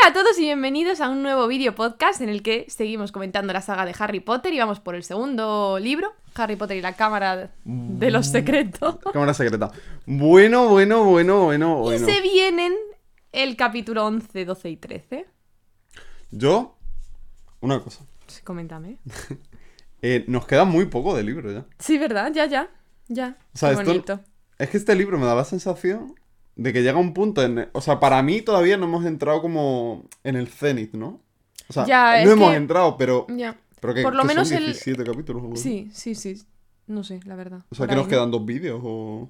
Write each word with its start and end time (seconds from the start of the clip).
Hola 0.00 0.10
a 0.10 0.12
todos 0.12 0.38
y 0.38 0.42
bienvenidos 0.42 1.00
a 1.00 1.08
un 1.08 1.22
nuevo 1.22 1.46
vídeo 1.48 1.74
podcast 1.74 2.20
en 2.20 2.28
el 2.28 2.42
que 2.42 2.66
seguimos 2.68 3.10
comentando 3.12 3.52
la 3.52 3.60
saga 3.62 3.84
de 3.84 3.94
Harry 3.98 4.20
Potter 4.20 4.52
y 4.52 4.58
vamos 4.58 4.80
por 4.80 4.94
el 4.94 5.02
segundo 5.02 5.78
libro, 5.80 6.12
Harry 6.34 6.56
Potter 6.56 6.76
y 6.76 6.80
la 6.80 6.94
Cámara 6.94 7.50
de 7.64 8.10
los 8.10 8.26
Secretos. 8.28 8.96
Cámara 9.12 9.34
secreta. 9.34 9.70
Bueno, 10.06 10.68
bueno, 10.68 11.04
bueno, 11.04 11.44
bueno, 11.44 11.78
Y 11.78 11.82
bueno. 11.82 12.06
se 12.06 12.20
vienen 12.20 12.74
el 13.32 13.56
capítulo 13.56 14.06
11, 14.06 14.44
12 14.44 14.70
y 14.70 14.76
13. 14.76 15.26
Yo, 16.30 16.76
una 17.60 17.80
cosa. 17.82 18.04
Sí, 18.26 18.42
Coméntame. 18.42 18.98
Eh, 20.00 20.24
nos 20.28 20.46
queda 20.46 20.64
muy 20.64 20.84
poco 20.84 21.16
de 21.16 21.24
libro 21.24 21.50
ya. 21.50 21.66
Sí, 21.80 21.98
¿verdad? 21.98 22.30
Ya, 22.32 22.46
ya. 22.46 22.70
Ya. 23.08 23.36
O 23.52 23.58
sea, 23.58 23.70
Qué 23.70 23.74
esto- 23.74 23.84
bonito. 23.90 24.20
Es 24.56 24.70
que 24.70 24.76
este 24.76 24.94
libro 24.94 25.18
me 25.18 25.26
da 25.26 25.34
la 25.34 25.44
sensación 25.44 26.14
de 26.58 26.72
que 26.74 26.82
llega 26.82 26.98
un 26.98 27.14
punto 27.14 27.42
en... 27.42 27.68
O 27.72 27.80
sea, 27.80 27.98
para 28.00 28.22
mí 28.22 28.42
todavía 28.42 28.76
no 28.76 28.84
hemos 28.84 29.06
entrado 29.06 29.40
como 29.40 30.04
en 30.24 30.36
el 30.36 30.48
cenit, 30.48 30.92
¿no? 30.92 31.20
O 31.68 31.72
sea, 31.72 31.86
Ya, 31.86 32.24
no 32.24 32.32
hemos 32.32 32.50
que- 32.50 32.56
entrado, 32.56 32.96
pero... 32.98 33.26
Ya. 33.34 33.56
pero 33.80 33.94
que, 33.94 34.02
por 34.02 34.14
lo 34.14 34.22
que 34.22 34.28
menos 34.28 34.48
son 34.48 34.58
el- 34.58 34.64
17 34.66 35.04
capítulos. 35.04 35.42
o. 35.52 35.56
Sí, 35.56 35.88
sí, 35.94 36.14
sí. 36.14 36.42
No 36.86 37.04
sé, 37.04 37.20
la 37.24 37.36
verdad. 37.36 37.64
O 37.70 37.74
sea, 37.74 37.86
Por 37.86 37.88
que 37.94 37.96
nos 37.96 38.08
quedan 38.08 38.30
dos 38.30 38.44
vídeos 38.44 38.80
o... 38.84 39.28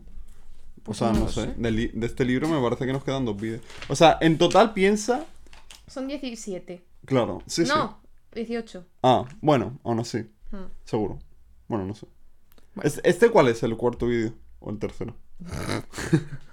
O 0.87 0.95
sea, 0.95 1.13
no 1.13 1.29
sé. 1.29 1.43
sé. 1.47 1.55
De, 1.59 1.71
li- 1.71 1.91
de 1.93 2.07
este 2.07 2.25
libro 2.25 2.49
me 2.49 2.61
parece 2.63 2.87
que 2.87 2.93
nos 2.93 3.05
quedan 3.05 3.25
dos 3.27 3.37
vídeos. 3.39 3.61
O 3.89 3.95
sea, 3.95 4.17
en 4.21 4.39
total 4.39 4.73
piensa... 4.73 5.25
Son 5.87 6.07
17. 6.09 6.83
Claro, 7.05 7.43
sí, 7.47 7.65
sí. 7.67 7.73
no, 7.75 8.01
18. 8.35 8.87
Ah, 9.03 9.25
bueno, 9.43 9.79
aún 9.85 10.01
así. 10.01 10.25
Ah. 10.53 10.67
Seguro. 10.85 11.19
Bueno, 11.67 11.85
no 11.85 11.95
sé. 11.95 12.07
Bueno. 12.75 12.89
Es- 12.89 13.01
¿Este 13.05 13.29
cuál 13.31 13.49
es? 13.49 13.63
¿El 13.63 13.77
cuarto 13.77 14.07
vídeo? 14.07 14.33
¿O 14.61 14.71
el 14.71 14.79
tercero? 14.79 15.15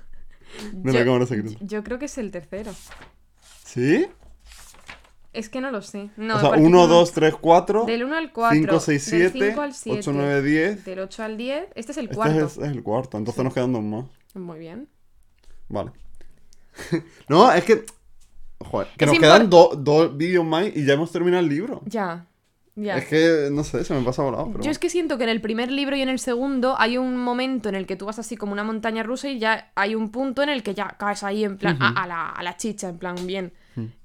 De 0.73 0.93
la 0.93 0.99
Yo- 0.99 1.05
cámara 1.05 1.25
secreta. 1.25 1.57
Yo 1.61 1.83
creo 1.83 1.99
que 1.99 2.05
es 2.05 2.17
el 2.17 2.31
tercero. 2.31 2.71
¿Sí? 3.65 4.07
Es 5.33 5.49
que 5.49 5.59
no 5.59 5.69
lo 5.69 5.81
sé. 5.81 6.09
No, 6.15 6.37
o 6.37 6.39
sea, 6.39 6.49
porque 6.49 6.63
1, 6.63 6.77
no- 6.77 6.87
2, 6.87 7.11
3, 7.11 7.35
4, 7.35 7.85
Del 7.85 8.03
1 8.05 8.15
al 8.15 8.31
4. 8.31 8.55
5, 8.57 8.79
6, 8.79 9.03
7, 9.03 9.55
8, 9.89 10.11
9, 10.13 10.41
10. 10.41 10.85
Del 10.85 10.99
8 10.99 11.23
al 11.23 11.35
10. 11.37 11.65
Este 11.75 11.91
es 11.91 11.97
el 11.97 12.05
Este 12.05 12.15
cuarto. 12.15 12.45
es, 12.45 12.57
es 12.57 12.69
el 12.71 12.83
cuarto, 12.83 13.17
entonces 13.17 13.43
nos 13.43 13.53
quedan 13.53 13.73
dos 13.73 13.83
más. 13.83 14.05
Muy 14.33 14.59
bien. 14.59 14.87
Vale. 15.67 15.91
no, 17.27 17.51
es 17.51 17.63
que... 17.65 17.83
Joder, 18.59 18.87
que 18.97 19.05
Es 19.05 19.11
nos 19.11 19.19
quedan 19.19 19.49
do- 19.49 19.73
dos 19.77 20.15
vídeos 20.15 20.45
más 20.45 20.67
y 20.73 20.85
ya 20.85 20.93
hemos 20.93 21.11
terminado 21.11 21.43
el 21.43 21.49
libro. 21.49 21.81
Ya. 21.85 22.27
Ya. 22.77 22.97
Es 22.97 23.05
que, 23.05 23.47
no 23.53 23.63
sé, 23.63 23.85
se 23.85 23.93
me 23.93 24.01
pasa 24.01 24.21
volado, 24.21 24.49
pero... 24.51 24.61
Yo 24.63 24.69
es 24.69 24.79
que 24.79 24.89
siento 24.89 25.17
que 25.17 25.23
en 25.23 25.29
el 25.29 25.39
primer 25.39 25.71
libro 25.71 25.95
y 25.95 26.01
en 26.01 26.09
el 26.09 26.19
segundo 26.19 26.75
hay 26.77 26.97
un 26.97 27.15
momento 27.15 27.69
en 27.69 27.75
el 27.75 27.85
que 27.85 27.95
tú 27.95 28.05
vas 28.05 28.19
así 28.19 28.35
como 28.35 28.51
una 28.51 28.65
montaña 28.65 29.01
rusa 29.01 29.29
y 29.29 29.39
ya 29.39 29.71
hay 29.75 29.95
un 29.95 30.09
punto 30.11 30.43
en 30.43 30.49
el 30.49 30.61
que 30.61 30.73
ya 30.73 30.89
caes 30.99 31.23
ahí 31.23 31.45
en 31.45 31.57
plan 31.57 31.77
a, 31.81 32.03
a 32.03 32.05
la, 32.05 32.29
a 32.29 32.43
la 32.43 32.57
chicha, 32.57 32.89
en 32.89 32.97
plan 32.97 33.15
bien. 33.25 33.53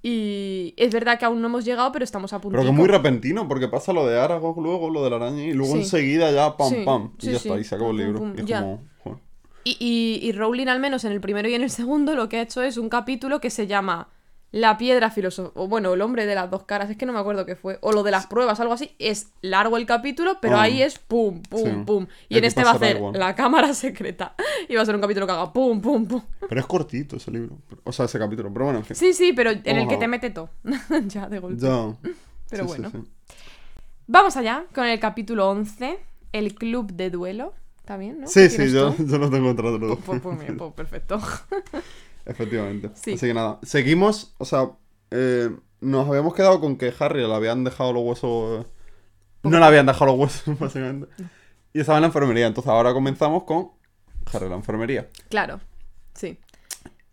Y 0.03 0.73
es 0.77 0.93
verdad 0.93 1.19
que 1.19 1.25
aún 1.25 1.41
no 1.41 1.49
hemos 1.49 1.65
llegado, 1.65 1.91
pero 1.93 2.05
estamos 2.05 2.33
a 2.33 2.41
punto. 2.41 2.57
Pero 2.59 2.71
que 2.71 2.77
muy 2.77 2.89
repentino, 2.89 3.47
porque 3.49 3.69
pasa 3.69 3.93
lo 3.93 4.07
de 4.07 4.19
Aragog 4.21 4.61
luego, 4.63 4.89
lo 4.91 5.03
de 5.05 5.11
la 5.11 5.17
araña, 5.17 5.43
y 5.45 5.53
luego 5.53 5.73
Sí. 5.75 5.81
enseguida 5.81 6.31
ya 6.31 6.57
pam 6.57 6.69
Sí, 6.71 6.83
pam. 6.85 7.11
Y 7.21 7.27
ya 7.27 7.33
está, 7.39 7.59
y 7.59 7.65
se 7.65 7.75
acabó 7.75 7.91
el 7.91 7.97
Pum, 7.97 8.05
libro. 8.07 8.19
pum, 8.21 8.35
y 8.37 8.41
es 8.41 8.47
ya. 8.47 8.61
como... 8.61 8.83
joder. 9.03 9.19
Y, 9.65 9.77
y, 9.81 10.29
y 10.29 10.33
Rowling, 10.33 10.69
al 10.69 10.81
menos 10.81 11.05
en 11.05 11.13
el 11.13 11.21
primero 11.21 11.49
y 11.49 11.55
en 11.55 11.63
el 11.63 11.71
segundo, 11.71 12.15
lo 12.15 12.29
que 12.29 12.39
ha 12.39 12.43
hecho 12.43 12.63
es 12.63 12.77
un 12.79 12.89
capítulo 12.89 13.41
que 13.41 13.51
se 13.51 13.67
llama 13.67 14.09
La 14.53 14.77
piedra 14.79 15.11
filosofal. 15.11 15.53
O 15.55 15.69
bueno, 15.69 15.93
el 15.95 16.01
hombre 16.03 16.27
de 16.27 16.35
las 16.35 16.51
dos 16.51 16.65
caras, 16.65 16.91
es 16.91 16.97
que 16.97 17.07
no 17.07 17.13
me 17.13 17.21
acuerdo 17.21 17.47
qué 17.47 17.55
fue. 17.55 17.79
O 17.83 17.93
lo 17.93 18.03
de 18.03 18.11
las 18.11 18.27
pruebas, 18.27 18.59
algo 18.59 18.73
así. 18.73 18.97
Es 18.99 19.29
largo 19.43 19.77
el 19.77 19.87
capítulo, 19.87 20.39
pero 20.41 20.57
Ah. 20.57 20.63
ahí 20.63 20.83
es 20.83 20.99
pum, 20.99 21.41
pum, 21.43 21.63
Sí. 21.65 21.71
pum. 21.87 22.07
Y 22.29 22.39
en 22.39 22.45
este 22.45 22.65
va 22.65 22.71
a 22.71 22.75
hacer 22.75 22.97
igual. 22.97 23.17
la 23.19 23.35
cámara 23.37 23.73
secreta. 23.75 24.35
Y 24.69 24.75
va 24.75 24.83
a 24.83 24.87
ser 24.87 24.95
un 24.97 25.01
capítulo 25.01 25.27
que 25.27 25.33
haga 25.33 25.53
pum, 25.53 25.81
pum, 25.81 26.05
pum. 26.07 26.23
Pero 26.49 26.61
es 26.61 26.67
cortito 26.67 27.17
ese 27.17 27.31
libro. 27.31 27.59
O 27.85 27.93
sea, 27.93 28.07
ese 28.07 28.19
capítulo. 28.19 28.53
Pero 28.53 28.65
bueno, 28.65 28.81
en 28.81 28.85
fin. 28.85 28.97
Sí, 28.97 29.13
sí, 29.13 29.33
pero 29.33 29.51
en 29.53 29.63
el 29.79 29.87
que 29.87 29.97
te 29.97 30.09
mete 30.09 30.31
todo. 30.31 30.51
ya, 31.07 31.29
de 31.29 31.39
golpe. 31.39 31.61
Ya. 31.65 31.95
Pero 32.49 32.65
Sí, 32.65 32.69
bueno. 32.69 32.91
sí. 32.91 32.99
Vamos 34.09 34.37
allá 34.37 34.65
con 34.75 34.85
el 34.87 34.99
capítulo 34.99 35.49
11, 35.49 35.97
el 36.33 36.55
club 36.57 36.93
de 36.95 37.11
duelo. 37.11 37.55
¿Está 37.79 37.97
bien, 37.97 38.21
no? 38.21 38.27
Sí, 38.27 38.41
¿Qué 38.41 38.51
sí, 38.51 38.73
yo, 38.73 38.95
yo 38.99 39.19
lo 39.19 39.31
tengo 39.31 39.55
tratado. 39.55 39.97
Pues, 39.97 40.21
pues, 40.21 40.37
pues, 40.39 40.53
pues, 40.59 40.73
perfecto. 40.75 41.21
Efectivamente. 42.27 42.91
Sí. 42.95 43.15
Así 43.15 43.27
que 43.27 43.35
nada. 43.35 43.59
Seguimos, 43.63 44.35
o 44.39 44.45
sea, 44.45 44.71
eh, 45.11 45.51
nos 45.81 46.09
habíamos 46.09 46.35
quedado 46.35 46.61
con 46.61 46.77
que 46.77 46.93
Harry 46.99 47.27
le 47.27 47.35
habían 47.35 47.65
dejado 47.65 47.93
los 47.93 48.03
huesos. 48.05 48.65
eh, 48.65 48.69
No 49.45 49.59
le 49.59 49.65
habían 49.65 49.87
dejado 49.87 50.07
los 50.07 50.17
huesos, 50.19 50.59
básicamente. 50.61 51.09
Y 51.73 51.81
estaba 51.81 51.99
en 51.99 52.03
la 52.03 52.07
enfermería. 52.09 52.47
Entonces 52.47 52.71
ahora 52.71 52.93
comenzamos 52.93 53.45
con 53.45 53.71
Harry 54.33 54.45
en 54.45 54.51
la 54.51 54.57
enfermería. 54.57 55.09
Claro, 55.29 55.61
sí. 56.15 56.39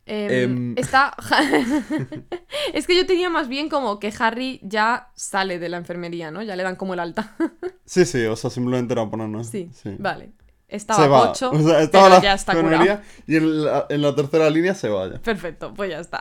Em, 0.10 0.32
Em. 0.72 0.78
Está. 0.78 1.14
es 2.74 2.88
que 2.88 2.96
yo 2.96 3.06
tenía 3.06 3.30
más 3.30 3.48
bien 3.50 3.68
como 3.70 4.00
que 4.00 4.14
Harry 4.20 4.60
ya 4.64 5.12
sale 5.16 5.60
de 5.60 5.68
la 5.70 5.78
enfermería, 5.78 6.32
¿no? 6.32 6.42
Ya 6.44 6.56
le 6.56 6.64
dan 6.64 6.76
como 6.78 6.94
el 6.94 7.00
alta. 7.00 7.36
Sí, 7.86 8.06
sí, 8.06 8.26
o 8.26 8.36
sea, 8.36 8.50
simplemente 8.50 8.94
era 8.94 9.10
ponernos. 9.10 9.48
sí, 9.48 9.70
sí. 9.74 9.96
vale. 9.98 10.32
Se 10.70 10.76
Estaba 10.76 11.08
va. 11.08 11.28
pocho, 11.28 11.50
O 11.52 11.60
sea, 11.60 11.82
estaba 11.82 12.06
pero 12.06 12.16
la 12.18 12.22
ya 12.22 12.34
está 12.34 12.54
curado. 12.54 13.00
y 13.26 13.36
en 13.38 13.64
la, 13.64 13.86
en 13.90 14.02
la 14.02 14.14
tercera 14.16 14.50
línea 14.50 14.76
se 14.76 14.90
vaya. 14.90 15.18
Perfecto, 15.22 15.74
pues 15.74 15.90
ya 15.92 16.00
está. 16.00 16.20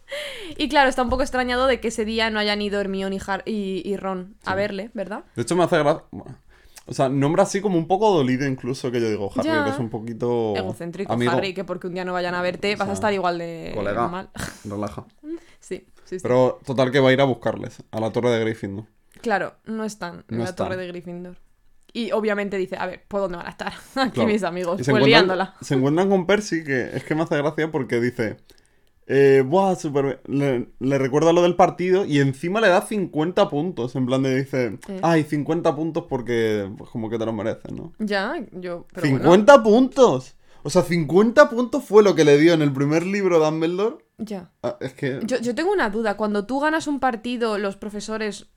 y 0.58 0.68
claro, 0.68 0.90
está 0.90 1.02
un 1.02 1.08
poco 1.08 1.22
extrañado 1.22 1.66
de 1.66 1.80
que 1.80 1.88
ese 1.88 2.04
día 2.04 2.28
no 2.30 2.38
hayan 2.38 2.60
ido 2.60 2.80
Hermione 2.80 3.16
y, 3.16 3.18
Har- 3.18 3.42
y, 3.46 3.82
y 3.88 3.96
Ron 3.96 4.36
a 4.44 4.54
verle, 4.54 4.90
¿verdad? 4.92 5.24
De 5.36 5.42
hecho, 5.42 5.56
me 5.56 5.64
hace 5.64 5.78
gracia. 5.78 6.04
O 6.90 6.94
sea, 6.94 7.08
nombra 7.08 7.42
así 7.44 7.60
como 7.62 7.76
un 7.78 7.86
poco 7.86 8.10
dolido 8.10 8.46
incluso 8.46 8.90
que 8.90 9.00
yo 9.00 9.08
digo, 9.08 9.30
Harry, 9.34 9.48
Ya. 9.48 9.64
que 9.64 9.70
es 9.70 9.78
un 9.78 9.88
poquito. 9.90 10.54
Egocéntrico, 10.56 11.12
amigo. 11.12 11.32
Harry, 11.32 11.54
que 11.54 11.64
porque 11.64 11.86
un 11.86 11.94
día 11.94 12.04
no 12.04 12.12
vayan 12.12 12.34
a 12.34 12.42
verte 12.42 12.76
vas 12.76 12.88
a 12.90 12.92
estar 12.92 13.12
igual 13.14 13.38
de 13.38 13.72
Colega, 13.74 14.06
mal. 14.08 14.28
relaja. 14.64 15.04
sí, 15.60 15.86
sí, 16.04 16.18
sí. 16.18 16.22
Pero 16.22 16.60
total 16.64 16.90
que 16.90 17.00
va 17.00 17.08
a 17.10 17.12
ir 17.12 17.20
a 17.20 17.24
buscarles 17.24 17.82
a 17.90 18.00
la 18.00 18.10
torre 18.10 18.30
de 18.30 18.40
Gryffindor. 18.40 18.84
Claro, 19.22 19.54
no 19.64 19.84
están 19.84 20.24
en 20.28 20.38
la 20.38 20.44
están. 20.44 20.68
torre 20.68 20.76
de 20.78 20.86
Gryffindor. 20.88 21.36
Y 21.92 22.12
obviamente 22.12 22.56
dice, 22.58 22.76
a 22.76 22.86
ver, 22.86 23.02
¿por 23.08 23.20
dónde 23.22 23.38
van 23.38 23.46
a 23.46 23.50
estar? 23.50 23.72
Aquí 23.94 24.10
Claro. 24.12 24.28
mis 24.28 24.42
amigos, 24.42 24.80
pues 24.88 25.04
liándola. 25.04 25.54
se 25.60 25.74
encuentran 25.74 26.08
con 26.08 26.26
Percy, 26.26 26.62
que 26.64 26.90
es 26.94 27.04
que 27.04 27.14
me 27.14 27.22
hace 27.22 27.36
gracia 27.38 27.70
porque 27.70 28.00
dice. 28.00 28.36
Eh, 29.10 29.42
buah, 29.46 29.74
bien". 29.90 30.18
Le, 30.26 30.68
le 30.80 30.98
recuerda 30.98 31.32
lo 31.32 31.40
del 31.42 31.56
partido 31.56 32.04
y 32.04 32.18
encima 32.20 32.60
le 32.60 32.68
da 32.68 32.82
50 32.82 33.48
puntos. 33.48 33.96
En 33.96 34.04
plan 34.04 34.22
de 34.22 34.36
dice, 34.36 34.78
Eh. 34.88 35.00
ay, 35.02 35.24
50 35.24 35.74
puntos 35.74 36.04
porque 36.08 36.70
pues, 36.76 36.90
como 36.90 37.08
que 37.08 37.18
te 37.18 37.24
lo 37.24 37.32
mereces, 37.32 37.72
¿no? 37.72 37.94
Ya, 37.98 38.34
yo... 38.52 38.86
Pero 38.92 39.06
¡50 39.06 39.22
bueno, 39.26 39.62
puntos! 39.62 40.34
O 40.62 40.68
sea, 40.70 40.82
50 40.82 41.48
puntos 41.48 41.84
fue 41.84 42.02
lo 42.02 42.14
que 42.14 42.24
le 42.26 42.36
dio 42.36 42.52
en 42.52 42.60
el 42.60 42.70
primer 42.72 43.06
libro 43.06 43.38
Dumbledore. 43.38 43.96
ya. 44.18 44.50
Ah, 44.62 44.76
es 44.80 44.92
que... 44.92 45.20
Yo, 45.24 45.38
yo 45.38 45.54
tengo 45.54 45.72
una 45.72 45.88
duda. 45.88 46.18
Cuando 46.18 46.44
tú 46.44 46.60
ganas 46.60 46.86
un 46.86 47.00
partido, 47.00 47.56
los 47.56 47.76
profesores... 47.76 48.48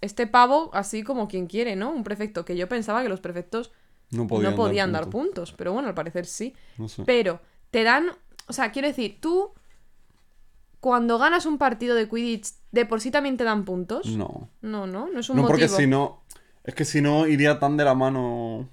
Este 0.00 0.26
pavo, 0.26 0.70
así 0.74 1.02
como 1.02 1.26
quien 1.28 1.46
quiere, 1.46 1.74
¿no? 1.76 1.90
Un 1.90 2.04
prefecto, 2.04 2.44
que 2.44 2.56
yo 2.56 2.68
pensaba 2.68 3.02
que 3.02 3.08
los 3.08 3.20
prefectos 3.20 3.72
no 4.10 4.26
podían, 4.26 4.50
no 4.50 4.56
podían 4.56 4.92
dar, 4.92 5.04
puntos. 5.04 5.22
puntos. 5.50 5.54
Pero 5.56 5.72
bueno, 5.72 5.88
al 5.88 5.94
parecer 5.94 6.26
sí. 6.26 6.54
No 6.76 6.88
sé. 6.88 7.02
Pero 7.04 7.40
te 7.70 7.82
dan... 7.82 8.10
O 8.46 8.52
sea, 8.52 8.72
quiero 8.72 8.88
decir, 8.88 9.18
tú... 9.20 9.52
Cuando 10.80 11.18
ganas 11.18 11.44
un 11.44 11.58
partido 11.58 11.94
de 11.94 12.08
Quidditch, 12.08 12.54
¿de 12.72 12.86
por 12.86 13.02
sí 13.02 13.10
también 13.10 13.36
te 13.36 13.44
dan 13.44 13.64
puntos? 13.66 14.06
No. 14.06 14.48
No, 14.62 14.86
no, 14.86 15.08
no 15.10 15.20
es 15.20 15.28
un 15.28 15.36
No, 15.36 15.42
motivo. 15.42 15.58
porque 15.58 15.68
si 15.68 15.86
no... 15.86 16.22
Es 16.64 16.74
que 16.74 16.84
si 16.86 17.00
no 17.02 17.26
iría 17.26 17.58
tan 17.58 17.76
de 17.76 17.84
la 17.84 17.94
mano 17.94 18.66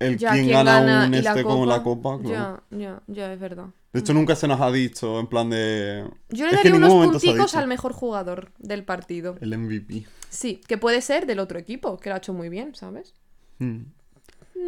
el 0.00 0.18
Ya, 0.18 0.32
quien 0.32 0.46
¿quién 0.46 0.56
gana, 0.56 0.80
gana 0.80 1.06
un 1.06 1.14
y 1.14 1.22
la 1.22 1.30
este 1.30 1.42
con 1.44 1.68
la 1.68 1.82
copa? 1.82 2.18
claro. 2.20 2.62
Ya, 2.70 2.78
ya, 2.78 3.02
ya, 3.06 3.32
es 3.32 3.40
verdad. 3.40 3.66
De 3.92 4.00
hecho, 4.00 4.14
nunca 4.14 4.34
se 4.36 4.46
nos 4.48 4.60
ha 4.60 4.70
dicho 4.70 5.18
en 5.18 5.26
plan 5.28 5.48
de... 5.50 6.04
Yo 6.28 6.46
le 6.46 6.52
daría 6.56 6.74
unos 6.74 6.92
punticos 6.92 7.54
al 7.54 7.66
mejor 7.68 7.92
jugador 7.92 8.50
del 8.58 8.84
partido. 8.84 9.36
El 9.40 9.56
MVP. 9.56 10.06
Sí, 10.30 10.60
que 10.66 10.78
puede 10.78 11.00
ser 11.00 11.26
del 11.26 11.38
otro 11.38 11.58
equipo, 11.58 11.98
que 11.98 12.08
lo 12.10 12.14
ha 12.14 12.18
hecho 12.18 12.32
muy 12.32 12.48
bien, 12.48 12.74
¿sabes? 12.74 13.14
Hmm. 13.58 13.82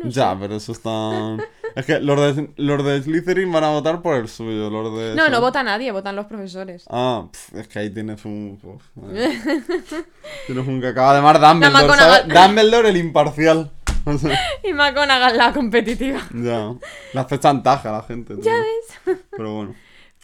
ya, 0.06 0.37
pero 0.38 0.56
eso 0.56 0.72
está... 0.72 1.37
es 1.76 1.87
que 1.87 2.00
los 2.00 2.37
de, 2.37 2.50
los 2.56 2.84
de 2.84 3.03
Slytherin 3.03 3.50
van 3.53 3.65
a 3.65 3.71
votar 3.71 4.03
por 4.03 4.16
el 4.16 4.28
suyo. 4.28 4.71
Los 4.71 4.98
de... 4.98 5.15
No, 5.15 5.28
no 5.28 5.41
vota 5.41 5.62
nadie, 5.62 5.93
votan 5.93 6.16
los 6.16 6.26
profesores. 6.26 6.84
Ah, 6.88 7.28
pf, 7.31 7.60
es 7.60 7.69
que 7.69 7.78
ahí 7.78 7.91
tienes 7.91 8.25
un... 8.25 8.59
tienes 10.47 10.66
un 10.66 10.80
cacao. 10.80 11.10
Además, 11.10 11.41
Dumbledore, 11.41 11.72
McGonagall. 11.72 12.21
¿sabes? 12.21 12.34
Dumbledore 12.34 12.89
el 12.89 12.97
imparcial. 12.97 13.71
Y 14.65 14.72
McGonagall 14.72 15.36
la 15.36 15.53
competitiva. 15.53 16.21
ya. 16.33 16.74
Le 17.13 17.21
hace 17.21 17.39
chantaje 17.39 17.89
a 17.89 17.92
la 17.92 18.03
gente. 18.03 18.34
Ya 18.41 18.54
ves. 18.54 19.18
Pero 19.30 19.54
bueno. 19.54 19.74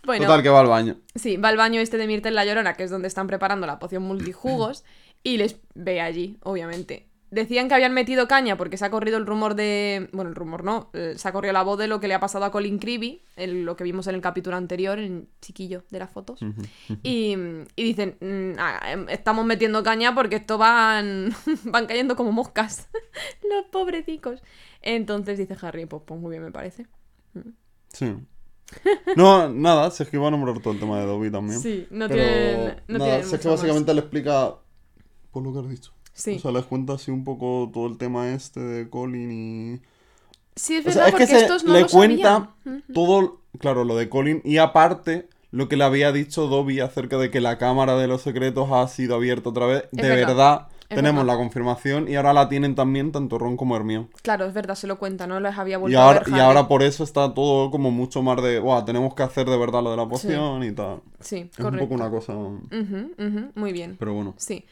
Bueno, 0.05 0.25
Total, 0.25 0.43
que 0.43 0.49
va 0.49 0.61
al 0.61 0.69
baño. 0.69 0.97
sí, 1.17 1.37
va 1.37 1.49
al 1.49 1.57
baño 1.57 1.81
este 1.81 1.99
de 1.99 2.07
Myrtle 2.07 2.31
la 2.31 2.45
Llorona, 2.45 2.75
que 2.75 2.85
es 2.85 2.91
donde 2.91 3.09
están 3.09 3.27
preparando 3.27 3.67
la 3.67 3.81
poción 3.81 4.05
multijugos, 4.05 4.85
y 5.33 5.37
les 5.39 5.57
ve 5.75 6.01
allí, 6.01 6.39
obviamente. 6.43 7.09
Decían 7.29 7.67
que 7.67 7.75
habían 7.75 7.93
metido 7.93 8.29
caña 8.29 8.57
porque 8.57 8.77
se 8.77 8.85
ha 8.85 8.91
corrido 8.91 9.19
el 9.19 9.27
rumor 9.27 9.57
de. 9.57 10.09
Bueno, 10.13 10.31
el 10.31 10.37
rumor 10.37 10.63
no. 10.63 10.91
eh, 10.95 11.15
Se 11.17 11.27
ha 11.29 11.33
corrido 11.33 11.53
la 11.53 11.65
voz 11.65 11.77
de 11.77 11.89
lo 11.89 11.99
que 11.99 12.07
le 12.07 12.15
ha 12.15 12.21
pasado 12.21 12.45
a 12.45 12.53
Colin 12.53 12.79
Creevy, 12.79 13.21
el- 13.35 13.65
lo 13.65 13.75
que 13.75 13.83
vimos 13.83 14.07
en 14.07 14.15
el 14.15 14.21
capítulo 14.21 14.57
anterior, 14.57 15.01
en 15.01 15.29
chiquillo 15.43 15.83
de 15.91 15.99
las 15.99 16.09
fotos. 16.11 16.39
Y, 17.03 17.35
y 17.75 17.83
dicen: 17.83 18.17
"Mm, 18.21 18.59
ah, 18.61 18.81
em, 18.93 19.09
Estamos 19.09 19.45
metiendo 19.45 19.83
caña 19.83 20.15
porque 20.15 20.37
esto 20.37 20.57
van. 20.57 21.35
van 21.65 21.87
cayendo 21.87 22.15
como 22.15 22.31
moscas. 22.31 22.89
Los 23.51 23.65
pobrecicos. 23.73 24.41
Entonces 24.81 25.37
dice 25.37 25.57
Harry: 25.61 25.85
Pues, 25.87 26.03
pues 26.07 26.21
muy 26.21 26.31
bien, 26.31 26.45
me 26.45 26.53
parece. 26.53 26.87
Sí. 27.93 28.15
No, 29.17 29.49
nada, 29.49 29.91
si 29.91 30.03
es 30.03 30.09
que 30.09 30.17
iba 30.17 30.27
a 30.29 30.31
nombrar 30.31 30.59
todo 30.61 30.73
el 30.75 30.81
tema 30.81 30.99
de 31.01 31.07
Dobby 31.07 31.31
también. 31.31 31.61
Sí, 31.61 31.87
no 31.91 32.09
Pero 32.09 32.23
tienen. 32.23 32.83
No 32.89 32.99
nada, 32.99 33.11
tienen 33.11 33.29
si 33.29 33.35
es 33.35 33.41
que 33.41 33.49
básicamente 33.49 33.95
le 33.95 34.01
explica 34.01 34.55
por 35.37 35.45
lo 35.45 35.53
que 35.53 35.59
has 35.59 35.69
dicho. 35.69 35.93
Sí. 36.15 36.37
O 36.37 36.39
sea, 36.39 36.51
les 36.51 36.65
cuenta 36.65 36.95
así 36.95 37.11
un 37.11 37.23
poco 37.23 37.71
todo 37.75 37.87
el 37.89 37.99
tema 37.99 38.31
este 38.33 38.59
de 38.59 38.89
Colin 38.89 39.31
y... 39.31 39.81
Sí, 40.55 40.77
es 40.77 40.87
O 40.87 40.89
verdad, 40.89 40.93
sea, 40.93 41.09
es 41.09 41.15
que 41.15 41.19
porque 41.19 41.27
se 41.27 41.41
estos 41.43 41.65
no 41.65 41.75
le 41.75 41.81
lo 41.83 41.89
cuenta 41.89 42.55
sabían. 42.65 42.85
Todo, 42.95 43.43
claro, 43.59 43.85
lo 43.85 43.97
de 43.97 44.09
Colin 44.09 44.41
y 44.47 44.57
aparte 44.57 45.29
lo 45.51 45.69
que 45.69 45.77
le 45.77 45.85
había 45.85 46.13
dicho 46.13 46.47
Dobby 46.47 46.81
acerca 46.81 47.19
de 47.19 47.31
que 47.31 47.43
la 47.43 47.59
cámara 47.59 47.99
de 47.99 48.09
los 48.09 48.23
secretos 48.23 48.73
ha 48.73 48.89
sido 48.89 49.15
abierta 49.17 49.51
otra 49.51 49.67
vez. 49.67 49.85
Es 49.85 49.91
de 49.93 50.09
verdad, 50.09 50.27
verdad, 50.29 50.69
tenemos 50.89 51.27
verdad. 51.27 51.35
la 51.35 51.37
confirmación 51.37 52.09
y 52.09 52.15
ahora 52.17 52.33
la 52.33 52.49
tienen 52.49 52.75
también 52.75 53.13
tanto 53.13 53.37
Ron 53.39 53.59
como 53.59 53.77
Hermione. 53.77 54.09
Claro, 54.23 54.47
es 54.47 54.55
verdad, 54.55 54.75
se 54.75 54.87
lo 54.87 54.99
cuenta, 54.99 55.27
no 55.27 55.39
les 55.39 55.59
había 55.59 55.77
Y 55.77 55.81
vuelto 55.81 56.01
ahora, 56.01 56.21
a 56.21 56.25
ver 56.25 56.35
y 56.35 56.41
ahora 56.41 56.67
por 56.67 56.83
eso 56.83 57.05
está 57.05 57.35
todo 57.35 57.71
como 57.71 57.91
mucho 57.91 58.23
más 58.23 58.43
de, 58.43 58.59
Buah, 58.59 58.87
tenemos 58.87 59.15
que 59.15 59.23
hacer 59.23 59.47
de 59.51 59.59
verdad 59.59 59.83
lo 59.83 59.91
de 59.91 59.99
la 59.99 60.09
poción 60.09 60.65
y 60.65 60.73
tal. 60.73 61.03
Sí, 61.21 61.51
Es 61.53 61.59
un 61.59 61.65
correcto. 61.67 61.89
poco 61.89 61.95
una 61.95 62.11
cosa... 62.11 62.35
Ujú, 62.35 63.11
ujú, 63.19 63.53
muy 63.55 63.73
bien. 63.75 63.97
Pero 63.99 64.15
bueno. 64.15 64.35
Sí. 64.39 64.65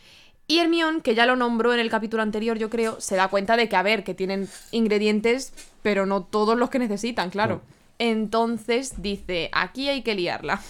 Y 0.47 0.59
Hermione, 0.59 1.01
que 1.01 1.15
ya 1.15 1.27
lo 1.27 1.37
nombró 1.37 1.73
en 1.73 1.81
el 1.81 1.91
capítulo 1.91 2.23
anterior, 2.23 2.59
yo 2.59 2.69
creo, 2.69 3.01
se 3.01 3.17
da 3.17 3.29
cuenta 3.29 3.57
de 3.57 3.69
que, 3.69 3.77
a 3.77 3.83
ver, 3.83 4.05
que 4.05 4.15
tienen 4.15 4.49
ingredientes, 4.73 5.53
pero 5.83 6.05
no 6.05 6.23
todos 6.23 6.59
los 6.59 6.69
que 6.69 6.79
necesitan, 6.79 7.31
claro. 7.31 7.63
Entonces 7.99 9.01
dice, 9.01 9.51
aquí 9.53 9.89
hay 9.89 10.03
que 10.03 10.15
liarla. 10.15 10.61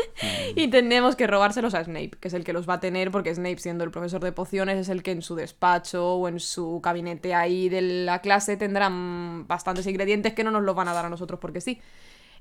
y 0.56 0.68
tenemos 0.68 1.14
que 1.14 1.26
robárselos 1.26 1.74
a 1.74 1.84
Snape, 1.84 2.10
que 2.20 2.28
es 2.28 2.34
el 2.34 2.44
que 2.44 2.52
los 2.52 2.68
va 2.68 2.74
a 2.74 2.80
tener, 2.80 3.10
porque 3.10 3.34
Snape, 3.34 3.58
siendo 3.58 3.84
el 3.84 3.90
profesor 3.90 4.22
de 4.22 4.32
pociones, 4.32 4.78
es 4.78 4.88
el 4.88 5.02
que 5.02 5.12
en 5.12 5.22
su 5.22 5.36
despacho 5.36 6.14
o 6.14 6.28
en 6.28 6.40
su 6.40 6.80
gabinete 6.80 7.34
ahí 7.34 7.68
de 7.68 7.82
la 7.82 8.20
clase 8.20 8.56
tendrán 8.56 9.46
bastantes 9.46 9.86
ingredientes 9.86 10.34
que 10.34 10.44
no 10.44 10.50
nos 10.50 10.64
los 10.64 10.74
van 10.74 10.88
a 10.88 10.92
dar 10.92 11.06
a 11.06 11.10
nosotros 11.10 11.38
porque 11.40 11.60
sí. 11.60 11.80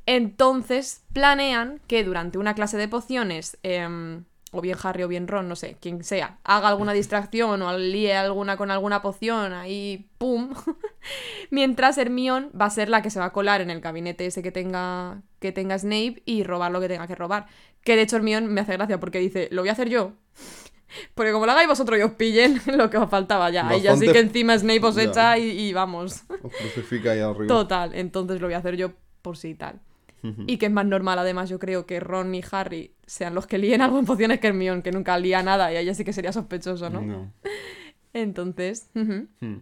Entonces 0.08 1.04
planean 1.14 1.80
que 1.86 2.04
durante 2.04 2.40
una 2.40 2.56
clase 2.56 2.78
de 2.78 2.88
pociones, 2.88 3.58
em, 3.62 4.24
o 4.54 4.60
bien 4.62 4.78
Harry 4.84 5.04
o 5.04 5.08
bien 5.08 5.28
Ron, 5.28 5.48
no 5.48 5.56
sé, 5.56 5.78
quien 5.80 6.04
sea, 6.04 6.38
haga 6.44 6.68
alguna 6.68 6.92
distracción 6.94 7.62
o 7.62 7.78
líe 7.78 8.14
alguna 8.16 8.58
con 8.58 8.70
alguna 8.70 9.02
poción, 9.02 9.54
ahí 9.54 10.10
¡pum! 10.18 10.54
Mientras 11.50 11.98
Hermione 11.98 12.50
va 12.60 12.66
a 12.66 12.70
ser 12.70 12.90
la 12.90 13.02
que 13.02 13.10
se 13.10 13.20
va 13.20 13.26
a 13.28 13.34
colar 13.34 13.62
en 13.62 13.70
el 13.70 13.82
gabinete 13.82 14.26
ese 14.26 14.44
que 14.44 14.52
tenga, 14.52 15.22
que 15.40 15.52
tenga 15.52 15.78
Snape 15.80 16.22
y 16.26 16.44
robar 16.44 16.72
lo 16.72 16.80
que 16.82 16.88
tenga 16.90 17.08
que 17.08 17.16
robar. 17.16 17.46
Que 17.84 17.96
de 17.96 18.04
hecho 18.04 18.18
Hermione 18.18 18.48
me 18.48 18.62
hace 18.62 18.74
gracia 18.74 19.00
porque 19.00 19.20
dice, 19.20 19.48
lo 19.52 19.62
voy 19.62 19.70
a 19.70 19.74
hacer 19.74 19.90
yo. 19.90 20.14
Porque 21.16 21.32
como 21.32 21.46
lo 21.46 21.54
hagáis 21.54 21.70
vosotros 21.70 21.98
y 21.98 22.02
os 22.02 22.12
pillen, 22.12 22.60
lo 22.78 22.90
que 22.90 22.98
os 22.98 23.10
faltaba 23.10 23.50
ya. 23.50 23.64
Y 23.78 23.80
ya 23.82 23.96
sí 23.96 24.08
Bastante- 24.08 24.12
que 24.12 24.20
encima 24.20 24.60
Snape 24.60 24.84
os 24.86 24.98
echa 24.98 25.38
y, 25.38 25.50
y 25.58 25.72
vamos. 25.72 26.24
Os 26.44 26.52
crucifica 26.52 27.12
ahí 27.12 27.22
arriba. 27.22 27.48
Total, 27.48 27.96
entonces 27.96 28.42
lo 28.42 28.48
voy 28.48 28.56
a 28.56 28.58
hacer 28.58 28.76
yo 28.76 28.92
por 29.22 29.38
si 29.38 29.56
tal. 29.56 29.80
Y 30.24 30.58
que 30.58 30.68
es 30.68 30.72
más 30.72 30.86
normal, 30.86 31.18
además, 31.20 31.50
yo 31.50 31.58
creo 31.58 31.86
que 31.86 32.00
Ron 32.00 32.36
y 32.36 32.44
Harry 32.52 32.94
sean 33.06 33.34
los 33.34 33.48
que 33.48 33.58
líen 33.58 33.82
algo 33.82 33.98
en 33.98 34.06
pociones 34.06 34.40
que 34.40 34.48
Hermione, 34.48 34.84
que 34.84 34.92
nunca 34.92 35.18
lía 35.18 35.42
nada 35.42 35.72
y 35.72 35.78
a 35.78 35.80
ella 35.80 35.96
sí 35.96 36.04
que 36.04 36.14
sería 36.14 36.32
sospechoso, 36.32 36.90
¿no? 36.90 37.02
No. 37.02 37.34
Entonces. 38.14 38.90
Hmm. 38.94 39.58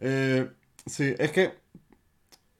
Eh, 0.00 0.48
sí, 0.86 1.14
es 1.18 1.32
que... 1.32 1.61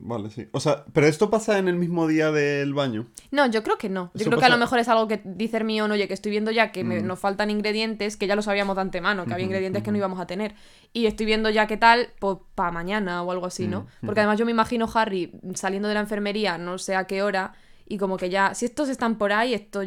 Vale, 0.05 0.31
sí. 0.31 0.49
O 0.51 0.59
sea, 0.59 0.85
pero 0.93 1.07
esto 1.07 1.31
pasa 1.31 1.59
en 1.59 1.69
el 1.69 1.77
mismo 1.77 2.09
día 2.09 2.33
del 2.33 2.75
baño. 2.75 3.07
no, 3.31 3.47
yo 3.47 3.63
creo 3.63 3.79
que 3.79 3.89
no. 3.89 4.11
Yo 4.15 4.27
creo 4.27 4.39
que 4.41 4.45
a 4.47 4.49
lo 4.49 4.57
mejor 4.59 4.81
es 4.81 4.89
algo 4.89 5.07
que 5.07 5.23
dice 5.25 5.59
Hermione, 5.59 5.95
oye, 5.95 6.09
que 6.09 6.15
estoy 6.15 6.31
viendo 6.33 6.51
ya 6.51 6.73
que 6.73 6.83
me- 6.83 7.01
Mm. 7.01 7.07
nos 7.07 7.21
faltan 7.21 7.51
ingredientes, 7.51 8.17
que 8.17 8.27
ya 8.27 8.35
lo 8.35 8.43
sabíamos 8.43 8.75
de 8.75 8.83
antemano, 8.83 9.27
que 9.27 9.33
había 9.33 9.47
ingredientes 9.47 9.83
que 9.85 9.93
no 9.93 9.99
íbamos 9.99 10.19
a 10.19 10.27
tener. 10.27 10.55
Y 10.93 11.07
estoy 11.07 11.25
viendo 11.27 11.51
ya 11.51 11.69
qué 11.69 11.77
tal, 11.77 12.09
pues 12.19 12.39
para 12.57 12.73
mañana 12.73 13.23
o 13.23 13.31
algo 13.31 13.47
así, 13.47 13.69
¿no? 13.69 13.83
Mm, 13.83 14.07
Porque 14.07 14.21
ujú. 14.21 14.27
además 14.27 14.39
yo 14.41 14.45
me 14.45 14.51
imagino 14.51 14.89
Harry 14.93 15.33
saliendo 15.55 15.87
de 15.87 15.95
la 15.95 16.01
enfermería, 16.01 16.59
no 16.59 16.79
sé 16.79 16.97
a 16.97 17.07
qué 17.07 17.23
hora, 17.23 17.53
y 17.87 17.97
como 17.99 18.17
que 18.17 18.29
ya, 18.29 18.55
si 18.55 18.65
estos 18.65 18.89
están 18.89 19.19
por 19.19 19.33
ahí, 19.33 19.55
esto 19.55 19.83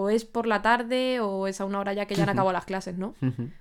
o 0.00 0.10
es 0.10 0.24
por 0.24 0.46
la 0.46 0.62
tarde 0.62 1.18
o 1.20 1.48
es 1.48 1.60
a 1.60 1.64
una 1.64 1.80
hora 1.80 1.92
ya 1.92 2.06
que 2.06 2.14
ya 2.14 2.22
han 2.22 2.28
acabado 2.28 2.52
las 2.52 2.64
clases, 2.64 2.96
¿no? 2.98 3.14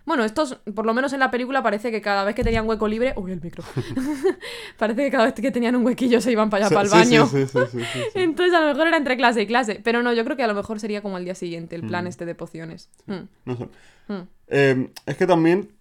Bueno, 0.05 0.23
estos, 0.23 0.55
por 0.75 0.85
lo 0.85 0.93
menos 0.93 1.11
en 1.13 1.19
la 1.19 1.31
película, 1.31 1.63
parece 1.63 1.89
que 1.89 1.99
cada 1.99 2.23
vez 2.23 2.35
que 2.35 2.43
tenían 2.43 2.67
hueco 2.67 2.87
libre. 2.87 3.13
Uy, 3.17 3.31
el 3.31 3.41
micro. 3.41 3.63
parece 4.77 5.03
que 5.05 5.09
cada 5.11 5.25
vez 5.25 5.33
que 5.33 5.49
tenían 5.51 5.75
un 5.75 5.83
huequillo 5.85 6.21
se 6.21 6.31
iban 6.31 6.49
para 6.51 6.67
allá, 6.67 6.75
para 6.75 6.85
el 6.85 6.91
baño. 6.91 7.25
Sí, 7.25 7.47
sí, 7.47 7.47
sí, 7.47 7.59
sí, 7.71 7.79
sí. 7.91 8.09
Entonces 8.15 8.53
a 8.53 8.61
lo 8.61 8.67
mejor 8.67 8.87
era 8.87 8.97
entre 8.97 9.17
clase 9.17 9.41
y 9.41 9.47
clase. 9.47 9.81
Pero 9.83 10.03
no, 10.03 10.13
yo 10.13 10.23
creo 10.23 10.37
que 10.37 10.43
a 10.43 10.47
lo 10.47 10.53
mejor 10.53 10.79
sería 10.79 11.01
como 11.01 11.17
al 11.17 11.25
día 11.25 11.33
siguiente, 11.35 11.75
el 11.75 11.87
plan 11.87 12.05
Mm. 12.05 12.07
este 12.07 12.25
de 12.27 12.35
pociones. 12.35 12.89
Mm, 13.07 13.13
No 13.45 13.57
sé. 13.57 13.67
mm. 14.09 14.21
Eh, 14.49 14.91
es 15.07 15.17
que 15.17 15.25
también 15.25 15.71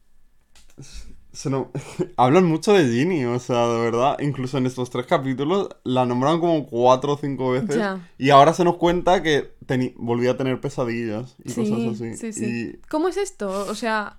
se 1.36 1.50
no- 1.50 1.70
hablan 2.16 2.44
mucho 2.46 2.72
de 2.72 2.88
Ginny, 2.88 3.24
o 3.26 3.38
sea, 3.38 3.66
de 3.68 3.80
verdad, 3.80 4.16
incluso 4.20 4.56
en 4.58 4.66
estos 4.66 4.90
tres 4.90 5.06
capítulos 5.06 5.68
la 5.84 6.06
nombraron 6.06 6.40
como 6.40 6.66
cuatro 6.66 7.12
o 7.12 7.16
cinco 7.18 7.50
veces 7.50 7.76
Ya. 7.76 8.08
y 8.18 8.30
ahora 8.30 8.54
se 8.54 8.64
nos 8.64 8.76
cuenta 8.76 9.22
que 9.22 9.52
teni- 9.66 9.94
volvía 9.96 10.32
a 10.32 10.36
tener 10.36 10.60
pesadillas 10.60 11.36
y 11.44 11.50
Sí, 11.50 11.60
cosas 11.70 11.94
así. 11.94 12.16
sí, 12.16 12.32
sí. 12.32 12.80
¿Cómo 12.88 13.08
es 13.08 13.16
esto? 13.18 13.48
O 13.68 13.74
sea, 13.74 14.18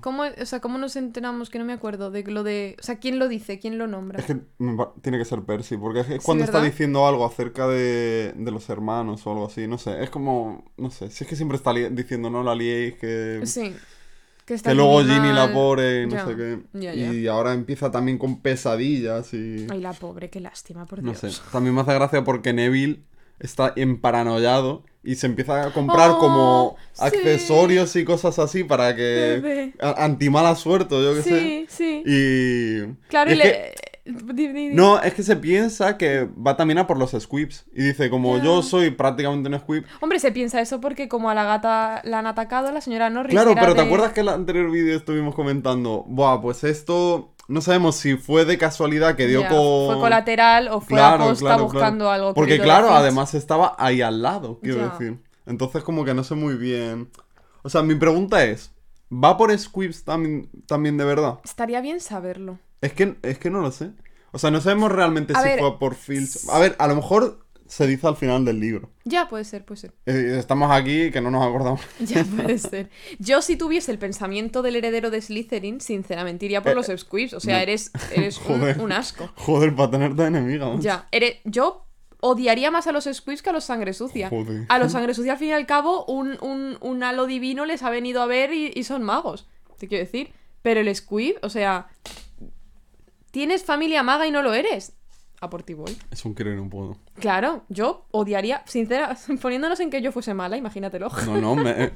¿cómo, 0.00 0.24
o 0.24 0.46
sea, 0.46 0.60
¿cómo 0.60 0.78
nos 0.78 0.94
enteramos? 0.96 1.48
Que 1.50 1.58
no 1.58 1.64
me 1.64 1.72
acuerdo 1.72 2.10
de 2.10 2.22
lo 2.24 2.42
de... 2.42 2.76
O 2.78 2.82
sea, 2.82 2.98
¿quién 2.98 3.18
lo 3.18 3.28
dice? 3.28 3.58
¿Quién 3.58 3.78
lo 3.78 3.86
nombra? 3.86 4.20
es 4.20 4.26
que 4.26 4.36
tiene 5.02 5.18
que 5.18 5.24
ser 5.24 5.42
Percy, 5.42 5.76
porque 5.78 6.00
es 6.00 6.06
Sí, 6.06 6.18
cuando 6.22 6.44
está 6.44 6.62
diciendo 6.62 7.06
algo 7.06 7.24
acerca 7.24 7.66
de, 7.66 8.32
de 8.36 8.50
los 8.50 8.68
hermanos 8.68 9.26
o 9.26 9.32
algo 9.32 9.46
así, 9.46 9.66
no 9.66 9.78
sé, 9.78 10.02
es 10.04 10.10
como, 10.10 10.70
no 10.76 10.90
sé, 10.90 11.10
si 11.10 11.24
es 11.24 11.30
que 11.30 11.34
siempre 11.36 11.56
está 11.56 11.72
diciendo 11.72 12.30
no 12.30 12.42
la 12.42 12.54
liéis, 12.54 12.94
que... 12.94 13.40
Sí. 13.44 13.74
Que, 14.44 14.54
está 14.54 14.70
Que 14.70 14.74
luego 14.76 15.00
Ginny 15.00 15.32
la 15.32 15.52
pobre, 15.52 16.06
no 16.06 16.12
Ya, 16.16 16.26
sé 16.26 16.36
qué. 16.36 16.58
ya, 16.74 16.92
ya. 16.94 17.12
Y 17.14 17.26
ahora 17.28 17.54
empieza 17.54 17.90
también 17.90 18.18
con 18.18 18.40
pesadillas 18.42 19.32
y... 19.32 19.66
Ay, 19.70 19.80
la 19.80 19.92
pobre, 19.94 20.28
qué 20.28 20.40
lástima, 20.40 20.84
por 20.84 21.02
No 21.02 21.12
Dios. 21.12 21.34
sé. 21.36 21.42
También 21.50 21.74
me 21.74 21.80
hace 21.80 21.94
gracia 21.94 22.24
porque 22.24 22.52
Neville 22.52 23.00
está 23.40 23.72
emparanoiado 23.74 24.84
y 25.02 25.14
se 25.16 25.26
empieza 25.26 25.66
a 25.66 25.72
comprar 25.72 26.10
Oh, 26.12 26.18
como 26.18 26.76
sí. 26.92 27.02
accesorios 27.04 27.96
y 27.96 28.04
cosas 28.04 28.38
así 28.38 28.64
para 28.64 28.94
que... 28.94 29.40
Bebé. 29.42 29.72
a- 29.80 30.04
Anti-mala 30.04 30.54
suerte, 30.56 30.94
yo 31.02 31.14
qué 31.14 31.22
sé. 31.22 31.40
Sí, 31.40 31.66
sí. 31.68 32.02
Y... 32.06 32.92
Claro, 33.08 33.30
y 33.30 33.34
y 33.34 33.36
le... 33.36 33.44
que-. 33.44 33.74
No, 34.04 35.00
es 35.00 35.14
que 35.14 35.22
se 35.22 35.36
piensa 35.36 35.96
que 35.96 36.24
va 36.24 36.56
también 36.56 36.78
a 36.78 36.86
por 36.86 36.98
los 36.98 37.12
squibs. 37.12 37.64
Y 37.72 37.82
dice, 37.82 38.10
como 38.10 38.38
yo 38.38 38.62
soy 38.62 38.90
prácticamente 38.90 39.48
un 39.48 39.58
squib... 39.58 39.84
Hombre, 40.00 40.18
se 40.18 40.30
piensa 40.30 40.60
eso 40.60 40.80
porque 40.80 41.08
como 41.08 41.30
a 41.30 41.34
la 41.34 41.44
gata 41.44 42.02
la 42.04 42.18
han 42.18 42.26
atacado, 42.26 42.70
la 42.70 42.80
señora 42.80 43.08
Norris 43.08 43.32
Claro, 43.32 43.54
pero 43.54 43.74
¿te 43.74 43.80
acuerdas 43.80 44.12
que 44.12 44.20
en 44.20 44.28
el 44.28 44.34
anterior 44.34 44.70
vídeo 44.70 44.96
estuvimos 44.96 45.34
comentando? 45.34 46.04
Buah, 46.06 46.40
pues 46.40 46.64
esto... 46.64 47.30
No 47.46 47.60
sabemos 47.60 47.96
si 47.96 48.16
fue 48.16 48.46
de 48.46 48.56
casualidad 48.56 49.16
que 49.16 49.26
dio 49.26 49.40
con... 49.40 49.86
Fue 49.86 50.00
colateral 50.00 50.68
o 50.68 50.80
fue 50.80 50.96
Claro, 50.96 51.24
aposta 51.24 51.44
claro, 51.44 51.64
buscando 51.64 52.04
claro. 52.06 52.10
algo. 52.10 52.34
Porque 52.34 52.58
claro, 52.58 52.90
además 52.90 53.34
estaba 53.34 53.76
ahí 53.78 54.00
al 54.00 54.22
lado, 54.22 54.60
quiero 54.62 54.88
decir. 54.88 55.18
Entonces 55.44 55.82
como 55.82 56.06
que 56.06 56.14
no 56.14 56.24
sé 56.24 56.34
muy 56.34 56.54
bien. 56.54 57.10
O 57.62 57.68
sea, 57.68 57.82
mi 57.82 57.94
pregunta 57.96 58.44
es, 58.44 58.72
¿va 59.12 59.36
por 59.36 59.56
Squibs 59.58 60.04
también, 60.04 60.48
también 60.66 60.96
de 60.96 61.04
verdad? 61.04 61.38
Estaría 61.44 61.82
bien 61.82 62.00
saberlo. 62.00 62.58
Es 62.84 62.92
que, 62.92 63.16
es 63.22 63.38
que 63.38 63.50
no 63.50 63.60
lo 63.60 63.70
sé. 63.72 63.90
O 64.32 64.38
sea, 64.38 64.50
no 64.50 64.60
sabemos 64.60 64.90
realmente 64.92 65.32
A 65.36 65.40
si 65.42 65.48
ver, 65.48 65.58
fue 65.60 65.78
por 65.78 65.94
Filch. 65.94 66.48
A 66.50 66.58
ver, 66.58 66.74
a 66.78 66.86
lo 66.88 66.96
mejor 66.96 67.40
se 67.66 67.86
dice 67.86 68.06
al 68.06 68.16
final 68.16 68.44
del 68.44 68.60
libro. 68.60 68.90
Ya, 69.04 69.28
puede 69.28 69.44
ser, 69.44 69.64
puede 69.64 69.80
ser. 69.80 69.92
Eh, 70.06 70.36
estamos 70.38 70.70
aquí 70.70 71.10
que 71.10 71.20
no 71.20 71.30
nos 71.30 71.42
acordamos. 71.46 71.80
Ya 72.00 72.24
puede 72.24 72.58
ser. 72.58 72.90
Yo 73.18 73.40
si 73.42 73.56
tuviese 73.56 73.90
el 73.92 73.98
pensamiento 73.98 74.60
del 74.62 74.76
heredero 74.76 75.10
de 75.10 75.22
Slytherin, 75.22 75.80
sinceramente 75.80 76.44
iría 76.46 76.62
por 76.62 76.72
Eh, 76.72 76.74
los 76.74 76.86
Squibs. 77.00 77.32
O 77.32 77.40
sea, 77.40 77.56
no. 77.56 77.62
eres, 77.62 77.90
eres 78.14 78.38
un, 78.48 78.58
Joder. 78.60 78.80
un 78.80 78.92
asco. 78.92 79.30
Joder, 79.36 79.74
para 79.74 79.90
tenerte 79.92 80.22
de 80.22 80.28
enemiga. 80.28 80.66
macho. 80.68 80.80
Ya, 80.82 81.08
eres, 81.10 81.36
yo 81.44 81.86
odiaría 82.20 82.70
más 82.70 82.86
a 82.86 82.92
los 82.92 83.04
Squibs 83.04 83.40
que 83.40 83.50
a 83.50 83.52
los 83.52 83.64
Sangre 83.64 83.92
Sucia. 83.94 84.28
Joder. 84.28 84.66
A 84.68 84.78
los 84.78 84.92
Sangre 84.92 85.14
Sucia, 85.14 85.32
al 85.32 85.38
fin 85.38 85.48
y 85.48 85.52
al 85.52 85.66
cabo, 85.66 86.04
un, 86.06 86.36
un, 86.42 86.76
un 86.80 87.02
halo 87.02 87.26
divino 87.26 87.64
les 87.64 87.82
ha 87.82 87.90
venido 87.90 88.20
a 88.20 88.26
ver 88.26 88.52
y, 88.52 88.72
y 88.74 88.84
son 88.84 89.02
magos. 89.04 89.46
Te 89.78 89.88
quiero 89.88 90.04
decir. 90.04 90.32
Pero 90.60 90.80
el 90.80 90.94
Squib, 90.94 91.36
o 91.42 91.48
sea... 91.48 91.86
Tienes 93.34 93.64
familia 93.64 94.04
maga 94.04 94.28
y 94.28 94.30
no 94.30 94.42
lo 94.42 94.54
eres. 94.54 94.92
A 95.40 95.50
por 95.50 95.64
ti 95.64 95.74
voy. 95.74 95.98
Es 96.12 96.24
un 96.24 96.36
querer 96.36 96.60
un 96.60 96.70
puedo. 96.70 96.96
Claro, 97.18 97.64
yo 97.68 98.06
odiaría, 98.12 98.62
sincera, 98.64 99.18
poniéndonos 99.42 99.80
en 99.80 99.90
que 99.90 100.00
yo 100.00 100.12
fuese 100.12 100.34
mala, 100.34 100.56
imagínatelo. 100.56 101.08
No, 101.26 101.40
no, 101.40 101.56
me... 101.56 101.74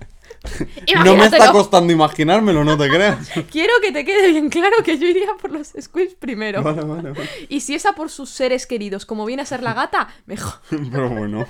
no 1.05 1.15
me 1.15 1.27
está 1.27 1.53
costando 1.53 1.93
imaginármelo, 1.93 2.65
no 2.65 2.77
te 2.77 2.89
creas. 2.89 3.31
Quiero 3.53 3.73
que 3.81 3.93
te 3.93 4.05
quede 4.05 4.33
bien 4.33 4.51
claro 4.51 4.79
que 4.85 4.99
yo 4.99 5.07
iría 5.07 5.29
por 5.41 5.53
los 5.53 5.75
squibs 5.81 6.17
primero. 6.17 6.61
Vale, 6.61 6.83
vale, 6.83 7.13
vale. 7.13 7.31
Y 7.49 7.61
si 7.61 7.77
es 7.77 7.87
a 7.87 7.93
por 7.93 8.11
sus 8.11 8.31
seres 8.31 8.67
queridos, 8.67 9.07
como 9.07 9.25
viene 9.25 9.43
a 9.43 9.47
ser 9.47 9.63
la 9.63 9.75
gata, 9.75 10.09
mejor. 10.27 10.55
Pero 10.69 11.09
bueno. 11.09 11.47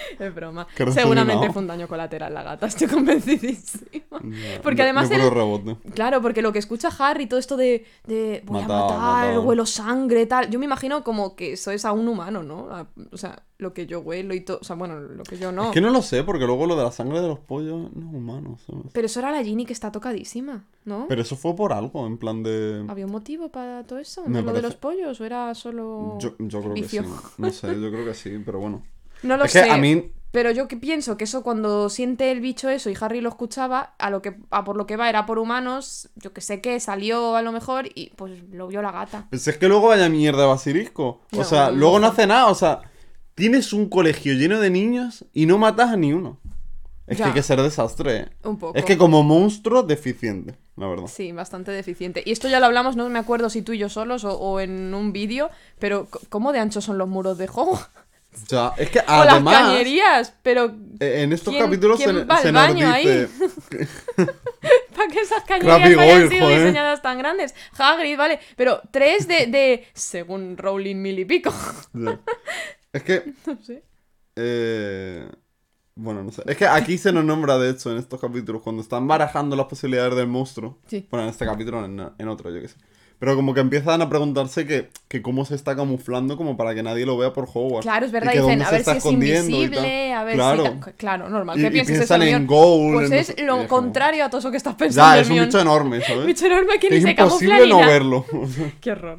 Es 0.18 0.34
broma. 0.34 0.66
Seguramente 0.92 1.50
fue 1.52 1.62
un 1.62 1.68
daño 1.68 1.88
colateral 1.88 2.32
la 2.34 2.42
gata, 2.42 2.66
estoy 2.68 2.86
convencidísima. 2.88 4.20
Porque 4.62 4.76
de- 4.76 4.82
además 4.82 5.08
de 5.08 5.16
puro 5.16 5.28
el- 5.28 5.34
rebote. 5.34 5.76
Claro, 5.94 6.20
porque 6.22 6.42
lo 6.42 6.52
que 6.52 6.58
escucha 6.58 6.88
Harry, 6.98 7.26
todo 7.26 7.38
esto 7.40 7.56
de, 7.56 7.84
de 8.06 8.42
voy 8.46 8.62
a 8.62 8.68
matar, 8.68 9.38
huelo 9.40 9.66
sangre, 9.66 10.26
tal. 10.26 10.50
Yo 10.50 10.58
me 10.58 10.64
imagino 10.66 11.02
como 11.04 11.36
que 11.36 11.52
eso 11.54 11.70
es 11.70 11.84
a 11.84 11.92
un 11.92 12.08
humano, 12.08 12.42
¿no? 12.42 12.68
A- 12.70 12.88
O 13.12 13.16
sea, 13.16 13.42
lo 13.58 13.74
que 13.74 13.86
yo 13.86 14.00
huelo 14.00 14.32
y 14.34 14.40
todo. 14.40 14.58
O 14.60 14.64
sea, 14.64 14.76
bueno, 14.76 14.98
lo 15.00 15.22
que 15.22 15.36
yo 15.38 15.52
no. 15.52 15.64
Es 15.64 15.70
que 15.72 15.80
no 15.80 15.90
lo 15.90 16.00
sé, 16.02 16.24
porque 16.24 16.46
luego 16.46 16.66
lo 16.66 16.76
de 16.76 16.84
la 16.84 16.92
sangre 16.92 17.20
de 17.20 17.28
los 17.28 17.38
pollos 17.38 17.90
no 17.94 18.08
es 18.08 18.14
humano. 18.14 18.58
¿sabes? 18.66 18.86
Pero 18.92 19.06
eso 19.06 19.20
era 19.20 19.30
la 19.30 19.42
Ginny 19.44 19.66
que 19.66 19.72
está 19.74 19.92
tocadísima, 19.92 20.64
¿no? 20.84 21.06
Pero 21.08 21.20
eso 21.22 21.36
fue 21.36 21.54
por 21.54 21.72
algo, 21.72 22.06
en 22.06 22.16
plan 22.18 22.42
de... 22.42 22.84
¿Había 22.88 23.04
un 23.06 23.12
motivo 23.12 23.50
para 23.50 23.84
todo 23.84 23.98
eso? 23.98 24.22
¿De 24.26 24.42
lo 24.42 24.52
de 24.52 24.62
los 24.62 24.76
pollos? 24.76 25.20
¿O 25.20 25.24
era 25.24 25.54
solo.? 25.54 26.16
Yo, 26.20 26.34
yo 26.38 26.60
creo 26.60 26.72
vicio? 26.74 27.02
que 27.02 27.08
sí. 27.08 27.14
No 27.38 27.50
sé, 27.50 27.66
yo 27.80 27.90
creo 27.90 28.04
que 28.06 28.14
sí, 28.14 28.40
pero 28.44 28.58
bueno. 28.60 28.82
No 29.22 29.36
lo 29.36 29.44
es 29.44 29.52
sé. 29.52 29.64
que 29.64 29.70
a 29.70 29.76
mí... 29.76 30.12
Pero 30.32 30.52
yo 30.52 30.68
que 30.68 30.76
pienso 30.76 31.16
que 31.16 31.24
eso 31.24 31.42
cuando 31.42 31.88
siente 31.88 32.30
el 32.30 32.40
bicho 32.40 32.68
eso 32.68 32.88
y 32.88 32.96
Harry 33.00 33.20
lo 33.20 33.30
escuchaba, 33.30 33.94
a 33.98 34.10
lo 34.10 34.22
que 34.22 34.36
a 34.50 34.62
por 34.62 34.76
lo 34.76 34.86
que 34.86 34.96
va 34.96 35.08
era 35.08 35.26
por 35.26 35.40
humanos, 35.40 36.08
yo 36.14 36.32
que 36.32 36.40
sé 36.40 36.60
qué, 36.60 36.78
salió 36.78 37.34
a 37.34 37.42
lo 37.42 37.50
mejor 37.50 37.88
y 37.94 38.10
pues 38.14 38.40
lo 38.52 38.68
vio 38.68 38.80
la 38.80 38.92
gata. 38.92 39.26
Pues 39.30 39.46
es 39.48 39.58
que 39.58 39.66
luego 39.68 39.88
vaya 39.88 40.08
mierda 40.08 40.42
de 40.42 40.48
basilisco. 40.48 41.22
O 41.32 41.42
No, 41.42 41.44
sea, 41.44 41.70
no, 41.70 41.72
luego 41.72 41.98
no 41.98 42.06
no. 42.06 42.06
hace 42.06 42.26
nada. 42.28 42.46
O 42.46 42.54
sea, 42.54 42.80
tienes 43.34 43.72
un 43.72 43.88
colegio 43.88 44.34
lleno 44.34 44.60
de 44.60 44.70
niños 44.70 45.24
y 45.32 45.46
no 45.46 45.58
matas 45.58 45.90
a 45.90 45.96
ni 45.96 46.12
uno. 46.12 46.38
Es 47.06 47.16
que 47.16 47.24
hay 47.24 47.32
que 47.32 47.42
ser 47.42 47.60
desastre, 47.60 48.16
¿eh? 48.18 48.28
Un 48.44 48.56
poco. 48.58 48.78
Es 48.78 48.84
que 48.84 48.96
como 48.96 49.24
monstruo, 49.24 49.82
deficiente, 49.82 50.54
la 50.76 50.86
verdad. 50.86 51.06
Sí, 51.08 51.32
bastante 51.32 51.72
deficiente. 51.72 52.22
Y 52.24 52.30
esto 52.30 52.48
ya 52.48 52.60
lo 52.60 52.66
hablamos, 52.66 52.94
no 52.94 53.08
me 53.08 53.18
acuerdo 53.18 53.50
si 53.50 53.62
tú 53.62 53.72
y 53.72 53.78
yo 53.78 53.88
solos 53.88 54.22
o, 54.24 54.38
o 54.38 54.60
en 54.60 54.94
un 54.94 55.12
vídeo, 55.12 55.50
pero 55.80 56.06
¿cómo 56.28 56.52
de 56.52 56.60
anchos 56.60 56.84
son 56.84 56.98
los 56.98 57.08
muros 57.08 57.36
de 57.36 57.48
Hogwarts? 57.52 57.88
O 58.32 58.46
sea, 58.46 58.72
es 58.76 58.90
que 58.90 59.00
o 59.00 59.02
las 59.24 59.28
además... 59.34 59.54
cañerías, 59.58 60.34
pero 60.42 60.74
eh, 61.00 61.22
En 61.22 61.32
estos 61.32 61.52
¿Quién- 61.52 61.64
capítulos 61.64 61.96
quién 61.98 62.10
se, 62.10 62.42
se 62.42 62.52
nos 62.52 62.74
dice... 62.74 63.28
para 64.96 65.08
que 65.10 65.20
esas 65.20 65.44
cañerías 65.44 65.78
Crappy 65.78 65.94
hayan 65.98 66.28
sido 66.28 66.44
joder. 66.44 66.58
diseñadas 66.60 67.02
tan 67.02 67.18
grandes. 67.18 67.54
Hagrid, 67.76 68.16
vale, 68.16 68.40
pero 68.56 68.80
tres 68.90 69.26
de, 69.28 69.46
de 69.46 69.86
según 69.94 70.56
Rowling, 70.56 70.96
mil 70.96 71.18
y 71.18 71.24
pico. 71.24 71.52
Es 72.92 73.02
que... 73.04 73.32
no 73.46 73.56
sé. 73.62 73.84
eh, 74.36 75.28
Bueno, 75.94 76.24
no 76.24 76.32
sé. 76.32 76.42
Es 76.46 76.56
que 76.56 76.66
aquí 76.66 76.98
se 76.98 77.12
nos 77.12 77.24
nombra, 77.24 77.56
de 77.58 77.70
hecho, 77.70 77.90
en 77.92 77.98
estos 77.98 78.20
capítulos, 78.20 78.62
cuando 78.62 78.82
están 78.82 79.06
barajando 79.06 79.54
las 79.54 79.66
posibilidades 79.66 80.16
del 80.16 80.26
monstruo. 80.26 80.78
Sí. 80.88 81.06
Bueno, 81.10 81.24
en 81.24 81.30
este 81.30 81.44
capítulo, 81.46 81.84
en, 81.84 82.00
en 82.18 82.28
otro, 82.28 82.50
yo 82.52 82.60
qué 82.60 82.68
sé. 82.68 82.76
Pero 83.20 83.36
como 83.36 83.52
que 83.54 83.60
empiezan 83.60 84.00
a 84.02 84.08
preguntarse 84.08 84.66
que, 84.66 84.88
que 85.06 85.20
cómo 85.22 85.44
se 85.44 85.54
está 85.54 85.76
camuflando 85.76 86.36
como 86.38 86.56
para 86.56 86.74
que 86.74 86.82
nadie 86.82 87.04
lo 87.06 87.16
vea 87.18 87.32
por 87.34 87.44
Hogwarts. 87.52 87.84
Claro, 87.84 88.06
es 88.06 88.10
Y 88.10 88.14
verdad, 88.14 88.32
que 88.32 88.40
dicen, 88.40 88.62
a 88.62 88.70
ver 88.70 88.82
si 88.82 88.90
es 88.90 89.04
y 89.04 89.08
invisible, 89.10 90.12
a 90.14 90.24
ver 90.24 90.34
claro. 90.36 90.64
si... 90.84 90.92
Claro, 90.92 91.28
normal. 91.28 91.58
Y- 91.58 91.62
¿Qué 91.62 91.68
y 91.68 91.70
piensas 91.70 91.96
piensan 91.96 92.22
en? 92.22 92.46
Goal, 92.46 92.94
Pues 92.94 93.04
en 93.04 93.10
no 93.10 93.16
es 93.20 93.26
sé- 93.26 93.42
lo 93.44 93.62
y 93.62 93.66
contrario 93.66 94.24
a 94.24 94.30
todo 94.30 94.38
eso 94.40 94.50
que 94.50 94.56
estás 94.56 94.74
pensando, 94.74 95.14
Ya, 95.16 95.20
es 95.20 95.28
un 95.28 95.38
bicho 95.46 95.60
enorme, 95.60 96.00
¿sabes? 96.06 96.24
Bicho 96.26 96.46
enorme 96.46 96.78
que 96.80 96.88
ni 96.90 97.00
se 97.02 97.14
camufla 97.14 97.46
imposible 97.60 97.68
no 97.68 97.78
verlo. 97.86 98.24
Qué 98.80 98.92
horror. 98.92 99.18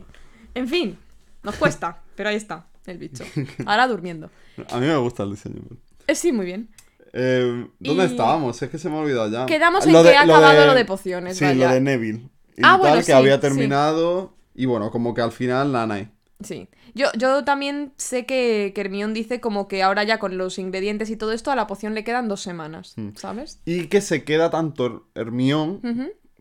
En 0.55 0.67
fin, 0.67 0.97
nos 1.43 1.55
cuesta, 1.57 1.99
pero 2.15 2.29
ahí 2.29 2.35
está, 2.37 2.65
el 2.87 2.97
bicho. 2.97 3.23
Ahora 3.67 3.87
durmiendo. 3.87 4.31
a 4.71 4.77
mí 4.79 4.87
me 4.87 4.97
gusta 4.97 5.21
el 5.21 5.29
diseño. 5.31 5.61
Eh, 6.07 6.15
sí, 6.15 6.31
muy 6.31 6.47
bien. 6.47 6.69
Eh, 7.13 7.67
¿Dónde 7.79 8.03
Y- 8.03 8.07
estábamos? 8.07 8.59
Es 8.63 8.69
que 8.71 8.79
se 8.79 8.89
me 8.89 8.95
ha 8.95 8.99
olvidado 9.01 9.29
ya. 9.29 9.45
Quedamos 9.45 9.85
en 9.85 9.93
Lo 9.93 10.01
que 10.01 10.09
de- 10.09 10.17
ha 10.17 10.25
lo 10.25 10.33
acabado 10.37 10.59
de- 10.61 10.65
lo 10.65 10.73
de 10.73 10.85
pociones, 10.85 11.37
Sí, 11.37 11.45
vaya. 11.45 11.67
lo 11.67 11.73
de 11.75 11.81
Neville. 11.81 12.21
Y 12.57 12.61
Ah, 12.63 12.71
tal, 12.73 12.79
bueno, 12.79 12.95
que 12.97 13.03
sí, 13.03 13.11
había 13.11 13.35
sí. 13.35 13.41
terminado. 13.41 14.35
Y 14.53 14.65
bueno, 14.65 14.91
como 14.91 15.13
que 15.13 15.21
al 15.21 15.31
final 15.31 15.71
Nanay. 15.71 16.09
Sí. 16.43 16.67
Yo, 16.95 17.07
yo 17.17 17.43
también 17.45 17.93
sé 17.97 18.25
que, 18.25 18.71
que 18.75 18.81
Hermione 18.81 19.13
dice 19.13 19.39
como 19.39 19.67
que 19.67 19.83
ahora 19.83 20.03
ya 20.03 20.17
con 20.19 20.37
los 20.37 20.57
ingredientes 20.59 21.09
y 21.09 21.15
todo 21.15 21.31
esto 21.31 21.51
a 21.51 21.55
la 21.55 21.67
poción 21.67 21.93
le 21.93 22.03
quedan 22.03 22.27
dos 22.27 22.41
semanas, 22.41 22.93
Mm. 22.97 23.09
¿sabes? 23.15 23.61
Y 23.65 23.87
que 23.87 24.01
se 24.01 24.23
queda 24.23 24.49
tanto 24.49 25.07
Hermión 25.15 25.81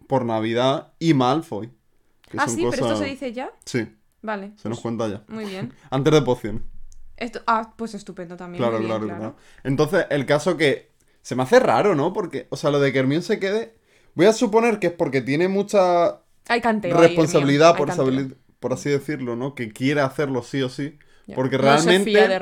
por 0.09 0.25
Navidad 0.25 0.93
y 0.99 1.15
Malfoy. 1.15 1.71
Ah, 2.37 2.49
sí, 2.49 2.67
pero 2.71 2.87
esto 2.87 2.97
se 2.97 3.05
dice 3.05 3.33
ya. 3.33 3.51
Sí, 3.65 3.87
Vale. 4.23 4.53
se 4.57 4.69
nos 4.69 4.81
cuenta 4.81 5.07
ya. 5.09 5.23
Muy 5.29 5.45
bien. 5.45 5.73
Antes 5.91 6.13
de 6.15 6.23
pociones. 6.23 6.63
Esto, 7.17 7.43
ah, 7.47 7.75
pues 7.77 7.95
estupendo 7.95 8.37
también. 8.37 8.63
Claro, 8.63 8.79
bien, 8.79 8.89
claro, 8.89 9.07
claro. 9.07 9.37
Entonces, 9.63 10.07
el 10.11 10.25
caso 10.25 10.57
que 10.57 10.93
se 11.23 11.35
me 11.37 11.43
hace 11.43 11.61
raro, 11.61 11.95
¿no? 11.95 12.13
Porque, 12.15 12.47
o 12.51 12.57
sea, 12.57 12.71
lo 12.71 12.81
de 12.81 12.93
que 12.93 12.99
Hermione 13.01 13.23
se 13.23 13.39
quede. 13.39 13.75
Voy 14.15 14.27
a 14.27 14.33
suponer 14.33 14.79
que 14.79 14.89
es 14.89 14.93
porque 14.93 15.21
tiene 15.21 15.49
mucha 15.49 16.21
Hay 16.49 16.61
canteo 16.61 16.97
responsabilidad, 16.97 17.77
por, 17.77 17.89
por 18.59 18.73
así 18.73 18.91
decirlo, 18.91 19.37
¿no? 19.37 19.55
Que 19.55 19.73
quiere 19.73 20.01
hacerlo 20.01 20.43
sí 20.43 20.63
o 20.63 20.69
sí. 20.69 20.99
Porque 21.35 21.59
No 21.59 21.63
se 21.63 21.69
realmente 21.69 22.11
fía 22.11 22.29
de 22.29 22.39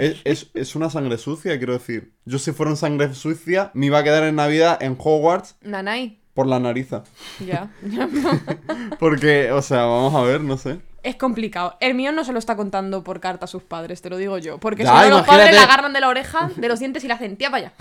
es, 0.00 0.20
es- 0.24 0.50
es 0.54 0.74
una 0.74 0.88
sangre 0.88 1.18
sucia, 1.18 1.58
quiero 1.58 1.74
decir. 1.74 2.12
Yo 2.24 2.38
si 2.38 2.52
fuera 2.52 2.70
una 2.70 2.76
sangre 2.76 3.14
sucia, 3.14 3.70
me 3.74 3.86
iba 3.86 3.98
a 3.98 4.04
quedar 4.04 4.24
en 4.24 4.36
Navidad 4.36 4.82
en 4.82 4.96
Hogwarts 4.98 5.56
Nanay. 5.60 6.18
por 6.32 6.46
la 6.46 6.58
nariza. 6.58 7.02
Ya. 7.46 7.70
ya. 7.86 8.08
Porque, 8.98 9.52
o 9.52 9.60
sea, 9.60 9.84
vamos 9.84 10.14
a 10.14 10.22
ver, 10.22 10.40
no 10.40 10.56
sé. 10.56 10.80
Es 11.02 11.16
complicado. 11.16 11.76
Hermione 11.80 12.14
no 12.16 12.24
se 12.24 12.32
lo 12.32 12.38
está 12.38 12.56
contando 12.56 13.02
por 13.02 13.18
carta 13.20 13.46
a 13.46 13.48
sus 13.48 13.62
padres, 13.62 14.00
te 14.02 14.08
lo 14.10 14.16
digo 14.16 14.38
yo. 14.38 14.58
Porque 14.58 14.84
Ya, 14.84 15.02
si 15.04 15.10
no, 15.10 15.18
los 15.18 15.26
padres 15.26 15.54
la 15.54 15.64
agarran 15.64 15.92
de 15.92 16.00
la 16.00 16.08
oreja, 16.08 16.50
de 16.56 16.68
los 16.68 16.78
dientes 16.78 17.02
y 17.04 17.08
la 17.08 17.14
hacen, 17.14 17.36
tía, 17.36 17.50
vaya. 17.50 17.72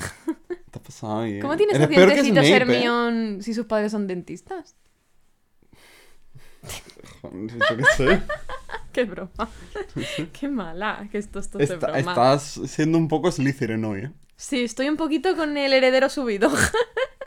¿Qué 0.47 0.55
te 0.71 0.79
ha 0.79 0.81
pasado 0.81 1.19
ahí? 1.21 1.39
¿Cómo 1.39 1.55
tiene 1.55 1.73
Eres 1.73 1.83
esos 1.83 1.95
dientecitos 1.95 2.45
Snape, 2.45 2.49
¿eh? 2.49 2.55
Hermione 2.55 3.43
si 3.43 3.53
sus 3.53 3.65
padres 3.67 3.91
son 3.91 4.07
dentistas? 4.07 4.75
Yo 7.23 7.77
qué 7.77 7.83
sé. 7.97 8.21
Qué 8.91 9.05
broma. 9.05 9.49
Qué 10.39 10.47
mala. 10.49 11.07
Que 11.11 11.17
esto, 11.19 11.39
esto 11.39 11.59
Está- 11.59 11.77
broma. 11.91 11.99
estás 11.99 12.59
siendo 12.65 12.97
un 12.97 13.07
poco 13.07 13.31
Slytherin 13.31 13.85
hoy, 13.85 13.99
¿eh? 14.01 14.11
Sí, 14.35 14.63
estoy 14.63 14.89
un 14.89 14.97
poquito 14.97 15.35
con 15.35 15.55
el 15.57 15.71
heredero 15.73 16.09
subido. 16.09 16.49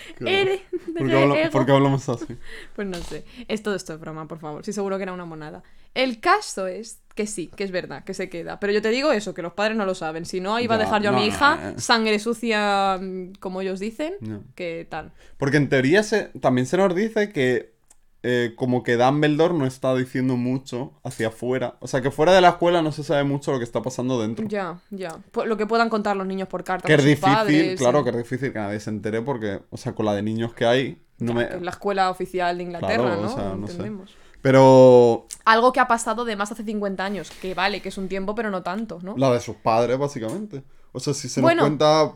Heredero 0.20 0.62
¿Por 0.96 1.06
qué, 1.08 1.22
habla- 1.22 1.40
ego. 1.40 1.50
por 1.50 1.66
qué 1.66 1.72
hablamos 1.72 2.08
así? 2.08 2.26
Pues 2.74 2.86
no 2.88 2.96
sé. 2.98 3.24
Es 3.48 3.62
todo 3.62 3.74
esto 3.74 3.94
es 3.94 4.00
broma, 4.00 4.26
por 4.28 4.38
favor. 4.38 4.64
Sí, 4.64 4.72
seguro 4.72 4.96
que 4.96 5.04
era 5.04 5.12
una 5.12 5.24
monada. 5.24 5.62
El 5.94 6.20
caso 6.20 6.66
es 6.66 7.00
que 7.14 7.26
sí, 7.26 7.50
que 7.56 7.64
es 7.64 7.70
verdad, 7.70 8.04
que 8.04 8.12
se 8.12 8.28
queda. 8.28 8.60
Pero 8.60 8.72
yo 8.74 8.82
te 8.82 8.90
digo 8.90 9.12
eso, 9.12 9.32
que 9.32 9.40
los 9.40 9.54
padres 9.54 9.76
no 9.76 9.86
lo 9.86 9.94
saben. 9.94 10.26
Si 10.26 10.40
no, 10.40 10.58
iba 10.60 10.74
a 10.74 10.78
dejar 10.78 11.00
yo 11.02 11.08
a 11.08 11.12
mi 11.12 11.20
no, 11.20 11.26
hija 11.26 11.72
eh. 11.76 11.80
sangre 11.80 12.18
sucia, 12.18 12.98
mm, 13.00 13.32
como 13.40 13.62
ellos 13.62 13.80
dicen, 13.80 14.14
que 14.54 14.86
tal. 14.90 15.12
Porque 15.38 15.56
en 15.56 15.68
teoría 15.70 16.02
se, 16.02 16.24
también 16.40 16.66
se 16.66 16.76
nos 16.76 16.94
dice 16.94 17.32
que 17.32 17.75
eh, 18.22 18.54
como 18.56 18.82
que 18.82 18.96
Dumbledore 18.96 19.54
no 19.54 19.66
está 19.66 19.94
diciendo 19.94 20.36
mucho 20.36 20.92
hacia 21.04 21.28
afuera. 21.28 21.76
O 21.80 21.86
sea, 21.86 22.00
que 22.02 22.10
fuera 22.10 22.32
de 22.32 22.40
la 22.40 22.48
escuela 22.50 22.82
no 22.82 22.90
se 22.92 23.04
sabe 23.04 23.24
mucho 23.24 23.52
lo 23.52 23.58
que 23.58 23.64
está 23.64 23.82
pasando 23.82 24.20
dentro. 24.20 24.46
Ya, 24.48 24.80
ya. 24.90 25.16
Lo 25.44 25.56
que 25.56 25.66
puedan 25.66 25.88
contar 25.88 26.16
los 26.16 26.26
niños 26.26 26.48
por 26.48 26.64
carta. 26.64 26.88
Que 26.88 26.94
es 26.94 27.04
difícil, 27.04 27.32
padres, 27.34 27.78
claro, 27.78 28.02
que 28.02 28.10
es 28.10 28.16
difícil 28.16 28.52
que 28.52 28.58
nadie 28.58 28.80
se 28.80 28.90
entere 28.90 29.22
porque, 29.22 29.60
o 29.70 29.76
sea, 29.76 29.94
con 29.94 30.06
la 30.06 30.14
de 30.14 30.22
niños 30.22 30.54
que 30.54 30.66
hay, 30.66 31.02
no 31.18 31.34
me... 31.34 31.46
que 31.48 31.54
es 31.56 31.62
la 31.62 31.70
escuela 31.70 32.10
oficial 32.10 32.56
de 32.58 32.64
Inglaterra, 32.64 33.02
Claro, 33.04 33.20
o 33.20 33.22
¿no? 33.22 33.34
sea, 33.34 33.54
no 33.54 33.66
sé. 33.66 33.72
Entendemos. 33.74 34.16
Pero 34.42 35.26
Algo 35.44 35.72
que 35.72 35.80
ha 35.80 35.88
pasado 35.88 36.24
de 36.24 36.36
más 36.36 36.52
hace 36.52 36.62
50 36.64 37.04
años, 37.04 37.30
que 37.30 37.54
vale, 37.54 37.80
que 37.82 37.88
es 37.88 37.98
un 37.98 38.08
tiempo, 38.08 38.34
pero 38.34 38.50
no 38.50 38.62
tanto, 38.62 38.98
¿no? 39.02 39.16
la 39.16 39.32
de 39.32 39.40
sus 39.40 39.56
padres, 39.56 39.98
básicamente. 39.98 40.62
O 40.92 41.00
sea, 41.00 41.14
si 41.14 41.28
se 41.28 41.40
Bueno, 41.40 41.62
nos 41.62 41.68
cuenta... 41.70 42.12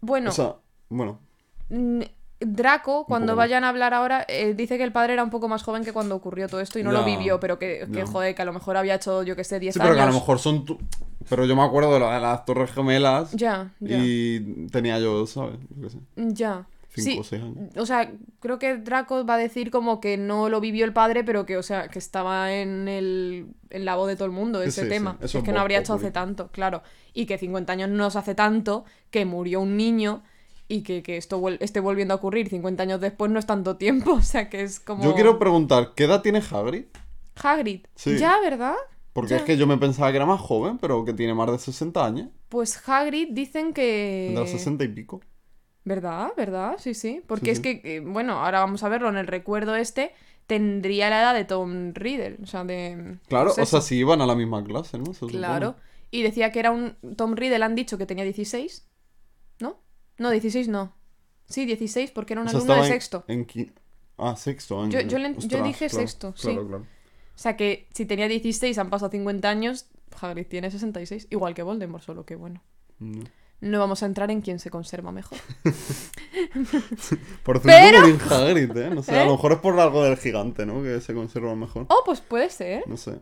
Bueno, 0.00 0.30
O 0.30 0.32
sea, 0.32 0.56
bueno, 0.88 1.20
Draco, 2.38 3.06
cuando 3.06 3.34
vayan 3.34 3.64
a 3.64 3.70
hablar 3.70 3.94
ahora, 3.94 4.24
eh, 4.28 4.52
dice 4.54 4.76
que 4.76 4.84
el 4.84 4.92
padre 4.92 5.14
era 5.14 5.24
un 5.24 5.30
poco 5.30 5.48
más 5.48 5.62
joven 5.62 5.84
que 5.84 5.92
cuando 5.92 6.14
ocurrió 6.14 6.48
todo 6.48 6.60
esto 6.60 6.78
y 6.78 6.82
no 6.82 6.92
lo 6.92 7.02
vivió, 7.02 7.40
pero 7.40 7.58
que, 7.58 7.88
que, 7.92 8.04
joder, 8.04 8.34
que 8.34 8.42
a 8.42 8.44
lo 8.44 8.52
mejor 8.52 8.76
había 8.76 8.96
hecho, 8.96 9.22
yo 9.22 9.34
que 9.36 9.44
sé, 9.44 9.58
10 9.58 9.74
sí, 9.74 9.80
años. 9.80 9.88
pero 9.88 9.96
que 9.96 10.02
a 10.02 10.06
lo 10.06 10.12
mejor 10.12 10.38
son... 10.38 10.64
tu- 10.66 10.78
Pero 11.30 11.46
yo 11.46 11.56
me 11.56 11.62
acuerdo 11.62 11.94
de, 11.94 12.00
las 12.00 12.44
Torres 12.44 12.70
Gemelas 12.72 13.32
Ya, 13.32 13.72
ya. 13.80 13.96
y 13.98 14.66
tenía 14.70 14.98
yo, 14.98 15.26
¿sabes? 15.26 15.56
Yo 15.80 15.88
sé, 15.88 15.98
Ya. 16.16 16.66
cinco 16.90 17.10
Sí, 17.10 17.18
o 17.20 17.24
seis 17.24 17.42
años. 17.42 17.56
o 17.76 17.86
sea, 17.86 18.12
creo 18.40 18.58
que 18.58 18.76
Draco 18.76 19.24
va 19.26 19.34
a 19.34 19.38
decir 19.38 19.70
como 19.70 20.00
que 20.00 20.16
no 20.18 20.48
lo 20.48 20.60
vivió 20.60 20.84
el 20.84 20.92
padre, 20.92 21.24
pero 21.24 21.46
que, 21.46 21.56
o 21.56 21.62
sea, 21.62 21.88
que 21.88 21.98
estaba 21.98 22.52
en 22.52 22.86
el 22.88 23.46
en 23.70 23.84
la 23.84 23.96
voz 23.96 24.08
de 24.08 24.14
todo 24.16 24.26
el 24.26 24.32
mundo 24.32 24.62
ese 24.62 24.82
sí, 24.82 24.88
tema. 24.88 25.12
sí, 25.12 25.18
Si 25.20 25.24
eso 25.26 25.38
es 25.38 25.42
es 25.42 25.44
que 25.44 25.52
no 25.52 25.60
habría 25.60 25.78
hecho 25.80 25.94
hace 25.94 26.10
tanto, 26.10 26.48
claro. 26.52 26.82
Y 27.12 27.26
que 27.26 27.38
50 27.38 27.72
años 27.72 27.88
no 27.90 28.10
se 28.10 28.18
hace 28.18 28.34
tanto, 28.34 28.84
que 29.10 29.24
murió 29.24 29.60
un 29.60 29.76
niño 29.76 30.22
y 30.68 30.82
que, 30.82 31.02
que 31.02 31.16
esto 31.16 31.40
vuel- 31.40 31.58
esté 31.60 31.80
volviendo 31.80 32.14
a 32.14 32.16
ocurrir 32.16 32.48
50 32.48 32.82
años 32.82 33.00
después 33.00 33.30
no 33.30 33.38
es 33.38 33.46
tanto 33.46 33.76
tiempo, 33.76 34.12
o 34.14 34.22
sea, 34.22 34.48
que 34.50 34.62
es 34.62 34.80
como... 34.80 35.02
Yo 35.04 35.14
quiero 35.14 35.38
preguntar, 35.38 35.92
¿qué 35.94 36.04
edad 36.04 36.22
tiene 36.22 36.40
Hagrid? 36.50 36.84
Hagrid. 37.42 37.86
Sí. 37.94 38.16
Ya, 38.18 38.40
¿verdad? 38.40 38.74
Porque 39.12 39.30
Ya. 39.30 39.36
es 39.36 39.42
que 39.42 39.56
yo 39.56 39.66
me 39.66 39.78
pensaba 39.78 40.10
que 40.10 40.16
era 40.16 40.26
más 40.26 40.40
joven, 40.40 40.78
pero 40.78 41.04
que 41.04 41.12
tiene 41.14 41.34
más 41.34 41.50
de 41.50 41.58
60 41.58 42.04
años. 42.04 42.28
Pues 42.48 42.86
Hagrid 42.88 43.28
dicen 43.32 43.72
que... 43.72 44.32
Tendrá 44.34 44.46
60 44.46 44.84
y 44.84 44.88
pico. 44.88 45.20
¿Verdad? 45.84 46.30
¿Verdad? 46.36 46.76
Sí, 46.78 46.94
sí. 46.94 47.22
Porque 47.26 47.46
Sí, 47.46 47.50
es 47.52 47.60
que, 47.60 47.80
eh, 47.84 48.00
bueno, 48.00 48.44
ahora 48.44 48.60
vamos 48.60 48.82
a 48.82 48.88
verlo 48.88 49.08
en 49.08 49.16
el 49.16 49.26
recuerdo 49.26 49.76
este, 49.76 50.12
tendría 50.46 51.10
la 51.10 51.20
edad 51.20 51.34
de 51.34 51.44
Tom 51.44 51.92
Riddle. 51.94 52.38
O 52.42 52.46
sea, 52.46 52.64
de... 52.64 53.18
Claro, 53.28 53.52
pues 53.54 53.58
o 53.68 53.70
sea, 53.70 53.80
si 53.80 53.96
iban 53.96 54.20
a 54.20 54.26
la 54.26 54.34
misma 54.34 54.64
clase, 54.64 54.98
¿no? 54.98 55.06
Se 55.06 55.20
supone. 55.20 55.38
Claro. 55.38 55.76
Y 56.10 56.22
decía 56.22 56.50
que 56.52 56.58
era 56.58 56.70
un... 56.72 56.96
Tom 57.16 57.34
Riddle 57.36 57.64
han 57.64 57.74
dicho 57.74 57.98
que 57.98 58.06
tenía 58.06 58.24
16. 58.24 58.86
¿No? 59.60 59.78
No, 60.18 60.30
16 60.30 60.68
no. 60.68 60.94
Sí, 61.48 61.64
16 61.66 62.10
porque 62.10 62.32
era 62.34 62.42
un 62.42 62.48
O 62.48 62.50
sea, 62.50 62.60
de 62.60 62.80
en- 62.82 62.86
sexto. 62.88 63.24
en 63.28 63.46
Ah, 64.18 64.34
sexto 64.36 64.80
año. 64.82 64.90
Yo- 64.90 65.00
yo 65.02 65.18
le- 65.18 65.34
yo 65.38 65.62
dije 65.62 65.88
claro, 65.88 66.06
sexto, 66.06 66.34
sí. 66.36 66.48
Claro. 66.54 66.78
O 66.78 67.38
sea 67.38 67.56
que 67.56 67.86
si 67.92 68.06
tenía 68.06 68.28
16, 68.28 68.78
han 68.78 68.88
pasado 68.90 69.10
50 69.10 69.48
años, 69.50 69.86
Hagrid 70.20 70.46
tiene 70.46 70.70
66. 70.70 71.26
Igual 71.30 71.52
que 71.54 71.62
Voldemort, 71.62 72.02
solo 72.02 72.24
que 72.24 72.34
bueno. 72.36 72.62
No. 72.98 73.24
No 73.60 73.78
vamos 73.78 74.02
a 74.02 74.06
entrar 74.06 74.30
en 74.30 74.40
quién 74.42 74.58
se 74.58 74.70
conserva 74.70 75.12
mejor. 75.12 75.38
Por 77.42 77.62
Pero- 77.62 78.00
cierto, 78.00 78.24
por 78.24 78.32
Hagrid, 78.34 78.76
¿eh? 78.76 78.90
No 78.90 79.02
sé, 79.02 79.12
a 79.12 79.22
¿Eh? 79.22 79.26
lo 79.26 79.32
mejor 79.32 79.52
es 79.52 79.58
por 79.58 79.78
algo 79.78 80.02
del 80.04 80.16
gigante, 80.16 80.66
¿no? 80.66 80.82
Que 80.82 81.00
se 81.00 81.14
conserva 81.14 81.54
mejor. 81.54 81.86
Oh, 81.88 82.02
pues 82.04 82.20
puede 82.20 82.50
ser. 82.50 82.86
No 82.88 82.96
sé. 82.96 83.18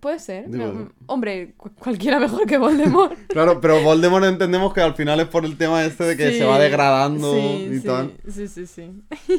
Puede 0.00 0.20
ser. 0.20 0.48
No, 0.48 0.92
hombre, 1.06 1.54
cu- 1.56 1.70
cualquiera 1.74 2.20
mejor 2.20 2.46
que 2.46 2.56
Voldemort. 2.56 3.12
Claro, 3.28 3.60
pero 3.60 3.82
Voldemort 3.82 4.24
entendemos 4.24 4.72
que 4.72 4.80
al 4.80 4.94
final 4.94 5.18
es 5.18 5.26
por 5.26 5.44
el 5.44 5.56
tema 5.58 5.84
este 5.84 6.04
de 6.04 6.16
que 6.16 6.30
Sí, 6.30 6.38
se 6.38 6.44
va 6.44 6.56
degradando 6.58 7.32
sí, 7.34 7.68
y 7.72 7.80
sí, 7.80 7.84
tal. 7.86 8.12
Sí, 8.32 8.46
sí, 8.46 8.66
sí. 8.66 8.92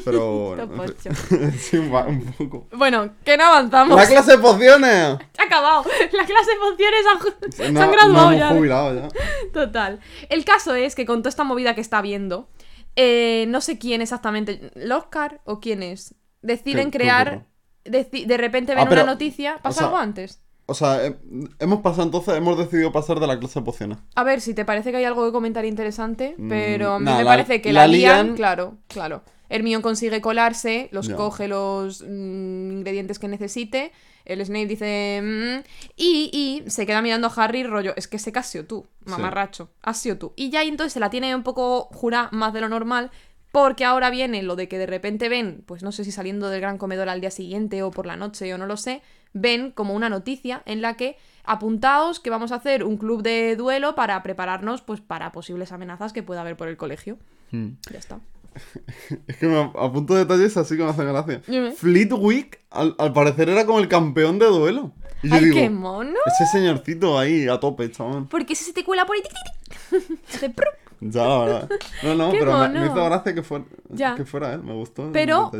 Pero 0.04 0.54
bueno. 0.76 0.92
sí, 1.58 1.78
un 1.78 2.34
poco. 2.36 2.68
Bueno, 2.76 3.10
que 3.24 3.36
no 3.38 3.44
avanzamos. 3.44 3.96
¡La 3.98 4.06
clase 4.06 4.32
de 4.32 4.38
pociones! 4.38 5.16
Se 5.32 5.42
ha 5.42 5.46
acabado. 5.46 5.84
La 6.12 6.24
clase 6.26 6.50
de 6.50 6.58
pociones 6.58 7.00
han, 7.10 7.52
se 7.52 7.72
No, 7.72 7.80
han 7.80 7.86
no 7.86 7.92
graduado 7.92 8.30
hemos 8.32 8.38
ya. 8.40 8.48
jubilado 8.50 8.94
ya. 8.94 9.08
Total. 9.54 10.00
El 10.28 10.44
caso 10.44 10.74
es 10.74 10.94
que 10.94 11.06
con 11.06 11.20
toda 11.22 11.30
esta 11.30 11.44
movida 11.44 11.74
que 11.74 11.80
está 11.80 12.02
viendo, 12.02 12.50
eh, 12.96 13.46
no 13.48 13.62
sé 13.62 13.78
quién 13.78 14.02
exactamente, 14.02 14.70
¿el 14.74 14.92
Oscar 14.92 15.40
o 15.44 15.58
quién 15.60 15.82
es? 15.82 16.14
Deciden 16.42 16.90
¿Qué- 16.90 16.98
qué 16.98 17.04
crear. 17.04 17.46
deci- 17.84 18.26
de 18.26 18.36
repente 18.36 18.74
ven 18.74 18.84
Ah, 18.84 18.88
pero- 18.88 19.02
una 19.04 19.12
noticia. 19.12 19.58
¿Pasa 19.62 19.78
sea- 19.78 19.86
algo 19.86 19.98
antes? 19.98 20.42
O 20.70 20.74
sea, 20.74 21.04
eh, 21.04 21.16
hemos 21.58 21.80
pasado 21.80 22.04
entonces, 22.04 22.34
hemos 22.36 22.56
decidido 22.56 22.92
pasar 22.92 23.18
de 23.18 23.26
la 23.26 23.38
clase 23.38 23.58
de 23.58 23.64
pociones. 23.64 23.98
A 24.14 24.22
ver, 24.22 24.40
si 24.40 24.54
te 24.54 24.64
parece 24.64 24.92
que 24.92 24.98
hay 24.98 25.04
algo 25.04 25.26
que 25.26 25.32
comentar 25.32 25.64
interesante, 25.64 26.34
Mm, 26.38 26.48
pero 26.48 26.92
a 26.94 26.98
mí 27.00 27.04
me 27.06 27.24
la- 27.24 27.24
parece 27.24 27.60
que 27.60 27.72
la 27.72 27.80
la, 27.82 27.86
lían, 27.88 28.26
lían- 28.28 28.36
Claro, 28.36 28.76
claro. 28.86 29.22
Hermione 29.48 29.82
consigue 29.82 30.20
colarse, 30.20 30.88
los 30.92 31.08
coge 31.08 31.48
los 31.48 32.02
mm, 32.02 32.70
ingredientes 32.70 33.18
que 33.18 33.26
necesite. 33.26 33.90
El 34.24 34.44
Snape 34.46 34.66
dice. 34.66 35.20
mm, 35.22 35.64
y, 35.96 36.30
y 36.64 36.70
se 36.70 36.86
queda 36.86 37.02
mirando 37.02 37.26
a 37.26 37.32
Harry, 37.34 37.64
rollo. 37.64 37.92
Es 37.96 38.06
que 38.06 38.20
sé 38.20 38.30
que 38.32 38.38
has 38.38 38.46
sido 38.46 38.64
tú, 38.66 38.86
mamarracho. 39.06 39.70
Has 39.82 39.98
sido 39.98 40.18
tú. 40.18 40.32
Y 40.36 40.50
ya 40.50 40.62
entonces 40.62 40.92
se 40.92 41.00
la 41.00 41.10
tiene 41.10 41.34
un 41.34 41.42
poco 41.42 41.88
jurada 41.92 42.28
más 42.30 42.52
de 42.52 42.60
lo 42.60 42.68
normal. 42.68 43.10
Porque 43.52 43.84
ahora 43.84 44.10
viene 44.10 44.44
lo 44.44 44.54
de 44.54 44.68
que 44.68 44.78
de 44.78 44.86
repente 44.86 45.28
ven, 45.28 45.64
pues 45.66 45.82
no 45.82 45.90
sé 45.90 46.04
si 46.04 46.12
saliendo 46.12 46.48
del 46.50 46.60
gran 46.60 46.78
comedor 46.78 47.08
al 47.08 47.20
día 47.20 47.32
siguiente 47.32 47.82
o 47.82 47.90
por 47.90 48.06
la 48.06 48.14
noche 48.14 48.54
o 48.54 48.58
no 48.58 48.66
lo 48.66 48.76
sé, 48.76 49.02
ven 49.32 49.70
como 49.70 49.94
una 49.94 50.08
noticia 50.08 50.62
en 50.66 50.82
la 50.82 50.94
que 50.94 51.16
apuntaos 51.44 52.20
que 52.20 52.30
vamos 52.30 52.52
a 52.52 52.56
hacer 52.56 52.84
un 52.84 52.96
club 52.96 53.22
de 53.22 53.56
duelo 53.56 53.94
para 53.94 54.22
prepararnos 54.22 54.82
pues 54.82 55.00
para 55.00 55.32
posibles 55.32 55.72
amenazas 55.72 56.12
que 56.12 56.22
pueda 56.22 56.40
haber 56.42 56.56
por 56.56 56.68
el 56.68 56.76
colegio. 56.76 57.18
Hmm. 57.50 57.70
Ya 57.92 57.98
está. 57.98 58.20
Es 59.28 59.36
que 59.36 59.46
me 59.46 59.58
apunto 59.60 60.14
detalles 60.14 60.56
así 60.56 60.76
que 60.76 60.82
me 60.82 60.90
hacen 60.90 61.06
gracia. 61.08 61.40
Dime. 61.46 61.72
Flitwick, 61.72 62.60
al, 62.70 62.94
al 62.98 63.12
parecer, 63.12 63.48
era 63.48 63.64
como 63.64 63.78
el 63.78 63.88
campeón 63.88 64.38
de 64.38 64.46
duelo. 64.46 64.92
Y 65.22 65.28
yo 65.28 65.34
¡Ay, 65.36 65.44
digo, 65.44 65.56
qué 65.56 65.70
mono! 65.70 66.18
ese 66.26 66.46
señorcito 66.46 67.18
ahí 67.18 67.46
a 67.46 67.60
tope, 67.60 67.90
chaval. 67.90 68.26
Porque 68.28 68.54
ese 68.54 68.64
se 68.64 68.72
te 68.72 68.84
cuela 68.84 69.06
por 69.06 69.16
ahí. 69.16 69.22
Ya, 71.02 71.26
la 71.26 71.38
verdad. 71.38 71.70
No, 72.02 72.14
no, 72.14 72.30
¡Qué 72.32 72.38
pero 72.40 72.58
me, 72.58 72.68
me 72.68 72.86
hizo 72.86 73.04
gracia 73.06 73.34
que 73.34 73.42
fuera, 73.42 73.64
Ya. 73.88 74.14
que 74.16 74.26
fuera 74.26 74.52
él, 74.52 74.62
me 74.62 74.74
gustó. 74.74 75.10
Pero, 75.12 75.50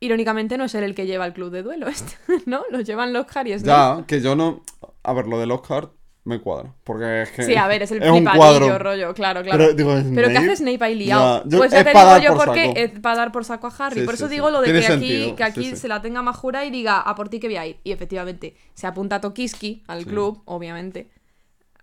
irónicamente, 0.00 0.56
no 0.58 0.64
es 0.64 0.74
él 0.74 0.84
el 0.84 0.94
que 0.94 1.06
lleva 1.06 1.26
el 1.26 1.32
club 1.32 1.50
de 1.50 1.62
duelo, 1.62 1.86
este, 1.88 2.14
¿no? 2.46 2.62
Lo 2.70 2.80
llevan 2.80 3.12
los 3.12 3.26
Harry 3.36 3.58
Snape. 3.58 3.66
Ya, 4.00 4.04
que 4.06 4.20
yo 4.20 4.34
no. 4.34 4.62
A 5.02 5.12
ver, 5.12 5.26
lo 5.26 5.38
del 5.38 5.50
Oscar 5.52 5.90
me 6.24 6.38
cuadra. 6.40 6.74
Porque 6.84 7.22
es 7.22 7.30
que. 7.30 7.42
Sí, 7.44 7.56
a 7.56 7.66
ver, 7.66 7.82
es 7.82 7.90
el 7.92 7.98
flipadillo, 8.02 8.36
cuadro. 8.36 8.78
rollo, 8.78 9.14
claro, 9.14 9.42
claro. 9.42 9.58
Pero, 9.58 9.72
digo, 9.74 9.94
Pero 10.14 10.28
¿qué 10.28 10.38
hace 10.38 10.56
Snape 10.56 10.84
ahí 10.84 10.94
liado? 10.94 11.42
Ya, 11.44 11.48
yo- 11.50 11.58
pues 11.58 11.70
ya 11.70 11.78
es 11.80 11.84
te 11.84 11.90
digo 11.92 12.18
yo 12.18 12.36
por 12.36 12.46
por 12.46 12.54
qué 12.54 12.66
saco. 12.66 12.78
es 12.78 13.00
para 13.00 13.16
dar 13.16 13.32
por 13.32 13.44
saco 13.44 13.66
a 13.68 13.72
Harry. 13.78 14.00
Sí, 14.00 14.06
por 14.06 14.14
eso 14.14 14.28
sí, 14.28 14.34
digo 14.34 14.48
sí. 14.48 14.52
lo 14.52 14.60
de 14.60 14.72
que 14.80 14.86
aquí, 14.86 15.32
que 15.36 15.44
aquí 15.44 15.76
se 15.76 15.88
la 15.88 16.02
tenga 16.02 16.22
más 16.22 16.36
jura 16.36 16.64
y 16.64 16.70
diga 16.70 17.00
a 17.00 17.14
por 17.14 17.28
ti 17.28 17.40
que 17.40 17.48
voy 17.48 17.56
a 17.56 17.66
ir. 17.66 17.76
Y 17.84 17.92
efectivamente, 17.92 18.54
se 18.74 18.86
apunta 18.86 19.16
a 19.16 19.20
Tokiski 19.20 19.82
al 19.86 20.04
club, 20.06 20.42
obviamente. 20.44 21.08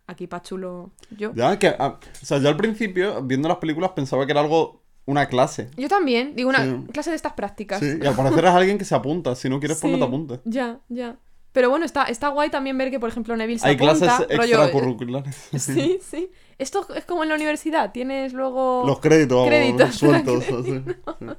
Aquí 0.09 0.25
pa' 0.27 0.41
chulo 0.41 0.91
yo. 1.17 1.33
Ya, 1.36 1.59
que. 1.59 1.67
ah, 1.77 2.00
o 2.21 2.25
sea, 2.25 2.38
yo 2.38 2.47
al 2.47 2.55
principio, 2.57 3.21
viendo 3.24 3.50
las 3.50 3.57
películas, 3.57 3.91
pensaba 3.91 4.25
que 4.25 4.31
era 4.31 4.39
algo. 4.41 4.81
Una 5.07 5.25
clase. 5.27 5.69
Yo 5.77 5.87
también, 5.89 6.35
digo, 6.35 6.49
una 6.49 6.63
Sí. 6.63 6.83
clase 6.91 7.09
de 7.09 7.15
estas 7.15 7.33
prácticas. 7.33 7.79
Sí, 7.79 7.97
y 7.99 8.05
al 8.05 8.15
parecer 8.15 8.45
es 8.45 8.51
alguien 8.51 8.77
que 8.77 8.85
se 8.85 8.93
apunta. 8.93 9.33
Si 9.35 9.49
no 9.49 9.59
quieres, 9.59 9.79
pues 9.79 9.89
no 9.91 9.97
Sí, 9.97 10.01
te 10.01 10.07
apuntes. 10.07 10.39
Ya, 10.45 10.79
ya. 10.89 11.15
Pero 11.53 11.71
bueno, 11.71 11.85
está, 11.85 12.03
está 12.03 12.27
guay 12.27 12.51
también 12.51 12.77
ver 12.77 12.91
que, 12.91 12.99
por 12.99 13.09
ejemplo, 13.09 13.35
Neville 13.35 13.57
se 13.59 13.67
Hay 13.67 13.75
apunta. 13.75 13.95
clases 13.97 14.27
rollo, 14.37 14.63
extracurriculares. 14.63 15.35
Sí, 15.57 15.97
sí. 16.07 16.29
Esto 16.59 16.85
es 16.93 17.05
como 17.05 17.23
en 17.23 17.29
la 17.29 17.35
universidad. 17.35 17.91
Tienes 17.91 18.33
luego. 18.33 18.83
Los 18.85 18.99
créditos, 18.99 19.37
vamos, 19.37 19.49
Créditos, 19.49 19.95
sueltos. 19.95 20.43
créditos. 20.43 20.67
así. 21.07 21.37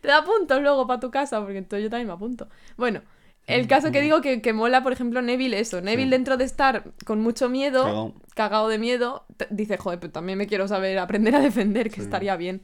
Te 0.00 0.08
da 0.08 0.24
puntos 0.24 0.60
luego 0.62 0.86
para 0.86 0.98
tu 0.98 1.10
casa, 1.10 1.40
porque 1.42 1.58
entonces 1.58 1.84
yo 1.84 1.90
también 1.90 2.06
me 2.08 2.14
apunto. 2.14 2.48
Bueno, 2.76 3.02
el 3.46 3.66
caso 3.66 3.92
que 3.92 4.00
digo 4.00 4.20
que, 4.20 4.40
que 4.40 4.52
mola, 4.52 4.82
por 4.82 4.92
ejemplo, 4.92 5.20
Neville, 5.22 5.58
eso. 5.60 5.80
Neville, 5.80 6.04
Sí. 6.06 6.10
dentro 6.10 6.36
de 6.38 6.44
estar 6.44 6.84
con 7.04 7.20
mucho 7.20 7.48
miedo, 7.48 8.14
cagado 8.34 8.68
de 8.68 8.78
miedo, 8.78 9.26
dice, 9.50 9.76
joder, 9.76 10.00
pero 10.00 10.12
también 10.12 10.38
me 10.38 10.46
quiero 10.46 10.66
saber 10.66 10.98
aprender 10.98 11.34
a 11.36 11.40
defender, 11.40 11.90
que 11.90 11.96
Sí. 11.96 12.02
estaría 12.02 12.36
bien. 12.36 12.62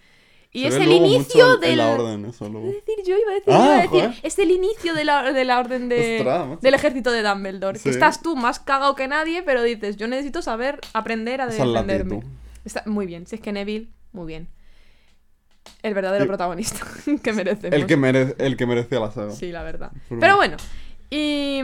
Y 0.50 0.62
Se 0.62 0.68
es 0.68 0.74
el 0.76 0.92
inicio. 0.92 1.62
En 1.62 1.76
la 1.76 1.88
orden, 1.90 2.24
eso 2.24 2.48
luego. 2.48 2.68
Iba 2.68 2.76
a 2.78 2.80
decir 2.80 3.04
yo, 3.06 3.16
iba 3.18 3.30
a 3.30 3.34
decir, 3.34 3.52
Ah, 3.52 3.84
iba 3.84 4.04
a 4.04 4.08
decir, 4.08 4.20
es 4.22 4.38
el 4.38 4.50
inicio 4.50 4.94
de 4.94 5.04
la, 5.04 5.32
de 5.32 5.44
la 5.44 5.58
orden 5.58 5.88
de, 5.90 6.16
Ostras, 6.18 6.60
del 6.62 6.74
ejército 6.74 7.10
de 7.12 7.22
Dumbledore. 7.22 7.78
Sí. 7.78 7.84
Que 7.84 7.90
estás 7.90 8.22
tú 8.22 8.34
más 8.34 8.58
cagado 8.58 8.94
que 8.94 9.08
nadie, 9.08 9.42
pero 9.42 9.62
dices, 9.62 9.96
yo 9.96 10.08
necesito 10.08 10.40
saber 10.40 10.80
aprender 10.94 11.40
a 11.42 11.46
defenderme. 11.48 12.22
Está 12.64 12.82
muy 12.86 13.06
bien, 13.06 13.26
si 13.26 13.36
es 13.36 13.40
que 13.42 13.52
Neville, 13.52 13.88
muy 14.12 14.26
bien. 14.26 14.48
El 15.82 15.92
verdadero 15.94 16.24
Y- 16.24 16.28
protagonista 16.28 16.80
que 17.22 17.32
merecemos. 17.34 17.78
El 17.78 17.86
que, 17.86 17.96
merece, 17.98 18.34
el 18.38 18.56
que 18.56 18.66
merecía 18.66 19.00
la 19.00 19.10
saga. 19.10 19.32
Sí, 19.32 19.52
la 19.52 19.62
verdad. 19.62 19.92
Pero 20.18 20.36
bueno. 20.36 20.56
y, 21.10 21.60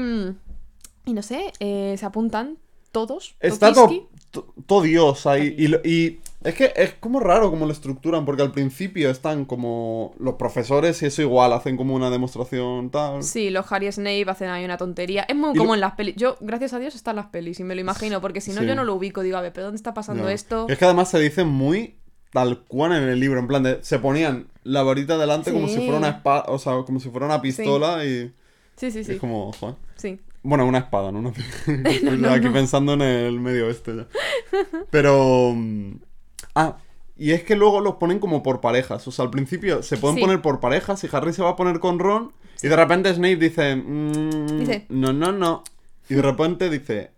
y 1.07 1.13
no 1.15 1.23
sé, 1.23 1.53
eh, 1.59 1.97
se 1.99 2.05
apuntan 2.07 2.59
todos. 2.93 3.35
Está 3.41 3.73
todo, 3.73 4.09
todo 4.67 4.83
Dios 4.83 5.27
ahí. 5.27 5.55
Y 5.59 6.21
es 6.45 6.55
que 6.55 6.73
es 6.77 6.93
como 7.01 7.19
raro 7.21 7.51
como 7.51 7.67
lo 7.67 7.73
estructuran, 7.73 8.25
porque 8.25 8.43
al 8.43 8.53
principio 8.53 9.11
están 9.11 9.45
como 9.47 10.15
los 10.19 10.35
profesores 10.35 11.03
y 11.03 11.07
eso 11.07 11.23
igual 11.23 11.53
hacen 11.53 11.77
como 11.77 11.95
una 11.95 12.11
demostración 12.11 12.91
tal. 12.91 13.23
Sí, 13.23 13.51
los 13.51 13.71
Harry 13.73 13.91
Snape 13.91 14.27
hacen 14.29 14.49
ahí 14.51 14.65
una 14.65 14.77
tontería. 14.77 15.25
Es 15.29 15.35
muy 15.35 15.51
Y 15.53 15.57
lo- 15.57 15.75
en 15.75 15.81
las 15.81 15.95
pelis. 15.95 16.15
Yo, 16.17 16.37
gracias 16.41 16.73
a 16.75 16.79
Dios, 16.79 16.95
están 16.95 17.17
las 17.17 17.27
pelis 17.27 17.59
y 17.61 17.65
me 17.65 17.75
lo 17.75 17.81
imagino, 17.81 18.21
porque 18.21 18.41
si 18.41 18.53
no, 18.53 18.61
Sí. 18.61 18.67
yo 18.67 18.75
no 18.77 18.85
lo 18.85 18.95
ubico. 18.95 19.23
Digo, 19.23 19.37
a 19.37 19.41
ver, 19.41 19.53
¿pero 19.53 19.65
dónde 19.65 19.77
está 19.77 19.95
pasando 19.95 20.29
esto? 20.29 20.67
Es 20.69 20.79
que 20.79 20.85
además 20.85 21.11
se 21.11 21.19
dice 21.19 21.45
muy 21.45 21.97
tal 22.33 22.61
cual 22.65 22.93
en 22.93 23.05
el 23.09 23.19
libro, 23.21 23.39
en 23.41 23.47
plan 23.47 23.63
de 23.63 23.79
se 23.83 23.99
ponían 23.99 24.49
la 24.65 24.83
varita 24.83 25.17
delante 25.17 25.53
como 25.53 25.69
si 25.69 25.77
fuera 25.77 25.97
una 25.99 26.09
espada, 26.09 26.45
o 26.49 26.59
sea, 26.59 26.75
como 26.85 27.01
si 27.01 27.09
fuera 27.11 27.27
una 27.27 27.41
pistola 27.41 28.05
y 28.05 28.33
Sí, 28.77 28.91
sí, 28.91 28.99
y 29.01 29.05
sí. 29.05 29.13
es 29.13 29.19
como, 29.19 29.53
joder. 29.53 29.77
Sí. 29.97 30.21
Bueno, 30.43 30.67
una 30.67 30.79
espada, 30.79 31.11
¿no? 31.13 31.21
Una... 31.67 31.91
Estoy 31.91 32.25
aquí 32.27 32.49
pensando 32.51 32.93
en 32.95 33.03
el 33.03 33.41
medio 33.41 33.67
oeste 33.69 33.97
ya. 33.97 34.07
Pero... 34.91 35.55
Ah, 36.55 36.77
y 37.17 37.33
es 37.33 37.43
que 37.45 37.55
luego 37.57 37.81
los 37.81 37.95
ponen 37.97 38.19
como 38.19 38.43
por 38.43 38.61
parejas. 38.61 39.07
O 39.07 39.11
sea, 39.13 39.25
al 39.25 39.31
principio 39.31 39.83
se 39.83 39.97
pueden 39.97 40.17
Sí. 40.17 40.23
poner 40.23 40.43
por 40.43 40.61
parejas 40.61 41.03
y 41.05 41.09
Harry 41.13 41.33
se 41.33 41.43
va 41.43 41.51
a 41.51 41.57
poner 41.57 41.79
con 41.81 41.99
Ron 41.99 42.33
y 42.63 42.69
de 42.69 42.77
repente 42.77 43.13
Snape 43.15 43.37
dice... 43.37 43.77
mm, 43.77 44.59
Dice- 44.59 44.87
No, 44.89 45.13
no, 45.13 45.33
no. 45.33 45.63
Y 46.09 46.15
de 46.15 46.23
repente 46.23 46.69
dice... 46.71 47.13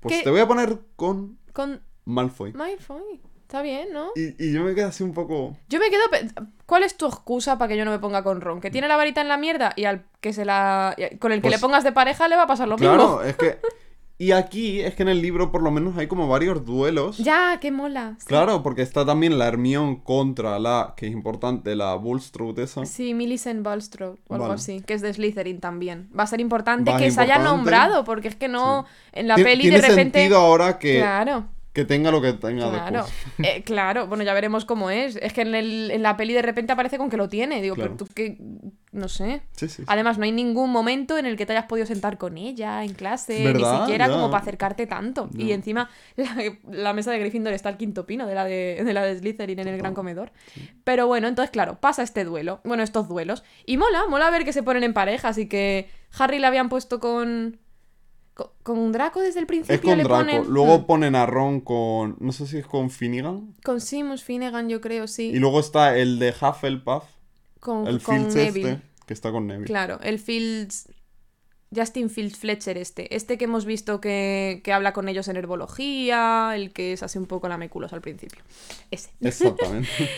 Pues 0.00 0.16
¿Qué? 0.18 0.22
te 0.24 0.30
voy 0.30 0.40
a 0.40 0.46
poner 0.48 0.78
con 0.96 1.38
Con 1.52 1.80
Malfoy. 2.04 2.52
Malfoy. 2.52 3.20
Está 3.42 3.62
bien, 3.62 3.88
¿no? 3.94 4.08
Y, 4.14 4.34
y 4.44 4.52
yo 4.52 4.62
me 4.62 4.74
quedé 4.74 4.84
así 4.84 5.02
un 5.02 5.14
poco... 5.14 5.56
Yo 5.70 5.78
me 5.78 5.88
quedo. 5.88 6.02
pe- 6.10 6.28
¿Cuál 6.66 6.82
es 6.82 6.96
tu 6.98 7.06
excusa 7.06 7.56
para 7.58 7.68
que 7.68 7.76
yo 7.78 7.84
no 7.86 7.90
me 7.90 7.98
ponga 7.98 8.22
con 8.22 8.40
Ron? 8.42 8.60
Que 8.60 8.70
tiene 8.70 8.88
la 8.88 8.96
varita 8.96 9.22
en 9.22 9.28
la 9.28 9.38
mierda 9.38 9.72
y 9.74 9.84
al 9.86 10.04
que 10.20 10.32
se 10.34 10.44
la. 10.44 10.94
con 11.18 11.32
el 11.32 11.38
que 11.38 11.48
Pues- 11.48 11.54
le 11.54 11.58
pongas 11.58 11.82
de 11.82 11.92
pareja 11.92 12.28
le 12.28 12.36
va 12.36 12.42
a 12.42 12.46
pasar 12.46 12.68
lo 12.68 12.76
Claro, 12.76 13.04
mismo. 13.18 13.22
es 13.22 13.36
que... 13.36 13.58
Y 14.20 14.32
aquí 14.32 14.80
es 14.80 14.96
que 14.96 15.02
en 15.04 15.08
el 15.10 15.22
libro 15.22 15.52
por 15.52 15.62
lo 15.62 15.70
menos 15.70 15.96
hay 15.96 16.08
como 16.08 16.26
varios 16.26 16.64
duelos. 16.64 17.18
Ya, 17.18 17.58
qué 17.60 17.70
mola. 17.70 18.16
Sí. 18.18 18.26
Claro, 18.26 18.64
porque 18.64 18.82
está 18.82 19.06
también 19.06 19.38
la 19.38 19.46
Hermione 19.46 20.00
contra 20.02 20.58
la, 20.58 20.94
que 20.96 21.06
es 21.06 21.12
importante, 21.12 21.76
la 21.76 21.94
Bulstrode 21.94 22.64
esa. 22.64 22.84
Sí, 22.84 23.14
Millicent 23.14 23.62
Bulstrode 23.64 24.18
o 24.26 24.34
algo 24.34 24.48
Vale. 24.48 24.56
así, 24.60 24.80
que 24.84 24.94
es 24.94 25.02
de 25.02 25.12
Slytherin 25.14 25.60
también. 25.60 26.08
Va 26.18 26.24
a 26.24 26.26
ser 26.26 26.40
importante 26.40 26.92
que 26.98 27.12
se 27.12 27.20
haya 27.20 27.38
nombrado, 27.38 28.02
porque 28.02 28.26
es 28.26 28.34
que 28.34 28.48
no. 28.48 28.86
En 29.12 29.28
la 29.28 29.36
Tien- 29.36 29.44
peli 29.44 29.62
Tiene 29.62 29.80
de 29.80 29.86
repente. 29.88 30.18
sentido 30.18 30.38
ahora 30.40 30.78
que, 30.80 30.96
Claro. 30.98 31.44
Que 31.78 31.84
tenga 31.84 32.10
lo 32.10 32.20
que 32.20 32.32
tenga 32.32 32.68
Claro, 32.70 33.04
después. 33.04 33.48
Eh, 33.48 33.62
claro, 33.62 34.08
bueno, 34.08 34.24
ya 34.24 34.34
veremos 34.34 34.64
cómo 34.64 34.90
es. 34.90 35.14
Es 35.16 35.32
que 35.32 35.42
en, 35.42 35.54
el- 35.54 35.90
en 35.92 36.02
la 36.02 36.16
peli 36.16 36.32
de 36.34 36.42
repente 36.42 36.72
aparece 36.72 36.98
con 36.98 37.08
que 37.08 37.16
lo 37.16 37.28
tiene. 37.28 37.62
Digo, 37.62 37.76
Claro. 37.76 37.94
pero 37.96 38.04
tú 38.06 38.12
qué. 38.14 38.36
No 38.90 39.06
sé. 39.08 39.42
Sí, 39.52 39.68
sí. 39.68 39.76
sí. 39.76 39.82
Además, 39.86 40.18
no 40.18 40.24
hay 40.24 40.32
ningún 40.32 40.70
momento 40.70 41.18
en 41.18 41.26
el 41.26 41.36
que 41.36 41.46
te 41.46 41.52
hayas 41.52 41.66
podido 41.66 41.86
sentar 41.86 42.18
con 42.18 42.36
ella 42.38 42.82
en 42.82 42.94
clase, 42.94 43.44
¿Verdad? 43.44 43.72
ni 43.74 43.80
siquiera 43.80 44.06
Ya. 44.08 44.12
como 44.12 44.30
para 44.30 44.42
acercarte 44.42 44.86
tanto. 44.86 45.28
Y 45.36 45.52
encima, 45.52 45.88
la, 46.16 46.34
la 46.70 46.92
mesa 46.94 47.12
de 47.12 47.18
Gryffindor 47.20 47.52
está 47.52 47.68
al 47.68 47.76
quinto 47.76 48.06
pino 48.06 48.26
de 48.26 48.34
la 48.34 48.44
de, 48.44 48.82
de 48.84 48.92
la 48.92 49.04
de 49.04 49.16
Slytherin 49.18 49.60
en 49.60 49.68
el 49.68 49.78
gran 49.78 49.94
comedor. 49.94 50.32
Pero 50.84 51.06
bueno, 51.06 51.28
entonces, 51.28 51.50
claro, 51.50 51.78
pasa 51.80 52.02
este 52.02 52.24
duelo. 52.24 52.60
Bueno, 52.64 52.82
estos 52.82 53.06
duelos. 53.08 53.44
Y 53.66 53.76
mola, 53.76 54.06
mola 54.08 54.30
ver 54.30 54.44
que 54.44 54.52
se 54.52 54.62
ponen 54.64 54.82
en 54.82 54.94
pareja. 54.94 55.28
Así 55.28 55.46
que 55.48 55.88
Harry 56.18 56.38
le 56.40 56.46
habían 56.48 56.68
puesto 56.68 56.98
con. 56.98 57.58
Con, 58.38 58.46
con 58.62 58.92
Draco 58.92 59.20
desde 59.20 59.40
el 59.40 59.46
principio. 59.46 59.74
Es 59.74 59.80
con 59.80 59.98
le 59.98 60.04
Draco. 60.04 60.22
ponen- 60.24 60.46
Luego 60.46 60.78
Mm. 60.78 60.84
ponen 60.86 61.14
a 61.16 61.26
Ron 61.26 61.60
con. 61.60 62.16
No 62.20 62.30
sé 62.30 62.46
si 62.46 62.58
es 62.58 62.66
con 62.66 62.88
Finnegan. 62.90 63.52
Con 63.64 63.80
Seamus 63.80 64.22
Finnegan, 64.22 64.68
yo 64.68 64.80
creo, 64.80 65.08
sí. 65.08 65.30
Y 65.30 65.38
luego 65.40 65.58
está 65.58 65.98
el 65.98 66.18
de 66.20 66.30
Hufflepuff. 66.30 67.02
con, 67.58 67.88
El 67.88 68.00
con 68.00 68.28
Neville. 68.28 68.70
este. 68.70 68.82
Que 69.06 69.14
está 69.14 69.32
con 69.32 69.46
Neville. 69.48 69.66
Claro, 69.66 69.98
el 70.02 70.18
Fields. 70.20 70.88
Justin 71.74 72.08
Field 72.08 72.34
Fletcher 72.34 72.78
este. 72.78 73.14
Este 73.14 73.36
que 73.36 73.44
hemos 73.44 73.64
visto 73.66 74.00
que, 74.00 74.60
que 74.64 74.72
habla 74.72 74.92
con 74.94 75.06
ellos 75.08 75.28
en 75.28 75.36
herbología, 75.36 76.52
el 76.54 76.72
que 76.72 76.92
es 76.94 77.02
así 77.02 77.18
un 77.18 77.26
poco 77.26 77.46
lameculos 77.48 77.92
al 77.92 78.00
principio. 78.00 78.40
Ese. 78.90 79.10
Exactamente. 79.20 79.88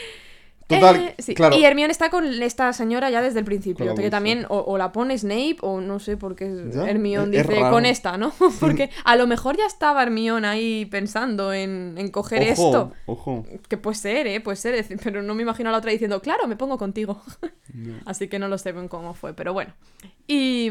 Total, 0.76 0.96
Eh, 0.96 1.14
sí. 1.18 1.35
claro. 1.35 1.56
Y 1.56 1.64
Hermione 1.64 1.92
está 1.92 2.11
con 2.11 2.24
esta 2.42 2.72
señora 2.72 3.11
ya 3.11 3.20
desde 3.22 3.38
el 3.40 3.44
principio. 3.44 3.94
Que 3.94 4.11
también 4.11 4.46
o, 4.48 4.59
o 4.59 4.78
la 4.78 4.92
pone 4.92 5.16
Snape 5.18 5.56
o 5.61 5.80
no 5.80 5.98
sé 5.98 6.16
por 6.16 6.35
qué 6.37 6.44
Hermione 6.46 7.37
es- 7.37 7.46
dice 7.48 7.61
con 7.61 7.85
esta, 7.87 8.16
¿no? 8.16 8.33
Porque 8.61 8.90
a 9.04 9.16
lo 9.16 9.26
mejor 9.26 9.56
ya 9.56 9.66
estaba 9.66 10.02
Hermione 10.02 10.46
ahí 10.48 10.87
pensando 10.87 11.52
en, 11.52 11.94
en 11.98 12.09
coger 12.11 12.42
ojo, 12.42 12.50
esto. 12.52 12.92
ojo. 13.06 13.46
Que 13.68 13.76
puede 13.76 13.96
ser, 13.96 14.26
¿eh? 14.26 14.40
Puede 14.40 14.56
ser, 14.56 14.87
pero 15.02 15.22
no 15.22 15.35
me 15.35 15.42
imagino 15.42 15.68
a 15.68 15.72
la 15.72 15.78
otra 15.78 15.90
diciendo, 15.90 16.20
claro, 16.22 16.46
me 16.48 16.56
pongo 16.56 16.78
contigo. 16.78 17.20
Así 18.06 18.28
que 18.28 18.38
no 18.38 18.48
lo 18.48 18.59
sé 18.59 18.72
bien 18.72 18.88
cómo 18.88 19.14
fue, 19.14 19.35
pero 19.35 19.52
bueno. 19.52 19.72
Y, 20.26 20.70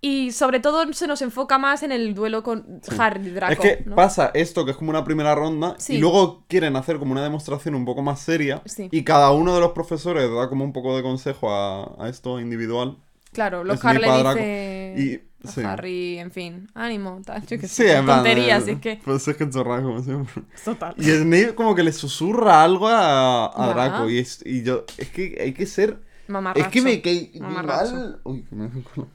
y 0.00 0.30
sobre 0.32 0.60
todo 0.60 0.92
se 0.92 1.06
nos 1.06 1.22
enfoca 1.22 1.58
más 1.58 1.82
en 1.82 1.90
el 1.92 2.14
duelo 2.14 2.42
con 2.42 2.80
Harry 2.98 3.30
Draco. 3.30 3.52
es 3.52 3.58
que 3.58 3.82
¿no? 3.84 3.96
pasa 3.96 4.30
esto, 4.34 4.64
que 4.64 4.70
es 4.70 4.76
como 4.76 4.90
una 4.90 5.04
primera 5.04 5.34
ronda, 5.34 5.74
Sí. 5.78 5.94
y 5.94 5.98
luego 5.98 6.44
quieren 6.48 6.76
hacer 6.76 6.98
como 6.98 7.12
una 7.12 7.22
demostración 7.22 7.74
un 7.74 7.84
poco 7.84 8.02
más 8.02 8.20
seria, 8.20 8.62
Sí. 8.64 8.88
y 8.92 9.02
cada 9.02 9.32
uno 9.32 9.54
de 9.54 9.60
los 9.60 9.72
profesores 9.72 10.30
da 10.32 10.48
como 10.48 10.64
un 10.64 10.72
poco 10.72 10.96
de 10.96 11.02
consejo 11.02 11.50
a, 11.50 11.96
a 12.04 12.08
esto 12.08 12.38
individual. 12.40 12.98
Claro, 13.32 13.62
le 13.64 13.72
a 13.74 13.76
Draco. 13.76 14.34
dice 14.38 14.94
Y- 14.96 15.28
a 15.46 15.50
sí. 15.52 15.60
Harry, 15.62 16.18
en 16.18 16.32
fin, 16.32 16.66
ánimo, 16.74 17.20
tal, 17.24 17.42
yo 17.46 17.60
qué 17.60 17.68
Sí, 17.68 17.84
sé, 17.84 18.02
tonterías, 18.04 18.66
es 18.66 18.80
que... 18.80 19.00
Pues 19.04 19.28
es 19.28 19.36
que 19.36 19.48
chorrada 19.48 19.82
como 19.82 20.02
siempre. 20.02 20.42
Total. 20.64 20.94
Y 20.98 21.04
Snape 21.04 21.54
como 21.54 21.76
que 21.76 21.84
le 21.84 21.92
susurra 21.92 22.64
algo 22.64 22.88
a, 22.88 23.46
a. 23.46 23.68
Draco, 23.72 24.10
y, 24.10 24.18
es- 24.18 24.42
y 24.44 24.62
yo, 24.64 24.84
es 24.96 25.08
que 25.10 25.38
hay 25.40 25.52
que 25.54 25.66
ser... 25.66 26.00
Mamarracho. 26.28 26.66
Es 26.66 26.72
que 26.72 26.82
me 26.82 27.40
Mamarracho. 27.40 27.92
mal... 27.94 28.20
Uy, 28.24 28.42
que 28.44 28.54
me 28.54 28.70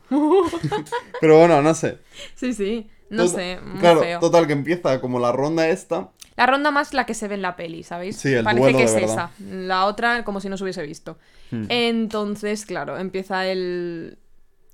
Pero 1.22 1.40
bueno, 1.40 1.62
no 1.62 1.74
sé. 1.74 2.00
Sí, 2.36 2.54
sí, 2.54 2.88
no 3.10 3.24
Tot- 3.26 3.36
sé, 3.36 3.60
muy 3.64 3.80
Claro, 3.80 4.02
feo. 4.02 4.20
total, 4.20 4.48
que 4.48 4.54
empieza 4.54 5.00
como 5.00 5.20
la 5.20 5.32
ronda 5.32 5.68
esta. 5.70 6.10
La 6.36 6.48
ronda 6.48 6.72
más 6.72 6.94
la 6.94 7.06
que 7.06 7.14
se 7.14 7.28
ve 7.28 7.36
en 7.36 7.44
la 7.44 7.56
peli, 7.56 7.84
¿sabéis? 7.84 8.18
Sí, 8.18 8.34
el 8.34 8.44
Parece 8.44 8.62
duelo 8.64 8.78
que 8.80 8.84
de 8.86 8.90
es 8.90 8.96
verdad. 8.96 9.30
esa. 9.38 9.54
La 9.54 9.86
otra, 9.86 10.24
como 10.24 10.40
si 10.40 10.50
no 10.50 10.58
se 10.58 10.64
hubiese 10.64 10.82
visto. 10.84 11.18
Hmm. 11.52 11.66
Entonces, 11.70 12.66
claro, 12.66 12.98
empieza 12.98 13.46
el... 13.48 14.18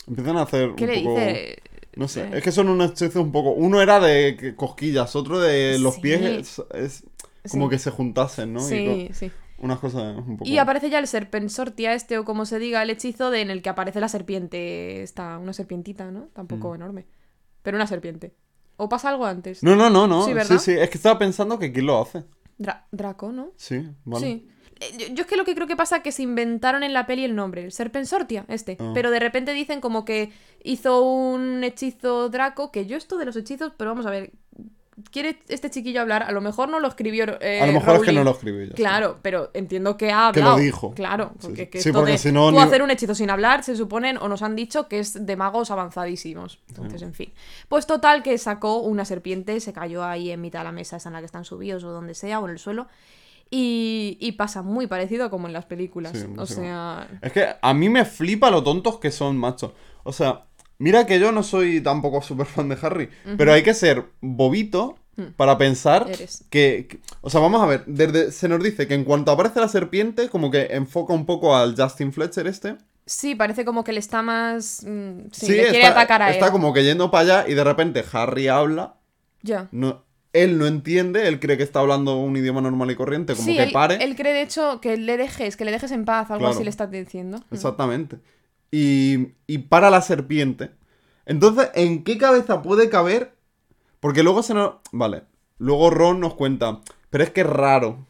Empiezan 0.08 0.38
a 0.38 0.43
hacer 0.43 0.71
¿Qué 0.75 0.86
un 0.86 0.89
le 0.89 1.02
poco... 1.02 1.19
dice? 1.19 1.58
No 1.95 2.08
sé, 2.08 2.21
Eh. 2.21 2.30
es 2.36 2.43
que 2.43 2.52
son 2.54 2.69
unos 2.69 2.91
hechizos 2.91 3.17
un 3.17 3.32
poco... 3.34 3.52
Uno 3.52 3.82
era 3.82 3.99
de 3.99 4.54
cosquillas, 4.56 5.15
otro 5.17 5.39
de 5.39 5.78
los 5.80 5.95
Sí. 5.95 6.02
pies 6.02 6.21
es, 6.21 7.04
es 7.43 7.52
como 7.52 7.65
Sí. 7.65 7.71
que 7.71 7.80
se 7.80 7.91
juntasen, 7.91 8.54
¿no? 8.54 8.62
Sí, 8.62 9.10
sí. 9.12 9.30
Unas 9.62 9.80
cosas 9.80 10.17
un 10.17 10.38
poco... 10.38 10.50
Y 10.50 10.58
aparece 10.58 10.89
ya 10.89 11.00
el 11.00 11.08
serpensortia 11.08 11.93
este, 11.93 12.17
o 12.17 12.26
como 12.26 12.45
se 12.45 12.60
diga, 12.60 12.82
el 12.84 12.89
hechizo 12.89 13.30
de 13.32 13.41
en 13.41 13.50
el 13.50 13.62
que 13.62 13.69
aparece 13.69 14.00
la 14.00 14.10
serpiente. 14.10 15.04
Esta, 15.04 15.38
una 15.38 15.54
serpientita, 15.54 16.12
¿no? 16.12 16.30
Tampoco 16.34 16.76
enorme. 16.76 17.06
Pero 17.62 17.78
una 17.78 17.88
serpiente. 17.88 18.34
¿O 18.78 18.88
pasa 18.89 19.10
algo 19.10 19.26
antes? 19.26 19.62
Mm. 19.63 19.65
No, 19.67 19.76
no, 19.76 19.89
no, 19.89 20.08
no. 20.08 20.22
Sí, 20.24 20.30
Sí, 20.30 20.34
¿verdad? 20.34 20.58
sí, 20.60 20.72
Es 20.72 20.89
que 20.89 20.98
estaba 20.98 21.19
pensando 21.19 21.60
que 21.60 21.72
quién 21.74 21.86
lo 21.86 22.02
hace. 22.02 22.24
Dra- 22.58 22.86
Draco, 22.91 23.32
¿no? 23.32 23.52
Sí, 23.58 23.86
vale. 24.06 24.26
Sí. 24.26 24.48
Eh, 24.80 24.98
Yo, 24.98 25.13
yo 25.15 25.22
es 25.24 25.28
que 25.28 25.36
lo 25.36 25.43
que 25.43 25.56
creo 25.56 25.67
que 25.67 25.76
pasa 25.76 25.98
es 25.98 26.04
que 26.04 26.12
se 26.13 26.24
inventaron 26.24 26.84
en 26.84 26.93
la 26.93 27.06
peli 27.06 27.26
el 27.26 27.36
nombre, 27.36 27.65
el 27.65 27.72
Serpensortia, 27.74 28.45
este. 28.48 28.78
Ah. 28.80 28.91
Pero 28.93 29.12
de 29.12 29.19
repente 29.19 29.52
dicen 29.54 29.82
como 29.82 30.06
que 30.06 30.32
hizo 30.63 31.02
un 31.04 31.63
hechizo 31.65 32.30
Draco, 32.30 32.72
que 32.72 32.86
yo 32.86 32.95
esto 32.95 33.17
de 33.17 33.26
los 33.26 33.36
hechizos, 33.36 33.74
pero 33.78 33.89
vamos 33.91 34.06
a 34.06 34.10
ver, 34.10 34.32
quiere 35.12 35.40
este 35.48 35.70
chiquillo 35.70 36.02
hablar, 36.02 36.24
a 36.24 36.32
lo 36.32 36.42
mejor 36.42 36.70
no 36.70 36.80
lo 36.80 36.88
escribió 36.88 37.26
eh, 37.42 37.62
A 37.62 37.68
lo 37.68 37.74
mejor 37.74 37.96
es 37.98 38.02
que 38.04 38.12
no 38.12 38.24
lo 38.24 38.32
escribí 38.32 38.68
yo. 38.68 38.74
Claro, 38.76 39.18
pero 39.22 39.52
entiendo 39.54 39.98
que 39.98 40.12
ha 40.12 40.32
Que 40.34 40.40
lo 40.42 40.48
hablado. 40.48 40.58
dijo. 40.58 40.92
Claro, 40.94 41.34
porque, 41.42 41.64
sí. 41.66 41.70
que 41.70 41.82
Sí, 41.82 41.90
esto 41.90 42.00
porque 42.00 42.14
de 42.14 42.18
si 42.18 42.32
no, 42.32 42.50
tú 42.50 42.56
ni- 42.58 42.62
hacer 42.62 42.82
un 42.82 42.92
hechizo 42.92 43.16
sin 43.16 43.30
hablar, 43.30 43.64
se 43.64 43.76
suponen 43.76 44.18
o 44.18 44.28
nos 44.28 44.42
han 44.42 44.56
dicho 44.56 44.88
que 44.88 45.00
es 45.00 45.26
de 45.26 45.36
magos 45.36 45.72
avanzadísimos. 45.72 46.60
Entonces, 46.70 47.02
en 47.02 47.14
fin. 47.14 47.34
Pues 47.68 47.86
total 47.88 48.24
que 48.24 48.38
sacó 48.38 48.78
una 48.80 49.06
serpiente, 49.06 49.60
se 49.60 49.74
cayó 49.74 50.04
ahí 50.04 50.32
en 50.32 50.42
mitad 50.42 50.60
de 50.60 50.66
la 50.66 50.72
mesa 50.72 50.98
esa 50.98 51.10
en 51.10 51.14
la 51.14 51.20
que 51.20 51.26
están 51.26 51.46
subidos 51.46 51.84
o 51.84 51.90
donde 51.92 52.14
sea, 52.14 52.40
o 52.40 52.46
en 52.46 52.52
el 52.52 52.60
suelo. 52.60 52.88
Y, 53.52 54.18
y 54.20 54.34
pasa 54.34 54.62
muy 54.62 54.86
parecido 54.86 55.30
como 55.32 55.48
en 55.48 55.54
las 55.54 55.66
películas. 55.66 56.12
Sí, 56.18 56.26
o 56.38 56.46
sea, 56.46 57.08
Es 57.22 57.32
que 57.32 57.48
a 57.60 57.74
mí 57.74 57.90
me 57.90 58.06
flipa 58.06 58.52
lo 58.52 58.64
tontos 58.64 59.00
que 59.00 59.10
son, 59.10 59.38
macho. 59.38 59.74
O 60.04 60.14
sea, 60.14 60.46
mira 60.80 61.06
que 61.06 61.20
yo 61.20 61.32
no 61.32 61.44
soy 61.44 61.82
tampoco 61.82 62.22
súper 62.24 62.48
fan 62.48 62.68
de 62.70 62.78
Harry, 62.82 63.10
pero 63.38 63.54
hay 63.54 63.62
que 63.63 63.74
ser 63.76 64.06
bobito 64.22 64.98
para 65.36 65.58
pensar. 65.58 66.08
Eres. 66.10 66.46
que, 66.50 66.88
que- 66.89 67.00
O 67.22 67.30
sea, 67.30 67.42
vamos 67.42 67.62
a 67.62 67.65
ver, 67.65 67.84
desde, 67.86 68.32
se 68.32 68.48
nos 68.48 68.63
dice 68.63 68.88
que 68.88 68.94
en 68.96 69.04
cuanto 69.04 69.32
aparece 69.32 69.60
la 69.60 69.68
serpiente, 69.68 70.30
como 70.30 70.50
que 70.50 70.68
enfoca 70.72 71.13
un 71.13 71.26
poco 71.26 71.56
al 71.56 71.76
Justin 71.76 72.12
Fletcher 72.13 72.48
este. 72.48 72.78
sí, 73.06 73.36
parece 73.36 73.65
como 73.65 73.84
que 73.84 73.92
le 73.92 74.00
está 74.00 74.22
más. 74.22 74.84
mm, 74.88 75.28
sí, 75.32 75.46
Sí, 75.48 75.52
le 75.52 75.63
quiere 75.63 75.78
está, 75.80 75.92
atacar 75.92 76.22
a 76.22 76.30
él. 76.30 76.36
está 76.36 76.52
como 76.52 76.72
que 76.74 76.84
yendo 76.86 77.12
para 77.12 77.39
allá 77.42 77.50
y 77.50 77.54
de 77.54 77.63
repente 77.63 78.04
Harry 78.13 78.48
habla. 78.48 78.96
Ya. 79.42 79.68
No, 79.72 80.04
él 80.32 80.58
no 80.58 80.68
entiende, 80.68 81.28
él 81.28 81.39
cree 81.42 81.58
que 81.58 81.63
está 81.63 81.80
hablando 81.82 82.15
un 82.18 82.38
idioma 82.38 82.62
normal 82.62 82.92
y 82.92 82.96
corriente, 82.96 83.34
como 83.34 83.46
sí, 83.46 83.56
que 83.58 83.63
él, 83.63 83.72
pare. 83.74 83.96
él 84.04 84.15
cree 84.15 84.32
de 84.34 84.44
hecho 84.44 84.80
que 84.80 84.96
le 84.96 85.18
dejes, 85.18 85.58
que 85.58 85.65
le 85.65 85.72
dejes 85.72 85.92
en 85.92 86.06
paz, 86.06 86.30
algo 86.30 86.39
Claro. 86.44 86.56
así 86.56 86.63
le 86.63 86.70
estás 86.70 86.89
diciendo. 86.92 87.44
Exactamente. 87.52 88.20
Y, 88.71 89.29
y 89.47 89.58
para 89.60 89.89
la 89.89 90.01
serpiente. 90.01 90.71
Entonces, 91.25 91.69
¿en 91.75 92.03
qué 92.03 92.17
cabeza 92.17 92.62
puede 92.62 92.89
caber? 92.89 93.36
Porque 93.99 94.23
luego 94.23 94.43
se 94.43 94.53
nos... 94.53 94.75
Vale. 94.91 95.23
Luego 95.58 95.89
Ron 95.89 96.19
nos 96.19 96.36
cuenta. 96.36 96.82
Pero 97.10 97.23
es 97.23 97.32
que 97.32 97.41
es 97.41 97.47
raro. 97.47 98.05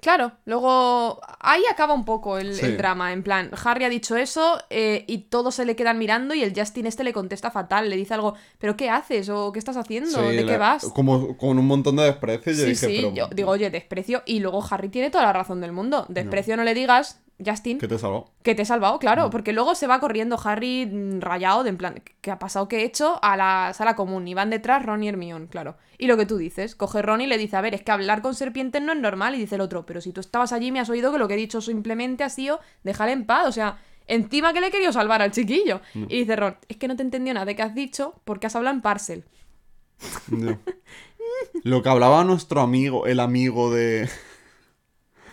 Claro, 0.00 0.32
luego 0.46 1.20
ahí 1.38 1.62
acaba 1.70 1.94
un 1.94 2.04
poco 2.04 2.36
el, 2.36 2.54
Sí. 2.56 2.66
el 2.66 2.76
drama. 2.76 3.12
En 3.12 3.22
plan, 3.22 3.50
Harry 3.64 3.84
ha 3.84 3.88
dicho 3.88 4.16
eso 4.16 4.58
eh, 4.68 5.04
y 5.06 5.18
todos 5.28 5.54
se 5.54 5.64
le 5.64 5.76
quedan 5.76 5.96
mirando 5.96 6.34
y 6.34 6.42
el 6.42 6.52
Justin 6.58 6.86
este 6.86 7.04
le 7.04 7.12
contesta 7.12 7.52
fatal. 7.52 7.88
Le 7.88 7.94
dice 7.96 8.12
algo, 8.14 8.34
¿pero 8.58 8.76
qué 8.76 8.90
haces? 8.90 9.28
¿O 9.28 9.52
qué 9.52 9.60
estás 9.60 9.76
haciendo? 9.76 10.10
Sí, 10.10 10.36
¿De 10.36 10.42
la- 10.42 10.50
qué 10.52 10.58
vas? 10.58 10.86
Como 10.92 11.36
con 11.36 11.56
un 11.56 11.66
montón 11.68 11.94
de 11.94 12.02
desprecio. 12.02 12.52
Yo 12.52 12.58
Sí, 12.64 12.64
dije, 12.70 12.86
sí, 12.88 12.96
pero... 12.96 13.14
yo 13.14 13.28
digo, 13.32 13.50
oye, 13.52 13.70
desprecio. 13.70 14.22
Y 14.26 14.40
luego 14.40 14.60
Harry 14.68 14.88
tiene 14.88 15.10
toda 15.10 15.22
la 15.22 15.32
razón 15.34 15.60
del 15.60 15.70
mundo. 15.70 16.04
Desprecio 16.08 16.56
no, 16.56 16.64
le 16.64 16.74
digas, 16.74 17.21
Justin, 17.44 17.78
¿Qué 17.78 17.88
te 17.88 17.98
salvó? 17.98 18.30
que 18.42 18.54
te 18.54 18.62
he 18.62 18.64
salvado, 18.64 18.98
claro. 18.98 19.30
Porque 19.30 19.52
luego 19.52 19.74
se 19.74 19.86
va 19.86 20.00
corriendo 20.00 20.38
Harry 20.44 20.86
mm, 20.86 21.20
rayado, 21.20 21.64
de 21.64 21.70
en 21.70 21.76
plan, 21.76 22.02
¿qué 22.20 22.30
ha 22.30 22.38
pasado? 22.38 22.68
¿Qué 22.68 22.80
he 22.80 22.84
hecho? 22.84 23.18
A 23.22 23.36
la 23.36 23.72
sala 23.74 23.96
común. 23.96 24.28
Y 24.28 24.34
van 24.34 24.50
detrás 24.50 24.84
Ron 24.84 25.02
y 25.02 25.08
Hermione, 25.08 25.48
claro. 25.48 25.76
Y 25.98 26.06
lo 26.06 26.16
que 26.16 26.26
tú 26.26 26.36
dices, 26.36 26.74
coge 26.74 27.02
Ron 27.02 27.20
y 27.20 27.26
le 27.26 27.38
dice, 27.38 27.56
a 27.56 27.60
ver, 27.60 27.74
es 27.74 27.82
que 27.82 27.90
hablar 27.90 28.22
con 28.22 28.34
serpientes 28.34 28.82
no 28.82 28.92
es 28.92 28.98
normal. 28.98 29.34
Y 29.34 29.38
dice 29.38 29.56
el 29.56 29.60
otro, 29.60 29.86
pero 29.86 30.00
si 30.00 30.12
tú 30.12 30.20
estabas 30.20 30.52
allí 30.52 30.70
me 30.72 30.80
has 30.80 30.90
oído 30.90 31.12
que 31.12 31.18
lo 31.18 31.28
que 31.28 31.34
he 31.34 31.38
dicho 31.38 31.60
simplemente 31.60 32.24
ha 32.24 32.28
sido 32.28 32.60
dejar 32.84 33.08
en 33.08 33.26
paz. 33.26 33.48
O 33.48 33.52
sea, 33.52 33.78
encima 34.06 34.52
que 34.52 34.60
le 34.60 34.68
he 34.68 34.70
querido 34.70 34.92
salvar 34.92 35.22
al 35.22 35.32
chiquillo. 35.32 35.80
Y 35.94 36.20
dice 36.20 36.36
Ron, 36.36 36.56
es 36.68 36.76
que 36.76 36.88
no 36.88 36.96
te 36.96 37.02
entendió 37.02 37.34
nada 37.34 37.46
de 37.46 37.56
que 37.56 37.62
has 37.62 37.74
dicho 37.74 38.14
porque 38.24 38.46
has 38.46 38.56
hablado 38.56 38.76
en 38.76 38.82
parcel. 38.82 39.24
No. 40.28 40.58
Lo 41.64 41.82
que 41.82 41.88
hablaba 41.88 42.24
nuestro 42.24 42.60
amigo, 42.60 43.06
el 43.06 43.20
amigo 43.20 43.72
de... 43.72 44.08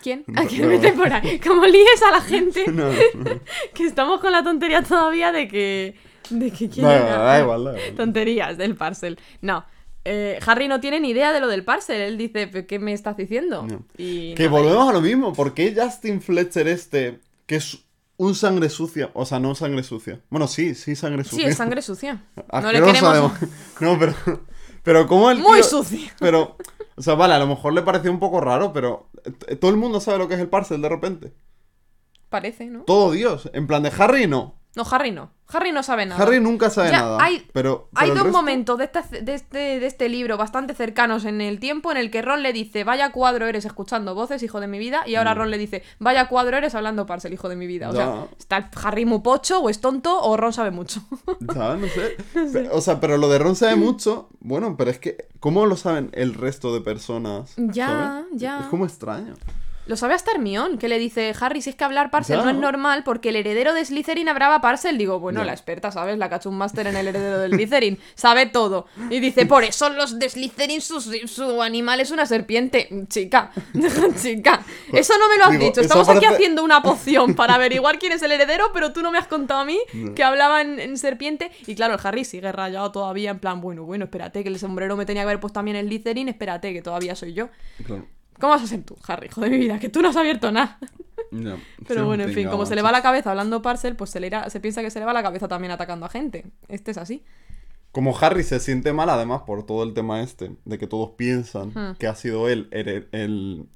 ¿Quién? 0.02 0.24
No, 0.28 0.42
¿A 0.42 0.46
quién 0.46 0.62
no. 0.64 0.68
mete 0.70 0.92
por 0.94 1.12
ahí? 1.12 1.40
Como 1.40 1.66
líes 1.66 2.02
a 2.08 2.12
la 2.12 2.22
gente 2.22 2.66
No, 2.72 2.90
no, 2.92 2.94
que 3.74 3.86
estamos 3.86 4.20
con 4.22 4.32
la 4.32 4.44
tontería 4.44 4.82
todavía 4.84 5.32
de 5.32 5.48
que... 5.48 5.96
De 6.30 6.52
que 6.52 6.70
quién 6.70 6.86
da 6.86 7.40
igual, 7.40 7.64
da 7.66 7.72
igual. 7.80 7.96
Tonterías 7.96 8.58
del 8.58 8.76
parcel. 8.76 9.18
No. 9.42 9.66
Eh, 10.06 10.40
Harry 10.46 10.68
no 10.68 10.80
tiene 10.80 11.00
ni 11.00 11.10
idea 11.10 11.34
de 11.34 11.40
lo 11.40 11.48
del 11.48 11.64
parcel. 11.66 12.02
Él 12.02 12.18
dice, 12.18 12.48
"¿Pero 12.48 12.66
¿qué 12.68 12.78
me 12.80 12.94
estás 12.94 13.18
diciendo? 13.18 13.66
Y 13.98 14.34
Que 14.36 14.48
volvemos 14.48 14.88
a 14.90 14.94
lo 14.94 15.02
mismo. 15.02 15.34
¿Por 15.34 15.54
qué 15.54 15.76
Justin 15.76 16.22
Fletcher 16.22 16.68
este, 16.68 17.20
que 17.48 17.56
es 17.58 17.80
un 18.18 18.36
sangre 18.36 18.70
sucia, 18.70 19.10
o 19.14 19.26
sea, 19.26 19.40
no 19.40 19.56
sangre 19.56 19.82
sucia? 19.84 20.22
Bueno, 20.30 20.48
sí, 20.48 20.76
sí, 20.76 20.96
sangre 20.96 21.24
Sí, 21.24 21.32
sucia. 21.32 21.48
es 21.48 21.58
sangre 21.58 21.82
sucia. 21.82 22.24
No 22.54 22.72
le 22.72 22.80
queremos... 22.82 23.04
además. 23.04 23.34
No, 23.80 23.98
pero. 24.00 24.14
Pero 24.84 25.08
como 25.08 25.30
el. 25.32 25.40
Muy 25.40 25.62
tío- 25.62 25.64
sucia. 25.64 26.14
Pero. 26.20 26.58
O 27.00 27.02
sea, 27.02 27.16
vale, 27.16 27.34
a 27.34 27.40
lo 27.40 27.48
mejor 27.48 27.72
le 27.72 27.82
pareció 27.82 28.12
un 28.12 28.20
poco 28.20 28.42
raro, 28.42 28.74
pero. 28.74 29.08
Todo 29.62 29.72
el 29.72 29.78
mundo 29.78 30.02
sabe 30.02 30.18
lo 30.18 30.28
que 30.28 30.34
es 30.34 30.40
el 30.42 30.50
parcel 30.50 30.82
de 30.82 30.90
repente. 30.90 31.34
Parece, 32.28 32.66
¿no? 32.66 32.82
Todo 32.84 33.12
Dios. 33.12 33.50
En 33.54 33.68
plan 33.68 33.84
de 33.84 33.94
Harry 33.98 34.28
no. 34.28 34.59
No, 34.76 34.84
Harry 34.92 35.12
no. 35.12 35.32
Harry 35.52 35.72
no 35.72 35.82
sabe 35.82 36.06
nada. 36.06 36.22
Harry 36.22 36.40
nunca 36.40 36.70
sabe 36.70 36.92
Ya, 36.92 37.00
nada. 37.02 37.18
hay- 37.20 37.48
pero, 37.54 37.90
Hay 37.96 38.10
pero 38.10 38.20
dos 38.20 38.28
resto- 38.28 38.38
momentos 38.38 38.78
de 38.78 38.84
este, 38.84 39.22
de, 39.24 39.34
este, 39.34 39.58
de 39.80 39.86
este 39.88 40.08
libro 40.08 40.38
bastante 40.38 40.76
cercanos 40.76 41.26
en 41.26 41.42
el 41.42 41.60
tiempo 41.60 41.90
en 41.92 41.98
el 41.98 42.12
que 42.12 42.22
Ron 42.22 42.44
le 42.44 42.54
dice, 42.54 42.84
vaya 42.84 43.12
cuadro 43.12 43.48
eres 43.48 43.66
escuchando 43.66 44.14
voces, 44.14 44.44
hijo 44.44 44.60
de 44.60 44.68
mi 44.68 44.78
vida, 44.78 45.02
y 45.08 45.16
ahora 45.16 45.34
Ron 45.34 45.50
le 45.50 45.58
dice, 45.58 45.82
vaya 45.98 46.28
cuadro 46.28 46.56
eres 46.56 46.76
hablando 46.76 47.08
parcel, 47.08 47.34
hijo 47.34 47.50
de 47.50 47.56
mi 47.56 47.66
vida. 47.66 47.90
O 47.90 47.94
sea, 47.94 48.06
Ya. 48.06 48.28
está 48.38 48.58
el 48.58 48.66
Harry 48.84 49.06
muy 49.06 49.22
pocho, 49.22 49.60
o 49.60 49.70
es 49.72 49.82
tonto, 49.82 50.22
o 50.22 50.38
Ron 50.38 50.54
sabe 50.54 50.70
mucho. 50.70 51.02
Ya, 51.56 51.76
no 51.76 51.88
sé. 51.88 52.70
O 52.72 52.80
sea, 52.82 53.00
pero 53.00 53.18
lo 53.18 53.28
de 53.28 53.40
Ron 53.40 53.56
sabe 53.56 53.76
mucho. 53.76 54.30
Bueno, 54.40 54.78
pero 54.78 54.92
es 54.92 55.00
que. 55.00 55.30
¿Cómo 55.40 55.66
lo 55.66 55.78
saben 55.78 56.12
el 56.14 56.36
resto 56.36 56.74
de 56.76 56.82
personas? 56.82 57.54
Ya, 57.58 58.24
ya. 58.34 58.60
Es 58.60 58.66
como 58.68 58.86
extraño. 58.86 59.34
Lo 59.90 59.98
sabe 59.98 60.14
hasta 60.14 60.30
Hermione, 60.30 60.78
que 60.78 60.88
le 60.88 61.00
dice, 61.00 61.34
Harry, 61.42 61.64
si 61.64 61.72
es 61.72 61.76
que 61.76 61.84
hablar 61.84 62.12
Parcel 62.12 62.44
no 62.44 62.50
es 62.52 62.56
normal 62.56 63.02
porque 63.04 63.30
el 63.30 63.38
heredero 63.38 63.74
de 63.74 63.84
Slytherin 63.84 64.30
hablaba 64.30 64.62
Parcel. 64.62 65.00
Digo, 65.00 65.20
bueno, 65.20 65.44
la 65.44 65.52
experta, 65.52 65.92
¿sabes? 65.92 66.16
La 66.20 66.30
que 66.30 66.36
ha 66.36 66.38
hecho 66.38 66.52
un 66.52 66.60
máster 66.60 66.86
en 66.86 66.96
el 66.96 67.08
heredero 67.08 67.40
del 67.40 67.54
Slytherin. 67.54 67.98
Sabe 68.14 68.46
todo. 68.46 68.86
Y 69.10 69.20
dice, 69.20 69.48
por 69.48 69.64
eso 69.64 69.90
los 69.90 70.20
de 70.20 70.30
Slytherin, 70.30 70.80
su, 70.80 71.02
su 71.02 71.62
animal 71.64 72.02
es 72.02 72.12
una 72.12 72.28
serpiente. 72.28 72.88
Chica, 73.08 73.50
chica. 74.22 74.62
Eso 74.94 75.14
no 75.18 75.28
me 75.28 75.38
lo 75.40 75.46
has 75.46 75.52
Digo, 75.54 75.64
dicho. 75.64 75.82
Estamos 75.82 76.08
aquí 76.08 76.26
haciendo 76.26 76.64
una 76.64 76.84
poción 76.84 77.34
para 77.34 77.56
averiguar 77.56 77.98
quién 77.98 78.12
es 78.12 78.22
el 78.22 78.32
heredero, 78.32 78.70
pero 78.72 78.94
tú 78.94 79.02
no 79.02 79.10
me 79.10 79.18
has 79.18 79.26
contado 79.26 79.62
a 79.62 79.66
mí 79.66 79.80
que 80.16 80.24
hablaba 80.24 80.62
en, 80.62 80.80
en 80.80 81.00
serpiente. 81.00 81.50
Y 81.66 81.74
claro, 81.74 81.96
el 81.96 82.00
Harry 82.04 82.26
sigue 82.26 82.52
rayado 82.52 82.92
todavía 82.92 83.32
en 83.32 83.40
plan, 83.40 83.60
bueno, 83.60 83.86
bueno, 83.86 84.06
espérate, 84.06 84.44
que 84.44 84.50
el 84.50 84.60
sombrero 84.60 84.96
me 84.96 85.08
tenía 85.08 85.24
que 85.24 85.30
haber 85.30 85.40
puesto 85.40 85.56
también 85.56 85.78
el 85.78 85.88
Slytherin, 85.88 86.30
espérate, 86.30 86.74
que 86.74 86.84
todavía 86.84 87.16
soy 87.16 87.34
yo. 87.34 87.50
Claro. 87.84 88.06
¿Cómo 88.40 88.52
vas 88.54 88.64
a 88.64 88.68
ser 88.68 88.84
tú, 88.84 88.96
Harry, 89.08 89.28
hijo 89.28 89.42
de 89.42 89.50
mi 89.50 89.58
vida? 89.58 89.80
Que 89.80 89.90
tú 89.90 90.02
no 90.02 90.10
has 90.10 90.16
abierto 90.16 90.52
nada. 90.52 90.80
Ya. 91.32 91.58
Pero 91.88 92.06
bueno, 92.06 92.24
en 92.24 92.34
fin, 92.34 92.48
como 92.50 92.66
se 92.66 92.76
le 92.76 92.82
va 92.82 92.92
la 92.92 93.02
cabeza 93.02 93.30
hablando 93.32 93.62
Parcel, 93.62 93.96
pues 93.96 94.10
se, 94.10 94.20
le 94.20 94.28
irá- 94.32 94.50
se 94.50 94.60
piensa 94.60 94.82
que 94.82 94.90
se 94.90 95.00
le 95.00 95.06
va 95.06 95.14
la 95.14 95.22
cabeza 95.22 95.48
también 95.48 95.72
atacando 95.72 96.06
a 96.06 96.10
gente. 96.10 96.46
Este 96.68 96.92
es 96.92 96.98
así. 96.98 97.24
Como 97.92 98.18
Harry 98.20 98.44
se 98.44 98.60
siente 98.60 98.94
mal, 98.94 99.10
además, 99.10 99.42
por 99.46 99.66
todo 99.66 99.84
el 99.84 99.94
tema 99.94 100.22
este, 100.22 100.52
de 100.66 100.78
que 100.78 100.88
todos 100.88 101.12
piensan 101.18 101.70
Hmm. 101.70 101.96
que 101.98 102.08
ha 102.08 102.16
sido 102.16 102.48
él 102.50 102.68
here- 102.72 103.08
el, 103.12 103.68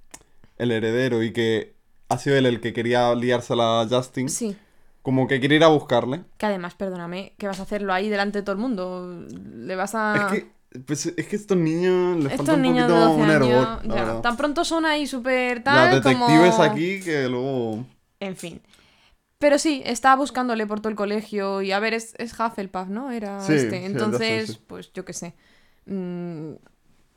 el 0.58 0.72
heredero 0.72 1.22
y 1.24 1.34
que 1.34 1.76
ha 2.10 2.18
sido 2.18 2.36
él 2.38 2.46
el 2.46 2.62
que 2.62 2.74
quería 2.74 3.14
liársela 3.16 3.82
a 3.82 3.88
Justin, 3.88 4.30
Sí. 4.30 4.56
como 5.02 5.28
que 5.28 5.40
quiere 5.40 5.56
ir 5.56 5.64
a 5.64 5.68
buscarle. 5.68 6.24
Que 6.38 6.46
además, 6.46 6.76
perdóname, 6.76 7.34
que 7.38 7.48
vas 7.48 7.60
a 7.60 7.64
hacerlo 7.64 7.92
ahí 7.94 8.08
delante 8.10 8.40
de 8.40 8.44
todo 8.44 8.54
el 8.54 8.62
mundo. 8.62 9.26
Le 9.56 9.76
vas 9.76 9.96
a... 9.96 10.16
Es 10.16 10.40
que, 10.44 10.52
pues, 10.86 11.06
es 11.06 11.28
que 11.28 11.36
estos 11.36 11.58
niños 11.58 12.18
les. 12.18 12.32
Estos 12.34 12.46
falta 12.46 12.54
un 12.56 12.62
niños 12.62 12.88
de 12.88 12.94
poquito 12.94 13.10
12 13.10 13.88
un 13.88 13.96
ya, 13.96 14.22
tan 14.22 14.38
pronto 14.38 14.66
son 14.66 14.86
ahí 14.86 15.08
súper 15.08 15.64
tal 15.64 15.96
detectives 15.96 16.52
como... 16.52 16.64
aquí 16.64 17.00
que 17.02 17.28
luego... 17.30 17.86
En 18.20 18.36
fin. 18.36 18.62
Pero 19.38 19.60
sí, 19.60 19.84
estaba 19.86 20.16
buscándole 20.16 20.66
por 20.66 20.80
todo 20.80 20.90
el 20.90 20.96
colegio 20.96 21.62
y 21.62 21.74
a 21.74 21.80
ver, 21.80 21.94
es, 21.94 22.14
es 22.18 22.34
Hufflepuff, 22.40 22.88
¿no? 22.88 23.12
Era 23.12 23.42
Sí, 23.42 23.54
este. 23.54 23.86
Entonces, 23.86 24.52
sí. 24.52 24.60
pues 24.66 24.94
yo 24.94 25.04
qué 25.04 25.12
sé. 25.12 25.34
Mm, 25.86 26.54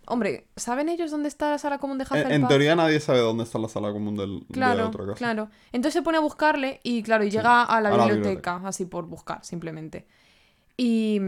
hombre, 0.06 0.48
¿saben 0.56 0.88
ellos 0.88 1.12
dónde 1.12 1.28
está 1.28 1.50
la 1.50 1.58
sala 1.58 1.78
común 1.78 1.98
de 1.98 2.04
Hufflepuff? 2.04 2.32
en 2.32 2.48
teoría 2.48 2.74
nadie 2.74 2.98
sabe 2.98 3.20
dónde 3.20 3.44
está 3.44 3.60
la 3.60 3.68
sala 3.68 3.92
común 3.92 4.16
del, 4.16 4.40
de 4.40 4.46
Claro, 4.54 4.88
otra 4.88 5.04
casa. 5.04 5.14
claro. 5.16 5.50
Entonces 5.70 5.94
se 5.94 6.02
pone 6.02 6.18
a 6.18 6.20
buscarle 6.20 6.80
y 6.82 7.02
claro, 7.04 7.22
y 7.22 7.30
llega 7.30 7.62
a 7.62 7.80
la 7.80 7.90
a 7.90 7.96
la 7.96 8.06
biblioteca, 8.06 8.60
así 8.64 8.86
por 8.86 9.06
buscar, 9.06 9.44
simplemente. 9.44 10.08
Y, 10.76 11.20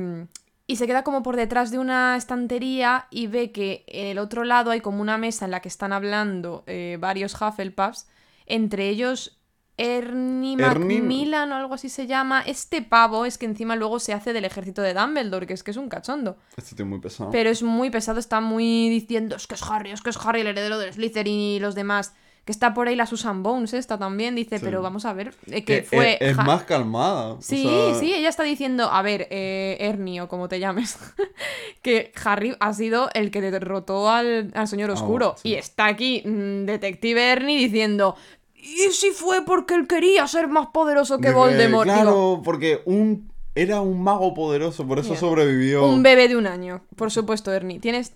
y 0.69 0.77
se 0.77 0.87
queda 0.87 1.03
como 1.03 1.25
por 1.25 1.35
detrás 1.35 1.73
de 1.73 1.79
una 1.81 2.17
estantería 2.17 3.07
y 3.11 3.27
ve 3.27 3.51
que 3.51 3.85
en 3.89 4.07
el 4.09 4.19
otro 4.19 4.45
lado 4.45 4.71
hay 4.71 4.81
como 4.81 5.01
una 5.01 5.19
mesa 5.19 5.47
en 5.47 5.51
la 5.51 5.61
que 5.61 5.69
están 5.69 5.93
hablando 5.93 6.63
eh, 6.69 6.99
varios 7.01 7.35
Hufflepuffs, 7.41 8.07
entre 8.47 8.89
ellos 8.89 9.35
Ernie 9.79 10.57
Ernie- 10.57 11.01
Macmillan 11.01 11.53
o 11.53 11.55
algo 11.57 11.75
así 11.75 11.89
se 11.89 12.07
llama. 12.07 12.43
Este 12.43 12.83
pavo 12.83 13.25
es 13.25 13.39
que 13.39 13.47
encima 13.47 13.77
luego 13.77 13.99
se 14.01 14.13
hace 14.13 14.33
del 14.33 14.45
ejército 14.45 14.83
de 14.83 14.93
Dumbledore, 14.93 15.47
que 15.47 15.55
es 15.55 15.63
que 15.63 15.71
es 15.71 15.77
un 15.77 15.89
cachondo. 15.89 16.37
Este 16.57 16.75
tío 16.75 16.85
es 16.85 16.91
muy 16.91 17.01
pesado. 17.01 17.31
Pero 17.31 17.49
es 17.51 17.63
muy 17.63 17.89
pesado, 17.91 18.19
está 18.19 18.41
muy 18.41 18.89
diciendo, 18.89 19.37
es 19.37 19.47
que 19.47 19.55
es 19.55 19.63
Harry, 19.63 19.91
es 19.93 20.03
que 20.03 20.11
es 20.11 20.19
Harry 20.25 20.41
el 20.41 20.49
heredero 20.49 20.79
del 20.79 20.93
Slytherin 20.93 21.39
y 21.41 21.61
los 21.61 21.75
demás. 21.77 22.13
Que 22.49 22.53
está 22.53 22.73
por 22.73 22.89
ahí 22.89 22.97
la 22.97 23.05
Susan 23.05 23.43
Bones, 23.43 23.75
esta 23.75 23.99
también, 23.99 24.35
dice, 24.35 24.59
Sí. 24.59 24.65
pero 24.65 24.81
vamos 24.81 25.05
a 25.05 25.13
ver, 25.13 25.35
eh, 25.49 25.65
que 25.67 25.81
Que 25.81 25.83
fue... 25.83 26.17
es, 26.19 26.35
más 26.35 26.63
calmada. 26.65 27.35
o 27.35 27.43
Sí, 27.43 27.63
sea, 27.65 27.95
sí, 28.01 28.15
ella 28.15 28.31
está 28.31 28.43
diciendo, 28.43 28.85
a 28.91 29.03
ver, 29.03 29.29
eh, 29.31 29.77
Ernie 29.81 30.23
o 30.23 30.29
como 30.29 30.49
te 30.49 30.59
llames, 30.59 30.97
que 31.83 32.11
Harry 32.25 32.57
ha 32.59 32.73
sido 32.73 33.11
el 33.13 33.31
que 33.31 33.43
derrotó 33.43 34.09
al, 34.09 34.51
al 34.55 34.67
señor 34.67 34.89
Ah, 34.89 34.95
oscuro. 34.95 35.35
sí. 35.43 35.51
Y 35.51 35.55
está 35.57 35.85
aquí, 35.89 36.23
mm, 36.25 36.65
detective 36.65 37.33
Ernie, 37.33 37.59
diciendo, 37.59 38.17
¿y 38.55 38.93
si 38.93 39.11
fue 39.11 39.45
porque 39.45 39.75
él 39.75 39.87
quería 39.87 40.27
ser 40.27 40.49
más 40.49 40.69
poderoso 40.69 41.19
que 41.19 41.29
de 41.29 41.35
Voldemort? 41.35 41.85
Digo, 41.87 42.01
Claro, 42.03 42.41
porque 42.43 42.81
un 42.87 43.31
era 43.55 43.83
un 43.83 44.03
mago 44.03 44.33
poderoso, 44.33 44.87
por 44.87 44.99
eso 45.01 45.15
sobrevivió. 45.17 45.85
un 45.85 46.03
bebé 46.03 46.29
de 46.29 46.37
un 46.37 46.47
año, 46.47 46.81
por 46.97 47.11
supuesto, 47.11 47.53
Ernie. 47.53 47.79
Tienes 47.79 48.15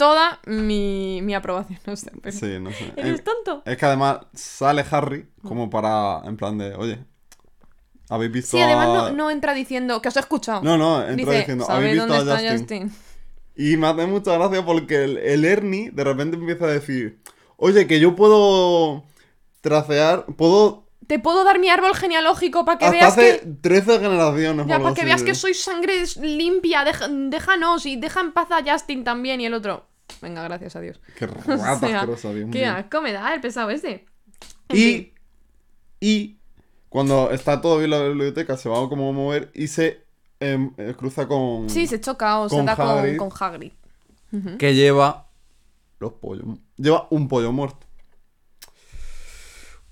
toda 0.00 0.40
mi, 0.46 1.20
mi 1.22 1.34
aprobación, 1.34 1.78
no 1.86 1.94
sé, 1.96 2.10
pero... 2.22 2.36
Sí, 2.36 2.58
no 2.60 2.70
sé. 2.72 2.92
¿Eres 2.96 3.14
Es, 3.20 3.24
tonto? 3.24 3.62
es 3.64 3.76
que 3.76 3.86
además 3.86 4.18
sale 4.34 4.84
Harry 4.90 5.28
como 5.42 5.68
para, 5.70 6.22
en 6.24 6.36
plan 6.36 6.58
de, 6.58 6.74
oye, 6.74 6.98
¿habéis 8.08 8.32
visto 8.32 8.56
Sí, 8.56 8.62
además 8.62 8.86
no, 8.86 9.04
a- 9.06 9.10
no 9.12 9.30
entra 9.30 9.54
diciendo 9.54 10.00
que 10.02 10.08
os 10.08 10.16
he 10.16 10.20
escuchado. 10.20 10.62
No, 10.62 10.76
no, 10.78 11.00
entra 11.06 11.14
Dice, 11.14 11.38
diciendo, 11.38 11.64
¿sabéis 11.64 12.00
¿habéis 12.00 12.06
visto 12.06 12.14
dónde 12.14 12.32
a 12.32 12.36
está 12.36 12.52
Justin? 12.52 12.92
Y 13.56 13.76
me 13.76 13.86
hace 13.88 14.06
mucha 14.06 14.32
gracia 14.38 14.64
porque 14.64 15.04
el, 15.04 15.18
el 15.18 15.44
Ernie 15.44 15.90
de 15.90 16.04
repente 16.04 16.36
empieza 16.36 16.64
a 16.64 16.68
decir, 16.68 17.20
oye, 17.58 17.86
que 17.86 18.00
yo 18.00 18.16
puedo 18.16 19.04
tracear, 19.60 20.24
puedo... 20.36 20.86
Te 21.06 21.18
puedo 21.18 21.44
dar 21.44 21.58
mi 21.58 21.68
árbol 21.68 21.94
genealógico 21.94 22.64
para 22.64 22.78
que 22.78 22.84
hasta 22.86 22.96
veas 22.96 23.12
hace 23.18 23.40
que... 23.40 23.46
13 23.60 23.98
generaciones. 23.98 24.66
Ya, 24.66 24.78
para 24.78 24.94
que 24.94 25.04
veas 25.04 25.22
que 25.24 25.34
soy 25.34 25.54
sangre 25.54 26.04
limpia, 26.22 26.84
déjanos 26.84 27.84
y 27.84 27.96
deja 27.96 28.20
en 28.20 28.32
paz 28.32 28.48
a 28.52 28.62
Justin 28.64 29.02
también 29.04 29.40
y 29.40 29.46
el 29.46 29.54
otro. 29.54 29.89
Venga, 30.20 30.42
gracias 30.42 30.76
a 30.76 30.80
Dios. 30.80 31.00
Qué 31.16 31.24
O 31.26 31.28
rata 31.28 31.58
sea, 31.58 31.72
asquerosa, 31.72 32.32
Dios 32.32 32.50
Qué 32.50 32.66
asco 32.66 33.00
me 33.00 33.12
da 33.12 33.34
el 33.34 33.40
pesado 33.40 33.70
este. 33.70 34.06
En 34.68 34.76
fin. 34.76 35.12
Y, 36.00 36.06
y 36.06 36.36
cuando 36.88 37.30
está 37.30 37.60
todo 37.60 37.78
bien 37.78 37.90
la 37.90 38.02
biblioteca, 38.02 38.56
se 38.56 38.68
va 38.68 38.88
como 38.88 39.10
a 39.10 39.12
mover 39.12 39.50
y 39.54 39.68
se 39.68 40.04
em, 40.40 40.72
eh, 40.76 40.94
cruza 40.98 41.28
con... 41.28 41.70
Sí, 41.70 41.86
se 41.86 42.00
choca 42.00 42.40
o 42.40 42.48
se 42.48 42.62
da 42.62 42.74
con, 42.76 42.88
Hagrid. 42.88 43.16
con 43.16 43.30
Hagrid. 43.38 43.72
Que 44.58 44.74
lleva 44.74 45.28
los 45.98 46.12
pollos. 46.14 46.46
Lleva 46.76 47.06
un 47.10 47.28
pollo 47.28 47.52
muerto. 47.52 47.86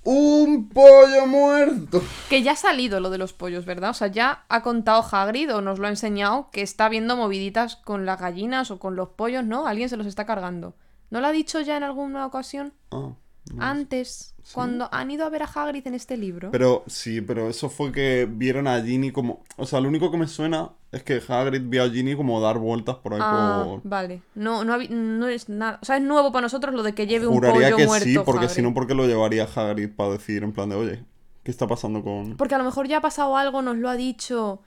¡Un 0.04 0.68
pollo 0.68 1.26
muerto! 1.26 2.02
Que 2.30 2.42
ya 2.42 2.52
ha 2.52 2.56
salido 2.56 3.00
lo 3.00 3.10
de 3.10 3.18
los 3.18 3.32
pollos, 3.32 3.66
¿verdad? 3.66 3.90
O 3.90 3.94
sea, 3.94 4.08
ya 4.08 4.44
ha 4.48 4.62
contado 4.62 5.04
Hagrid 5.10 5.54
o 5.54 5.60
nos 5.60 5.78
lo 5.78 5.86
ha 5.86 5.90
enseñado 5.90 6.48
que 6.50 6.62
está 6.62 6.88
viendo 6.88 7.16
moviditas 7.16 7.76
con 7.76 8.06
las 8.06 8.20
gallinas 8.20 8.70
o 8.70 8.78
con 8.78 8.96
los 8.96 9.10
pollos, 9.10 9.44
¿no? 9.44 9.66
Alguien 9.66 9.88
se 9.88 9.96
los 9.96 10.06
está 10.06 10.24
cargando. 10.24 10.74
¿No 11.10 11.20
lo 11.20 11.26
ha 11.26 11.32
dicho 11.32 11.60
ya 11.60 11.76
en 11.76 11.82
alguna 11.82 12.26
ocasión? 12.26 12.72
Ah, 12.90 13.12
no. 13.52 13.62
Antes, 13.62 14.34
cuando 14.52 14.88
han 14.92 15.10
ido 15.10 15.26
a 15.26 15.30
ver 15.30 15.42
a 15.42 15.46
Hagrid 15.46 15.86
en 15.86 15.94
este 15.94 16.16
libro. 16.16 16.50
Pero 16.50 16.84
sí, 16.86 17.20
pero 17.20 17.48
eso 17.48 17.68
fue 17.68 17.92
que 17.92 18.26
vieron 18.30 18.66
a 18.66 18.80
Ginny 18.82 19.10
como... 19.10 19.42
O 19.56 19.66
sea, 19.66 19.80
lo 19.80 19.88
único 19.88 20.10
que 20.10 20.18
me 20.18 20.26
suena 20.26 20.70
es 20.90 21.02
que 21.02 21.20
Hagrid 21.28 21.62
vio 21.64 21.82
a 21.84 21.90
Ginny 21.90 22.16
como 22.16 22.40
dar 22.40 22.58
vueltas 22.58 22.96
por 22.96 23.14
ahí 23.14 23.20
Ah, 23.22 23.62
por... 23.66 23.80
vale. 23.84 24.22
No, 24.34 24.64
no, 24.64 24.78
no 24.78 25.26
es 25.28 25.48
nada. 25.48 25.78
O 25.82 25.84
sea, 25.84 25.96
es 25.96 26.02
nuevo 26.02 26.32
para 26.32 26.42
nosotros 26.42 26.74
lo 26.74 26.82
de 26.82 26.94
que 26.94 27.06
lleve 27.06 27.26
un 27.26 27.34
Juraría 27.34 27.66
pollo 27.70 27.76
que 27.76 27.86
muerto. 27.86 28.04
sí, 28.08 28.18
porque 28.24 28.48
si 28.48 28.62
no, 28.62 28.72
¿por 28.74 28.86
qué 28.86 28.94
lo 28.94 29.06
llevaría 29.06 29.44
Hagrid 29.54 29.90
para 29.94 30.12
decir 30.12 30.42
en 30.42 30.52
plan 30.52 30.68
de, 30.70 30.76
oye, 30.76 31.04
¿qué 31.42 31.50
está 31.50 31.66
pasando 31.66 32.02
con...? 32.02 32.36
Porque 32.36 32.54
a 32.54 32.58
lo 32.58 32.64
mejor 32.64 32.88
ya 32.88 32.98
ha 32.98 33.00
pasado 33.02 33.36
algo, 33.36 33.60
nos 33.62 33.76
lo 33.76 33.88
ha 33.88 33.96
dicho. 33.96 34.62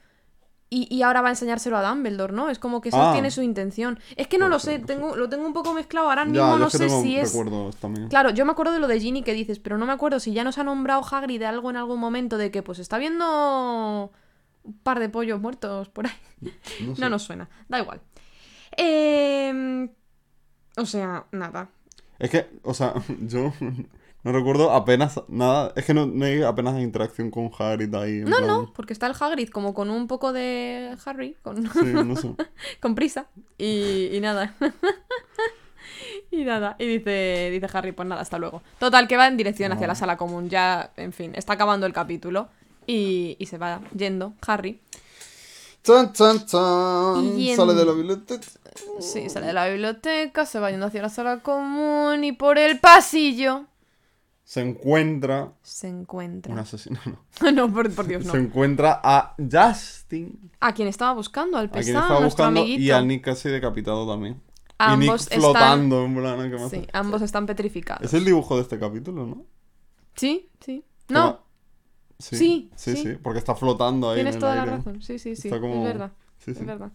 Y, 0.73 0.87
y 0.95 1.01
ahora 1.01 1.21
va 1.21 1.27
a 1.27 1.31
enseñárselo 1.31 1.75
a 1.77 1.85
Dumbledore, 1.89 2.31
¿no? 2.31 2.47
Es 2.49 2.57
como 2.57 2.79
que 2.79 2.87
eso 2.89 3.01
Ah. 3.01 3.11
tiene 3.11 3.29
su 3.29 3.41
intención. 3.41 3.99
Es 4.15 4.27
que 4.27 4.37
no 4.37 4.47
lo 4.47 4.57
ser, 4.57 4.79
sé, 4.79 4.85
tengo, 4.85 5.17
lo 5.17 5.27
tengo 5.27 5.45
un 5.45 5.51
poco 5.51 5.73
mezclado. 5.73 6.07
Ahora 6.07 6.23
mismo 6.23 6.55
no 6.57 6.69
sé 6.69 6.87
si 6.87 7.17
es. 7.17 7.35
también. 7.81 8.07
Claro, 8.07 8.29
yo 8.29 8.45
me 8.45 8.53
acuerdo 8.53 8.71
de 8.71 8.79
lo 8.79 8.87
de 8.87 8.97
Ginny 9.01 9.21
que 9.21 9.33
dices, 9.33 9.59
pero 9.59 9.77
no 9.77 9.85
me 9.85 9.91
acuerdo 9.91 10.21
si 10.21 10.31
ya 10.31 10.45
nos 10.45 10.57
ha 10.59 10.63
nombrado 10.63 11.01
Hagrid 11.03 11.39
de 11.39 11.45
algo 11.45 11.69
en 11.71 11.75
algún 11.75 11.99
momento 11.99 12.37
de 12.37 12.51
que 12.51 12.63
pues 12.63 12.79
está 12.79 12.97
viendo 12.99 14.11
un 14.63 14.77
par 14.79 14.99
de 14.99 15.09
pollos 15.09 15.39
muertos 15.41 15.89
por 15.89 16.07
ahí. 16.07 16.13
No 16.85 16.95
sé. 16.95 17.01
No 17.01 17.09
nos 17.09 17.23
suena, 17.23 17.49
da 17.69 17.79
igual. 17.79 18.01
Eh, 18.77 19.89
O 20.77 20.85
sea, 20.85 21.25
nada. 21.31 21.69
Es 22.19 22.29
que, 22.29 22.47
o 22.63 22.73
sea, 22.73 22.93
yo 23.21 23.53
no 24.23 24.31
recuerdo 24.31 24.71
apenas 24.71 25.19
nada. 25.27 25.73
Es 25.75 25.85
que 25.85 25.93
no, 25.93 26.05
no 26.05 26.25
hay 26.25 26.41
apenas 26.43 26.79
interacción 26.79 27.31
con 27.31 27.49
Hagrid 27.57 27.93
ahí. 27.95 28.19
en 28.19 28.25
No, 28.29 28.37
plan- 28.37 28.47
no, 28.47 28.73
porque 28.73 28.93
está 28.93 29.07
el 29.07 29.15
Hagrid 29.19 29.49
como 29.49 29.73
con 29.73 29.89
un 29.89 30.07
poco 30.07 30.31
de 30.33 30.95
Harry, 31.05 31.35
con, 31.41 31.57
Sí, 31.71 31.85
no 31.93 32.15
sé. 32.15 32.33
con 32.79 32.95
prisa. 32.95 33.27
Y, 33.57 34.09
y 34.15 34.19
nada. 34.21 34.55
y 36.31 36.43
nada. 36.45 36.75
Y 36.79 36.85
dice, 36.85 37.49
dice 37.51 37.67
Harry, 37.77 37.91
pues 37.91 38.07
nada, 38.07 38.21
hasta 38.21 38.37
luego. 38.39 38.61
Total, 38.79 39.07
que 39.07 39.17
va 39.17 39.27
en 39.27 39.37
dirección 39.37 39.71
hacia 39.71 39.87
la 39.87 39.95
sala 39.95 40.15
común. 40.17 40.49
Ya, 40.49 40.91
en 40.95 41.11
fin, 41.13 41.33
está 41.35 41.53
acabando 41.53 41.85
el 41.85 41.93
capítulo. 41.93 42.49
Y, 42.87 43.35
y 43.39 43.45
se 43.45 43.57
va 43.57 43.81
yendo 43.95 44.33
Harry. 44.45 44.81
Chan, 45.83 46.13
chan, 46.13 46.45
chan. 46.45 47.39
Y 47.39 47.49
en- 47.51 47.55
Sale 47.57 47.73
de 47.73 47.85
la 47.85 47.93
biblioteca. 47.93 48.45
Sí, 48.99 49.29
sale 49.29 49.47
de 49.47 49.53
la 49.53 49.67
biblioteca, 49.67 50.45
se 50.45 50.59
va 50.59 50.69
yendo 50.71 50.85
hacia 50.85 51.01
la 51.01 51.09
sala 51.09 51.39
común 51.41 52.23
y 52.23 52.31
por 52.33 52.57
el 52.57 52.79
pasillo 52.79 53.65
Se 54.43 54.61
encuentra. 54.61 55.53
se 55.63 55.87
encuentra. 55.87 56.53
Un 56.53 56.59
asesino, 56.59 56.99
no. 57.05 57.51
no, 57.51 57.73
por, 57.73 57.91
por 57.93 58.05
Dios, 58.07 58.25
no. 58.25 58.31
Se 58.33 58.37
encuentra 58.37 58.99
a 59.03 59.35
Justin. 59.37 60.51
A 60.59 60.73
quien 60.73 60.87
estaba 60.87 61.13
buscando, 61.13 61.57
al 61.57 61.65
A 61.65 61.69
quien 61.69 61.85
pesado, 61.85 62.01
estaba 62.03 62.19
nuestro 62.21 62.45
buscando. 62.45 62.61
amiguito. 62.61 62.81
Y 62.83 62.91
a 62.91 63.01
Nick 63.01 63.23
casi 63.25 63.49
decapitado 63.49 64.07
también. 64.07 64.39
Ambos 64.77 65.03
y 65.03 65.09
Nick 65.09 65.21
están- 65.21 65.39
flotando, 65.39 66.05
en 66.05 66.15
plan, 66.15 66.49
¿qué 66.51 66.57
más? 66.57 66.71
Sí, 66.71 66.87
ambos 66.93 67.21
están 67.21 67.45
petrificados. 67.45 68.03
Es 68.05 68.13
el 68.13 68.25
dibujo 68.25 68.55
de 68.55 68.61
este 68.63 68.77
capítulo, 68.79 69.25
¿no? 69.25 69.45
Sí, 70.15 70.49
sí. 70.59 70.83
No, 71.09 71.40
Sí, 72.21 72.35
Sí, 72.37 72.69
sí, 72.75 72.95
sí. 72.95 73.03
sí, 73.03 73.17
porque 73.21 73.39
está 73.39 73.55
flotando 73.55 74.09
ahí. 74.09 74.15
tienes 74.15 74.35
en 74.35 74.37
el 74.37 74.39
toda 74.41 74.55
la 74.55 74.65
razón. 74.65 75.01
Sí, 75.01 75.19
sí, 75.19 75.35
sí. 75.35 75.49
Como- 75.49 75.75
Es 75.75 75.83
verdad. 75.83 76.11
Sí. 76.39 76.51
Es 76.51 76.65
verdad. 76.65 76.91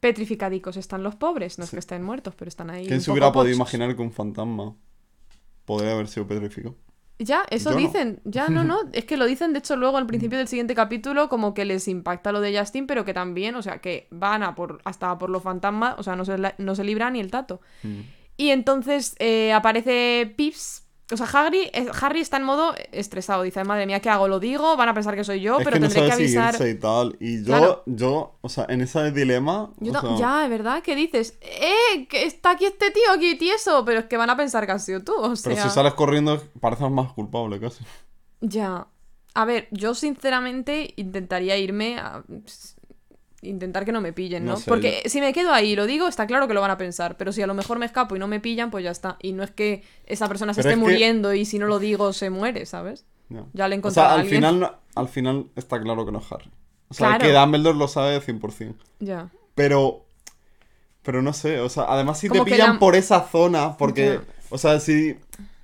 Petrificadicos 0.00 0.76
están 0.76 1.02
los 1.02 1.14
pobres. 1.14 1.58
No 1.58 1.64
es 1.64 1.70
que 1.70 1.78
estén 1.78 2.02
muertos, 2.02 2.34
pero 2.36 2.48
están 2.48 2.70
ahí. 2.70 2.86
¿Quién 2.86 3.00
se 3.00 3.10
hubiera 3.10 3.30
podido 3.30 3.54
imaginar 3.54 3.94
que 3.94 4.02
un 4.02 4.10
fantasma 4.12 4.74
podría 5.64 5.92
haber 5.92 6.08
sido 6.08 6.26
petrificado. 6.26 6.74
Ya, 7.18 7.44
eso 7.50 7.70
Yo 7.70 7.76
no. 7.76 7.86
dicen. 7.86 8.20
Ya, 8.24 8.48
no, 8.48 8.64
no. 8.64 8.80
Es 8.92 9.04
que 9.04 9.16
lo 9.16 9.26
dicen, 9.26 9.52
de 9.52 9.60
hecho, 9.60 9.76
luego 9.76 9.96
al 9.96 10.06
principio 10.06 10.38
del 10.38 10.48
siguiente 10.48 10.74
capítulo, 10.74 11.28
como 11.28 11.54
que 11.54 11.64
les 11.64 11.86
impacta 11.86 12.32
lo 12.32 12.40
de 12.40 12.58
Justin, 12.58 12.86
pero 12.88 13.04
que 13.04 13.14
también, 13.14 13.54
o 13.54 13.62
sea, 13.62 13.78
que 13.78 14.08
van 14.10 14.42
a 14.42 14.54
por 14.56 14.80
hasta 14.84 15.16
por 15.18 15.30
los 15.30 15.42
fantasmas, 15.42 15.94
o 15.98 16.02
sea, 16.02 16.16
no 16.16 16.24
se, 16.24 16.36
no 16.58 16.74
se 16.74 16.82
libra 16.84 17.10
ni 17.10 17.20
el 17.20 17.30
tato. 17.30 17.60
Mm. 17.84 18.00
Y 18.38 18.48
entonces 18.48 19.14
eh, 19.20 19.52
aparece 19.52 20.34
Pips. 20.36 20.81
O 21.12 21.16
sea, 21.16 21.26
Harry, 21.32 21.70
eh, 21.72 21.86
Harry 22.00 22.20
está 22.20 22.38
en 22.38 22.44
modo 22.44 22.74
estresado. 22.92 23.42
Dice, 23.42 23.62
madre 23.64 23.86
mía, 23.86 24.00
¿qué 24.00 24.08
hago? 24.10 24.28
¿Lo 24.28 24.40
digo? 24.40 24.76
Van 24.76 24.88
a 24.88 24.94
pensar 24.94 25.14
que 25.14 25.24
soy 25.24 25.40
yo, 25.40 25.58
es 25.58 25.64
pero 25.64 25.74
que 25.74 25.80
no 25.80 25.88
tendré 25.88 26.06
que 26.06 26.12
avisar. 26.12 26.68
y 26.68 26.74
tal. 26.74 27.16
Y 27.20 27.38
yo, 27.40 27.46
Claro. 27.46 27.82
yo, 27.86 28.36
o 28.40 28.48
sea, 28.48 28.66
en 28.68 28.80
ese 28.80 29.10
dilema. 29.12 29.70
Yo 29.78 29.92
sea, 29.92 30.16
Ya, 30.16 30.44
es 30.44 30.50
verdad, 30.50 30.82
¿qué 30.82 30.96
dices? 30.96 31.38
¡Eh! 31.40 32.06
Que 32.08 32.24
está 32.24 32.50
aquí 32.52 32.64
este 32.64 32.90
tío, 32.90 33.10
aquí 33.14 33.36
tieso. 33.36 33.84
Pero 33.84 34.00
es 34.00 34.06
que 34.06 34.16
van 34.16 34.30
a 34.30 34.36
pensar 34.36 34.66
que 34.66 34.72
has 34.72 34.84
sido 34.84 35.02
tú, 35.02 35.14
o 35.16 35.36
sea. 35.36 35.52
Pero 35.52 35.62
si 35.64 35.70
sales 35.70 35.94
corriendo, 35.94 36.42
pareces 36.60 36.90
más 36.90 37.12
culpable 37.12 37.60
casi. 37.60 37.84
Ya. 38.40 38.86
A 39.34 39.44
ver, 39.46 39.68
yo 39.70 39.94
sinceramente 39.94 40.92
intentaría 40.96 41.56
irme 41.56 41.98
a. 41.98 42.22
Intentar 43.44 43.84
que 43.84 43.90
no 43.92 44.00
me 44.00 44.12
pillen, 44.12 44.44
¿no? 44.44 44.52
No 44.52 44.56
sé, 44.56 44.70
Porque 44.70 45.02
si 45.06 45.20
me 45.20 45.32
quedo 45.32 45.52
ahí 45.52 45.72
y 45.72 45.76
lo 45.76 45.86
digo, 45.86 46.06
está 46.06 46.26
claro 46.28 46.46
que 46.46 46.54
lo 46.54 46.60
van 46.60 46.70
a 46.70 46.78
pensar. 46.78 47.16
Pero 47.16 47.32
si 47.32 47.42
a 47.42 47.46
lo 47.48 47.54
mejor 47.54 47.78
me 47.78 47.86
escapo 47.86 48.14
y 48.14 48.20
no 48.20 48.28
me 48.28 48.38
pillan, 48.38 48.70
pues 48.70 48.84
ya 48.84 48.92
está. 48.92 49.16
Y 49.20 49.32
no 49.32 49.42
es 49.42 49.50
que 49.50 49.82
esa 50.06 50.28
persona 50.28 50.54
se 50.54 50.62
Pero 50.62 50.70
esté 50.70 50.80
es 50.80 50.86
que- 50.86 50.92
muriendo 50.92 51.34
y 51.34 51.44
si 51.44 51.58
no 51.58 51.66
lo 51.66 51.78
digo 51.80 52.12
se 52.12 52.30
muere, 52.30 52.66
¿sabes? 52.66 53.04
Ya. 53.28 53.44
Ya 53.52 53.66
le 53.68 53.76
he 53.76 53.80
O 53.82 53.90
sea, 53.90 54.10
a 54.10 54.14
al 54.14 54.20
alguien. 54.20 54.36
final, 54.38 54.60
no- 54.60 54.74
al 54.94 55.08
final 55.08 55.46
está 55.56 55.80
claro 55.82 56.06
que 56.06 56.12
no 56.12 56.20
es 56.20 56.30
Harry. 56.30 56.50
O 56.88 56.94
sea, 56.94 57.08
Claro. 57.16 57.24
que 57.24 57.32
Dumbledore 57.32 57.78
lo 57.78 57.88
sabe 57.88 58.12
de 58.12 58.20
100%. 58.20 58.84
Ya. 59.00 59.28
Pero. 59.54 60.06
Pero 61.02 61.20
no 61.20 61.32
sé, 61.32 61.58
o 61.58 61.68
sea, 61.68 61.84
además 61.88 62.20
si 62.20 62.28
Como 62.28 62.44
te 62.44 62.52
pillan 62.52 62.74
la- 62.74 62.78
por 62.78 62.94
esa 62.94 63.22
zona, 63.26 63.76
porque. 63.76 64.20
Ya. 64.24 64.34
O 64.50 64.58
sea, 64.58 64.78
si 64.78 65.16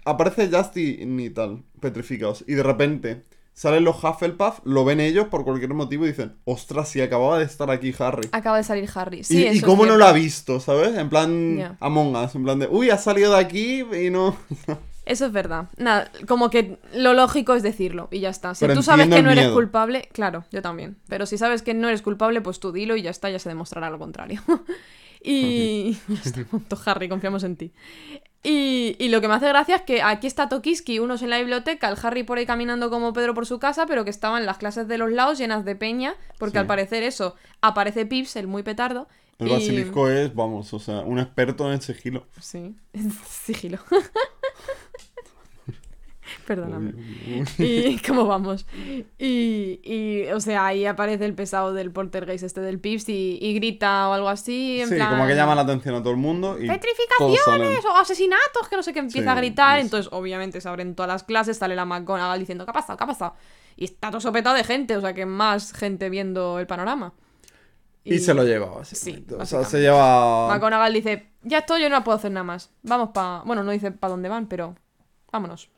aparece 0.05 0.49
Justin 0.51 1.21
y 1.21 1.31
tal, 1.31 1.63
petrificados, 1.81 2.43
y 2.49 2.55
de 2.55 2.63
repente 2.65 3.25
salen 3.59 3.83
los 3.83 4.05
Hufflepuff, 4.05 4.61
lo 4.63 4.85
ven 4.85 5.01
ellos 5.01 5.27
por 5.27 5.43
cualquier 5.43 5.75
motivo 5.75 6.05
y 6.05 6.11
dicen, 6.11 6.37
ostras, 6.45 6.91
si 6.91 7.01
acababa 7.01 7.41
de 7.41 7.45
estar 7.45 7.69
aquí 7.73 7.93
Harry. 7.99 8.29
Acaba 8.31 8.57
de 8.57 8.63
salir 8.63 8.89
Harry. 8.95 9.25
Sí, 9.25 9.39
y, 9.39 9.45
eso 9.47 9.55
y 9.55 9.57
es 9.59 9.65
cómo 9.65 9.85
no 9.85 9.97
lo 9.97 10.07
ha 10.07 10.13
visto, 10.13 10.61
¿sabes? 10.61 10.97
En 10.97 11.09
plan 11.09 11.57
Ya. 11.57 11.77
Among 11.81 12.15
Us, 12.15 12.37
en 12.37 12.45
plan 12.45 12.61
de, 12.61 12.69
uy, 12.69 12.91
ha 12.91 12.99
salido 12.99 13.33
de 13.33 13.41
aquí 13.41 13.81
y 13.81 14.11
no. 14.11 14.37
Eso 15.07 15.25
es 15.27 15.33
verdad. 15.33 15.71
Nada, 15.79 16.13
como 16.29 16.51
que 16.51 16.79
lo 16.95 17.15
lógico 17.15 17.55
es 17.55 17.63
decirlo 17.63 18.09
y 18.13 18.21
ya 18.21 18.29
está. 18.29 18.55
Si 18.55 18.61
Pero 18.61 18.75
tú 18.75 18.83
sabes 18.83 19.09
que 19.09 19.23
no 19.23 19.31
eres 19.31 19.47
miedo. 19.47 19.55
culpable, 19.55 20.09
claro, 20.13 20.45
yo 20.53 20.61
también. 20.61 20.99
Pero 21.09 21.25
si 21.25 21.39
sabes 21.39 21.63
que 21.63 21.73
no 21.73 21.89
eres 21.89 22.03
culpable, 22.03 22.43
pues 22.43 22.61
tú 22.61 22.73
dilo 22.73 22.95
y 22.95 23.03
ya 23.03 23.11
está, 23.11 23.31
ya 23.31 23.39
se 23.39 23.49
demostrará 23.49 23.89
lo 23.89 23.99
contrario. 23.99 24.43
y 25.25 25.97
ya 26.09 26.21
está, 26.23 26.45
punto, 26.45 26.79
Harry, 26.85 27.09
confiamos 27.09 27.43
en 27.43 27.57
ti. 27.57 27.73
Y, 28.45 28.95
y 29.01 29.09
lo 29.09 29.21
que 29.21 29.27
me 29.29 29.35
hace 29.35 29.49
gracia 29.49 29.77
es 29.77 29.83
que 29.83 30.01
aquí 30.01 30.27
está 30.29 30.49
Tokiski, 30.49 31.01
unos 31.01 31.23
en 31.23 31.31
la 31.31 31.39
biblioteca, 31.39 31.89
el 31.89 31.97
Harry 32.03 32.23
por 32.23 32.39
ahí 32.39 32.47
caminando 32.47 32.89
como 32.89 33.13
Pedro 33.13 33.35
por 33.35 33.47
su 33.47 33.59
casa, 33.59 33.87
pero 33.87 34.05
que 34.05 34.11
estaban 34.11 34.47
las 34.47 34.59
clases 34.59 34.87
de 34.87 34.97
los 34.97 35.11
lados 35.11 35.39
llenas 35.39 35.65
de 35.65 35.75
peña, 35.75 36.15
porque 36.39 36.53
Sí. 36.53 36.59
al 36.59 36.67
parecer 36.67 37.03
eso, 37.03 37.35
aparece 37.61 38.07
Pips, 38.07 38.37
el 38.37 38.47
muy 38.47 38.63
petardo. 38.63 39.09
El 39.41 39.49
y- 39.49 39.51
basilisco 39.53 40.09
es, 40.09 40.35
vamos, 40.35 40.73
o 40.73 40.79
sea, 40.79 41.01
un 41.01 41.19
experto 41.19 41.73
en 41.73 41.81
sigilo. 41.83 42.27
Sí, 42.41 42.77
sigilo. 43.29 43.79
Perdóname. 46.49 46.95
¿Y 47.59 47.99
cómo 48.09 48.25
vamos? 48.27 48.65
Y, 49.19 49.81
y, 49.85 50.29
o 50.33 50.41
sea, 50.41 50.65
ahí 50.65 50.87
aparece 50.87 51.27
el 51.27 51.35
pesado 51.35 51.75
del 51.75 51.91
poltergeist 51.93 52.43
este 52.43 52.63
del 52.63 52.81
Pips 52.81 53.11
y, 53.11 53.39
y 53.39 53.53
grita 53.53 54.09
o 54.09 54.15
algo 54.15 54.31
así, 54.31 54.81
en 54.81 54.89
Sí, 54.89 54.95
plan... 54.95 55.11
como 55.11 55.27
que 55.27 55.35
llama 55.37 55.55
la 55.55 55.61
atención 55.61 55.95
a 55.97 55.99
todo 56.01 56.13
el 56.13 56.17
mundo 56.17 56.57
y. 56.59 56.67
¡Petrificaciones! 56.67 57.85
O 57.85 57.95
asesinatos, 57.99 58.67
que 58.71 58.77
no 58.77 58.83
sé 58.83 58.95
qué 58.95 59.01
empieza 59.01 59.21
Sí, 59.25 59.29
a 59.29 59.35
gritar. 59.35 59.79
es- 59.79 59.85
Entonces, 59.85 60.11
obviamente, 60.11 60.59
se 60.63 60.69
abren 60.71 60.95
todas 60.95 61.09
las 61.09 61.23
clases, 61.25 61.59
sale 61.59 61.77
la 61.77 61.85
McGonagall 61.85 62.39
diciendo, 62.41 62.65
¿qué 62.65 62.71
ha 62.71 62.75
pasado? 62.75 62.97
¿Qué 62.97 63.05
ha 63.05 63.09
pasado? 63.09 63.35
Y 63.77 63.85
está 63.85 64.09
todo 64.11 64.23
sopetado 64.23 64.57
de 64.57 64.65
gente, 64.65 64.97
o 64.97 65.03
sea, 65.03 65.13
que 65.13 65.27
más 65.27 65.75
gente 65.75 66.09
viendo 66.09 66.59
el 66.59 66.67
panorama. 66.67 67.13
Y, 68.05 68.21
se 68.21 68.33
lo 68.33 68.43
lleva. 68.45 68.83
Sí, 68.87 69.27
o 69.39 69.45
sea, 69.45 69.65
se 69.65 69.81
lleva... 69.83 70.49
McGonagall 70.49 70.95
dice, 70.95 71.31
ya 71.43 71.59
estoy, 71.59 71.83
yo 71.83 71.91
no 71.91 72.03
puedo 72.05 72.17
hacer 72.17 72.31
nada 72.33 72.45
más. 72.45 72.71
Vamos 72.83 73.11
pa... 73.13 73.43
Bueno, 73.45 73.63
no 73.63 73.71
dice 73.71 73.91
para 73.93 74.13
dónde 74.13 74.31
van, 74.31 74.47
pero 74.49 74.75
vámonos. 75.31 75.69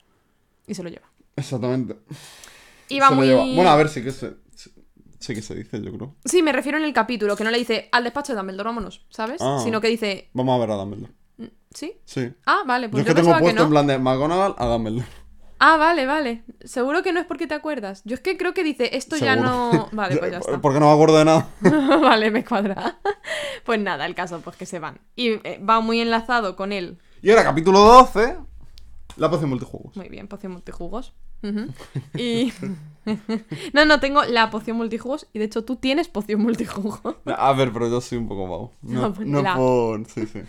Y 0.71 0.75
se 0.75 0.85
lo 0.85 0.89
lleva. 0.89 1.11
Exactamente. 1.35 1.97
Y 2.89 3.01
va 3.01 3.09
Se 3.09 3.15
lo 3.15 3.17
muy... 3.17 3.27
lleva. 3.27 3.45
Bueno, 3.45 3.71
a 3.71 3.77
ver, 3.77 3.89
sí 3.89 4.05
que 4.05 4.13
se... 4.13 4.35
sí- 4.55 5.35
que 5.35 5.43
se 5.43 5.55
dice, 5.57 5.83
yo 5.83 5.93
creo. 5.93 6.15
Sí, 6.25 6.43
me 6.43 6.53
refiero 6.53 6.79
en 6.79 6.85
el 6.85 6.93
capítulo, 6.93 7.35
que 7.35 7.43
no 7.43 7.51
le 7.51 7.59
dice 7.59 7.89
al 7.91 8.05
despacho 8.05 8.33
de 8.33 8.39
Dumbledore, 8.39 8.69
vámonos, 8.69 9.05
¿sabes? 9.11 9.43
Ah. 9.43 9.61
Sino 9.65 9.81
que 9.81 9.89
dice, 9.89 10.31
Vamos 10.33 10.57
a 10.57 10.61
ver 10.61 10.71
a 10.71 10.77
Dumbledore. 10.77 11.13
¿sí? 11.75 12.01
Sí. 12.05 12.33
Ah, 12.47 12.63
vale, 12.67 12.87
yo 12.87 12.91
pues 12.93 13.03
es 13.03 13.09
yo, 13.09 13.15
que 13.15 13.21
tengo 13.21 13.35
que 13.35 13.41
puesto 13.41 13.59
no. 13.59 13.65
en 13.65 13.71
plan 13.71 13.87
de 13.89 13.99
McGonagall 13.99 14.55
a 14.59 14.67
Dumbledore. 14.67 15.07
Ah, 15.63 15.77
vale, 15.77 16.07
vale. 16.07 16.45
Seguro 16.65 17.03
que 17.03 17.13
no 17.13 17.21
es 17.21 17.27
porque 17.27 17.47
te 17.49 17.55
acuerdas. 17.55 18.01
Yo 18.05 18.15
es 18.15 18.21
que 18.21 18.39
creo 18.39 18.55
que 18.55 18.65
dice, 18.65 18.97
esto 18.97 19.17
ya 19.19 19.37
no... 19.37 19.89
Vale, 19.93 20.17
pues 20.17 20.31
ya 20.31 20.39
está. 20.39 20.59
Porque 20.59 20.81
no 20.81 20.87
me 20.87 20.93
acuerdo 20.93 21.19
de 21.19 21.27
nada. 21.27 21.49
vale, 22.01 22.31
me 22.31 22.47
cuadra. 22.47 22.99
pues 23.67 23.79
nada, 23.79 24.07
el 24.07 24.15
caso, 24.15 24.41
pues 24.41 24.57
que 24.57 24.65
se 24.65 24.79
van. 24.79 25.01
Y 25.17 25.33
eh, 25.47 25.61
va 25.63 25.81
muy 25.81 26.01
enlazado 26.01 26.57
con 26.57 26.73
él. 26.73 26.99
Y 27.21 27.29
ahora, 27.29 27.45
capítulo 27.45 27.81
12, 27.81 28.39
la 29.17 29.31
poción 29.31 29.51
multijuegos. 29.51 29.97
Muy 29.97 30.09
bien, 30.09 30.29
poción 30.29 30.53
multijugos. 30.53 31.15
Y... 32.17 32.53
no, 33.73 33.85
no, 33.85 34.01
tengo 34.01 34.25
la 34.25 34.51
poción 34.51 34.77
multijugos 34.77 35.27
y 35.33 35.39
de 35.39 35.47
hecho 35.47 35.65
tú 35.65 35.77
tienes 35.77 36.09
poción 36.09 36.41
multijugos. 36.43 37.01
A 37.27 37.53
ver, 37.53 37.73
pero 37.73 37.89
yo 37.89 38.01
soy 38.01 38.19
un 38.19 38.29
poco 38.29 38.43
vago. 38.49 38.73
No, 38.83 39.01
No, 39.03 39.13
pues 39.15 39.27
no 39.27 39.43
la- 39.43 39.55
por... 39.57 40.07
Sí, 40.07 40.27
sí. 40.27 40.41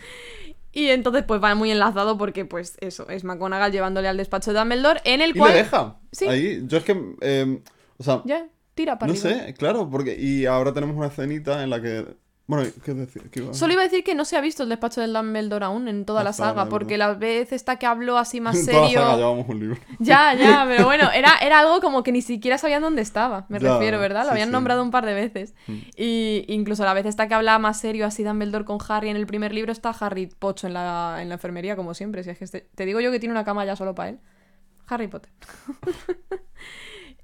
Y 0.73 0.87
entonces 0.87 1.23
pues 1.27 1.43
va 1.43 1.53
muy 1.55 1.69
enlazado 1.71 2.17
porque 2.17 2.45
pues 2.45 2.77
eso, 2.79 3.07
es 3.09 3.23
McGonagall 3.25 3.71
llevándole 3.73 4.07
al 4.07 4.15
despacho 4.17 4.53
de 4.53 4.59
Dumbledore 4.59 5.01
en 5.03 5.21
el 5.21 5.31
Y 5.31 5.39
cual... 5.39 5.51
le 5.51 5.57
deja. 5.57 5.99
Sí. 6.13 6.27
Ahí, 6.27 6.61
yo 6.65 6.77
es 6.77 6.83
que... 6.85 7.15
eh, 7.21 7.61
o 7.97 8.03
sea, 8.03 8.21
Ya, 8.25 8.47
tira 8.73 8.97
para 8.97 9.11
no 9.13 9.19
arriba. 9.19 9.43
sé, 9.45 9.53
claro, 9.55 9.89
porque... 9.89 10.15
Y 10.17 10.45
ahora 10.45 10.73
tenemos 10.73 10.95
una 10.95 11.07
escenita 11.07 11.63
en 11.63 11.69
la 11.71 11.81
que... 11.81 12.05
Bueno, 12.51 12.69
¿qué 12.83 12.93
decir? 12.93 13.29
¿Qué 13.31 13.39
iba 13.39 13.51
a- 13.51 13.53
Solo 13.53 13.71
iba 13.71 13.81
a 13.81 13.85
decir 13.85 14.03
que 14.03 14.13
no 14.13 14.25
se 14.25 14.35
ha 14.35 14.41
visto 14.41 14.63
el 14.63 14.67
despacho 14.69 14.99
del 14.99 15.13
Dumbledore 15.13 15.63
aún 15.63 15.87
en 15.87 16.03
toda 16.03 16.21
la 16.25 16.33
saga, 16.33 16.67
porque 16.67 16.97
la 16.97 17.13
vez 17.13 17.53
esta 17.53 17.77
que 17.77 17.85
habló 17.85 18.17
así 18.17 18.41
más 18.41 18.57
En 18.59 18.65
toda 18.65 18.81
la 18.81 18.87
serio... 18.87 18.99
saga 19.01 19.15
llevamos 19.15 19.47
un 19.47 19.59
libro. 19.59 19.77
Ya, 19.99 20.33
ya, 20.33 20.65
pero 20.67 20.83
bueno, 20.83 21.09
era, 21.13 21.37
era 21.37 21.59
algo 21.61 21.79
como 21.79 22.03
que 22.03 22.11
ni 22.11 22.21
siquiera 22.21 22.57
sabían 22.57 22.81
dónde 22.81 23.01
estaba, 23.01 23.45
me 23.47 23.57
Ya, 23.59 23.73
refiero, 23.73 23.99
¿verdad? 23.99 24.21
Lo 24.23 24.25
sí, 24.27 24.31
habían 24.33 24.49
sí. 24.49 24.51
nombrado 24.51 24.83
un 24.83 24.91
par 24.91 25.05
de 25.05 25.13
veces. 25.13 25.53
Mm. 25.67 25.77
Y 25.95 26.43
incluso 26.49 26.83
la 26.83 26.93
vez 26.93 27.05
esta 27.05 27.29
que 27.29 27.33
hablaba 27.35 27.57
más 27.57 27.79
serio 27.79 28.05
así 28.05 28.23
Dumbledore 28.23 28.65
con 28.65 28.79
Harry 28.89 29.07
en 29.09 29.15
el 29.15 29.27
primer 29.27 29.53
libro 29.53 29.71
está 29.71 29.91
Harry 29.91 30.25
Pocho 30.27 30.67
en 30.67 30.73
la, 30.73 31.19
en 31.21 31.29
la 31.29 31.35
enfermería, 31.35 31.77
como 31.77 31.93
siempre. 31.93 32.23
Si 32.25 32.31
es 32.31 32.37
que 32.37 32.43
este- 32.43 32.67
te 32.75 32.85
digo 32.85 32.99
yo 32.99 33.11
que 33.11 33.19
tiene 33.19 33.31
una 33.33 33.45
cama 33.45 33.63
ya 33.63 33.77
solo 33.77 33.95
para 33.95 34.09
él. 34.09 34.19
Harry 34.87 35.07
Potter. 35.07 35.31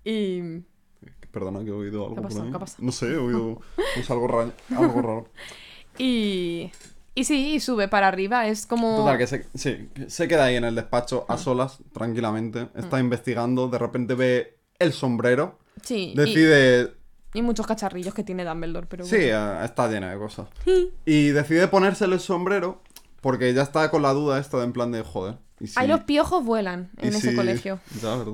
y... 0.06 0.42
Perdona 1.40 1.60
que 1.64 1.70
he 1.70 1.74
oído 1.74 2.04
algo 2.04 2.16
¿Qué 2.16 2.20
ha 2.20 2.22
por 2.24 2.30
pasado? 2.30 2.44
ahí. 2.46 2.50
¿Qué 2.52 2.56
ha 2.58 2.60
pasado? 2.60 2.84
No 2.86 2.92
sé, 2.92 3.06
he 3.14 3.18
oído 3.18 3.62
pues, 3.96 4.10
algo, 4.12 4.28
ra- 4.28 4.52
algo 4.76 5.02
raro. 5.02 5.28
Y... 5.98 6.72
Y 7.16 7.24
sí, 7.24 7.56
y 7.56 7.60
sube 7.60 7.88
para 7.88 8.08
arriba, 8.08 8.46
es 8.48 8.68
como... 8.68 8.96
Total, 8.98 9.18
que 9.18 9.26
se, 9.26 9.48
sí, 9.56 9.90
se 10.08 10.28
queda 10.28 10.44
ahí 10.46 10.56
en 10.56 10.64
el 10.66 10.76
despacho 10.76 11.26
Mm. 11.28 11.32
a 11.32 11.38
solas, 11.40 11.80
tranquilamente. 11.92 12.68
Está 12.76 13.00
investigando, 13.00 13.68
de 13.70 13.80
repente 13.80 14.14
ve 14.14 14.60
el 14.78 14.94
sombrero. 14.94 15.58
Sí, 15.82 16.14
Decide... 16.16 16.94
y, 17.34 17.42
muchos 17.42 17.66
cacharrillos 17.66 18.14
que 18.14 18.24
tiene 18.24 18.46
Dumbledore, 18.46 18.86
pero... 18.88 19.04
Sí, 19.04 19.16
bueno. 19.18 19.64
está 19.64 19.88
llena 19.88 20.12
de 20.12 20.18
cosas. 20.20 20.48
Y 21.06 21.30
decide 21.30 21.68
ponérsele 21.68 22.14
el 22.14 22.20
sombrero 22.20 22.84
porque 23.22 23.52
ya 23.56 23.64
está 23.64 23.90
con 23.90 24.04
la 24.04 24.14
duda 24.14 24.38
esta 24.40 24.58
de 24.60 24.66
en 24.66 24.74
plan 24.74 24.92
de 24.92 25.02
joder. 25.02 25.38
¿y 25.60 25.66
si- 25.66 25.80
Ahí 25.80 25.88
los 25.88 26.02
piojos 26.02 26.46
vuelan 26.46 26.92
en 26.98 27.16
ese 27.16 27.32
si- 27.32 27.36
colegio. 27.36 27.80
Ya, 28.00 28.16
¿verdad? 28.16 28.34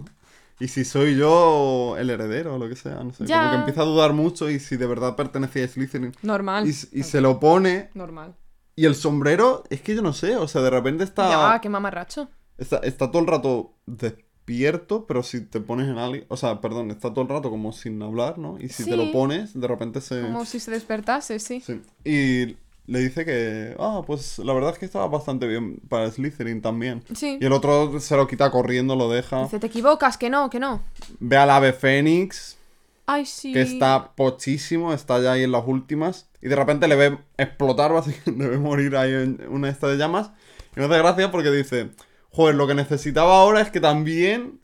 Y 0.60 0.68
si 0.68 0.86
soy 0.86 1.16
yo 1.16 1.96
el 1.98 2.10
heredero 2.10 2.56
o 2.56 2.58
lo 2.58 2.70
que 2.70 2.76
sea, 2.76 3.04
no 3.04 3.12
sé. 3.14 3.26
Ya. 3.26 3.40
Como 3.40 3.52
que 3.52 3.58
empieza 3.60 3.82
a 3.82 3.86
dudar 3.86 4.14
mucho 4.14 4.50
y 4.50 4.60
si 4.60 4.78
de 4.78 4.86
verdad 4.86 5.16
pertenecía 5.16 5.66
a 5.66 5.68
Slytherin. 5.68 6.14
Normal. 6.22 6.68
Y, 6.68 6.74
se 6.74 7.22
lo 7.22 7.40
pone. 7.40 7.90
Normal. 7.94 8.36
Y 8.76 8.86
el 8.86 8.96
sombrero, 8.96 9.64
es 9.70 9.82
que 9.82 9.96
yo 9.96 10.02
no 10.02 10.14
sé, 10.14 10.36
o 10.36 10.48
sea, 10.48 10.62
de 10.62 10.70
repente 10.70 11.04
está. 11.04 11.30
Ya, 11.30 11.62
qué 11.62 11.70
mamarracho. 11.70 12.30
Está, 12.58 12.78
está 12.78 13.12
todo 13.12 13.22
el 13.22 13.28
rato 13.28 13.76
despierto, 13.86 15.06
pero 15.06 15.24
si 15.24 15.42
te 15.42 15.60
pones 15.60 15.88
en 15.88 15.98
alguien. 15.98 16.26
O 16.30 16.38
sea, 16.38 16.62
perdón, 16.62 16.92
está 16.92 17.12
todo 17.14 17.22
el 17.22 17.30
rato 17.30 17.50
como 17.50 17.72
sin 17.72 18.02
hablar, 18.02 18.38
¿no? 18.38 18.58
Y 18.60 18.70
si 18.70 18.86
te 18.86 18.96
lo 18.96 19.12
pones, 19.12 19.60
de 19.60 19.68
repente 19.68 20.02
se. 20.02 20.22
Como 20.22 20.46
si 20.46 20.60
se 20.60 20.72
despertase, 20.72 21.40
sí. 21.40 21.62
Sí. 21.62 21.82
Y 22.04 22.58
le 22.86 23.00
dice 23.00 23.26
que. 23.26 23.76
Ah, 23.80 24.02
pues 24.06 24.40
la 24.40 24.54
verdad 24.54 24.72
es 24.72 24.80
que 24.80 24.86
estaba 24.86 25.08
bastante 25.08 25.48
bien 25.48 25.78
para 25.90 26.10
Slytherin 26.12 26.62
también. 26.62 27.04
Sí. 27.16 27.38
Y 27.40 27.46
el 27.46 27.54
otro 27.54 28.00
se 28.00 28.16
lo 28.18 28.28
quita 28.28 28.52
corriendo, 28.52 28.96
lo 28.96 29.10
deja. 29.10 29.44
Dice, 29.44 29.60
te 29.60 29.68
equivocas, 29.68 30.18
que 30.18 30.30
no, 30.30 30.50
que 30.50 30.60
no. 30.60 30.82
Ve 31.20 31.38
al 31.38 31.50
ave 31.50 31.72
Fénix, 31.74 32.58
Ay, 33.06 33.26
sí. 33.26 33.54
que 33.54 33.62
está 33.62 34.12
pochísimo, 34.16 34.94
está 34.94 35.20
ya 35.22 35.34
ahí 35.34 35.44
en 35.44 35.52
las 35.52 35.64
últimas. 35.66 36.28
Y 36.42 36.50
de 36.50 36.56
repente 36.56 36.88
le 36.88 36.96
ve 36.96 37.18
explotar, 37.38 37.94
básicamente, 37.94 38.44
le 38.44 38.50
ve 38.50 38.58
morir 38.58 38.96
ahí 38.98 39.14
en 39.14 39.40
una 39.50 39.68
de 39.68 39.74
estas 39.74 39.92
de 39.92 39.98
llamas. 39.98 40.32
Y 40.76 40.80
me 40.80 40.86
hace 40.88 40.98
gracia 40.98 41.32
porque 41.32 41.52
dice, 41.52 41.92
joder, 42.32 42.56
lo 42.56 42.68
que 42.68 42.76
necesitaba 42.76 43.38
ahora 43.38 43.62
es 43.62 43.70
que 43.72 43.80
también 43.80 44.60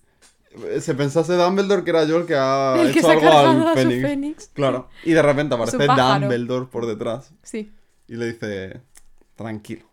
eh, 0.67 0.81
se 0.81 0.93
pensase 0.95 1.35
Dumbledore 1.35 1.83
que 1.83 1.89
era 1.91 2.03
yo 2.03 2.17
el 2.17 2.25
que 2.25 2.35
ha 2.35 2.75
El 2.81 2.89
hecho 2.89 3.09
algo 3.09 3.29
al 3.29 3.75
Fénix. 3.75 4.01
Fénix. 4.01 4.47
Claro. 4.53 4.89
Y 5.05 5.11
de 5.13 5.21
repente 5.21 5.55
aparece. 5.55 5.77
Dumbledore 5.77 6.65
por 6.65 6.85
detrás 6.85 7.31
Sí. 7.43 7.71
Y 8.09 8.15
le 8.15 8.33
dice, 8.33 8.81
tranquilo. 9.35 9.85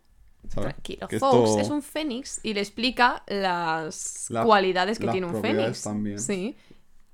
¿sabes? 0.49 0.73
Tranquilo. 0.75 1.09
Que 1.09 1.19
Fox 1.19 1.51
esto- 1.51 1.61
es 1.61 1.71
un 1.71 1.83
fénix 1.83 2.41
y 2.43 2.55
le 2.55 2.61
explica 2.61 3.23
las 3.27 4.27
La- 4.31 4.45
cualidades 4.45 4.99
que 4.99 5.07
las 5.07 5.13
tiene 5.13 5.27
un 5.27 5.41
fénix. 5.43 5.83
también. 5.83 6.19
Sí. 6.19 6.57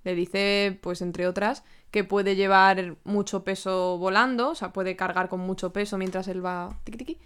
Le 0.04 0.14
dice, 0.14 0.78
pues 0.82 1.00
entre 1.02 1.26
otras, 1.26 1.62
que 1.90 2.04
puede 2.04 2.34
llevar 2.36 2.96
mucho 3.04 3.44
peso 3.44 3.98
volando, 3.98 4.50
o 4.50 4.54
sea, 4.54 4.72
puede 4.72 4.96
cargar 4.96 5.28
con 5.28 5.40
mucho 5.40 5.72
peso 5.72 5.96
mientras 5.98 6.26
él 6.28 6.44
va 6.44 6.78
tiqui 6.84 6.98
tiqui. 6.98 7.18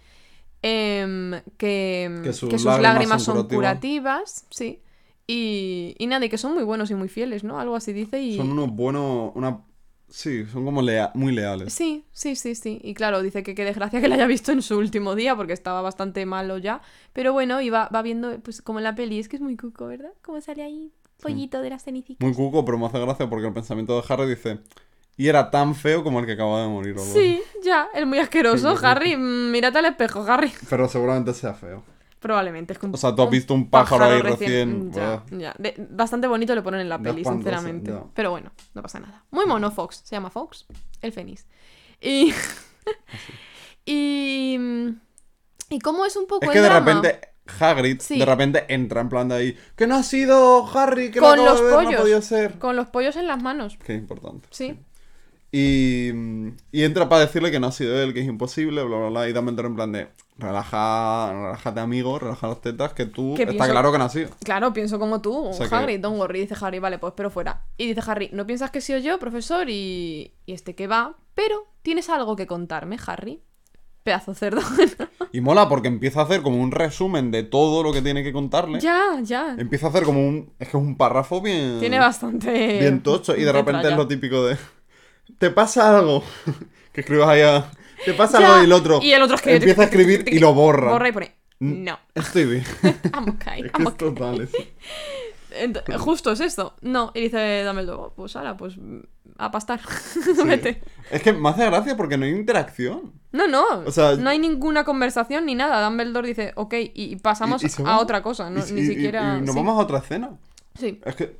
Em, 0.61 1.31
que, 1.57 2.19
Que 2.23 2.33
sus 2.33 2.49
que 2.49 2.57
sus 2.57 2.65
lágrimas 2.65 2.93
lágrimas 2.93 3.23
son 3.23 3.35
son 3.37 3.47
curativas. 3.47 3.53
curativas, 3.53 4.45
sí. 4.49 4.81
Y, 5.27 5.95
y 5.99 6.07
nada, 6.07 6.25
y 6.25 6.29
que 6.29 6.37
son 6.37 6.53
muy 6.53 6.63
buenos 6.63 6.89
y 6.89 6.95
muy 6.95 7.09
fieles, 7.09 7.43
¿no? 7.43 7.59
Algo 7.59 7.75
así 7.75 7.93
dice 7.93 8.21
y... 8.21 8.37
Son 8.37 8.49
unos 8.51 8.71
buenos. 8.71 9.31
Una... 9.35 9.59
Sí, 10.09 10.45
son 10.45 10.63
como 10.63 10.81
lea- 10.81 11.11
muy 11.15 11.33
leales. 11.33 11.73
Sí, 11.73 12.05
sí, 12.13 12.35
sí, 12.35 12.55
sí. 12.55 12.79
Y 12.83 12.93
claro, 12.93 13.21
dice 13.21 13.43
que 13.43 13.53
qué 13.55 13.65
desgracia 13.65 13.99
que 13.99 14.07
la 14.07 14.15
haya 14.15 14.25
visto 14.27 14.51
en 14.53 14.61
su 14.61 14.77
último 14.77 15.15
día 15.15 15.35
porque 15.35 15.53
estaba 15.53 15.81
bastante 15.81 16.25
malo 16.25 16.57
ya. 16.57 16.81
Pero 17.13 17.33
bueno, 17.33 17.61
y 17.61 17.69
va, 17.69 17.89
va 17.93 18.01
viendo, 18.01 18.39
pues 18.39 18.61
como 18.61 18.79
en 18.79 18.83
la 18.83 18.95
peli, 18.95 19.19
es 19.19 19.27
que 19.27 19.35
es 19.35 19.41
muy 19.41 19.57
cuco, 19.57 19.87
¿verdad? 19.87 20.11
Como 20.21 20.39
sale 20.41 20.63
ahí 20.63 20.91
pollito 21.21 21.61
de 21.61 21.69
las 21.71 21.83
cenicitas. 21.83 22.25
Muy 22.25 22.33
cuco, 22.35 22.63
pero 22.63 22.77
me 22.77 22.85
hace 22.85 22.99
gracia 22.99 23.29
porque 23.29 23.47
el 23.47 23.53
pensamiento 23.53 23.99
de 23.99 24.05
Harry 24.13 24.27
dice. 24.29 24.59
Y 25.17 25.27
era 25.27 25.49
tan 25.49 25.73
feo 25.75 26.03
como 26.03 26.19
el 26.19 26.25
que 26.25 26.33
acaba 26.33 26.61
de 26.61 26.67
morir. 26.69 26.95
o 26.95 26.99
Sí, 26.99 27.41
ya, 27.63 27.89
es 27.93 28.05
muy 28.05 28.19
asqueroso. 28.19 28.77
Harry. 28.83 29.17
mm, 29.17 29.51
Mírate 29.51 29.79
al 29.79 29.85
espejo, 29.85 30.21
Harry. 30.27 30.51
Pero 30.69 30.87
seguramente 30.87 31.33
sea 31.33 31.53
feo. 31.53 31.83
Probablemente. 32.19 32.73
Es 32.73 32.79
que 32.79 32.87
O 32.87 32.97
sea, 32.97 33.13
tú 33.15 33.21
has 33.21 33.29
visto 33.29 33.53
un 33.53 33.69
pájaro 33.69 34.05
ahí 34.05 34.21
recién, 34.21 34.91
Ya, 34.91 35.23
ya. 35.31 35.53
De- 35.59 35.75
bastante 35.91 36.27
bonito 36.27 36.55
le 36.55 36.61
ponen 36.63 36.81
en 36.81 36.89
la 36.89 36.97
Ya 36.97 37.03
peli, 37.03 37.21
espantoso, 37.21 37.49
sinceramente. 37.49 37.91
ya. 37.91 38.03
Pero 38.13 38.31
bueno, 38.31 38.51
no 38.73 38.81
pasa 38.81 38.99
nada. 38.99 39.23
Muy 39.31 39.45
mono 39.45 39.69
Fox. 39.71 40.01
Se 40.03 40.15
llama 40.15 40.29
Fox. 40.31 40.65
El 41.01 41.11
Fénix. 41.13 41.45
Y. 42.01 42.33
y. 43.85 44.57
Y 45.69 45.79
cómo 45.79 46.05
es 46.05 46.15
un 46.15 46.27
poco 46.27 46.45
Es 46.45 46.49
el 46.49 46.53
que 46.53 46.61
de 46.61 46.65
drama. 46.69 46.85
repente 47.01 47.27
Hagrid 47.59 47.99
Sí. 48.01 48.19
de 48.19 48.25
repente 48.25 48.65
entra 48.73 49.01
en 49.01 49.09
plan 49.09 49.27
de 49.29 49.35
ahí. 49.35 49.57
Que 49.75 49.85
no 49.87 49.95
ha 49.95 50.03
sido 50.03 50.65
Harry, 50.77 51.11
que 51.11 51.19
Con 51.19 51.37
lo 51.37 51.45
los 51.45 51.57
de 51.59 51.63
ver, 51.65 51.73
no 51.73 51.79
ha 51.79 51.83
pollos. 51.83 52.01
podido 52.01 52.21
ser. 52.21 52.57
Con 52.59 52.75
los 52.75 52.87
pollos 52.87 53.15
en 53.15 53.27
las 53.27 53.41
manos. 53.41 53.77
Qué 53.85 53.93
importante. 53.93 54.47
Sí. 54.51 54.79
Y, 55.51 56.11
y 56.71 56.83
entra 56.83 57.07
para 57.07 57.21
decirle 57.21 57.51
que 57.51 57.59
no 57.59 57.67
ha 57.67 57.71
sido 57.71 58.01
él, 58.01 58.13
que 58.13 58.19
es 58.21 58.27
imposible, 58.27 58.83
bla, 58.83 58.97
bla, 58.97 59.09
bla. 59.09 59.29
Y 59.29 59.33
Dumbledore 59.33 59.67
en 59.69 59.75
plan 59.75 59.91
de, 59.91 60.07
relaja, 60.37 61.31
relájate 61.33 61.79
amigo, 61.79 62.19
relaja 62.19 62.47
las 62.47 62.61
tetas, 62.61 62.93
que 62.93 63.05
tú, 63.05 63.33
Que 63.35 63.43
está 63.43 63.53
pienso- 63.53 63.71
claro 63.71 63.91
que 63.91 63.97
no 63.97 64.03
ha 64.05 64.09
sido. 64.09 64.29
Claro, 64.43 64.73
pienso 64.73 64.99
como 64.99 65.21
tú, 65.21 65.49
sea 65.53 65.67
que- 65.67 65.75
Harry, 65.75 65.97
don't 65.97 66.17
worry, 66.19 66.41
dice 66.41 66.55
Harry, 66.61 66.79
vale, 66.79 66.99
pues 66.99 67.13
pero 67.15 67.29
fuera. 67.29 67.65
Y 67.77 67.87
dice 67.93 68.01
Harry, 68.09 68.29
¿no 68.33 68.45
piensas 68.45 68.71
que 68.71 68.79
he 68.79 68.81
sido 68.81 68.99
yo, 68.99 69.19
profesor? 69.19 69.69
Y, 69.69 70.33
y 70.45 70.53
este 70.53 70.75
que 70.75 70.87
va, 70.87 71.15
pero 71.35 71.65
tienes 71.81 72.09
algo 72.09 72.35
que 72.35 72.47
contarme, 72.47 72.97
Harry. 73.05 73.41
Pedazo 74.03 74.33
cerdo. 74.33 74.61
Y 75.33 75.41
mola 75.41 75.67
porque 75.67 75.89
empieza 75.89 76.21
a 76.21 76.23
hacer 76.23 76.41
como 76.41 76.61
un 76.63 76.71
resumen 76.71 77.31
de 77.31 77.43
todo 77.43 77.83
lo 77.83 77.91
que 77.91 78.01
tiene 78.01 78.23
que 78.23 78.31
contarle. 78.31 78.79
ya, 78.79 79.19
ya. 79.21 79.55
Empieza 79.57 79.87
a 79.87 79.89
hacer 79.89 80.03
como 80.03 80.25
un, 80.25 80.53
es 80.57 80.69
que 80.69 80.77
es 80.77 80.81
un 80.83 80.95
párrafo 80.95 81.41
bien... 81.41 81.79
Tiene 81.81 81.99
bastante... 81.99 82.79
Bien 82.79 83.03
tocho. 83.03 83.35
Y 83.35 83.43
de 83.43 83.51
repente 83.51 83.89
es 83.89 83.97
lo 83.97 84.07
típico 84.07 84.45
de, 84.45 84.57
te 85.37 85.49
pasa 85.51 85.97
algo. 85.97 86.23
que 86.93 87.01
escribas 87.01 87.27
ahí 87.27 87.41
a, 87.41 87.69
te 88.05 88.13
pasa 88.13 88.39
Ya, 88.39 88.47
algo 88.47 88.61
y 88.61 88.65
el 88.65 88.71
otro, 88.73 88.99
y 89.01 89.11
el 89.11 89.21
otro 89.21 89.35
escribe- 89.37 89.57
empieza 89.57 89.81
a 89.81 89.85
escribir 89.85 90.25
y 90.27 90.39
lo 90.39 90.53
borra. 90.53 90.91
Borra 90.91 91.09
y 91.09 91.11
pone, 91.11 91.35
Mm. 91.59 91.83
no, 91.85 91.99
Estoy 92.13 92.45
bien. 92.45 92.63
I'm 93.13 93.29
okay, 93.29 93.61
es 93.61 93.71
que 93.71 93.77
I'm 93.81 93.87
es 93.87 93.93
okay. 93.93 94.09
total 94.09 94.41
eso. 94.41 94.57
Justo 95.97 96.31
es 96.31 96.39
esto. 96.39 96.75
No, 96.81 97.11
y 97.15 97.21
dice 97.21 97.63
Dumbledore, 97.63 97.99
"Oh, 98.03 98.13
pues 98.15 98.35
ahora, 98.35 98.55
pues 98.57 98.75
a 99.39 99.49
pastar. 99.49 99.79
Vete. 100.45 100.81
Es 101.09 101.23
que 101.23 101.33
me 101.33 101.49
hace 101.49 101.65
gracia 101.65 101.97
porque 101.97 102.17
no 102.17 102.25
hay 102.25 102.31
interacción. 102.31 103.13
No, 103.31 103.47
no, 103.47 103.63
O 103.85 103.91
sea- 103.91 104.15
no 104.15 104.29
hay 104.29 104.37
ninguna 104.39 104.83
conversación 104.83 105.45
ni 105.47 105.55
nada. 105.55 105.83
Dumbledore 105.83 106.27
dice, 106.27 106.51
ok, 106.55 106.73
y, 106.75 106.91
y 106.95 107.15
pasamos 107.15 107.63
Y- 107.63 107.67
y 107.67 107.69
se 107.69 107.81
a 107.83 107.97
otra 107.99 108.21
cosa, 108.21 108.49
no, 108.51 108.59
Y- 108.67 108.71
ni 108.73 108.85
siquiera... 108.85 109.37
nos 109.39 109.49
sí. 109.51 109.55
vamos 109.55 109.79
a 109.79 109.81
otra 109.83 109.97
escena. 109.99 110.31
Sí, 110.79 111.01
Es 111.05 111.15
que. 111.15 111.37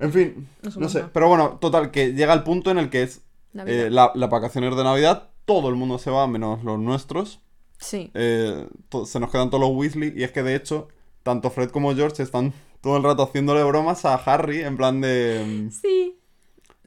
En 0.00 0.12
fin, 0.12 0.48
No 0.62 0.70
no, 0.76 0.88
sé. 0.88 1.04
Pero 1.12 1.28
bueno, 1.28 1.58
total, 1.60 1.90
que 1.90 2.12
llega 2.12 2.32
el 2.34 2.42
punto 2.44 2.70
en 2.70 2.78
el 2.78 2.90
que 2.90 3.02
es. 3.02 3.22
Eh, 3.66 3.88
la- 3.90 4.12
las 4.14 4.30
vacaciones 4.30 4.76
de 4.76 4.84
Navidad. 4.84 5.30
Todo 5.44 5.68
el 5.68 5.74
mundo 5.76 5.98
se 5.98 6.10
va, 6.10 6.26
menos 6.26 6.62
los 6.64 6.78
nuestros. 6.78 7.40
sí. 7.78 8.10
Eh, 8.14 8.66
se 9.06 9.20
nos 9.20 9.30
quedan 9.30 9.50
todos 9.50 9.60
los 9.62 9.70
Weasley. 9.76 10.12
Y 10.16 10.24
es 10.24 10.32
que 10.32 10.42
de 10.42 10.54
hecho, 10.54 10.88
tanto 11.22 11.50
Fred 11.50 11.70
como 11.70 11.94
George 11.94 12.22
están 12.22 12.52
todo 12.80 12.96
el 12.96 13.02
rato 13.02 13.22
haciéndole 13.22 13.62
bromas 13.64 14.04
a 14.04 14.14
Harry. 14.16 14.60
En 14.62 14.76
plan 14.76 15.00
de. 15.00 15.44
mm, 15.46 15.70
Sí. 15.70 16.14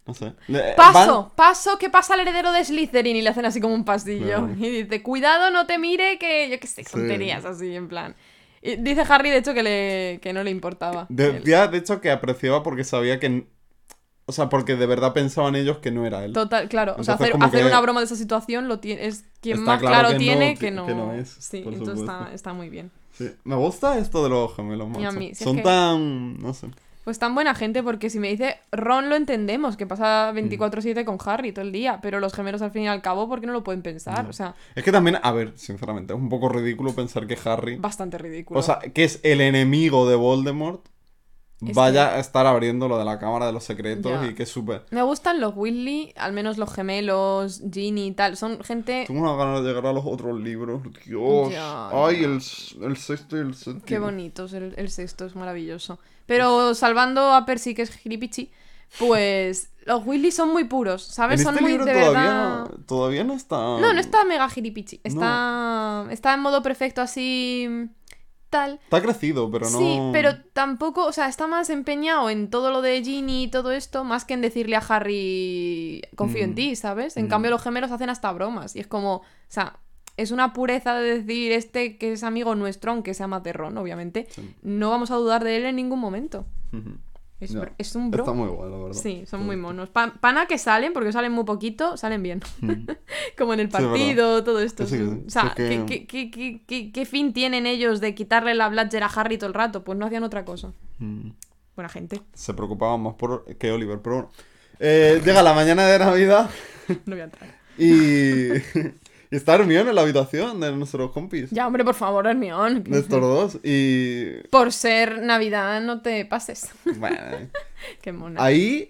No 0.05 0.13
sé. 0.15 0.33
Le- 0.47 0.73
Paso, 0.75 1.21
van- 1.23 1.35
paso, 1.35 1.77
que 1.77 1.89
pasa 1.89 2.15
el 2.15 2.21
heredero 2.21 2.51
de 2.51 2.65
Slytherin 2.65 3.15
y 3.15 3.21
le 3.21 3.29
hacen 3.29 3.45
así 3.45 3.61
como 3.61 3.75
un 3.75 3.85
pasillo. 3.85 4.49
Y 4.57 4.83
dice, 4.83 5.03
cuidado, 5.03 5.51
no 5.51 5.67
te 5.67 5.77
mire, 5.77 6.17
que 6.17 6.49
yo 6.49 6.59
qué 6.59 6.67
sé, 6.67 6.83
Sí. 6.83 6.91
tonterías 6.91 7.45
así, 7.45 7.75
en 7.75 7.87
plan. 7.87 8.15
Y 8.63 8.75
dice 8.77 9.03
Harry, 9.07 9.29
de 9.29 9.37
hecho, 9.37 9.53
que, 9.53 9.63
le, 9.63 10.19
que 10.21 10.33
no 10.33 10.43
le 10.43 10.51
importaba. 10.51 11.05
Decía, 11.09 11.67
de 11.67 11.77
hecho, 11.77 12.01
que 12.01 12.11
apreciaba 12.11 12.63
porque 12.63 12.83
sabía 12.83 13.19
que. 13.19 13.47
O 14.31 14.33
sea, 14.33 14.47
porque 14.47 14.77
de 14.77 14.85
verdad 14.85 15.11
pensaban 15.13 15.55
ellos 15.55 15.79
que 15.79 15.91
no 15.91 16.05
era 16.05 16.23
él. 16.23 16.31
Total, 16.31 16.69
claro. 16.69 16.95
O 16.97 17.03
sea, 17.03 17.15
Entonces, 17.15 17.41
hacer, 17.41 17.65
una 17.65 17.81
broma 17.81 17.99
de 17.99 18.05
esa 18.05 18.15
situación 18.15 18.69
lo 18.69 18.79
tiene, 18.79 19.05
es 19.07 19.25
quien 19.41 19.61
más 19.61 19.79
claro 19.79 19.93
claro, 19.93 20.07
que 20.09 20.13
no 20.13 20.19
tiene 20.19 20.53
ti- 20.53 20.59
que 20.59 20.71
no. 20.71 20.85
que 20.85 20.95
no 20.95 21.13
es, 21.13 21.29
sí, 21.39 21.63
entonces 21.65 21.99
está, 21.99 22.29
está 22.33 22.53
muy 22.53 22.69
bien. 22.69 22.91
Sí. 23.11 23.29
Me 23.43 23.55
gusta 23.55 23.97
esto 23.99 24.23
de 24.23 24.29
los 24.29 24.55
gemelos, 24.55 24.87
Y 24.97 25.03
a 25.03 25.07
macho. 25.07 25.19
mí, 25.19 25.25
si 25.27 25.31
es 25.33 25.39
Son 25.43 25.57
que- 25.57 25.63
tan. 25.63 26.37
No 26.39 26.53
sé. 26.53 26.67
Pues 27.03 27.17
tan 27.17 27.33
buena 27.33 27.55
gente, 27.55 27.81
porque 27.81 28.11
si 28.11 28.19
me 28.19 28.27
dice 28.29 28.57
Ron 28.71 29.09
lo 29.09 29.15
entendemos, 29.15 29.75
que 29.75 29.87
pasa 29.87 30.31
24-7 30.35 31.03
con 31.03 31.17
Harry 31.25 31.51
todo 31.51 31.65
el 31.65 31.71
día, 31.71 31.97
pero 31.99 32.19
los 32.19 32.31
gemelos 32.31 32.61
al 32.61 32.69
fin 32.69 32.83
y 32.83 32.87
al 32.87 33.01
cabo, 33.01 33.27
¿por 33.27 33.41
qué 33.41 33.47
no 33.47 33.53
lo 33.53 33.63
pueden 33.63 33.81
pensar? 33.81 34.27
O 34.29 34.33
sea, 34.33 34.53
Es 34.75 34.83
que 34.83 34.91
también, 34.91 35.17
a 35.23 35.31
ver, 35.31 35.51
sinceramente, 35.55 36.13
es 36.13 36.19
un 36.19 36.29
poco 36.29 36.47
ridículo 36.47 36.93
pensar 36.93 37.25
que 37.25 37.35
Harry, 37.43 37.77
bastante 37.77 38.19
ridículo. 38.19 38.59
o 38.59 38.63
sea, 38.63 38.77
que 38.93 39.03
es 39.03 39.19
el 39.23 39.41
enemigo 39.41 40.07
de 40.07 40.15
Voldemort, 40.15 40.85
Vaya 41.61 42.15
a 42.15 42.19
estar 42.19 42.47
abriendo 42.47 42.87
lo 42.87 42.97
de 42.97 43.05
la 43.05 43.19
Cámara 43.19 43.45
de 43.45 43.53
los 43.53 43.63
Secretos 43.63 44.11
Ya. 44.19 44.27
y 44.27 44.33
que 44.33 44.47
súper... 44.47 44.83
Me 44.89 45.03
gustan 45.03 45.39
los 45.39 45.55
Weasley, 45.55 46.11
al 46.17 46.33
menos 46.33 46.57
los 46.57 46.73
gemelos, 46.73 47.61
Ginny 47.71 48.07
y 48.07 48.11
tal. 48.13 48.35
Son 48.35 48.63
gente. 48.63 49.03
Tengo 49.05 49.21
una 49.21 49.35
ganas 49.35 49.61
de 49.61 49.67
llegar 49.69 49.85
a 49.85 49.93
los 49.93 50.03
otros 50.05 50.39
libros, 50.39 50.81
Dios. 51.05 51.51
Ya, 51.51 51.89
Ay, 51.89 52.23
el, 52.23 52.41
el 52.81 52.97
sexto 52.97 53.37
y 53.37 53.41
el 53.41 53.53
séptimo. 53.53 53.85
Qué 53.85 53.99
bonitos, 53.99 54.53
el, 54.53 54.73
el 54.75 54.89
sexto 54.89 55.25
es 55.25 55.35
maravilloso. 55.35 55.99
Pero 56.25 56.73
salvando 56.73 57.31
a 57.33 57.45
Percy, 57.45 57.75
que 57.75 57.83
es 57.83 57.91
gilipichi, 57.91 58.51
pues 58.97 59.69
los 59.85 60.05
Weasley 60.05 60.31
son 60.31 60.49
muy 60.51 60.63
puros, 60.63 61.07
En 61.09 61.13
¿sabes? 61.13 61.41
este 61.41 61.53
son 61.53 61.61
muy 61.61 61.71
libro 61.73 61.85
de 61.85 61.93
todavía, 61.93 62.21
verdad. 62.21 62.69
todavía 62.87 63.23
no 63.23 63.33
está... 63.33 63.55
No, 63.57 63.93
no 63.93 63.99
está 63.99 64.25
mega 64.25 64.49
gilipichi. 64.49 64.99
Está, 65.03 66.07
está 66.09 66.33
en 66.33 66.39
modo 66.41 66.61
perfecto 66.63 67.01
así. 67.01 67.87
Tal. 68.51 68.79
Está 68.83 69.01
crecido, 69.01 69.49
pero 69.49 69.67
no... 69.69 69.77
Sí, 69.79 69.97
pero 70.11 70.31
tampoco, 70.53 71.05
o 71.05 71.11
sea, 71.13 71.27
está 71.29 71.47
más 71.47 71.69
empeñado 71.71 72.29
en 72.29 72.49
todo 72.49 72.69
lo 72.69 72.81
de 72.83 73.01
Ginny 73.03 73.43
y 73.45 73.47
todo 73.47 73.71
esto, 73.71 74.03
más 74.03 74.25
que 74.25 74.33
en 74.35 74.41
decirle 74.41 74.75
a 74.75 74.83
Harry, 74.87 76.01
confío 76.15 76.43
en 76.43 76.51
Mm. 76.51 76.55
ti, 76.55 76.75
¿sabes? 76.75 77.15
En 77.17 77.25
Mm. 77.25 77.29
cambio, 77.29 77.49
los 77.51 77.63
gemelos 77.63 77.91
hacen 77.91 78.09
hasta 78.09 78.29
bromas. 78.33 78.75
Y 78.75 78.79
es 78.81 78.87
como, 78.87 79.15
o 79.15 79.23
sea, 79.47 79.79
es 80.17 80.31
una 80.31 80.51
pureza 80.51 80.95
de 80.95 81.21
decir 81.21 81.53
este 81.53 81.97
que 81.97 82.11
es 82.11 82.23
amigo 82.23 82.53
nuestro, 82.55 82.91
aunque 82.91 83.13
sea 83.13 83.27
Ron, 83.27 83.77
obviamente. 83.77 84.27
Sí. 84.29 84.53
No 84.61 84.89
vamos 84.89 85.11
a 85.11 85.15
dudar 85.15 85.43
de 85.45 85.55
él 85.55 85.65
en 85.65 85.77
ningún 85.77 85.99
momento. 85.99 86.45
Es, 87.77 87.95
un 87.95 88.11
bro. 88.11 88.23
Está 88.23 88.33
muy 88.33 88.47
guay, 88.49 88.69
la 88.71 88.77
verdad. 88.77 88.93
Sí, 88.93 89.23
son 89.25 89.39
Sí. 89.41 89.45
muy 89.47 89.57
monos. 89.57 89.89
Pa- 89.89 90.13
pana 90.19 90.45
que 90.45 90.57
salen, 90.57 90.93
porque 90.93 91.11
salen 91.11 91.31
muy 91.31 91.43
poquito, 91.43 91.97
salen 91.97 92.21
bien. 92.23 92.41
Mm. 92.61 92.85
Como 93.37 93.53
en 93.53 93.59
el 93.61 93.67
Sí, 93.67 93.71
partido, 93.73 94.43
todo 94.43 94.59
esto. 94.59 94.85
Sí. 94.85 95.01
O 95.01 95.29
sea, 95.29 95.53
que- 95.55 95.83
¿qué, 95.87 96.05
qué- 96.07 96.29
qué- 96.67 96.91
qué- 96.91 97.05
fin 97.05 97.33
tienen 97.33 97.65
ellos 97.65 97.99
de 97.99 98.13
quitarle 98.15 98.53
la 98.55 98.69
Bladger 98.69 99.03
a 99.03 99.07
Harry 99.07 99.37
todo 99.37 99.47
el 99.47 99.53
rato? 99.55 99.83
Pues 99.83 99.97
no 99.97 100.05
hacían 100.05 100.23
otra 100.23 100.45
cosa. 100.45 100.71
Mm. 100.99 101.31
Buena 101.75 101.89
gente. 101.89 102.21
Se 102.33 102.53
preocupaban 102.53 103.01
más 103.01 103.15
por 103.15 103.45
que 103.57 103.71
Oliver, 103.71 103.99
pero 104.01 104.15
bueno. 104.15 104.31
Eh, 104.79 105.21
llega 105.25 105.41
la 105.41 105.53
mañana 105.53 105.85
de 105.85 105.99
Navidad 105.99 106.49
No 107.05 107.15
voy 107.15 107.21
a 107.21 107.23
entrar. 107.25 107.49
y 107.77 108.49
está 109.37 109.55
Hermione 109.55 109.89
en 109.89 109.95
la 109.95 110.01
habitación 110.01 110.59
de 110.59 110.71
nuestros 110.73 111.11
compis. 111.11 111.49
Ya, 111.51 111.65
hombre, 111.65 111.83
por 111.83 111.95
favor, 111.95 112.27
Hermión. 112.27 112.83
De 112.83 112.99
estos 112.99 113.21
dos. 113.21 113.59
Y. 113.63 114.47
Por 114.49 114.71
ser 114.71 115.21
Navidad, 115.23 115.81
no 115.81 116.01
te 116.01 116.25
pases. 116.25 116.69
Bueno, 116.97 117.17
Qué 118.01 118.11
mona. 118.11 118.43
ahí. 118.43 118.87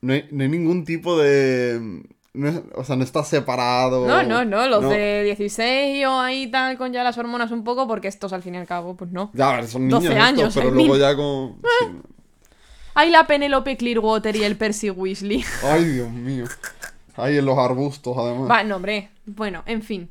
No 0.00 0.12
hay, 0.12 0.26
no 0.32 0.42
hay 0.42 0.48
ningún 0.48 0.84
tipo 0.84 1.16
de. 1.18 2.02
no 2.34 2.64
o 2.74 2.82
sea, 2.84 2.96
no 2.96 3.04
está 3.04 3.22
separado. 3.22 4.06
No, 4.06 4.22
no, 4.24 4.44
no, 4.44 4.66
los 4.66 4.82
No. 4.82 4.88
de 4.90 5.22
16 5.24 6.04
o 6.06 6.18
ahí 6.20 6.50
tal, 6.50 6.76
con 6.76 6.92
ya 6.92 7.04
las 7.04 7.16
hormonas 7.18 7.52
un 7.52 7.62
poco, 7.62 7.86
porque 7.86 8.08
estos 8.08 8.32
al 8.32 8.42
fin 8.42 8.56
y 8.56 8.58
al 8.58 8.66
cabo, 8.66 8.96
pues 8.96 9.12
no. 9.12 9.30
Ya, 9.34 9.50
a 9.50 9.56
ver, 9.56 9.68
son 9.68 9.86
niños 9.86 10.02
12 10.02 10.12
estos, 10.14 10.26
años, 10.28 10.54
pero 10.54 10.70
luego 10.72 10.96
ya 10.96 11.14
con. 11.14 11.60
sí. 11.80 11.86
Hay 12.94 13.10
la 13.10 13.26
Penelope 13.26 13.76
Clearwater 13.76 14.36
y 14.36 14.44
el 14.44 14.56
Percy 14.56 14.90
Weasley. 14.90 15.44
Ay, 15.62 15.84
Dios 15.84 16.10
mío. 16.10 16.44
Ahí 17.16 17.38
en 17.38 17.44
los 17.46 17.58
arbustos, 17.58 18.16
además. 18.16 18.50
Va, 18.50 18.64
no, 18.64 18.76
hombre. 18.76 19.10
Bueno, 19.26 19.62
en 19.66 19.82
fin. 19.82 20.10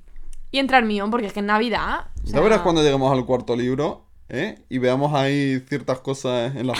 Y 0.51 0.59
entra 0.59 0.77
Hermión, 0.79 1.09
porque 1.11 1.27
es 1.27 1.33
que 1.33 1.39
en 1.39 1.45
Navidad. 1.47 2.07
o 2.23 2.27
Ya 2.27 2.39
verás 2.41 2.61
cuando 2.61 2.83
lleguemos 2.83 3.11
al 3.11 3.25
cuarto 3.25 3.55
libro. 3.55 4.05
¿eh? 4.33 4.59
Y 4.69 4.77
veamos 4.77 5.13
ahí 5.13 5.59
ciertas 5.67 5.99
cosas 5.99 6.55
en 6.55 6.67
las. 6.67 6.79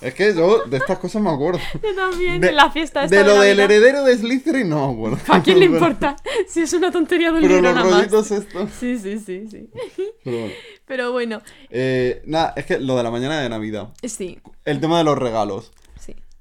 Es 0.00 0.14
que 0.14 0.34
yo 0.34 0.64
de 0.64 0.76
estas 0.78 0.98
cosas 0.98 1.22
me 1.22 1.30
acuerdo. 1.30 1.60
Yo 1.82 1.94
también, 1.94 2.40
De, 2.40 2.48
en 2.48 2.56
la 2.56 2.70
fiesta 2.70 3.04
esta 3.04 3.16
de 3.16 3.24
lo 3.24 3.40
del 3.40 3.58
heredero 3.60 4.02
de 4.04 4.16
Slytherin 4.16 4.68
no 4.68 4.88
me 4.88 4.94
acuerdo. 4.94 5.18
¿A 5.32 5.42
quién 5.42 5.58
le 5.60 5.64
importa? 5.72 6.16
Si 6.48 6.60
es 6.62 6.72
una 6.72 6.90
tontería 6.90 7.28
de 7.30 7.36
un 7.36 7.42
Pero 7.42 7.54
libro 7.56 7.72
los 7.72 7.84
nada 7.84 7.96
más. 8.08 8.30
estos. 8.32 8.70
Sí, 8.78 8.98
sí, 8.98 9.18
sí, 9.18 9.46
sí. 9.48 9.70
Pero 10.24 10.38
bueno. 10.38 10.52
Pero 10.86 11.12
bueno, 11.12 11.42
Eh, 11.70 12.22
nada, 12.26 12.52
es 12.56 12.64
que 12.66 12.78
lo 12.80 12.96
de 12.96 13.02
la 13.02 13.10
mañana 13.10 13.40
de 13.40 13.48
Navidad. 13.48 13.90
sí, 14.02 14.40
El 14.64 14.80
tema 14.80 14.98
de 14.98 15.04
los 15.04 15.18
regalos. 15.18 15.72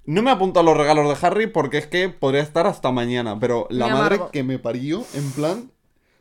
No 0.07 0.21
me 0.23 0.31
apunto 0.31 0.59
a 0.59 0.63
los 0.63 0.75
regalos 0.75 1.07
de 1.21 1.27
Harry 1.27 1.45
porque 1.47 1.77
es 1.77 1.85
que 1.87 2.09
podría 2.09 2.41
estar 2.41 2.65
hasta 2.65 2.91
mañana. 2.91 3.39
Pero 3.39 3.67
la 3.69 3.85
Me 3.87 3.93
madre 3.93 4.15
amargo. 4.15 4.31
que 4.31 4.41
me 4.43 4.57
parió, 4.57 5.05
en 5.13 5.31
plan. 5.33 5.71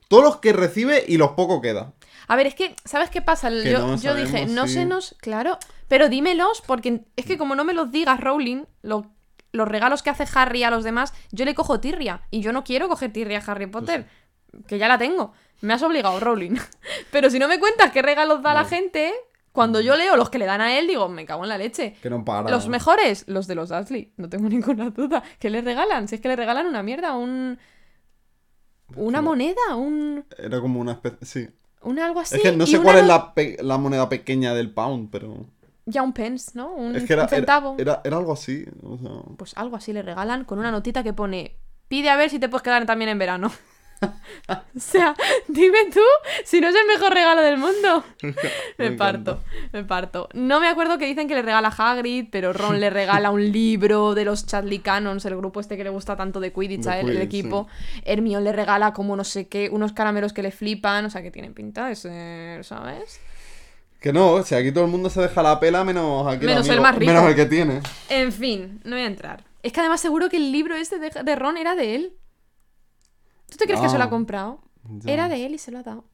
Todos 0.09 0.23
los 0.25 0.37
que 0.37 0.53
recibe 0.53 1.05
y 1.09 1.17
los 1.17 1.31
poco 1.31 1.61
queda. 1.61 1.95
A 2.29 2.37
ver, 2.37 2.47
es 2.49 2.55
que, 2.55 2.77
¿sabes 2.85 3.11
qué 3.11 3.23
pasa? 3.23 3.49
Que 3.49 3.71
yo 3.71 3.79
no 3.87 3.97
yo 3.97 4.15
dije, 4.15 4.47
no 4.47 4.67
se 4.69 4.85
nos. 4.85 5.15
Claro, 5.21 5.59
pero 5.89 6.09
dímelos, 6.09 6.63
porque 6.67 7.03
es 7.17 7.25
que 7.25 7.39
como 7.39 7.55
no 7.55 7.65
me 7.65 7.73
los 7.75 7.91
digas, 7.93 8.21
Rowling, 8.21 8.65
lo- 8.83 9.07
los 9.53 9.67
regalos 9.69 10.03
que 10.03 10.11
hace 10.11 10.27
Harry 10.35 10.65
a 10.65 10.71
los 10.71 10.85
demás, 10.85 11.15
yo 11.33 11.45
le 11.45 11.55
cojo 11.55 11.81
tirria. 11.81 12.23
Y 12.31 12.41
yo 12.41 12.53
no 12.53 12.63
quiero 12.65 12.89
coger 12.89 13.13
tirria 13.13 13.39
a 13.39 13.51
Harry 13.53 13.67
Potter, 13.67 14.07
que 14.67 14.79
ya 14.79 14.89
la 14.89 14.99
tengo. 14.99 15.33
Me 15.61 15.73
has 15.75 15.83
obligado, 15.83 16.19
Rowling. 16.21 16.57
pero 17.13 17.31
si 17.31 17.39
no 17.39 17.47
me 17.49 17.59
cuentas 17.61 17.93
qué 17.93 18.03
regalos 18.03 18.43
da 18.43 18.53
la 18.55 18.65
gente, 18.65 19.15
cuando 19.57 19.81
yo 19.81 19.97
leo 19.97 20.15
los 20.17 20.31
que 20.31 20.39
le 20.39 20.47
dan 20.47 20.61
a 20.61 20.79
él, 20.79 20.87
digo, 20.87 21.09
me 21.09 21.27
cago 21.27 21.43
en 21.43 21.49
la 21.49 21.59
leche. 21.59 21.97
Que 22.01 22.09
no 22.11 22.25
para. 22.25 22.49
Los 22.49 22.69
mejores, 22.69 23.25
los 23.27 23.49
de 23.49 23.57
los 23.57 23.71
Dursley, 23.71 24.13
no 24.17 24.29
tengo 24.29 24.49
ninguna 24.49 24.91
duda. 24.91 25.25
¿Qué 25.41 25.51
le 25.51 25.63
regalan? 25.63 26.07
Si 26.07 26.15
es 26.15 26.21
que 26.21 26.29
le 26.29 26.37
regalan 26.37 26.67
una 26.67 26.85
mierda, 26.85 27.17
un. 27.17 27.59
Una 28.95 29.19
Como- 29.19 29.31
moneda, 29.31 29.75
un. 29.75 30.25
Era 30.39 30.61
como 30.61 30.79
una 30.81 30.93
especie. 30.93 31.27
Sí. 31.47 31.49
Un 31.83 31.99
algo 31.99 32.21
así. 32.21 32.37
es 32.37 32.43
que 32.43 32.53
no 32.53 32.67
sé 32.67 32.81
cuál 32.81 32.99
es 32.99 33.07
la, 33.07 33.35
pe- 33.35 33.57
la 33.61 33.79
moneda 33.79 34.09
pequeña 34.09 34.55
del 34.55 34.71
pound, 34.73 35.11
pero. 35.11 35.47
Ya 35.87 36.03
un 36.03 36.13
pence, 36.13 36.51
¿no? 36.55 36.73
Un, 36.73 36.97
Es 36.97 37.05
que 37.05 37.13
era, 37.13 37.25
un 37.25 37.29
centavo. 37.29 37.75
era, 37.79 37.93
era, 37.95 38.01
era 38.05 38.17
algo 38.17 38.33
así. 38.33 38.65
O 38.83 38.99
sea, 38.99 39.11
Pues 39.37 39.57
algo 39.57 39.77
así 39.77 39.93
le 39.93 40.03
regalan 40.03 40.45
con 40.45 40.59
una 40.59 40.71
notita 40.73 41.03
que 41.05 41.13
pone 41.13 41.57
pide 41.89 42.11
a 42.11 42.17
ver 42.17 42.29
si 42.31 42.41
te 42.41 42.49
puedes 42.49 42.63
quedar 42.65 42.85
también 42.87 43.09
en 43.11 43.19
verano. 43.19 43.53
o 44.49 44.79
sea, 44.79 45.15
dime 45.49 45.79
tú 45.93 46.01
si 46.45 46.61
no 46.61 46.69
es 46.69 46.75
el 46.75 46.87
mejor 46.87 47.13
regalo 47.15 47.41
del 47.43 47.57
mundo. 47.59 48.05
Me, 48.79 48.91
Me 48.91 48.97
parto, 48.97 49.43
me 49.73 49.85
parto. 49.85 50.29
No 50.35 50.61
me 50.61 50.69
acuerdo 50.69 50.99
que 50.99 51.07
dicen 51.07 51.29
que 51.29 51.35
le 51.35 51.43
regala 51.43 51.69
Hagrid, 51.77 52.27
pero 52.31 52.53
Ron 52.53 52.79
le 52.81 52.91
regala 52.91 53.31
un 53.31 53.51
libro 53.53 54.15
de 54.15 54.25
los 54.25 54.47
Chadley 54.47 54.81
Cannons, 54.81 55.25
el 55.25 55.37
grupo 55.37 55.61
este 55.61 55.77
que 55.77 55.85
le 55.85 55.91
gusta 55.91 56.15
tanto 56.17 56.41
de 56.41 56.53
Quidditch 56.53 56.83
De 56.83 56.91
a 56.91 57.01
él, 57.01 57.09
el 57.09 57.15
Quidditch, 57.29 57.41
equipo. 57.47 57.69
Hermione 58.05 58.45
le 58.45 58.53
regala 58.53 58.93
como 58.93 59.17
no 59.17 59.25
sé 59.25 59.49
qué, 59.49 59.71
unos 59.73 59.93
caramelos 59.93 60.33
que 60.33 60.43
le 60.43 60.51
flipan, 60.51 61.07
o 61.07 61.11
sea, 61.11 61.23
que 61.23 61.31
tienen 61.31 61.55
pinta 61.55 61.87
de 61.87 61.95
ser, 61.97 62.65
¿sabes? 62.65 63.19
Que 64.01 64.13
no, 64.13 64.43
si 64.45 64.55
aquí 64.55 64.71
todo 64.73 64.85
el 64.85 64.91
mundo 64.91 65.09
se 65.09 65.23
deja 65.23 65.43
la 65.43 65.59
pela, 65.59 65.83
menos 65.83 66.27
aquí 66.27 66.45
Menos 66.45 66.67
el 66.67 66.73
amigo- 66.73 66.83
más 66.83 66.95
rico. 66.97 67.13
Menos 67.13 67.29
el 67.29 67.35
que 67.35 67.47
tiene. 67.47 67.81
En 68.11 68.31
fin, 68.31 68.81
no 68.85 68.95
voy 68.95 69.05
a 69.05 69.07
entrar. 69.07 69.45
Es 69.63 69.73
que 69.73 69.81
además 69.81 70.01
seguro 70.01 70.29
que 70.29 70.37
el 70.37 70.53
libro 70.53 70.77
este 70.77 70.99
de, 70.99 71.11
de 71.11 71.35
Ron 71.37 71.57
era 71.57 71.75
de 71.75 71.95
él. 71.97 72.13
¿Tú 73.51 73.57
te 73.57 73.65
crees 73.67 73.81
que 73.81 73.89
se 73.89 73.97
lo 73.99 74.03
ha 74.05 74.07
No. 74.07 74.11
comprado? 74.11 74.61
Ya. 75.03 75.13
Era 75.13 75.29
de 75.29 75.45
él 75.47 75.55
y 75.55 75.59
se 75.59 75.71
lo 75.71 75.79
ha 75.79 75.83
dado. 75.83 76.05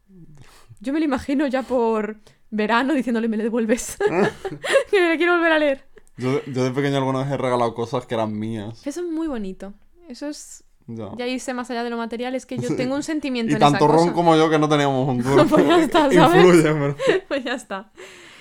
Yo 0.80 0.93
me 0.93 0.99
lo 0.99 1.05
imagino 1.05 1.47
ya 1.47 1.62
por 1.62 2.16
verano 2.51 2.95
diciéndole 2.95 3.28
me 3.28 3.37
lo 3.37 3.43
devuelves. 3.45 3.97
que 4.91 5.01
me 5.01 5.11
lo 5.11 5.16
quiero 5.16 5.35
volver 5.35 5.53
a 5.53 5.59
leer. 5.59 5.87
Yo, 6.16 6.41
yo 6.47 6.64
de 6.64 6.70
pequeño 6.72 6.97
alguna 6.99 7.20
vez 7.24 7.30
he 7.33 7.37
regalado 7.37 7.74
cosas 7.74 8.07
que 8.07 8.14
eran 8.14 8.39
mías. 8.39 8.87
Eso 8.87 9.01
es 9.01 9.07
muy 9.07 9.28
bonito. 9.28 9.72
Eso 10.09 10.28
es... 10.28 10.64
Ya. 10.89 11.11
Ya 11.16 11.26
irse 11.28 11.55
más 11.55 11.70
allá 11.70 11.85
de 11.85 11.91
lo 11.91 11.97
material 11.97 12.35
es 12.35 12.45
que 12.45 12.59
yo 12.59 12.74
tengo 12.76 12.97
un 12.97 13.05
sentimiento 13.05 13.53
Y 13.53 13.55
en 13.55 13.61
tanto 13.61 13.85
esa 13.85 13.87
Ron 13.87 13.99
cosa. 14.07 14.12
como 14.12 14.37
yo 14.37 14.51
que 14.51 14.59
no 14.59 14.68
teníamos 14.68 15.09
un 15.09 15.18
duro. 15.22 15.47
Pues 15.47 15.64
ya 15.66 15.78
está, 15.78 16.11
¿sabes? 16.11 16.45
Influye, 16.45 16.62
pero- 16.74 16.97
pues 17.28 17.45
ya 17.45 17.55
está. 17.55 17.93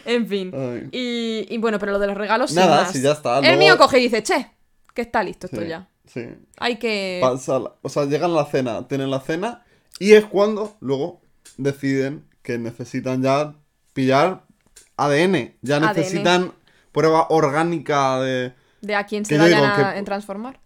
En 0.05 0.27
fin. 0.27 0.51
Y, 0.91 1.45
y 1.49 1.57
bueno, 1.59 1.77
pero 1.77 1.91
lo 1.91 1.99
de 1.99 2.07
los 2.07 2.17
regalos 2.17 2.51
Nada, 2.53 2.81
más. 2.81 2.91
si 2.91 3.01
ya 3.01 3.11
está, 3.11 3.37
El 3.37 3.43
luego- 3.45 3.59
mío 3.59 3.77
coge 3.77 3.99
y 3.99 4.03
dice, 4.03 4.23
che, 4.23 4.47
que 4.95 5.03
está 5.03 5.21
listo 5.23 5.45
esto 5.45 5.61
Sí, 5.61 5.67
ya. 5.67 5.87
Sí. 6.05 6.21
Hay 6.57 6.77
que... 6.77 7.19
Pasa 7.21 7.59
la- 7.59 7.75
o 7.81 7.89
sea, 7.89 8.05
llegan 8.05 8.31
a 8.31 8.35
la 8.35 8.45
cena, 8.45 8.87
tienen 8.87 9.09
la 9.11 9.19
cena 9.21 9.63
y 9.99 10.13
es 10.13 10.25
cuando 10.25 10.75
luego 10.81 11.21
deciden 11.57 12.25
que 12.41 12.57
necesitan 12.57 13.21
ya 13.21 13.55
pillar 13.93 14.43
ADN. 14.97 15.55
Ya 15.61 15.77
ADN. 15.77 15.85
necesitan 15.95 16.53
prueba 16.91 17.27
orgánica 17.29 18.19
de... 18.19 18.53
De 18.81 18.95
a 18.95 19.05
quién 19.05 19.25
se 19.25 19.37
vayan 19.37 19.61
digo 19.61 19.73
a 19.73 19.93
que- 19.93 19.99
en 19.99 20.05
transformar. 20.05 20.59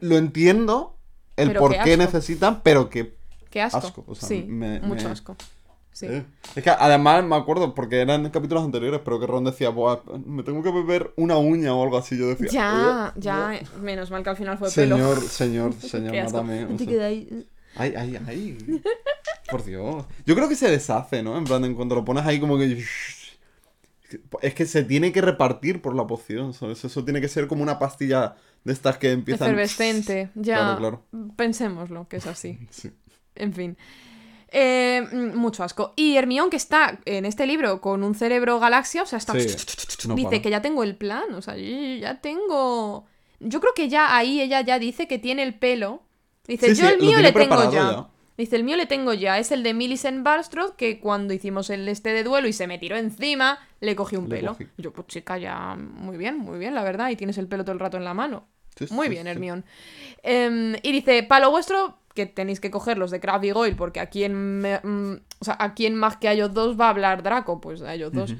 Lo 0.00 0.16
entiendo, 0.16 0.98
el 1.36 1.52
por 1.54 1.76
qué 1.82 1.96
necesitan, 1.96 2.62
pero 2.62 2.88
que... 2.90 3.14
Qué 3.50 3.60
asco. 3.60 3.78
Asco, 3.78 4.04
o 4.06 4.14
sea, 4.14 4.28
sí, 4.28 4.44
me- 4.48 4.80
mucho 4.80 5.04
me- 5.04 5.10
asco. 5.12 5.36
Sí. 5.92 6.06
eh. 6.06 6.24
Es 6.56 6.62
que 6.64 6.70
además 6.70 7.22
me 7.24 7.36
acuerdo, 7.36 7.74
porque 7.74 8.00
eran 8.00 8.28
capítulos 8.30 8.64
anteriores, 8.64 9.00
pero 9.04 9.20
que 9.20 9.26
Ron 9.26 9.44
decía, 9.44 9.68
Buah, 9.68 9.98
me 10.24 10.42
tengo 10.42 10.62
que 10.62 10.70
beber 10.70 11.12
una 11.16 11.36
uña 11.38 11.74
o 11.74 11.82
algo 11.82 11.98
así. 11.98 12.16
Yo 12.18 12.28
decía... 12.28 12.48
Ya, 12.50 13.12
"Eh, 13.14 13.20
ya, 13.20 13.60
menos 13.80 14.10
mal 14.10 14.22
que 14.22 14.30
al 14.30 14.36
final 14.36 14.56
fue 14.58 14.70
pelo. 14.70 14.96
Señor, 14.96 15.20
señor, 15.28 15.72
señor, 15.74 16.14
mátame. 16.24 16.64
o 16.64 16.68
Te 16.68 16.78
sea. 16.78 16.86
queda 16.86 17.06
ahí. 17.06 17.46
Ay, 17.76 17.94
ay, 17.96 18.18
ay. 18.26 18.82
Por 19.50 19.64
Dios. 19.64 20.04
Yo 20.26 20.34
creo 20.34 20.48
que 20.48 20.56
se 20.56 20.70
deshace, 20.70 21.22
¿no? 21.22 21.36
En 21.38 21.44
plan, 21.44 21.64
en 21.64 21.74
cuanto 21.74 21.94
lo 21.94 22.04
pones 22.04 22.24
ahí 22.26 22.40
como 22.40 22.56
que... 22.58 22.84
Es 24.42 24.52
que 24.54 24.66
se 24.66 24.84
tiene 24.84 25.10
que 25.10 25.22
repartir 25.22 25.80
por 25.80 25.94
la 25.94 26.06
poción, 26.06 26.52
¿sabes? 26.52 26.84
Eso 26.84 27.02
tiene 27.04 27.20
que 27.22 27.28
ser 27.28 27.46
como 27.48 27.62
una 27.62 27.78
pastilla 27.78 28.34
de 28.64 28.72
estas 28.74 28.98
que 28.98 29.10
empiezan... 29.12 29.48
Efervescente, 29.48 30.28
ya. 30.34 30.56
Claro, 30.76 30.78
claro. 30.78 31.02
Pensémoslo, 31.36 32.06
que 32.08 32.16
es 32.16 32.26
así. 32.26 32.58
Sí. 32.70 32.90
En 33.34 33.54
fin. 33.54 33.78
Eh, 34.52 35.00
mm, 35.10 35.36
mucho 35.36 35.64
asco. 35.64 35.92
Y 35.96 36.16
Hermión, 36.16 36.50
que 36.50 36.56
está 36.56 36.98
en 37.06 37.24
este 37.24 37.46
libro 37.46 37.80
con 37.80 38.04
un 38.04 38.14
cerebro 38.14 38.60
galaxia, 38.60 39.02
o 39.02 39.06
sea, 39.06 39.18
está. 39.18 39.32
Sí, 39.32 39.46
no 40.08 40.14
dice 40.14 40.28
para. 40.28 40.42
que 40.42 40.50
ya 40.50 40.62
tengo 40.62 40.82
el 40.84 40.94
plan, 40.96 41.32
o 41.34 41.42
sea, 41.42 41.56
ya 41.56 42.20
tengo. 42.20 43.06
Yo 43.40 43.60
creo 43.60 43.72
que 43.74 43.88
ya 43.88 44.16
ahí 44.16 44.40
ella 44.40 44.60
ya 44.60 44.78
dice 44.78 45.08
que 45.08 45.18
tiene 45.18 45.42
el 45.42 45.54
pelo. 45.54 46.02
Dice, 46.46 46.74
Sí, 46.74 46.80
yo 46.80 46.86
sí, 46.88 46.94
el 46.94 47.00
mío 47.00 47.18
le 47.20 47.32
tengo 47.32 47.64
ya. 47.70 47.70
ya. 47.92 48.06
Dice, 48.36 48.56
el 48.56 48.64
mío 48.64 48.76
le 48.76 48.86
tengo 48.86 49.12
ya. 49.14 49.38
Es 49.38 49.52
el 49.52 49.62
de 49.62 49.74
Millicent 49.74 50.22
Barstrode, 50.22 50.74
que 50.76 51.00
cuando 51.00 51.32
hicimos 51.34 51.70
el 51.70 51.88
este 51.88 52.10
de 52.12 52.24
duelo 52.24 52.48
y 52.48 52.52
se 52.52 52.66
me 52.66 52.78
tiró 52.78 52.96
encima, 52.96 53.58
le 53.80 53.94
cogí 53.96 54.16
un 54.16 54.28
Le 54.28 54.36
pelo. 54.36 54.52
cogí. 54.52 54.66
Yo, 54.78 54.92
pues 54.92 55.06
chica, 55.06 55.38
ya 55.38 55.76
muy 55.76 56.16
bien, 56.16 56.38
muy 56.38 56.58
bien, 56.58 56.74
la 56.74 56.82
verdad. 56.82 57.10
Y 57.10 57.16
tienes 57.16 57.38
el 57.38 57.46
pelo 57.48 57.64
todo 57.64 57.72
el 57.72 57.80
rato 57.80 57.96
en 57.96 58.04
la 58.04 58.14
mano. 58.14 58.46
Muy 58.90 59.08
bien. 59.08 59.26
Hermión. 59.26 59.64
Em, 60.22 60.76
y 60.82 60.92
dice, 60.92 61.22
para 61.24 61.44
lo 61.46 61.50
vuestro, 61.50 61.98
que 62.14 62.26
tenéis 62.26 62.60
que 62.60 62.70
coger 62.70 62.98
los 62.98 63.10
de 63.10 63.20
Crabbe 63.20 63.48
y 63.48 63.50
Goyle, 63.52 63.74
porque 63.76 64.00
a 64.00 64.06
quién, 64.06 64.34
me- 64.60 64.80
mm, 64.82 65.20
o 65.40 65.44
sea, 65.44 65.56
a 65.58 65.74
quién 65.74 65.94
más 65.94 66.16
que 66.16 66.28
a 66.28 66.32
ellos 66.32 66.52
dos 66.54 66.78
va 66.80 66.86
a 66.86 66.90
hablar 66.90 67.22
Draco, 67.22 67.60
pues 67.60 67.82
a 67.82 67.94
ellos 67.94 68.12
dos. 68.12 68.34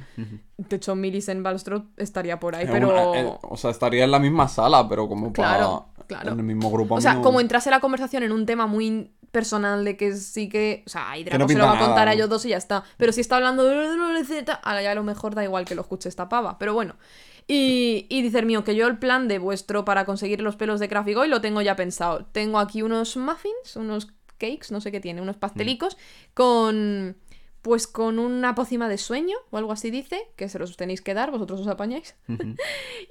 De 0.59 0.77
hecho, 0.77 0.95
Millicent 0.95 1.43
Balstrode 1.43 1.87
estaría 1.97 2.39
por 2.39 2.55
ahí, 2.55 2.65
Es 2.65 2.71
pero... 2.71 2.89
una- 2.91 3.19
eh, 3.21 3.33
o 3.43 3.57
sea, 3.57 3.71
estaría 3.71 4.05
en 4.05 4.11
la 4.11 4.19
misma 4.19 4.49
sala, 4.49 4.89
pero 4.89 5.09
como 5.09 5.33
Claro, 5.33 5.87
para... 5.95 6.07
claro. 6.07 6.33
En 6.33 6.39
el 6.39 6.45
mismo 6.45 6.71
grupo. 6.71 6.95
a 6.95 6.99
O 6.99 7.01
sea, 7.01 7.21
como 7.21 7.41
entrase 7.41 7.71
la 7.71 7.81
conversación 7.81 8.23
en 8.23 8.33
un 8.33 8.47
tema 8.47 8.67
muy 8.67 9.11
personal 9.33 9.85
de 9.85 9.97
que 9.97 10.15
sí 10.15 10.49
que... 10.51 10.83
O 10.87 10.91
sea, 10.91 11.11
ahí 11.11 11.25
Draco 11.25 11.39
no 11.45 11.49
se 11.49 11.55
lo 11.55 11.65
va 11.65 11.73
a 11.73 11.79
contar 11.79 11.97
nada. 12.01 12.11
a 12.11 12.15
ellos 12.15 12.29
dos 12.29 12.45
y 12.45 12.51
ya 12.51 12.59
está. 12.59 12.85
Pero 12.99 13.13
si 13.13 13.23
está 13.23 13.37
hablando 13.37 13.65
de 13.65 13.75
la 13.97 14.13
receta, 14.13 14.55
ahora 14.63 14.83
ya 14.83 14.93
a 14.93 14.95
lo 14.95 15.03
mejor 15.03 15.35
da 15.35 15.43
igual 15.43 15.65
que 15.65 15.75
lo 15.75 15.81
escuche 15.83 16.09
esta 16.09 16.29
pava. 16.29 16.59
Pero 16.59 16.75
bueno. 16.75 16.97
Y, 17.47 18.07
y 18.09 18.23
dice 18.23 18.43
mío 18.43 18.65
que 18.65 18.75
yo 18.75 18.87
el 18.87 18.99
plan 18.99 19.29
de 19.29 19.39
vuestro 19.39 19.85
para 19.85 20.05
conseguir 20.05 20.41
los 20.41 20.57
pelos 20.57 20.81
de 20.81 20.89
Crafty 20.89 21.15
Goy 21.15 21.29
lo 21.29 21.41
tengo 21.41 21.61
ya 21.63 21.77
pensado. 21.77 22.27
Tengo 22.33 22.59
aquí 22.59 22.83
unos 22.83 23.17
muffins, 23.17 23.77
unos 23.77 24.13
cakes, 24.39 24.69
no 24.71 24.81
sé 24.81 24.91
qué 24.91 25.01
tiene, 25.01 25.23
unos 25.23 25.37
pastelicos, 25.37 25.97
con... 26.35 27.17
Pues 27.63 27.87
con 27.87 28.19
una 28.19 28.57
pócima 28.57 28.89
de 28.89 28.99
sueño 28.99 29.37
o 29.51 29.57
algo 29.57 29.71
así 29.71 29.93
dice, 29.93 30.29
que 30.35 30.49
se 30.49 30.59
los 30.59 30.77
tenéis 30.77 31.01
que 31.01 31.15
dar, 31.15 31.31
vosotros 31.31 31.61
os 31.61 31.69
apañáis. 31.69 32.17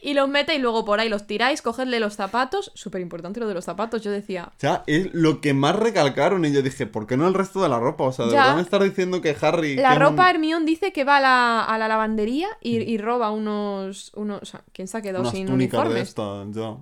Y 0.04 0.14
los 0.16 0.28
mete 0.28 0.56
y 0.56 0.58
luego 0.60 0.84
por 0.84 1.00
ahí 1.00 1.10
los 1.10 1.28
tiráis, 1.28 1.62
cogedle 1.62 2.00
los 2.00 2.16
zapatos. 2.16 2.72
Súper 2.74 3.02
importante 3.02 3.40
lo 3.40 3.48
de 3.48 3.54
los 3.54 3.64
zapatos, 3.66 4.02
yo 4.02 4.10
decía, 4.12 4.52
O 4.58 4.60
sea, 4.60 4.84
es 4.88 5.14
lo 5.14 5.42
que 5.42 5.54
más 5.54 5.76
recalcaron 5.76 6.44
y 6.44 6.52
yo 6.52 6.62
dije, 6.64 6.88
¿por 6.88 7.06
qué 7.08 7.18
no 7.18 7.28
el 7.28 7.34
resto 7.36 7.62
de 7.62 7.70
la 7.70 7.80
ropa? 7.80 8.06
O 8.06 8.12
sea, 8.12 8.26
de 8.26 8.32
Ya. 8.32 8.40
verdad 8.42 8.56
me 8.56 8.62
estás 8.64 8.84
diciendo 8.84 9.22
que 9.22 9.36
Harry... 9.40 9.76
La 9.76 9.94
que 9.94 10.00
ropa, 10.00 10.24
un- 10.24 10.30
Hermione 10.30 10.66
dice 10.66 10.92
que 10.92 11.04
va 11.04 11.18
a 11.18 11.22
la, 11.22 11.64
a 11.64 11.78
la 11.78 11.88
lavandería 11.88 12.48
y, 12.62 12.78
y 12.80 12.98
roba 12.98 13.32
unos, 13.32 14.12
unos... 14.16 14.42
O 14.42 14.46
sea, 14.46 14.64
¿quién 14.74 14.88
se 14.88 14.98
ha 14.98 15.02
quedado 15.02 15.22
unas 15.22 15.34
sin 15.34 15.46
túnicas 15.48 15.82
de 15.82 15.88
uniformes? 15.88 16.10
esta, 16.10 16.46
ya. 16.50 16.78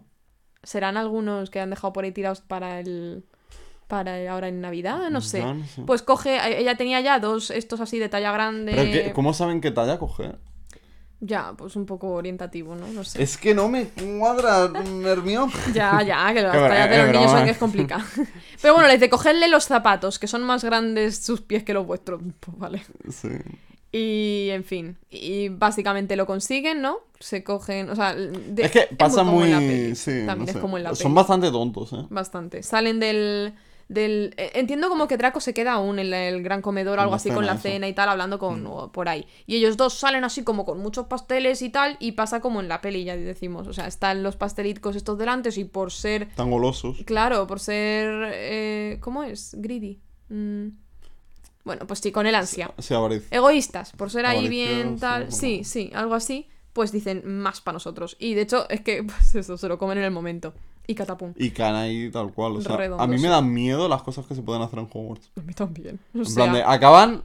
¿Serán 0.63 0.95
algunos 0.97 1.49
que 1.49 1.59
han 1.59 1.69
dejado 1.69 1.91
por 1.93 2.05
ahí 2.05 2.11
tirados 2.13 2.41
para 2.41 2.79
el... 2.79 3.25
para 3.89 4.31
ahora 4.31 4.47
en 4.47 4.61
Navidad? 4.61 5.09
No 5.09 5.19
sé. 5.19 5.43
No 5.43 5.65
sé. 5.65 5.81
Pues 5.81 6.03
coge... 6.03 6.59
Ella 6.59 6.77
tenía 6.77 7.01
ya 7.01 7.19
dos 7.19 7.49
estos 7.49 7.81
así 7.81 7.97
de 7.99 8.07
talla 8.07 8.31
grande... 8.31 8.71
Pero 8.75 9.13
¿cómo 9.13 9.33
saben 9.33 9.59
qué 9.59 9.71
talla 9.71 9.97
coger? 9.97 10.37
Ya, 11.21 11.53
pues 11.57 11.75
un 11.75 11.85
poco 11.85 12.11
orientativo, 12.11 12.75
¿no? 12.75 12.87
No 12.87 13.03
sé. 13.03 13.21
Es 13.21 13.35
que 13.35 13.53
no 13.53 13.67
me 13.67 13.87
cuadra, 13.89 14.71
Hermione. 15.05 15.51
Ya, 15.73 16.01
ya, 16.01 16.31
que 16.33 16.41
las 16.41 16.53
tallas 16.53 16.89
de 16.89 16.97
los 17.03 17.11
niños 17.11 17.31
son 17.31 17.43
que 17.45 17.51
es 17.51 17.57
complicado. 17.57 18.03
Pero 18.61 18.75
bueno, 18.75 18.87
le 18.87 18.93
dice, 18.93 19.09
cogedle 19.09 19.49
los 19.49 19.65
zapatos, 19.65 20.19
que 20.19 20.27
son 20.27 20.43
más 20.43 20.63
grandes 20.63 21.17
sus 21.17 21.41
pies 21.41 21.63
que 21.63 21.73
los 21.73 21.85
vuestros. 21.85 22.21
Pues 22.39 22.57
vale. 22.57 22.81
Sí. 23.09 23.29
Y, 23.91 24.49
en 24.51 24.63
fin, 24.63 24.97
y 25.09 25.49
básicamente 25.49 26.15
lo 26.15 26.27
consiguen, 26.27 26.79
¿no? 26.81 26.99
Se 27.19 27.43
cogen, 27.43 27.89
o 27.89 27.95
sea... 27.95 28.13
de- 28.13 28.63
es 28.65 28.71
que 28.71 28.87
pasa 28.95 29.23
muy... 29.23 29.95
sí, 29.95 30.23
También 30.27 30.45
no 30.45 30.51
es 30.51 30.57
como 30.57 30.77
en 30.77 30.83
la 30.83 30.93
Son 30.93 31.05
peli. 31.11 31.15
bastante 31.15 31.51
tontos, 31.51 31.91
¿eh? 31.93 32.05
Bastante. 32.11 32.61
Salen 32.61 32.99
del, 32.99 33.55
del... 33.89 34.33
eh, 34.37 34.51
Entiendo 34.53 34.87
como 34.87 35.07
que 35.09 35.17
Draco 35.17 35.41
se 35.41 35.53
queda 35.53 35.73
aún 35.73 35.99
en 35.99 36.13
el 36.13 36.41
gran 36.41 36.61
comedor 36.61 36.97
o 36.99 37.01
algo 37.01 37.15
así 37.15 37.29
con 37.31 37.45
la 37.45 37.53
eso. 37.53 37.63
cena 37.63 37.87
y 37.89 37.93
tal, 37.93 38.07
hablando 38.07 38.39
con 38.39 38.65
o 38.67 38.89
por 38.91 39.09
ahí. 39.09 39.25
Y 39.45 39.57
ellos 39.57 39.75
dos 39.75 39.95
salen 39.95 40.23
así 40.23 40.43
como 40.45 40.63
con 40.65 40.79
muchos 40.79 41.07
pasteles 41.07 41.61
y 41.61 41.69
tal, 41.69 41.97
y 41.99 42.13
pasa 42.13 42.39
como 42.39 42.61
en 42.61 42.69
la 42.69 42.79
peli, 42.79 43.03
ya 43.03 43.17
decimos. 43.17 43.67
O 43.67 43.73
sea, 43.73 43.87
están 43.87 44.23
los 44.23 44.37
pastelitos 44.37 44.95
estos 44.95 45.17
delante 45.17 45.49
y 45.55 45.65
por 45.65 45.91
ser... 45.91 46.29
Tan 46.35 46.49
golosos. 46.49 46.99
Claro, 47.05 47.45
por 47.47 47.59
ser... 47.59 48.31
eh, 48.33 48.97
¿Cómo 49.01 49.23
es? 49.23 49.55
Greedy. 49.57 49.99
Mm. 50.29 50.67
Bueno, 51.65 51.85
pues 51.85 51.99
sí, 51.99 52.11
con 52.11 52.25
el 52.25 52.35
ansia. 52.35 52.71
Sí, 52.79 52.93
avaricia. 52.93 53.27
Egoístas, 53.35 53.91
por 53.91 54.09
ser 54.09 54.25
ahí 54.25 54.47
bien 54.47 54.97
tal. 54.97 55.31
Sí, 55.31 55.63
sí, 55.63 55.91
algo 55.93 56.15
así. 56.15 56.47
Pues 56.73 56.91
dicen 56.91 57.23
más 57.25 57.61
para 57.61 57.73
nosotros. 57.73 58.15
Y 58.19 58.35
de 58.35 58.41
hecho, 58.41 58.69
es 58.69 58.81
que 58.81 59.03
pues 59.03 59.35
eso, 59.35 59.57
se 59.57 59.67
lo 59.67 59.77
comen 59.77 59.97
en 59.97 60.03
el 60.05 60.11
momento. 60.11 60.53
Y 60.89 60.95
catapum. 60.95 61.33
Y 61.37 61.51
caen 61.51 61.75
ahí 61.75 62.09
tal 62.09 62.33
cual. 62.33 62.55
O 62.55 62.61
sea, 62.61 62.75
a 62.97 63.05
mí 63.05 63.19
me 63.19 63.27
dan 63.27 63.53
miedo 63.53 63.87
las 63.87 64.01
cosas 64.01 64.25
que 64.25 64.33
se 64.33 64.41
pueden 64.41 64.63
hacer 64.63 64.79
en 64.79 64.87
Hogwarts. 64.91 65.29
A 65.37 65.41
mí 65.41 65.53
también. 65.53 65.99
O 66.15 66.17
En 66.17 66.25
sea, 66.25 66.45
plan 66.45 66.53
de, 66.55 66.63
acaban 66.63 67.21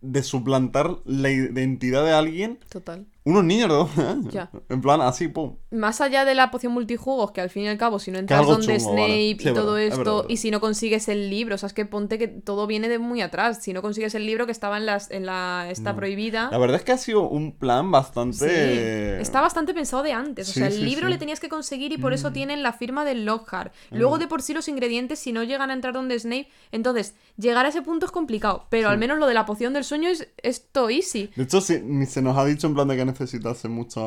de 0.00 0.22
suplantar 0.22 0.98
la 1.04 1.30
identidad 1.32 2.04
de 2.04 2.12
alguien 2.12 2.60
total. 2.68 3.06
Unos 3.24 3.44
niños 3.44 3.68
de 3.68 3.74
12 3.74 4.02
años. 4.02 4.32
Ya. 4.32 4.50
En 4.68 4.80
plan, 4.80 5.00
así, 5.02 5.28
pum. 5.28 5.56
Más 5.70 6.00
allá 6.00 6.24
de 6.24 6.34
la 6.34 6.50
poción 6.50 6.72
multijugos, 6.72 7.32
que 7.32 7.40
al 7.40 7.50
fin 7.50 7.64
y 7.64 7.68
al 7.68 7.76
cabo, 7.78 7.98
si 7.98 8.10
no 8.10 8.18
entras 8.18 8.46
donde 8.46 8.78
chungo, 8.78 8.92
Snape 8.94 9.00
vale. 9.02 9.22
y 9.22 9.38
Sí, 9.38 9.48
es 9.48 9.54
todo 9.54 9.72
verdad, 9.74 9.80
es 9.80 9.84
esto, 9.92 9.98
verdad, 9.98 10.12
es 10.14 10.18
verdad. 10.22 10.30
y 10.30 10.36
si 10.38 10.50
no 10.50 10.60
consigues 10.60 11.08
el 11.08 11.30
libro, 11.30 11.54
o 11.54 11.58
sea, 11.58 11.66
es 11.66 11.72
que 11.74 11.84
ponte 11.84 12.18
que 12.18 12.28
todo 12.28 12.66
viene 12.66 12.88
de 12.88 12.98
muy 12.98 13.20
atrás. 13.20 13.58
Si 13.62 13.72
no 13.72 13.82
consigues 13.82 14.14
el 14.14 14.26
libro 14.26 14.46
que 14.46 14.52
estaba 14.52 14.78
en 14.78 14.86
las 14.86 15.10
en 15.10 15.26
la 15.26 15.66
esta 15.70 15.90
No. 15.92 15.96
prohibida. 15.98 16.48
La 16.50 16.58
verdad 16.58 16.76
es 16.78 16.82
que 16.84 16.92
ha 16.92 16.98
sido 16.98 17.28
un 17.28 17.52
plan 17.52 17.86
Sí, 17.86 17.90
bastante... 17.92 19.20
está 19.20 19.40
bastante 19.40 19.74
pensado 19.74 20.02
de 20.02 20.12
antes. 20.12 20.48
O 20.48 20.52
Sí, 20.52 20.60
sea, 20.60 20.68
el 20.68 20.74
sí, 20.74 20.82
libro 20.82 21.06
sí. 21.06 21.12
le 21.12 21.18
tenías 21.18 21.40
que 21.40 21.48
conseguir 21.48 21.92
y 21.92 21.98
por 21.98 22.12
eso 22.12 22.30
Mm. 22.30 22.32
tienen 22.32 22.62
la 22.62 22.72
firma 22.72 23.04
del 23.04 23.24
Lockhart. 23.24 23.72
Luego, 23.90 24.18
de 24.18 24.26
por 24.28 24.42
sí, 24.42 24.54
los 24.54 24.68
ingredientes, 24.68 25.18
si 25.18 25.32
no 25.32 25.42
llegan 25.42 25.70
a 25.70 25.74
entrar 25.74 25.92
donde 25.94 26.18
Snape, 26.18 26.48
entonces 26.72 27.14
llegar 27.36 27.66
a 27.66 27.68
ese 27.68 27.82
punto 27.82 28.06
es 28.06 28.12
complicado. 28.12 28.66
Pero 28.70 28.88
al 28.88 28.98
menos 28.98 29.18
lo 29.18 29.26
de 29.26 29.34
la 29.34 29.46
poción 29.46 29.72
del 29.72 29.84
sueño 29.84 30.08
es 30.08 30.28
esto 30.42 30.88
easy. 30.90 31.30
De 31.36 31.44
hecho, 31.44 31.60
sí, 31.60 31.80
ni 31.84 32.06
se 32.06 32.22
nos 32.22 32.36
ha 32.36 32.44
dicho 32.44 32.66
en 32.66 32.74
plan 32.74 32.88
de 32.88 32.96
que 32.96 33.04
necesitase 33.10 33.68
mucha... 33.68 34.00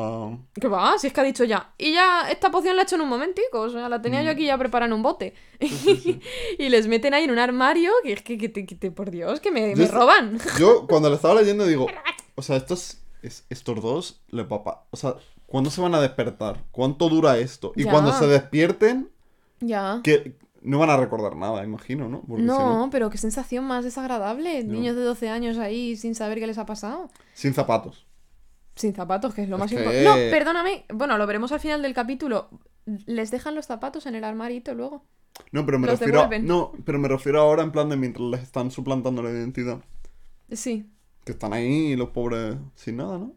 ¿Qué 0.60 0.68
va? 0.68 0.98
Si 0.98 1.06
es 1.06 1.12
que 1.12 1.20
ha 1.20 1.24
dicho 1.24 1.44
ya. 1.44 1.72
Y 1.78 1.92
ya 1.92 2.30
esta 2.30 2.50
poción 2.50 2.76
la 2.76 2.82
he 2.82 2.84
hecho 2.84 2.96
en 2.96 3.02
un 3.02 3.08
momentico. 3.08 3.60
O 3.60 3.70
sea, 3.70 3.88
la 3.88 4.02
tenía 4.02 4.20
Mm. 4.22 4.24
yo 4.24 4.30
aquí 4.30 4.46
ya 4.46 4.58
preparada 4.58 4.86
en 4.88 4.92
un 4.94 5.02
bote. 5.02 5.34
y 5.60 6.68
les 6.68 6.86
meten 6.88 7.14
ahí 7.14 7.24
en 7.24 7.30
un 7.30 7.38
armario 7.38 7.90
que 8.02 8.12
es 8.14 8.22
que, 8.22 8.38
que 8.38 8.48
te- 8.48 8.66
que 8.66 8.74
te- 8.74 8.90
por 8.90 9.10
Dios, 9.10 9.40
que 9.40 9.50
me, 9.50 9.74
me 9.76 9.86
roban. 9.86 10.38
Yo 10.58 10.86
cuando 10.86 11.08
lo 11.08 11.16
estaba 11.16 11.34
leyendo 11.40 11.66
digo, 11.66 11.86
o 12.34 12.42
sea, 12.42 12.56
estos, 12.56 12.98
es- 13.22 13.44
estos 13.50 13.80
dos, 13.80 14.20
le 14.28 14.44
papá, 14.44 14.84
o 14.90 14.96
sea, 14.96 15.14
¿cuándo 15.46 15.70
se 15.70 15.80
van 15.80 15.94
a 15.94 16.00
despertar? 16.00 16.62
¿Cuánto 16.70 17.08
dura 17.08 17.38
esto? 17.38 17.72
Y 17.76 17.84
Ya. 17.84 17.90
cuando 17.90 18.12
se 18.12 18.26
despierten, 18.26 19.10
ya. 19.60 20.00
que 20.02 20.36
no 20.62 20.78
van 20.78 20.88
a 20.88 20.96
recordar 20.96 21.36
nada, 21.36 21.62
imagino, 21.62 22.08
¿no? 22.08 22.22
Porque 22.22 22.42
si 22.42 22.46
No, 22.46 22.88
pero 22.90 23.10
qué 23.10 23.18
sensación 23.18 23.64
más 23.66 23.84
desagradable. 23.84 24.64
Niños 24.64 24.96
de 24.96 25.02
12 25.02 25.28
años 25.28 25.58
ahí 25.58 25.94
sin 25.96 26.14
saber 26.14 26.38
qué 26.38 26.46
les 26.46 26.56
ha 26.56 26.64
pasado. 26.64 27.10
sin 27.34 27.52
zapatos. 27.52 28.03
Sin 28.76 28.94
zapatos, 28.94 29.34
que 29.34 29.42
es 29.42 29.48
lo 29.48 29.56
Es 29.56 29.60
más 29.60 29.70
que- 29.70 29.76
importante. 29.76 30.04
No, 30.04 30.30
perdóname. 30.30 30.84
Bueno, 30.92 31.16
lo 31.18 31.26
veremos 31.26 31.52
al 31.52 31.60
final 31.60 31.82
del 31.82 31.94
capítulo. 31.94 32.48
Les 33.06 33.30
dejan 33.30 33.54
los 33.54 33.66
zapatos 33.66 34.06
en 34.06 34.14
el 34.14 34.24
armarito 34.24 34.74
luego. 34.74 35.04
No, 35.52 35.64
pero 35.66 35.78
me 35.78 35.86
Los 35.86 35.98
refiero 36.00 36.22
a, 36.22 36.28
no, 36.38 36.72
pero 36.84 36.98
me 36.98 37.08
refiero 37.08 37.40
ahora 37.40 37.62
en 37.62 37.72
plan 37.72 37.88
de 37.88 37.96
mientras 37.96 38.26
les 38.28 38.42
están 38.42 38.70
suplantando 38.70 39.22
la 39.22 39.30
identidad, 39.30 39.78
Sí. 40.52 40.88
que 41.24 41.32
están 41.32 41.52
ahí 41.52 41.96
los 41.96 42.10
pobres 42.10 42.56
sin 42.74 42.96
nada, 42.98 43.18
¿no? 43.18 43.32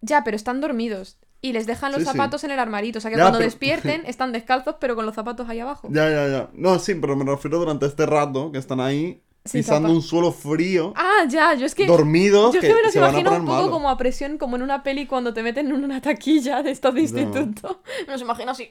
Ya, 0.00 0.24
pero 0.24 0.36
están 0.36 0.60
dormidos. 0.60 1.18
Y 1.40 1.52
les 1.52 1.66
dejan 1.66 1.92
los 1.92 2.00
Sí, 2.02 2.06
sí. 2.06 2.12
zapatos 2.12 2.42
en 2.42 2.50
el 2.50 2.58
armarito. 2.58 2.98
O 2.98 3.00
sea 3.00 3.10
que 3.12 3.16
Ya, 3.16 3.22
cuando 3.24 3.38
pero- 3.38 3.48
despierten 3.48 4.02
están 4.06 4.32
descalzos, 4.32 4.76
pero 4.80 4.96
con 4.96 5.06
los 5.06 5.14
zapatos 5.14 5.48
ahí 5.48 5.60
abajo. 5.60 5.88
Ya, 5.92 6.10
ya, 6.10 6.26
ya. 6.28 6.50
No, 6.54 6.78
sí, 6.80 6.94
pero 6.96 7.14
me 7.14 7.24
refiero 7.24 7.58
durante 7.58 7.86
este 7.86 8.06
rato 8.06 8.50
que 8.50 8.58
están 8.58 8.80
ahí 8.80 9.22
Sin 9.48 9.60
pisando 9.60 9.90
un 9.92 10.02
suelo 10.02 10.30
frío, 10.32 10.92
Ah, 10.96 11.24
ya, 11.28 11.54
yo 11.54 11.66
es 11.66 11.74
que. 11.74 11.86
dormidos, 11.86 12.52
Yo 12.54 12.60
es 12.60 12.66
que, 12.66 12.68
que 12.70 12.74
me 12.76 12.82
los 12.82 12.94
imagino 12.94 13.30
un 13.36 13.46
poco 13.46 13.70
como 13.70 13.88
a 13.90 13.96
presión, 13.96 14.38
como 14.38 14.56
en 14.56 14.62
una 14.62 14.82
peli 14.82 15.06
cuando 15.06 15.32
te 15.34 15.42
meten 15.42 15.68
en 15.68 15.84
una 15.84 16.00
taquilla 16.00 16.62
de 16.62 16.70
estos 16.70 16.94
de 16.94 17.00
instituto. 17.02 17.82
Me 18.06 18.12
los 18.12 18.22
imagino 18.22 18.50
así. 18.52 18.70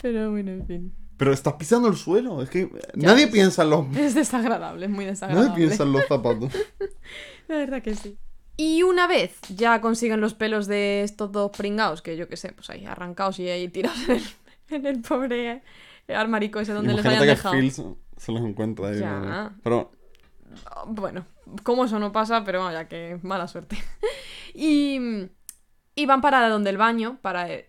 Pero 0.00 0.30
bueno, 0.30 0.50
en 0.52 0.66
fin. 0.66 0.94
Pero 1.16 1.32
estás 1.32 1.54
pisando 1.54 1.88
el 1.88 1.96
suelo. 1.96 2.42
Es 2.42 2.50
que 2.50 2.70
nadie 2.94 3.24
es- 3.24 3.30
piensa 3.30 3.62
en 3.62 3.70
los. 3.70 3.86
Es 3.96 4.14
desagradable, 4.14 4.86
es 4.86 4.92
muy 4.92 5.04
desagradable. 5.04 5.48
Nadie 5.50 5.66
piensa 5.66 5.82
en 5.84 5.92
los 5.92 6.06
zapatos. 6.06 6.52
La 7.48 7.56
verdad 7.56 7.82
que 7.82 7.94
sí. 7.94 8.16
Y 8.58 8.82
una 8.82 9.06
vez 9.06 9.32
ya 9.54 9.80
consiguen 9.80 10.20
los 10.20 10.34
pelos 10.34 10.66
de 10.66 11.02
estos 11.02 11.30
dos 11.32 11.50
pringados, 11.50 12.00
que 12.02 12.16
yo 12.16 12.26
qué 12.28 12.36
sé, 12.36 12.52
pues 12.52 12.70
ahí 12.70 12.86
arrancados 12.86 13.38
y 13.38 13.48
ahí 13.48 13.68
tirados 13.68 13.98
en 14.08 14.16
el, 14.16 14.22
en 14.70 14.86
el 14.86 15.00
pobre 15.02 15.62
armarico 16.08 16.60
ese 16.60 16.72
donde 16.72 16.94
les 16.94 17.04
Imagínate 17.04 17.24
hayan 17.24 17.36
que 17.36 17.36
dejado. 17.36 17.54
Phil 17.54 17.96
se, 18.16 18.32
los 18.32 18.42
encuentra 18.42 18.88
ahí. 18.88 19.02
Pero 19.62 19.92
Bueno, 20.86 21.26
como 21.62 21.84
eso 21.84 21.98
no 21.98 22.12
pasa, 22.12 22.44
pero 22.44 22.64
vaya 22.64 22.88
que 22.88 23.18
mala 23.22 23.48
suerte. 23.48 23.76
y, 24.54 25.28
y 25.94 26.06
van 26.06 26.20
para 26.20 26.48
donde 26.48 26.70
el 26.70 26.78
baño, 26.78 27.18
para 27.22 27.50
el, 27.50 27.66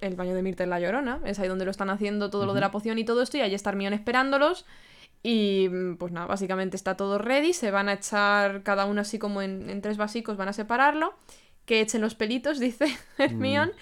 el 0.00 0.16
baño 0.16 0.34
de 0.34 0.42
Mirta 0.42 0.64
en 0.64 0.70
la 0.70 0.80
Llorona. 0.80 1.20
Es 1.24 1.38
ahí 1.38 1.48
donde 1.48 1.64
lo 1.64 1.70
están 1.70 1.90
haciendo 1.90 2.30
todo 2.30 2.46
lo 2.46 2.54
de 2.54 2.60
la 2.60 2.70
poción 2.70 2.98
y 2.98 3.04
todo 3.04 3.22
esto, 3.22 3.36
y 3.36 3.40
ahí 3.40 3.54
está 3.54 3.70
Hermione 3.70 3.96
esperándolos. 3.96 4.66
Y 5.22 5.68
pues 5.98 6.12
nada, 6.12 6.26
básicamente 6.26 6.76
está 6.76 6.96
todo 6.96 7.18
ready. 7.18 7.52
Se 7.52 7.70
van 7.70 7.88
a 7.88 7.94
echar 7.94 8.62
cada 8.62 8.84
uno 8.86 9.00
así 9.00 9.18
como 9.18 9.42
en, 9.42 9.68
en 9.70 9.82
tres 9.82 9.96
vasicos, 9.96 10.36
van 10.36 10.48
a 10.48 10.52
separarlo. 10.52 11.14
Que 11.64 11.80
echen 11.80 12.00
los 12.00 12.14
pelitos, 12.14 12.60
dice 12.60 12.86
Hermione. 13.18 13.72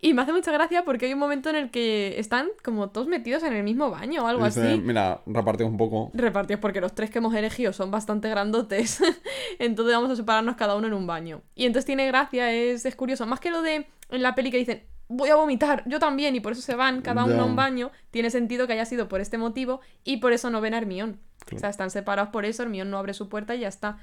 Y 0.00 0.14
me 0.14 0.22
hace 0.22 0.32
mucha 0.32 0.52
gracia 0.52 0.84
porque 0.84 1.06
hay 1.06 1.12
un 1.12 1.18
momento 1.18 1.50
en 1.50 1.56
el 1.56 1.70
que 1.70 2.18
están 2.20 2.48
como 2.62 2.90
todos 2.90 3.08
metidos 3.08 3.42
en 3.42 3.52
el 3.52 3.64
mismo 3.64 3.90
baño 3.90 4.24
o 4.24 4.26
algo 4.28 4.44
dice, 4.44 4.62
así. 4.62 4.80
mira, 4.80 5.22
repartimos 5.26 5.72
un 5.72 5.78
poco. 5.78 6.10
Repartidos 6.14 6.60
porque 6.60 6.80
los 6.80 6.94
tres 6.94 7.10
que 7.10 7.18
hemos 7.18 7.34
elegido 7.34 7.72
son 7.72 7.90
bastante 7.90 8.28
grandotes. 8.28 9.00
entonces 9.58 9.94
vamos 9.94 10.10
a 10.10 10.16
separarnos 10.16 10.54
cada 10.54 10.76
uno 10.76 10.86
en 10.86 10.94
un 10.94 11.06
baño. 11.06 11.42
Y 11.56 11.66
entonces 11.66 11.84
tiene 11.84 12.06
gracia, 12.06 12.52
es, 12.52 12.84
es 12.84 12.94
curioso. 12.94 13.26
Más 13.26 13.40
que 13.40 13.50
lo 13.50 13.60
de 13.60 13.86
en 14.10 14.22
la 14.22 14.36
peli 14.36 14.52
que 14.52 14.58
dicen, 14.58 14.84
voy 15.08 15.30
a 15.30 15.34
vomitar, 15.34 15.82
yo 15.86 15.98
también, 15.98 16.36
y 16.36 16.40
por 16.40 16.52
eso 16.52 16.62
se 16.62 16.76
van 16.76 17.02
cada 17.02 17.24
uno 17.24 17.42
a 17.42 17.44
un 17.44 17.56
baño. 17.56 17.90
Tiene 18.12 18.30
sentido 18.30 18.68
que 18.68 18.74
haya 18.74 18.84
sido 18.84 19.08
por 19.08 19.20
este 19.20 19.36
motivo 19.36 19.80
y 20.04 20.18
por 20.18 20.32
eso 20.32 20.48
no 20.50 20.60
ven 20.60 20.74
a. 20.74 20.80
Claro. 20.80 21.18
O 21.56 21.58
sea, 21.58 21.70
están 21.70 21.90
separados 21.90 22.30
por 22.30 22.44
eso, 22.44 22.62
Hermione 22.62 22.90
no 22.90 22.98
abre 22.98 23.14
su 23.14 23.28
puerta 23.28 23.56
y 23.56 23.60
ya 23.60 23.68
está. 23.68 23.98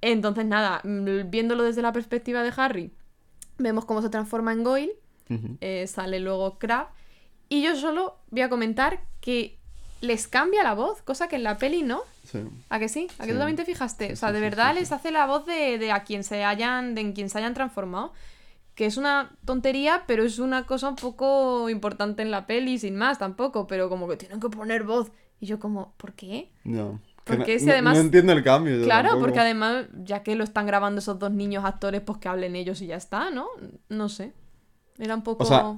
Entonces, 0.00 0.46
nada, 0.46 0.80
mm, 0.82 1.30
viéndolo 1.30 1.64
desde 1.64 1.82
la 1.82 1.92
perspectiva 1.92 2.42
de 2.42 2.52
Harry, 2.56 2.92
vemos 3.58 3.84
cómo 3.84 4.00
se 4.00 4.08
transforma 4.08 4.52
en 4.52 4.62
Goyle 4.62 4.92
Eh, 5.60 5.86
sale 5.86 6.20
luego 6.20 6.58
Crab. 6.58 6.88
Y 7.48 7.62
yo 7.62 7.76
solo 7.76 8.16
voy 8.30 8.42
a 8.42 8.48
comentar 8.48 9.00
que 9.20 9.58
les 10.00 10.28
cambia 10.28 10.62
la 10.62 10.74
voz, 10.74 11.02
cosa 11.02 11.28
que 11.28 11.36
en 11.36 11.42
la 11.44 11.58
peli 11.58 11.82
no. 11.82 12.02
Sí. 12.24 12.40
¿A 12.68 12.78
que 12.78 12.88
sí? 12.88 13.06
¿A 13.18 13.22
que 13.22 13.26
Sí. 13.28 13.32
tú 13.32 13.38
también 13.38 13.56
te 13.56 13.64
fijaste? 13.64 14.12
O 14.12 14.16
sea, 14.16 14.32
de 14.32 14.40
verdad 14.40 14.74
les 14.74 14.92
hace 14.92 15.10
la 15.10 15.26
voz 15.26 15.46
de, 15.46 15.78
de 15.78 15.92
a 15.92 16.04
quien 16.04 16.24
se 16.24 16.44
hayan, 16.44 16.94
de 16.94 17.00
en 17.02 17.12
quien 17.12 17.28
se 17.30 17.38
hayan 17.38 17.54
transformado. 17.54 18.12
Que 18.74 18.84
es 18.86 18.96
una 18.98 19.30
tontería, 19.46 20.04
pero 20.06 20.22
es 20.24 20.38
una 20.38 20.66
cosa 20.66 20.88
un 20.90 20.96
poco 20.96 21.70
importante 21.70 22.20
en 22.22 22.30
la 22.30 22.46
peli, 22.46 22.78
sin 22.78 22.94
más 22.96 23.18
tampoco. 23.18 23.66
Pero 23.66 23.88
como 23.88 24.06
que 24.08 24.16
tienen 24.16 24.38
que 24.40 24.50
poner 24.50 24.82
voz. 24.84 25.10
Y 25.40 25.46
yo 25.46 25.58
como, 25.58 25.94
¿por 25.96 26.12
qué? 26.14 26.50
Que 26.62 26.80
Porque 27.24 27.54
no, 27.54 27.58
si 27.60 27.66
no- 27.66 27.72
además- 27.72 27.94
no 27.96 28.00
entiendo 28.02 28.32
el 28.32 28.42
cambio. 28.44 28.82
Claro, 28.84 29.08
tampoco. 29.08 29.26
porque 29.26 29.40
además, 29.40 29.86
ya 30.04 30.22
que 30.22 30.34
lo 30.36 30.44
están 30.44 30.66
grabando 30.66 30.98
esos 30.98 31.18
dos 31.18 31.30
niños 31.30 31.64
actores, 31.64 32.00
pues 32.02 32.18
que 32.18 32.28
hablen 32.28 32.54
ellos 32.54 32.80
y 32.82 32.86
ya 32.88 32.96
está, 32.96 33.30
¿no? 33.30 33.46
No 33.88 34.08
sé. 34.08 34.32
Era 34.98 35.14
un 35.14 35.22
poco... 35.22 35.44
O 35.44 35.46
sea, 35.46 35.76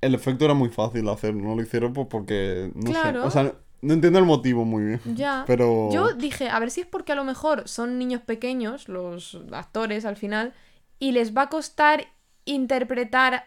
El 0.00 0.14
efecto 0.14 0.44
era 0.44 0.54
muy 0.54 0.68
fácil 0.68 1.08
hacer, 1.08 1.34
no 1.34 1.54
lo 1.54 1.62
hicieron 1.62 1.92
pues 1.92 2.06
porque. 2.08 2.70
No 2.74 2.90
Claro. 2.90 3.22
sé. 3.22 3.26
O 3.26 3.30
sea, 3.30 3.54
no 3.82 3.94
entiendo 3.94 4.18
el 4.18 4.24
motivo 4.24 4.64
muy 4.64 4.84
bien. 4.84 5.00
Ya. 5.16 5.44
Pero. 5.46 5.90
Yo 5.92 6.12
dije, 6.14 6.48
a 6.48 6.58
ver 6.60 6.70
si 6.70 6.82
es 6.82 6.86
porque 6.86 7.12
a 7.12 7.16
lo 7.16 7.24
mejor 7.24 7.68
son 7.68 7.98
niños 7.98 8.22
pequeños, 8.22 8.88
los 8.88 9.38
actores 9.52 10.04
al 10.04 10.16
final, 10.16 10.52
y 10.98 11.12
les 11.12 11.36
va 11.36 11.42
a 11.42 11.48
costar 11.48 12.06
interpretar 12.44 13.44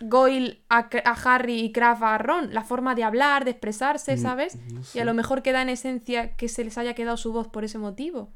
Goyle 0.00 0.62
a, 0.68 0.88
a 1.04 1.34
Harry 1.34 1.60
y 1.60 1.72
Kraft 1.72 2.02
a 2.02 2.18
Ron, 2.18 2.52
la 2.52 2.64
forma 2.64 2.94
de 2.94 3.04
hablar, 3.04 3.44
de 3.44 3.52
expresarse, 3.52 4.16
¿sabes? 4.16 4.56
Mm, 4.56 4.74
no 4.74 4.80
Y 4.94 4.98
a 4.98 5.04
lo 5.04 5.14
mejor 5.14 5.42
queda 5.42 5.62
en 5.62 5.68
esencia 5.68 6.34
que 6.36 6.48
se 6.48 6.64
les 6.64 6.76
haya 6.78 6.94
quedado 6.94 7.16
su 7.16 7.32
voz 7.32 7.46
por 7.48 7.64
ese 7.64 7.78
motivo. 7.78 8.28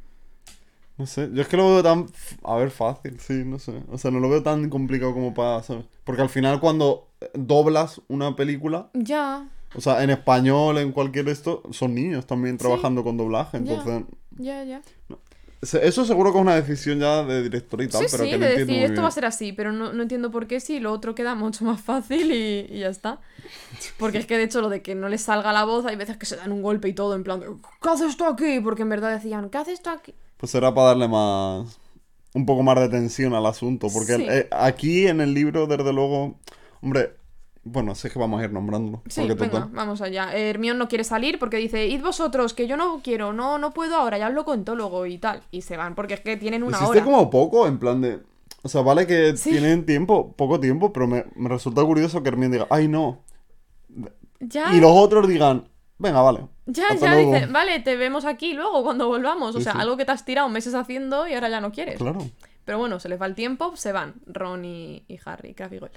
No 0.99 1.07
sé, 1.07 1.31
yo 1.33 1.43
es 1.43 1.49
que 1.49 1.57
lo 1.57 1.65
veo 1.69 1.83
tan, 1.83 2.07
a 2.43 2.57
ver, 2.57 2.71
fácil, 2.71 3.21
sí, 3.21 3.45
no 3.45 3.59
sé. 3.61 3.83
O 3.91 3.99
sea, 3.99 4.11
no 4.11 4.19
lo 4.19 4.29
veo 4.29 4.43
tan 4.43 4.69
complicado 4.69 5.15
como 5.15 5.33
para, 5.33 5.63
¿sabes? 5.63 5.85
Porque 6.05 6.23
al 6.23 6.29
final 6.29 6.59
cuando 6.59 7.09
eh, 7.21 7.31
doblas 7.35 8.01
una 8.09 8.35
película, 8.35 8.91
Ya, 8.95 9.49
o 9.77 9.81
sea, 9.81 10.03
en 10.03 10.11
español, 10.11 10.79
en 10.79 10.91
cualquier 10.93 11.29
esto, 11.29 11.63
son 11.71 11.95
niños 11.95 12.27
también 12.27 12.57
Sí. 12.57 12.65
trabajando 12.65 13.05
con 13.05 13.17
doblaje, 13.17 13.59
entonces... 13.59 14.05
ya, 14.39 14.65
ya. 14.65 14.83
Eso 15.61 16.05
seguro 16.05 16.31
que 16.33 16.39
es 16.39 16.43
una 16.43 16.55
decisión 16.55 17.01
ya 17.01 17.25
de 17.25 17.43
director 17.43 17.83
y 17.83 17.89
tal, 17.89 18.03
Sí, 18.03 18.07
pero 18.11 18.25
sí, 18.25 18.31
que 18.31 18.39
no 18.39 18.45
de 18.45 18.51
entiendo 18.53 18.73
decir, 18.75 18.91
esto 18.91 19.03
va 19.03 19.09
a 19.09 19.13
ser 19.13 19.25
así, 19.25 19.53
pero 19.53 19.73
no, 19.73 19.93
no 19.93 20.03
entiendo 20.03 20.31
por 20.31 20.47
qué 20.47 20.61
si 20.61 20.79
lo 20.79 20.93
otro 20.93 21.15
queda 21.17 21.35
mucho 21.35 21.65
más 21.65 21.81
fácil 21.81 22.31
y, 22.33 22.67
y 22.71 22.79
ya 22.81 22.89
está. 22.89 23.21
Porque 23.99 24.19
es 24.19 24.27
que 24.27 24.37
de 24.37 24.45
hecho 24.45 24.61
lo 24.61 24.69
de 24.69 24.83
que 24.83 24.95
no 24.95 25.09
les 25.09 25.23
salga 25.23 25.53
la 25.53 25.65
voz, 25.65 25.85
hay 25.85 25.97
veces 25.97 26.17
que 26.17 26.27
se 26.27 26.37
dan 26.37 26.53
un 26.53 26.63
golpe 26.63 26.89
y 26.89 26.93
todo, 26.93 27.15
en 27.17 27.25
plan, 27.25 27.41
de, 27.41 27.47
¿qué 27.83 27.89
haces 27.89 28.11
esto 28.11 28.27
aquí? 28.27 28.61
Porque 28.61 28.83
en 28.83 28.89
verdad 28.89 29.13
decían, 29.13 29.51
¿qué 29.51 29.59
haces 29.59 29.75
esto 29.75 29.91
aquí? 29.91 30.15
Pues 30.39 30.55
era 30.55 30.73
para 30.75 30.89
darle 30.89 31.09
más... 31.09 31.79
Un 32.35 32.47
poco 32.47 32.63
más 32.63 32.79
de 32.79 32.89
tensión 32.89 33.35
al 33.35 33.47
asunto, 33.47 33.89
porque 33.93 34.17
Sí. 34.17 34.27
eh, 34.29 34.49
aquí 34.53 35.07
en 35.07 35.21
el 35.21 35.33
libro, 35.35 35.67
desde 35.67 35.93
luego, 35.93 36.37
hombre, 36.83 37.15
Bueno, 37.65 37.93
es 37.93 38.03
que 38.03 38.19
vamos 38.19 38.41
a 38.41 38.45
ir 38.45 38.53
nombrándolo. 38.53 39.03
Sí, 39.09 39.23
venga, 39.23 39.37
total. 39.37 39.69
vamos 39.73 40.01
allá. 40.01 40.33
Hermione 40.35 40.79
no 40.79 40.89
quiere 40.89 41.05
salir 41.05 41.39
porque 41.39 41.59
dice, 41.59 41.87
id 41.87 42.01
vosotros, 42.03 42.55
que 42.55 42.67
yo 42.67 42.79
no 42.79 43.01
quiero, 43.03 43.35
no, 43.35 43.59
no 43.59 43.73
puedo 43.73 43.97
ahora, 43.97 44.17
ya 44.17 44.27
hablo 44.27 44.45
con 44.47 44.65
Tólogo 44.65 45.05
y 45.05 45.19
tal. 45.19 45.43
Y 45.51 45.61
se 45.63 45.77
van, 45.77 45.95
porque 45.95 46.15
es 46.15 46.21
que 46.21 46.39
tienen 46.39 46.63
una 46.63 46.79
Existe 46.79 46.99
hora. 46.99 47.05
como 47.05 47.29
poco, 47.29 47.67
en 47.67 47.79
plan 47.79 48.01
de. 48.01 48.21
O 48.63 48.69
sea, 48.71 48.81
vale 48.81 49.07
que 49.07 49.37
Sí. 49.37 49.51
tienen 49.51 49.85
tiempo, 49.85 50.33
poco 50.33 50.59
tiempo, 50.61 50.93
pero 50.95 51.07
me, 51.07 51.27
me 51.37 51.49
resulta 51.51 51.83
curioso 51.85 52.23
que 52.23 52.29
Hermione 52.31 52.55
diga, 52.57 52.67
ay 52.71 52.89
no. 52.89 53.21
Ya, 54.41 54.75
Y 54.75 54.81
los 54.81 54.93
otros 54.93 55.29
digan, 55.29 55.69
venga, 55.99 56.21
vale. 56.23 56.47
ya, 56.67 56.85
ya 57.01 57.15
luego". 57.15 57.33
dice, 57.35 57.47
vale, 57.47 57.81
te 57.81 57.97
vemos 57.97 58.25
aquí 58.25 58.53
luego 58.55 58.83
cuando 58.83 59.07
volvamos. 59.09 59.55
O 59.55 59.59
Sí, 59.59 59.65
sea, 59.65 59.73
sí. 59.75 59.79
algo 59.81 59.97
que 59.97 60.05
te 60.05 60.13
has 60.13 60.25
tirado 60.25 60.49
meses 60.49 60.75
haciendo 60.75 61.27
y 61.29 61.35
ahora 61.35 61.49
ya 61.49 61.61
no 61.61 61.73
quieres. 61.73 61.97
Claro. 61.99 62.19
Pero 62.65 62.79
bueno, 62.79 63.01
se 63.01 63.09
les 63.09 63.21
va 63.21 63.27
el 63.27 63.35
tiempo, 63.35 63.77
se 63.77 63.93
van. 63.93 64.15
Ron 64.27 64.65
y, 64.65 65.05
y 65.09 65.19
Harry, 65.25 65.55
Crabbe 65.55 65.77
y 65.77 65.79
Goyle. 65.79 65.95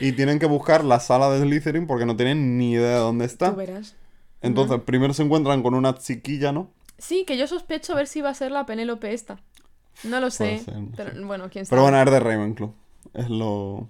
Y 0.00 0.12
tienen 0.12 0.38
que 0.38 0.46
buscar 0.46 0.82
la 0.84 0.98
sala 1.00 1.28
de 1.30 1.40
Slytherin 1.42 1.86
porque 1.86 2.06
no 2.06 2.16
tienen 2.16 2.56
ni 2.58 2.72
idea 2.72 2.94
de 2.94 2.98
dónde 3.00 3.24
está. 3.26 3.50
Tú 3.50 3.56
verás. 3.56 3.96
Entonces, 4.40 4.80
primero 4.86 5.12
se 5.12 5.22
encuentran 5.22 5.62
con 5.62 5.74
una 5.74 5.94
chiquilla, 5.98 6.52
¿no? 6.52 6.70
Sí, 6.96 7.24
que 7.26 7.36
yo 7.36 7.46
sospecho 7.46 7.94
ver 7.94 8.06
si 8.06 8.22
va 8.22 8.30
a 8.30 8.34
ser 8.34 8.50
la 8.50 8.64
Penélope 8.64 9.12
esta. 9.12 9.38
No 10.04 10.20
lo 10.20 10.30
sé. 10.30 10.60
ser, 10.60 10.74
no 10.78 10.92
pero 10.96 11.12
sé. 11.12 11.20
bueno, 11.20 11.50
quién 11.50 11.66
sabe. 11.66 11.76
Pero 11.76 11.82
bueno, 11.82 11.98
es 12.02 12.10
de 12.10 12.20
Ravenclaw. 12.20 12.74
Es 13.12 13.28
lo. 13.28 13.88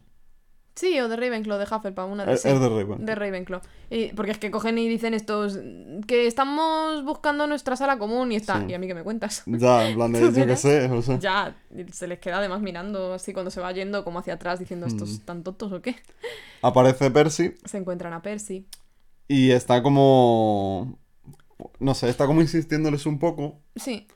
Sí, 0.80 0.98
o 0.98 1.08
de 1.08 1.16
Ravenclaw, 1.16 1.58
de 1.58 1.64
Hufflepuff, 1.64 2.10
una 2.10 2.24
de 2.24 2.32
Es, 2.32 2.40
sí, 2.42 2.48
es 2.48 2.58
de 2.58 2.68
Ravenclaw. 2.68 2.98
de 2.98 3.14
Ravenclaw. 3.14 3.60
Y- 3.90 4.12
porque 4.14 4.30
es 4.32 4.38
que 4.38 4.50
cogen 4.50 4.78
y 4.78 4.88
dicen 4.88 5.12
estos 5.12 5.58
que 6.06 6.26
estamos 6.26 7.04
buscando 7.04 7.46
nuestra 7.46 7.76
sala 7.76 7.98
común 7.98 8.32
y 8.32 8.36
está. 8.36 8.58
Sí. 8.60 8.66
Y 8.70 8.74
a 8.74 8.78
mí 8.78 8.86
que 8.86 8.94
me 8.94 9.02
cuentas. 9.02 9.42
Ya, 9.46 9.88
en 9.88 9.96
plan 9.96 10.12
de, 10.12 10.20
¿Tú 10.20 10.32
yo 10.32 10.46
qué 10.46 10.56
sé, 10.56 10.86
o 10.90 11.02
sea. 11.02 11.18
ya, 11.18 11.56
se 11.92 12.06
les 12.08 12.18
queda 12.18 12.38
además 12.38 12.62
mirando 12.62 13.12
así 13.14 13.32
cuando 13.34 13.50
se 13.50 13.60
va 13.60 13.70
yendo, 13.72 14.04
como 14.04 14.20
hacia 14.20 14.34
atrás, 14.34 14.58
diciendo 14.58 14.86
estos 14.86 15.10
Mm. 15.10 15.14
están 15.14 15.42
tontos 15.42 15.70
o 15.72 15.82
qué. 15.82 15.96
Aparece 16.62 17.10
Percy 17.10 17.54
Se 17.64 17.76
encuentran 17.76 18.12
a 18.14 18.22
Percy. 18.22 18.66
y 19.28 19.50
está 19.50 19.82
como. 19.82 20.98
No 21.78 21.92
sé, 21.94 22.08
está 22.08 22.26
como 22.26 22.40
insistiéndoles 22.40 23.04
un 23.04 23.18
poco. 23.18 23.60
Sí. 23.76 24.06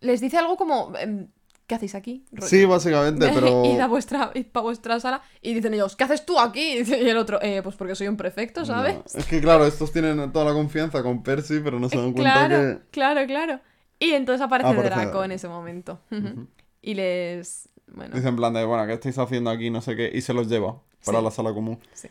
Les 0.00 0.20
dice 0.20 0.36
algo 0.38 0.56
como. 0.56 0.92
em, 0.98 1.28
¿Qué 1.70 1.76
hacéis 1.76 1.94
aquí? 1.94 2.24
Sí, 2.42 2.64
básicamente, 2.64 3.30
pero. 3.34 3.64
id 3.64 3.78
a 3.78 3.86
vuestra, 3.86 4.32
id 4.34 4.46
pa' 4.46 4.60
vuestra 4.60 4.98
sala 4.98 5.22
y 5.40 5.54
dicen 5.54 5.72
ellos, 5.72 5.94
¿qué 5.94 6.02
haces 6.02 6.26
tú 6.26 6.36
aquí? 6.38 6.78
Y 6.84 7.08
el 7.08 7.16
otro, 7.16 7.38
eh, 7.40 7.60
pues 7.62 7.76
porque 7.76 7.94
soy 7.94 8.08
un 8.08 8.16
prefecto, 8.16 8.64
¿sabes? 8.64 8.96
No, 8.96 9.04
Es 9.20 9.24
que 9.26 9.40
claro, 9.40 9.64
estos 9.66 9.92
tienen 9.92 10.32
toda 10.32 10.46
la 10.46 10.52
confianza 10.52 11.00
con 11.04 11.22
Percy, 11.22 11.60
pero 11.62 11.78
no 11.78 11.88
se 11.88 11.96
dan 11.96 12.12
cuenta 12.12 12.46
Claro, 12.48 12.56
que. 12.80 12.90
claro, 12.90 13.26
claro. 13.26 13.60
Y 14.00 14.10
entonces 14.12 14.40
aparece 14.44 14.68
Aparece 14.68 14.88
Draco 14.88 15.02
Draco. 15.10 15.24
en 15.24 15.32
ese 15.32 15.46
momento. 15.48 16.00
Y 16.82 16.94
les. 16.94 17.68
Bueno, 17.86 18.14
Dicen 18.14 18.30
en 18.30 18.36
plan 18.36 18.52
de, 18.54 18.64
bueno, 18.64 18.86
¿qué 18.86 18.94
estáis 18.94 19.18
haciendo 19.18 19.50
aquí? 19.50 19.68
No 19.70 19.80
sé 19.82 19.94
qué. 19.96 20.10
Y 20.14 20.22
se 20.22 20.32
los 20.32 20.48
lleva 20.48 20.80
para 21.04 21.18
Sí. 21.18 21.24
la 21.24 21.30
sala 21.30 21.52
común. 21.54 21.78
sí. 21.92 22.08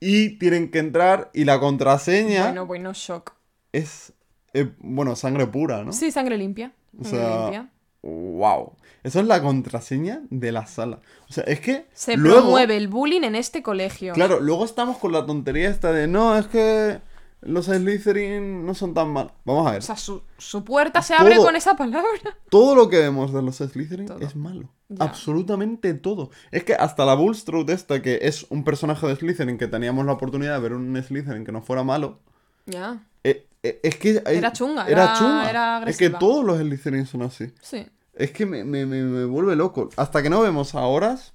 Y 0.00 0.38
tienen 0.38 0.70
que 0.70 0.78
entrar 0.78 1.28
y 1.34 1.44
la 1.44 1.58
contraseña 1.60 2.44
Bueno, 2.44 2.66
bueno, 2.66 2.92
shock. 2.94 3.32
es, 3.72 4.12
eh, 4.54 4.70
bueno, 4.78 5.14
sangre 5.16 5.46
pura, 5.48 5.82
¿no? 5.84 5.92
Sí, 5.92 6.10
sangre 6.12 6.38
limpia. 6.38 6.72
O 6.98 7.04
Sangre 7.04 7.18
sea, 7.26 7.40
limpia. 7.42 7.70
wow. 8.02 8.72
Eso 9.04 9.20
es 9.20 9.26
la 9.26 9.40
contraseña 9.42 10.20
de 10.30 10.52
la 10.52 10.66
sala. 10.66 11.00
O 11.28 11.32
sea, 11.32 11.44
es 11.44 11.60
que 11.60 11.86
Se 11.92 12.16
luego, 12.16 12.40
promueve 12.42 12.76
el 12.76 12.88
bullying 12.88 13.22
en 13.22 13.34
este 13.34 13.62
colegio. 13.62 14.12
claro, 14.12 14.40
luego 14.40 14.64
estamos 14.64 14.98
con 14.98 15.12
la 15.12 15.24
tontería 15.26 15.70
esta 15.70 15.92
de, 15.92 16.06
no, 16.08 16.36
es 16.36 16.46
que 16.48 17.00
los 17.40 17.66
Slytherin 17.66 18.66
no 18.66 18.74
son 18.74 18.94
tan 18.94 19.12
mal. 19.12 19.32
Vamos 19.44 19.66
a 19.68 19.70
ver. 19.70 19.78
O 19.78 19.82
sea, 19.82 19.96
su, 19.96 20.22
su 20.38 20.64
puerta 20.64 21.02
se 21.02 21.14
abre 21.14 21.36
con 21.36 21.54
esa 21.54 21.76
palabra. 21.76 22.08
todo 22.50 22.74
lo 22.74 22.88
que 22.88 22.98
vemos 22.98 23.32
de 23.32 23.42
los 23.42 23.56
Slytherin 23.56 24.06
Todo. 24.06 24.18
es 24.20 24.34
malo. 24.34 24.68
Ya. 24.88 25.04
Absolutamente 25.04 25.94
todo. 25.94 26.30
Es 26.50 26.64
que 26.64 26.74
hasta 26.74 27.04
la 27.04 27.14
Bulstrode 27.14 27.72
esta, 27.74 28.02
que 28.02 28.18
es 28.22 28.46
un 28.50 28.64
personaje 28.64 29.06
de 29.06 29.14
Slytherin, 29.16 29.58
que 29.58 29.68
teníamos 29.68 30.04
la 30.06 30.12
oportunidad 30.12 30.54
de 30.54 30.60
ver 30.60 30.72
un 30.72 31.00
Slytherin 31.00 31.44
que 31.44 31.52
no 31.52 31.62
fuera 31.62 31.84
malo, 31.84 32.18
Ya, 32.66 33.02
eh, 33.22 33.46
eh, 33.62 33.80
es 33.82 33.96
que... 33.96 34.10
eh, 34.16 34.22
Era 34.26 34.52
chunga, 34.52 34.86
Era 34.88 35.04
era- 35.04 35.14
chunga. 35.18 35.50
era 35.50 35.82
es 35.86 35.96
que 35.96 36.10
todos 36.10 36.44
los 36.44 36.58
Slytherin 36.58 37.06
son 37.06 37.22
así. 37.22 37.52
sí. 37.60 37.86
Es 38.18 38.32
que 38.32 38.44
me, 38.46 38.64
me, 38.64 38.84
me, 38.84 39.02
me 39.02 39.24
vuelve 39.24 39.56
loco. 39.56 39.88
Hasta 39.96 40.22
que 40.22 40.28
no 40.30 40.40
vemos 40.40 40.74
a 40.74 40.82
horas, 40.82 41.34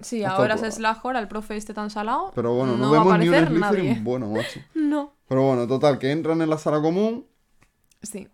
Sí, 0.00 0.24
ahora 0.24 0.54
el- 0.56 0.64
es 0.64 0.74
Slahor, 0.74 1.16
al 1.16 1.28
profe 1.28 1.56
este 1.56 1.72
tan 1.72 1.88
salado. 1.90 2.32
pero 2.34 2.52
bueno, 2.54 2.76
no, 2.76 2.86
no 2.86 2.90
va 2.90 2.96
a 3.14 3.16
vemos 3.16 3.18
ni 3.18 3.28
un 3.28 3.34
Slytherin 3.68 4.04
bueno, 4.04 4.28
macho. 4.28 4.60
No. 4.74 5.14
Pero 5.28 5.42
bueno, 5.46 5.66
total, 5.66 5.98
que 5.98 6.10
entran 6.10 6.40
en 6.42 6.50
la 6.50 6.58
sala 6.58 6.80
común 6.82 7.26
Sí. 8.02 8.28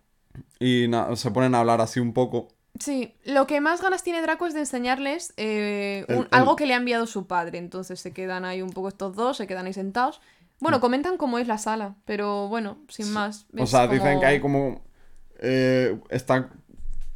y 0.59 0.89
se 1.15 1.31
ponen 1.31 1.55
a 1.55 1.61
hablar 1.61 1.81
así 1.81 2.01
un 2.01 2.13
poco. 2.13 2.49
Sí, 2.81 3.15
lo 3.25 3.47
que 3.47 3.61
más 3.61 3.81
ganas 3.83 4.03
tiene 4.03 4.23
Draco 4.23 4.47
es 4.47 4.55
de 4.55 4.61
enseñarles 4.61 5.35
eh, 5.37 6.05
El- 6.09 6.17
un- 6.19 6.23
el- 6.25 6.29
algo 6.33 6.57
que 6.57 6.67
le 6.67 6.75
ha 6.75 6.79
enviado 6.79 7.07
su 7.07 7.27
padre. 7.27 7.59
Entonces 7.59 8.01
se 8.01 8.13
quedan 8.13 8.45
ahí 8.45 8.63
un 8.63 8.71
poco 8.71 8.89
estos 8.89 9.15
dos, 9.15 9.37
se 9.37 9.47
quedan 9.47 9.67
ahí 9.67 9.73
sentados. 9.73 10.21
Bueno, 10.61 10.81
comentan 10.81 11.17
cómo 11.17 11.39
es 11.39 11.47
la 11.49 11.59
sala, 11.59 11.97
pero 12.05 12.49
bueno, 12.49 12.79
sin 12.89 13.13
más. 13.13 13.47
Mm. 13.53 13.61
O 13.63 13.67
sea, 13.67 13.83
como- 13.89 13.93
dicen 13.95 14.21
que 14.21 14.27
hay 14.27 14.41
como. 14.41 14.83
Eh, 15.45 15.99
están 16.11 16.51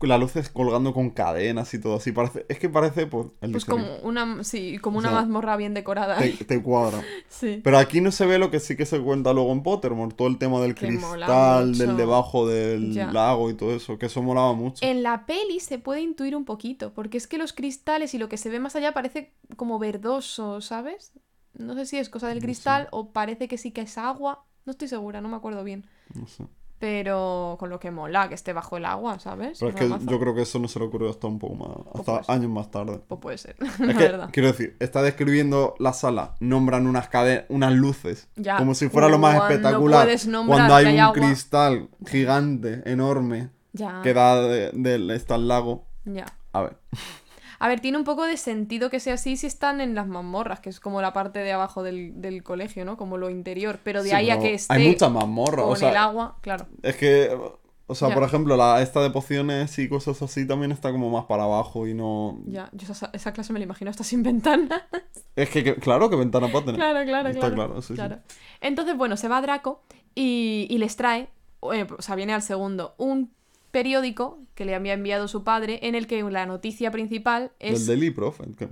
las 0.02 0.20
luces 0.20 0.50
colgando 0.50 0.92
con 0.92 1.08
cadenas 1.10 1.72
y 1.72 1.80
todo 1.80 1.96
así. 1.96 2.12
Parece, 2.12 2.44
es 2.48 2.58
que 2.58 2.68
parece, 2.68 3.06
pues. 3.06 3.28
El 3.40 3.52
Pues 3.52 3.64
como 3.64 3.86
una, 4.02 4.44
sí, 4.44 4.78
como 4.78 4.98
O 4.98 5.00
una 5.00 5.08
sea, 5.08 5.20
mazmorra 5.20 5.56
bien 5.56 5.72
decorada. 5.72 6.18
te, 6.18 6.32
te 6.44 6.62
cuadra. 6.62 7.02
Sí. 7.28 7.60
Pero 7.64 7.78
aquí 7.78 8.00
no 8.02 8.10
se 8.12 8.26
ve 8.26 8.38
lo 8.38 8.50
que 8.50 8.60
sí 8.60 8.76
que 8.76 8.84
se 8.84 9.00
cuenta 9.00 9.32
luego 9.32 9.52
en 9.52 9.62
Pottermore. 9.62 10.14
Todo 10.14 10.28
el 10.28 10.36
tema 10.38 10.60
del 10.60 10.74
Que 10.74 10.88
cristal, 10.88 11.78
del 11.78 11.96
debajo 11.96 12.46
del 12.46 12.92
Ya. 12.92 13.10
lago 13.10 13.48
y 13.50 13.54
todo 13.54 13.74
eso. 13.74 13.98
Que 13.98 14.06
eso 14.06 14.22
molaba 14.22 14.52
mucho. 14.52 14.84
En 14.84 15.02
la 15.02 15.24
peli 15.24 15.60
se 15.60 15.78
puede 15.78 16.02
intuir 16.02 16.36
un 16.36 16.44
poquito, 16.44 16.92
porque 16.92 17.16
es 17.16 17.26
que 17.26 17.38
los 17.38 17.52
cristales 17.52 18.12
y 18.14 18.18
lo 18.18 18.28
que 18.28 18.36
se 18.36 18.50
ve 18.50 18.60
más 18.60 18.76
allá 18.76 18.92
parece 18.92 19.32
como 19.56 19.78
verdoso, 19.78 20.60
¿sabes? 20.60 21.12
No 21.54 21.74
sé 21.74 21.86
si 21.86 21.96
es 21.96 22.10
cosa 22.10 22.28
del 22.28 22.36
No 22.36 22.40
sé. 22.42 22.46
cristal 22.46 22.88
o 22.90 23.12
parece 23.12 23.48
que 23.48 23.56
sí 23.56 23.70
que 23.70 23.80
es 23.80 23.96
agua. 23.96 24.44
No 24.66 24.72
estoy 24.72 24.88
segura, 24.88 25.20
no 25.22 25.28
me 25.28 25.36
acuerdo 25.36 25.64
bien. 25.64 25.86
No 26.14 26.26
sé. 26.26 26.44
Pero 26.78 27.56
con 27.58 27.70
lo 27.70 27.80
que 27.80 27.90
mola, 27.90 28.28
que 28.28 28.34
esté 28.34 28.52
bajo 28.52 28.76
el 28.76 28.84
agua, 28.84 29.18
¿sabes? 29.18 29.58
Pero 29.58 29.70
es 29.70 29.76
que 29.76 29.88
yo 30.06 30.20
creo 30.20 30.34
que 30.34 30.42
eso 30.42 30.58
no 30.58 30.68
se 30.68 30.78
le 30.78 30.84
ocurrió 30.84 31.08
hasta 31.08 31.26
un 31.26 31.38
poco 31.38 31.54
más. 31.54 31.70
Hasta 31.94 32.16
pues. 32.18 32.28
años 32.30 32.50
más 32.50 32.70
tarde. 32.70 33.00
Pues 33.08 33.20
puede 33.20 33.38
ser, 33.38 33.56
Es 33.60 33.78
la 33.80 33.94
que, 33.94 33.98
verdad. 34.04 34.28
quiero 34.32 34.48
decir, 34.52 34.76
está 34.78 35.00
describiendo 35.02 35.74
la 35.78 35.92
sala, 35.94 36.34
nombran 36.40 36.86
unas 36.86 37.08
cadenas, 37.08 37.44
unas 37.48 37.72
luces, 37.72 38.28
Ya, 38.36 38.58
como 38.58 38.74
si 38.74 38.88
fuera 38.90 39.08
lo 39.08 39.18
más 39.18 39.36
cuando 39.36 39.54
espectacular. 39.54 40.08
Cuando 40.46 40.74
hay 40.74 40.94
un 40.94 41.00
agua. 41.00 41.14
cristal 41.14 41.88
gigante, 42.06 42.82
enorme, 42.84 43.50
Ya, 43.72 44.00
que 44.02 44.12
da 44.12 44.42
de, 44.42 44.70
de- 44.72 45.14
está 45.16 45.36
el 45.36 45.48
lago. 45.48 45.86
ya. 46.04 46.26
A 46.52 46.62
ver, 46.62 46.78
A 47.58 47.68
ver, 47.68 47.80
tiene 47.80 47.98
un 47.98 48.04
poco 48.04 48.24
de 48.24 48.36
sentido 48.36 48.90
que 48.90 49.00
sea 49.00 49.14
así 49.14 49.36
si 49.36 49.46
están 49.46 49.80
en 49.80 49.94
las 49.94 50.06
mazmorras, 50.06 50.60
que 50.60 50.68
es 50.70 50.80
como 50.80 51.00
la 51.00 51.12
parte 51.12 51.38
de 51.40 51.52
abajo 51.52 51.82
del, 51.82 52.20
del 52.20 52.42
colegio, 52.42 52.84
¿no? 52.84 52.96
Como 52.96 53.16
lo 53.18 53.30
interior. 53.30 53.78
Pero 53.82 54.02
de 54.02 54.10
sí, 54.10 54.14
ahí 54.14 54.30
a 54.30 54.38
que 54.38 54.54
esté 54.54 54.74
hay 54.74 54.88
muchas 54.88 55.10
mazmorras. 55.10 55.66
O 55.66 55.76
sea, 55.76 55.90
el 55.90 55.96
agua, 55.96 56.36
claro. 56.42 56.66
es 56.82 56.96
que, 56.96 57.36
o 57.88 57.94
sea, 57.94 58.12
por 58.12 58.24
ejemplo, 58.24 58.56
la 58.56 58.82
esta 58.82 59.00
de 59.00 59.10
pociones 59.10 59.78
y 59.78 59.88
cosas 59.88 60.20
así 60.22 60.46
también 60.46 60.72
está 60.72 60.90
como 60.92 61.08
más 61.10 61.24
para 61.26 61.44
abajo 61.44 61.86
y 61.86 61.94
no. 61.94 62.38
Ya, 62.46 62.68
yo 62.72 62.92
esa, 62.92 63.10
esa 63.12 63.32
clase 63.32 63.52
me 63.52 63.58
la 63.60 63.64
imagino 63.64 63.90
hasta 63.90 64.04
sin 64.04 64.22
ventana. 64.22 64.88
Es 65.36 65.50
que, 65.50 65.62
que- 65.62 65.74
claro 65.76 66.08
que 66.08 66.16
ventana 66.16 66.46
para 66.48 66.64
tener. 66.64 66.76
claro, 66.80 67.04
claro, 67.04 67.28
Está 67.28 67.40
claro. 67.40 67.54
claro, 67.54 67.82
sí, 67.82 67.88
sí. 67.88 67.94
claro. 67.94 68.18
Entonces, 68.62 68.96
bueno, 68.96 69.18
se 69.18 69.28
va 69.28 69.42
Draco 69.42 69.82
y, 70.14 70.66
y 70.70 70.78
les 70.78 70.96
trae, 70.96 71.28
eh, 71.74 71.86
o 71.98 72.00
sea, 72.00 72.14
viene 72.14 72.32
al 72.32 72.40
segundo, 72.40 72.94
un 72.96 73.35
periódico 73.80 74.38
que 74.54 74.64
le 74.64 74.74
había 74.74 74.94
enviado 74.94 75.28
su 75.28 75.44
padre 75.44 75.80
en 75.82 75.94
el 75.94 76.06
que 76.06 76.22
la 76.22 76.46
noticia 76.46 76.90
principal 76.90 77.50
es... 77.58 77.80
El 77.82 77.86
Daily 77.86 78.10
Prophet. 78.10 78.54
que- 78.56 78.68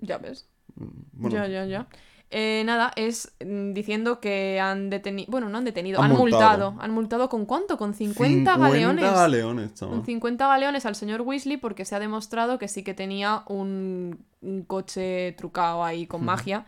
Ya 0.00 0.18
ves. 0.18 0.46
bueno, 0.74 1.36
Ya, 1.36 1.46
ya, 1.48 1.64
ya. 1.64 1.86
Eh, 2.32 2.62
nada, 2.66 2.92
es 2.96 3.32
mm, 3.44 3.72
diciendo 3.72 4.20
que 4.20 4.60
han 4.60 4.88
detenido. 4.90 5.30
Bueno, 5.30 5.48
no 5.48 5.56
han 5.58 5.64
detenido, 5.64 6.00
Han 6.02 6.10
han, 6.12 6.16
multado. 6.18 6.70
multado. 6.70 6.74
Han 6.84 6.90
multado 6.92 7.28
con 7.30 7.46
cuánto? 7.46 7.76
Con 7.78 7.94
50, 7.94 8.56
galeones. 8.58 9.04
galeones, 9.04 9.74
chaval. 9.74 9.96
Con 9.96 10.04
50 10.06 10.46
galeones 10.46 10.84
al 10.86 10.94
señor 10.94 11.22
Weasley 11.22 11.56
porque 11.56 11.84
se 11.86 11.94
ha 11.96 11.98
demostrado 11.98 12.58
que 12.58 12.68
sí 12.68 12.84
que 12.84 12.92
tenía 12.94 13.42
un, 13.48 14.18
un 14.42 14.62
coche 14.64 15.32
trucado 15.38 15.82
ahí 15.82 16.06
con 16.06 16.22
magia. 16.30 16.66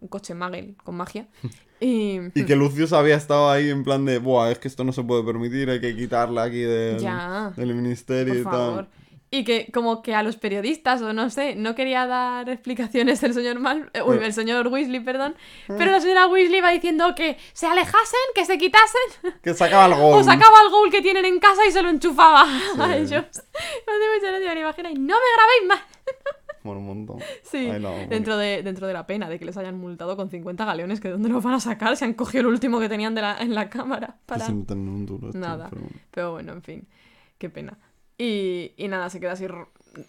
Un 0.00 0.08
coche 0.08 0.34
Magel 0.34 0.76
con 0.84 0.94
magia. 0.96 1.26
Y. 1.80 2.18
Y 2.34 2.44
que 2.44 2.56
Lucius 2.56 2.92
había 2.92 3.16
estado 3.16 3.50
ahí 3.50 3.70
en 3.70 3.84
plan 3.84 4.04
de, 4.04 4.18
buah, 4.18 4.50
es 4.50 4.58
que 4.58 4.68
esto 4.68 4.84
no 4.84 4.92
se 4.92 5.02
puede 5.04 5.22
permitir, 5.22 5.70
hay 5.70 5.80
que 5.80 5.94
quitarla 5.96 6.44
aquí 6.44 6.60
del, 6.60 6.98
Ya. 6.98 7.52
del 7.56 7.74
ministerio 7.74 8.32
Por 8.34 8.40
y 8.40 8.44
favor. 8.44 8.74
tal. 8.84 8.88
Y 9.30 9.44
que 9.44 9.70
como 9.74 10.00
que 10.00 10.14
a 10.14 10.22
los 10.22 10.36
periodistas, 10.36 11.02
o 11.02 11.12
no 11.12 11.28
sé, 11.28 11.54
no 11.54 11.74
quería 11.74 12.06
dar 12.06 12.48
explicaciones 12.48 13.20
del 13.20 13.34
señor 13.34 13.60
Mal, 13.60 13.90
eh, 13.92 14.00
uy, 14.00 14.14
Pero- 14.14 14.24
el 14.24 14.32
señor 14.32 14.66
Weasley, 14.68 15.00
perdón, 15.00 15.34
pero 15.66 15.90
la 15.92 16.00
señora 16.00 16.26
Weasley 16.28 16.62
va 16.62 16.70
diciendo 16.70 17.14
que 17.14 17.36
se 17.52 17.66
alejasen, 17.66 18.20
que 18.34 18.46
se 18.46 18.56
quitasen, 18.56 19.34
Que 19.42 19.52
sacaba 19.52 19.84
el 19.84 20.00
gol. 20.00 20.14
o 20.20 20.24
sacaba 20.24 20.56
el 20.64 20.70
ghoul 20.70 20.90
que 20.90 21.02
tienen 21.02 21.26
en 21.26 21.40
casa 21.40 21.60
y 21.68 21.70
se 21.72 21.82
lo 21.82 21.90
enchufaba 21.90 22.40
a 22.42 22.46
Sí. 22.46 22.92
ellos. 22.96 23.10
Me 23.10 23.92
hace 23.92 24.14
mucha 24.16 24.30
gracia, 24.30 24.54
me 24.54 24.60
imagino, 24.60 24.88
y 24.90 24.94
no 24.94 25.14
me 25.14 25.28
grabéis 25.36 25.68
más. 25.68 25.80
Bueno, 26.64 26.80
un 26.80 26.86
montón. 26.86 27.18
Sí, 27.42 27.68
Ay, 27.70 27.80
no, 27.80 27.92
dentro, 28.08 28.36
de, 28.36 28.62
dentro 28.62 28.86
de 28.86 28.92
la 28.92 29.06
pena 29.06 29.28
de 29.28 29.38
que 29.38 29.44
les 29.44 29.56
hayan 29.56 29.78
multado 29.78 30.16
con 30.16 30.28
50 30.30 30.64
galeones, 30.64 31.00
que 31.00 31.08
de 31.08 31.12
dónde 31.12 31.28
los 31.28 31.42
van 31.42 31.54
a 31.54 31.60
sacar, 31.60 31.96
se 31.96 32.04
han 32.04 32.14
cogido 32.14 32.42
el 32.42 32.46
último 32.48 32.80
que 32.80 32.88
tenían 32.88 33.14
de 33.14 33.22
la- 33.22 33.38
en 33.40 33.54
la 33.54 33.68
cámara 33.70 34.16
para... 34.26 34.46
se 34.46 34.52
meten 34.52 34.78
en 34.78 34.88
un 34.88 35.06
duro 35.06 35.30
Nada. 35.34 35.68
pero 35.70 35.82
bueno. 35.82 35.96
Pero 36.10 36.32
bueno, 36.32 36.52
en 36.52 36.62
fin, 36.62 36.88
qué 37.38 37.48
pena. 37.50 37.78
Y, 38.18 38.72
y 38.76 38.88
nada, 38.88 39.08
se 39.10 39.20
queda 39.20 39.32
así. 39.32 39.46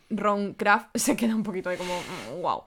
Ron 0.10 0.54
Kraft 0.56 0.90
se 0.98 1.16
queda 1.16 1.36
un 1.36 1.44
poquito 1.44 1.70
de 1.70 1.78
como. 1.78 1.94
wow. 2.42 2.64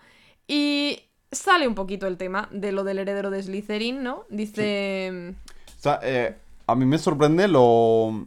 Y 0.46 0.98
sale 1.30 1.66
un 1.66 1.74
poquito 1.74 2.06
el 2.06 2.16
tema 2.16 2.48
de 2.52 2.72
lo 2.72 2.84
del 2.84 2.98
heredero 2.98 3.30
de 3.30 3.42
Slytherin, 3.42 4.02
¿no? 4.02 4.24
Dice... 4.30 5.34
O 5.78 5.80
sea, 5.82 5.98
eh, 6.02 6.36
a 6.66 6.74
mí 6.74 6.84
me 6.84 6.98
sorprende 6.98 7.48
lo... 7.48 8.26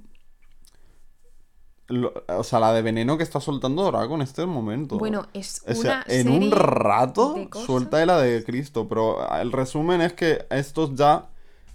lo- 1.88 2.13
O 2.27 2.43
sea, 2.43 2.59
la 2.59 2.73
de 2.73 2.81
veneno 2.81 3.17
que 3.17 3.23
está 3.23 3.39
soltando 3.39 3.86
Draco 3.86 4.15
en 4.15 4.21
este 4.21 4.45
momento. 4.45 4.97
Bueno, 4.97 5.27
es 5.33 5.61
O 5.67 5.73
sea, 5.73 6.03
una 6.07 6.15
en 6.15 6.29
un 6.29 6.51
rato 6.51 7.33
de 7.33 7.49
suelta 7.65 7.97
de 7.97 8.05
la 8.05 8.17
de 8.19 8.43
Cristo, 8.43 8.88
pero 8.88 9.17
el 9.39 9.51
resumen 9.51 10.01
es 10.01 10.13
que 10.13 10.45
estos 10.49 10.95
ya 10.95 11.25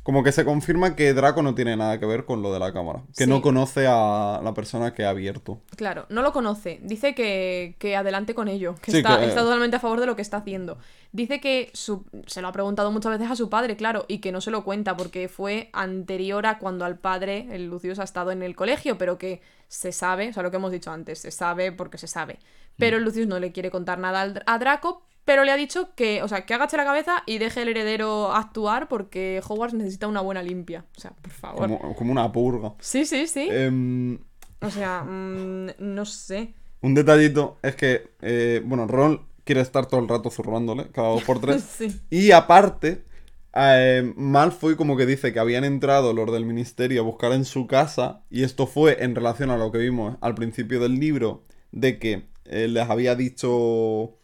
como 0.03 0.22
que 0.22 0.32
se 0.32 0.44
confirma 0.44 0.96
que 0.96 1.12
Draco 1.12 1.42
no 1.42 1.55
tiene 1.55 1.76
nada 1.76 2.01
que 2.01 2.07
ver 2.07 2.24
con 2.24 2.40
lo 2.42 2.53
de 2.53 2.59
la 2.59 2.72
cámara, 2.72 3.03
que 3.16 3.24
Sí. 3.24 3.30
no 3.30 3.42
conoce 3.42 3.86
a 3.86 4.40
la 4.42 4.55
persona 4.55 4.94
que 4.94 5.05
ha 5.05 5.11
abierto. 5.11 5.61
Claro, 5.76 6.07
no 6.09 6.22
lo 6.22 6.32
conoce. 6.32 6.80
Dice 6.82 7.14
que, 7.14 7.76
que 7.78 7.96
adelante 7.96 8.34
con 8.34 8.48
ello, 8.48 8.74
que, 8.80 8.90
Sí, 8.92 8.98
está, 8.98 9.18
que- 9.20 9.26
está 9.26 9.42
totalmente 9.42 9.76
a 9.76 9.80
favor 9.80 10.01
de 10.01 10.07
lo 10.07 10.16
que 10.16 10.22
está 10.22 10.38
haciendo. 10.38 10.78
Dice 11.12 11.40
que 11.40 11.70
su- 11.74 12.07
se 12.26 12.40
lo 12.40 12.48
ha 12.48 12.53
preguntado 12.53 12.90
muchas 12.92 13.12
veces 13.12 13.30
a 13.30 13.36
su 13.36 13.51
padre, 13.51 13.76
claro, 13.76 14.07
y 14.09 14.18
que 14.18 14.32
no 14.32 14.40
se 14.40 14.51
lo 14.51 14.64
cuenta 14.64 14.96
porque 14.96 15.28
fue 15.28 15.68
anterior 15.72 16.46
a 16.46 16.59
cuando 16.59 16.84
al 16.84 16.98
padre, 16.98 17.46
el 17.51 17.66
Lucius, 17.66 17.98
ha 17.98 18.05
estado 18.05 18.30
en 18.30 18.42
el 18.42 18.57
colegio, 18.57 18.96
pero 18.96 19.18
que 19.18 19.42
se 19.68 19.92
sabe, 19.92 20.30
o 20.30 20.32
sea, 20.32 20.42
lo 20.42 20.51
que 20.51 20.57
hemos 20.57 20.72
dicho 20.72 20.90
antes, 20.90 21.18
se 21.20 21.30
sabe 21.30 21.72
porque 21.72 21.98
se 21.98 22.07
sabe. 22.07 22.38
Pero 22.78 22.96
Mm. 22.96 22.98
el 23.01 23.05
Lucius 23.05 23.26
no 23.26 23.38
le 23.38 23.53
quiere 23.53 23.70
contar 23.70 23.98
nada 23.98 24.32
a 24.46 24.59
Draco, 24.59 25.03
pero 25.30 25.44
le 25.44 25.52
ha 25.52 25.56
dicho 25.56 25.94
que, 25.94 26.24
o 26.24 26.26
sea, 26.26 26.44
que 26.44 26.54
agache 26.54 26.76
la 26.76 26.82
cabeza 26.84 27.22
y 27.24 27.38
deje 27.38 27.62
el 27.62 27.68
heredero 27.68 28.32
actuar 28.32 28.88
porque 28.88 29.40
Hogwarts 29.48 29.74
necesita 29.74 30.08
una 30.08 30.20
buena 30.20 30.42
limpia. 30.42 30.86
O 30.96 31.00
sea, 31.00 31.12
por 31.12 31.30
favor. 31.30 31.60
Como, 31.60 31.94
como 31.94 32.10
una 32.10 32.32
purga. 32.32 32.74
Sí, 32.80 33.04
sí, 33.04 33.28
sí. 33.28 33.46
Em, 33.48 34.18
O 34.60 34.70
sea, 34.72 35.04
mm, 35.04 35.68
no 35.78 36.04
sé. 36.04 36.54
un 36.80 36.94
detallito 36.94 37.58
es 37.62 37.76
que, 37.76 38.10
eh, 38.22 38.60
bueno, 38.64 38.88
Ron 38.88 39.20
quiere 39.44 39.60
estar 39.60 39.86
todo 39.86 40.00
el 40.00 40.08
rato 40.08 40.30
zurrándole, 40.32 40.90
cada 40.90 41.10
dos 41.10 41.22
por 41.22 41.40
tres. 41.40 41.62
Sí. 41.78 42.00
Y 42.10 42.32
aparte, 42.32 43.04
eh, 43.54 44.12
Malfoy 44.16 44.74
como 44.74 44.96
que 44.96 45.06
dice 45.06 45.32
que 45.32 45.38
habían 45.38 45.62
entrado 45.62 46.12
los 46.12 46.32
del 46.32 46.44
ministerio 46.44 47.02
a 47.02 47.04
buscar 47.04 47.30
en 47.34 47.44
su 47.44 47.68
casa, 47.68 48.24
y 48.30 48.42
esto 48.42 48.66
fue 48.66 49.04
en 49.04 49.14
relación 49.14 49.50
a 49.50 49.56
lo 49.56 49.70
que 49.70 49.78
vimos 49.78 50.16
al 50.22 50.34
principio 50.34 50.80
del 50.80 50.98
libro, 50.98 51.44
de 51.70 52.00
que 52.00 52.24
eh, 52.46 52.66
les 52.66 52.90
había 52.90 53.14
dicho... 53.14 54.16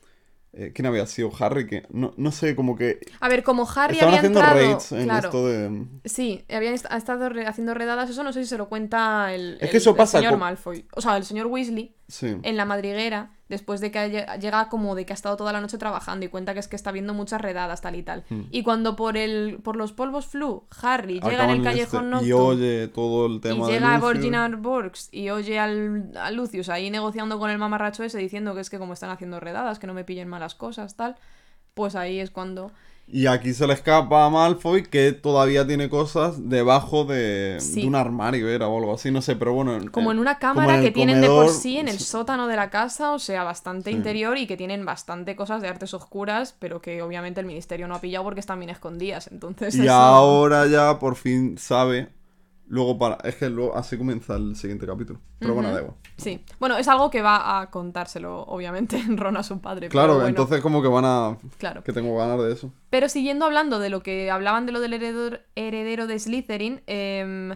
eh, 0.58 0.72
¿Quién 0.74 0.86
había 0.86 1.06
sido? 1.06 1.30
Harry, 1.38 1.66
que 1.66 1.84
no, 1.90 2.14
no 2.16 2.32
sé, 2.32 2.56
como 2.56 2.76
que... 2.76 3.00
A 3.20 3.28
ver, 3.28 3.42
como 3.42 3.62
Harry 3.74 3.94
Estaban 3.94 4.14
había 4.14 4.18
haciendo 4.20 4.40
entrado, 4.40 4.58
raids 4.60 4.92
en 4.92 5.04
claro, 5.04 5.28
esto 5.28 5.46
de... 5.48 5.84
sí, 6.04 6.44
habían 6.48 6.74
est- 6.74 6.86
ha 6.88 6.96
estado 6.96 7.28
haciendo 7.46 7.74
redadas, 7.74 8.08
eso 8.10 8.22
no 8.22 8.32
sé 8.32 8.42
si 8.44 8.48
se 8.48 8.56
lo 8.58 8.68
cuenta 8.68 9.34
el, 9.34 9.54
Es 9.60 9.70
que 9.70 9.76
el- 9.76 9.82
eso 9.82 9.90
el 9.90 9.96
pasa 9.96 10.18
señor 10.18 10.32
con- 10.32 10.40
Malfoy, 10.40 10.86
o 10.94 11.00
sea, 11.00 11.16
el 11.16 11.24
señor 11.24 11.46
Weasley 11.48 11.95
Sí. 12.08 12.36
en 12.42 12.56
la 12.56 12.64
madriguera 12.64 13.30
después 13.48 13.80
de 13.80 13.90
que 13.90 14.26
llega 14.40 14.68
como 14.68 14.94
de 14.94 15.06
que 15.06 15.12
ha 15.12 15.14
estado 15.14 15.36
toda 15.36 15.52
la 15.52 15.60
noche 15.60 15.78
trabajando 15.78 16.24
y 16.24 16.28
cuenta 16.28 16.54
que 16.54 16.60
es 16.60 16.68
que 16.68 16.76
está 16.76 16.92
viendo 16.92 17.14
muchas 17.14 17.40
redadas 17.40 17.80
tal 17.80 17.96
y 17.96 18.02
tal. 18.02 18.24
Y 18.50 18.62
cuando 18.62 18.96
por 18.96 19.16
el 19.16 19.58
por 19.62 19.76
los 19.76 19.92
polvos 19.92 20.26
flu 20.26 20.64
Harry 20.82 21.20
llega 21.20 21.44
en 21.44 21.48
Hmm. 21.48 21.50
El 21.50 21.56
en 21.56 21.64
callejón 21.64 22.14
este, 22.14 22.26
y 22.26 22.32
oye 22.32 22.88
todo 22.88 23.26
el 23.26 23.34
y 23.34 23.40
tema 23.40 23.66
de 23.66 23.72
llega 23.72 23.94
a. 23.94 23.98
Virginia 23.98 24.48
Borgs 24.48 25.08
y 25.12 25.30
oye 25.30 25.58
al, 25.58 26.12
a 26.16 26.30
Lucius 26.30 26.68
ahí 26.68 26.90
negociando 26.90 27.38
con 27.38 27.50
el 27.50 27.58
mamarracho 27.58 28.02
ese 28.02 28.18
diciendo 28.18 28.54
que 28.54 28.60
es 28.60 28.70
que 28.70 28.78
como 28.78 28.92
están 28.92 29.10
haciendo 29.10 29.40
redadas, 29.40 29.78
que 29.78 29.86
no 29.86 29.94
me 29.94 30.04
pillen 30.04 30.28
malas 30.28 30.54
cosas, 30.54 30.96
tal, 30.96 31.16
pues 31.74 31.94
ahí 31.94 32.20
es 32.20 32.30
cuando... 32.30 32.72
Y 33.08 33.26
aquí 33.28 33.54
se 33.54 33.68
le 33.68 33.72
escapa 33.74 34.24
a 34.26 34.30
Malfoy 34.30 34.82
que 34.82 35.12
todavía 35.12 35.64
tiene 35.64 35.88
cosas 35.88 36.48
debajo 36.50 37.04
de, 37.04 37.56
Sí. 37.60 37.82
de 37.82 37.86
un 37.86 37.94
armario, 37.94 38.48
era 38.48 38.66
o 38.66 38.76
algo 38.78 38.94
así, 38.94 39.12
no 39.12 39.22
sé, 39.22 39.36
pero 39.36 39.52
bueno. 39.52 39.78
Como 39.92 40.10
en 40.10 40.18
una 40.18 40.40
como 40.40 40.54
cámara 40.54 40.76
en 40.78 40.82
que 40.82 40.90
tienen 40.90 41.20
de 41.20 41.28
por 41.28 41.48
sí 41.50 41.78
en 41.78 41.86
el 41.86 41.98
sí. 41.98 42.04
sótano 42.04 42.48
de 42.48 42.56
la 42.56 42.68
casa, 42.68 43.12
o 43.12 43.20
sea, 43.20 43.44
bastante 43.44 43.90
Sí. 43.90 43.96
interior 43.96 44.36
y 44.38 44.48
que 44.48 44.56
tienen 44.56 44.84
bastante 44.84 45.36
cosas 45.36 45.62
de 45.62 45.68
artes 45.68 45.94
oscuras, 45.94 46.56
pero 46.58 46.80
que 46.82 47.00
obviamente 47.00 47.40
el 47.40 47.46
ministerio 47.46 47.86
no 47.86 47.94
ha 47.94 48.00
pillado 48.00 48.24
porque 48.24 48.40
están 48.40 48.58
bien 48.58 48.70
escondidas, 48.70 49.28
entonces... 49.30 49.76
Y 49.76 49.82
eso- 49.82 49.92
ahora 49.92 50.66
ya 50.66 50.98
por 50.98 51.14
fin 51.14 51.58
sabe. 51.58 52.08
Luego 52.68 52.98
para. 52.98 53.16
Es 53.28 53.36
que 53.36 53.48
luego 53.48 53.76
así 53.76 53.96
comienza 53.96 54.34
el 54.34 54.56
siguiente 54.56 54.86
capítulo. 54.86 55.20
Pero 55.38 55.54
bueno, 55.54 55.72
da 55.72 55.80
igual. 55.80 55.94
Sí, 56.16 56.44
bueno, 56.58 56.76
es 56.76 56.88
algo 56.88 57.10
que 57.10 57.22
va 57.22 57.60
a 57.60 57.70
contárselo, 57.70 58.42
obviamente, 58.42 59.00
Ron 59.08 59.36
a 59.36 59.42
su 59.42 59.60
padre. 59.60 59.88
Claro, 59.88 60.14
bueno, 60.14 60.28
entonces 60.28 60.60
como 60.60 60.82
que 60.82 60.88
van 60.88 61.04
a. 61.04 61.38
Claro. 61.58 61.84
Que 61.84 61.92
tengo 61.92 62.16
ganas 62.16 62.38
de 62.38 62.52
eso. 62.52 62.72
Pero 62.90 63.08
siguiendo 63.08 63.44
hablando 63.44 63.78
de 63.78 63.90
lo 63.90 64.02
que 64.02 64.30
hablaban 64.30 64.66
de 64.66 64.72
lo 64.72 64.80
del 64.80 64.94
heredero, 64.94 65.38
heredero 65.54 66.06
de 66.08 66.18
Slytherin, 66.18 66.82
em, 66.86 67.54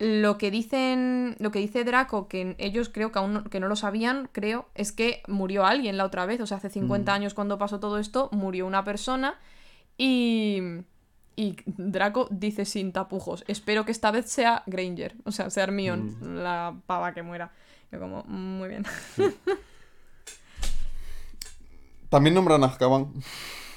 lo 0.00 0.36
que 0.36 0.50
dicen, 0.50 1.36
lo 1.38 1.52
que 1.52 1.60
dice 1.60 1.84
Draco, 1.84 2.26
que 2.26 2.56
ellos 2.58 2.88
creo 2.88 3.12
que 3.12 3.20
aún 3.20 3.34
no, 3.34 3.44
que 3.44 3.60
no 3.60 3.68
lo 3.68 3.76
sabían, 3.76 4.28
creo, 4.32 4.66
es 4.74 4.90
que 4.90 5.22
murió 5.28 5.64
alguien 5.64 5.96
la 5.96 6.04
otra 6.04 6.26
vez. 6.26 6.40
O 6.40 6.46
sea, 6.46 6.56
hace 6.56 6.70
50 6.70 7.14
años 7.14 7.34
cuando 7.34 7.56
pasó 7.56 7.78
todo 7.78 7.98
esto, 7.98 8.28
murió 8.32 8.66
una 8.66 8.82
persona 8.82 9.38
y... 9.96 10.60
Y 11.40 11.56
Draco 11.64 12.28
dice 12.30 12.66
sin 12.66 12.92
tapujos, 12.92 13.44
espero 13.48 13.86
que 13.86 13.92
esta 13.92 14.10
vez 14.10 14.26
sea 14.26 14.62
Granger, 14.66 15.16
o 15.24 15.32
sea, 15.32 15.48
sea 15.48 15.62
Hermione, 15.62 16.12
la 16.20 16.78
pava 16.84 17.14
que 17.14 17.22
muera. 17.22 17.50
Yo 17.90 17.98
como, 17.98 18.24
muy 18.24 18.68
bien. 18.68 18.84
También 22.10 22.34
nombran 22.34 22.62
a 22.62 22.66
Azkaban 22.66 23.14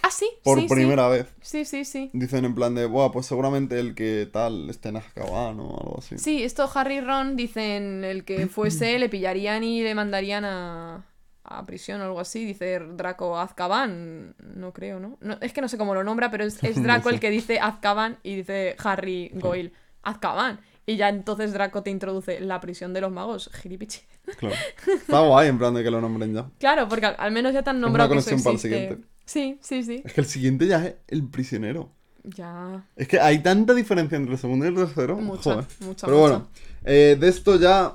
Ah, 0.01 0.11
sí, 0.11 0.29
por 0.43 0.59
sí, 0.59 0.67
sí. 0.67 0.75
primera 0.75 1.07
vez. 1.07 1.27
Sí, 1.39 1.63
sí, 1.63 1.85
sí. 1.85 2.09
Dicen 2.11 2.43
en 2.43 2.53
plan 2.53 2.75
de, 2.75 2.85
Buah, 2.85 3.13
pues 3.13 3.27
seguramente 3.27 3.79
el 3.79 3.95
que 3.95 4.29
tal 4.29 4.69
esté 4.69 4.89
en 4.89 4.97
Azkaban 4.97 5.57
o 5.61 5.79
algo 5.79 5.95
así. 5.99 6.17
Sí, 6.17 6.43
esto 6.43 6.69
Harry 6.75 6.95
y 6.95 6.99
Ron 6.99 7.37
dicen 7.37 8.03
el 8.03 8.25
que 8.25 8.47
fuese 8.47 8.99
le 8.99 9.07
pillarían 9.07 9.63
y 9.63 9.83
le 9.83 9.95
mandarían 9.95 10.43
a, 10.43 11.05
a 11.43 11.65
prisión 11.65 12.01
o 12.01 12.05
algo 12.05 12.19
así. 12.19 12.45
Dice 12.45 12.79
Draco 12.79 13.37
Azkaban. 13.39 14.35
No 14.55 14.73
creo, 14.73 14.99
¿no? 14.99 15.17
No, 15.21 15.37
es 15.41 15.53
que 15.53 15.61
no 15.61 15.67
sé 15.67 15.77
cómo 15.77 15.93
lo 15.93 16.03
nombra, 16.03 16.31
pero 16.31 16.43
es, 16.43 16.57
es 16.63 16.81
Draco 16.81 17.09
el 17.09 17.19
que 17.19 17.29
dice 17.29 17.59
Azkaban 17.59 18.17
y 18.23 18.35
dice 18.37 18.75
Harry 18.83 19.31
Goyle 19.33 19.73
Azkaban. 20.01 20.59
Y 20.85 20.97
ya 20.97 21.07
entonces 21.07 21.53
Draco 21.53 21.81
te 21.81 21.91
introduce 21.91 22.41
la 22.41 22.59
prisión 22.59 22.93
de 22.93 23.01
los 23.01 23.11
magos. 23.11 23.49
Giripichi. 23.53 24.01
Claro. 24.37 24.55
Está 24.87 25.19
guay 25.21 25.47
en 25.47 25.57
plan 25.57 25.73
de 25.73 25.83
que 25.83 25.91
lo 25.91 26.01
nombren 26.01 26.33
ya. 26.33 26.49
Claro, 26.59 26.89
porque 26.89 27.05
al, 27.05 27.15
al 27.17 27.31
menos 27.31 27.53
ya 27.53 27.63
te 27.63 27.69
han 27.69 27.77
una 27.77 27.87
nombrado 27.87 28.09
que 28.11 28.17
eso 28.19 28.31
conexión 28.31 28.43
para 28.43 28.53
el 28.55 28.59
siguiente. 28.59 29.07
Sí, 29.25 29.57
sí, 29.61 29.83
sí. 29.83 30.01
Es 30.03 30.13
que 30.13 30.21
el 30.21 30.27
siguiente 30.27 30.67
ya 30.67 30.85
es 30.85 30.95
el 31.07 31.25
prisionero. 31.29 31.89
Ya. 32.23 32.85
Es 32.95 33.07
que 33.07 33.19
hay 33.19 33.39
tanta 33.39 33.73
diferencia 33.73 34.17
entre 34.17 34.33
el 34.33 34.39
segundo 34.39 34.65
y 34.65 34.69
el 34.69 34.75
tercero. 34.75 35.15
Mucha, 35.17 35.55
Joder. 35.55 35.65
mucha, 35.81 36.07
Pero 36.07 36.17
mucha. 36.19 36.29
bueno, 36.35 36.47
eh, 36.85 37.17
de 37.19 37.27
esto 37.29 37.57
ya 37.57 37.93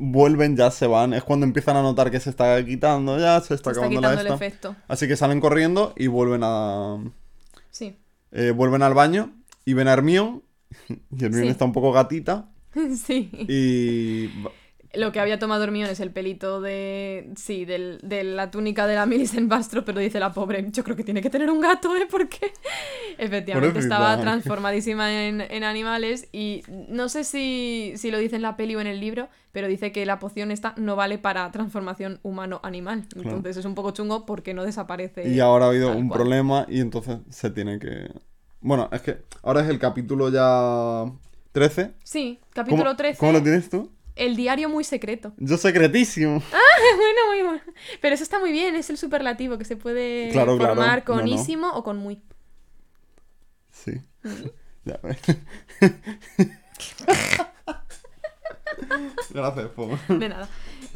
vuelven, 0.00 0.56
ya 0.56 0.70
se 0.70 0.86
van. 0.86 1.12
Es 1.14 1.22
cuando 1.22 1.46
empiezan 1.46 1.76
a 1.76 1.82
notar 1.82 2.10
que 2.10 2.18
se 2.20 2.30
está 2.30 2.64
quitando 2.64 3.18
ya, 3.18 3.40
se 3.40 3.54
está 3.54 3.70
Se 3.70 3.70
está 3.70 3.70
acabando 3.70 4.00
la 4.00 4.10
quitando 4.10 4.28
el 4.28 4.34
efecto. 4.34 4.76
Así 4.88 5.06
que 5.06 5.16
salen 5.16 5.40
corriendo 5.40 5.92
y 5.96 6.06
vuelven 6.08 6.40
a. 6.42 6.98
Sí. 7.70 7.96
eh, 8.32 8.50
vuelven 8.50 8.82
al 8.82 8.94
baño 8.94 9.32
y 9.64 9.74
ven 9.74 9.88
a 9.88 9.92
Hermione. 9.92 10.40
Y 10.88 11.24
Hermione 11.24 11.46
Sí. 11.46 11.50
está 11.50 11.64
un 11.64 11.72
poco 11.72 11.92
gatita. 11.92 12.48
sí. 12.96 13.30
Y. 13.48 14.30
Lo 14.92 15.12
que 15.12 15.20
había 15.20 15.38
tomado 15.38 15.62
Hermione 15.62 15.92
es 15.92 16.00
el 16.00 16.10
pelito 16.10 16.60
de. 16.60 17.30
Sí, 17.36 17.64
del, 17.64 18.00
de 18.02 18.24
la 18.24 18.50
túnica 18.50 18.88
de 18.88 18.96
la 18.96 19.06
Millicent 19.06 19.48
Bastro, 19.48 19.84
pero 19.84 20.00
dice 20.00 20.18
la 20.18 20.32
pobre. 20.32 20.66
Yo 20.70 20.82
creo 20.82 20.96
que 20.96 21.04
tiene 21.04 21.22
que 21.22 21.30
tener 21.30 21.48
un 21.48 21.60
gato, 21.60 21.96
¿eh? 21.96 22.06
Porque. 22.10 22.52
Efectivamente, 23.16 23.78
estaba 23.78 24.20
transformadísima 24.20 25.26
en, 25.26 25.42
en 25.42 25.62
animales. 25.62 26.28
Y 26.32 26.62
no 26.88 27.08
sé 27.08 27.22
si, 27.22 27.92
si 27.96 28.10
lo 28.10 28.18
dice 28.18 28.36
en 28.36 28.42
la 28.42 28.56
peli 28.56 28.74
o 28.74 28.80
en 28.80 28.88
el 28.88 28.98
libro, 28.98 29.28
pero 29.52 29.68
dice 29.68 29.92
que 29.92 30.04
la 30.06 30.18
poción 30.18 30.50
esta 30.50 30.74
no 30.76 30.96
vale 30.96 31.18
para 31.18 31.50
transformación 31.52 32.18
humano-animal. 32.22 33.06
Entonces 33.14 33.58
es 33.58 33.64
un 33.64 33.74
poco 33.74 33.92
chungo 33.92 34.26
porque 34.26 34.54
no 34.54 34.64
desaparece. 34.64 35.28
Y 35.28 35.38
ahora 35.38 35.66
ha 35.66 35.68
habido 35.68 35.92
un 35.92 36.08
cual. 36.08 36.20
problema 36.20 36.66
y 36.68 36.80
entonces 36.80 37.18
se 37.28 37.50
tiene 37.50 37.78
que... 37.78 38.10
Bueno, 38.60 38.88
es 38.92 39.02
que 39.02 39.18
ahora 39.42 39.62
es 39.62 39.68
el 39.68 39.78
capítulo 39.78 40.30
ya 40.30 41.04
13. 41.52 41.92
Sí, 42.04 42.40
capítulo 42.52 42.84
¿Cómo, 42.84 42.96
13. 42.96 43.18
¿Cómo 43.18 43.32
lo 43.32 43.42
tienes 43.42 43.70
tú? 43.70 43.90
El 44.20 44.36
diario 44.36 44.68
muy 44.68 44.84
secreto. 44.84 45.32
Yo 45.38 45.56
secretísimo. 45.56 46.38
bueno, 46.96 47.20
muy 47.28 47.42
bueno. 47.42 47.62
Pero 48.00 48.14
eso 48.14 48.22
está 48.22 48.38
muy 48.38 48.52
bien, 48.52 48.76
es 48.76 48.90
el 48.90 48.98
superlativo 48.98 49.56
que 49.58 49.64
se 49.64 49.76
puede 49.76 50.28
Claro, 50.32 50.56
claro. 50.58 50.74
formar 50.74 51.04
con 51.04 51.18
No, 51.18 51.22
no. 51.24 51.28
ísimo 51.34 51.70
o 51.72 51.82
con 51.82 51.96
muy. 51.98 52.20
Sí. 53.72 53.92
Ya 54.84 54.98
ves. 55.02 55.18
Gracias, 59.30 59.66
po. 59.68 59.88
De 60.08 60.28
nada. 60.28 60.48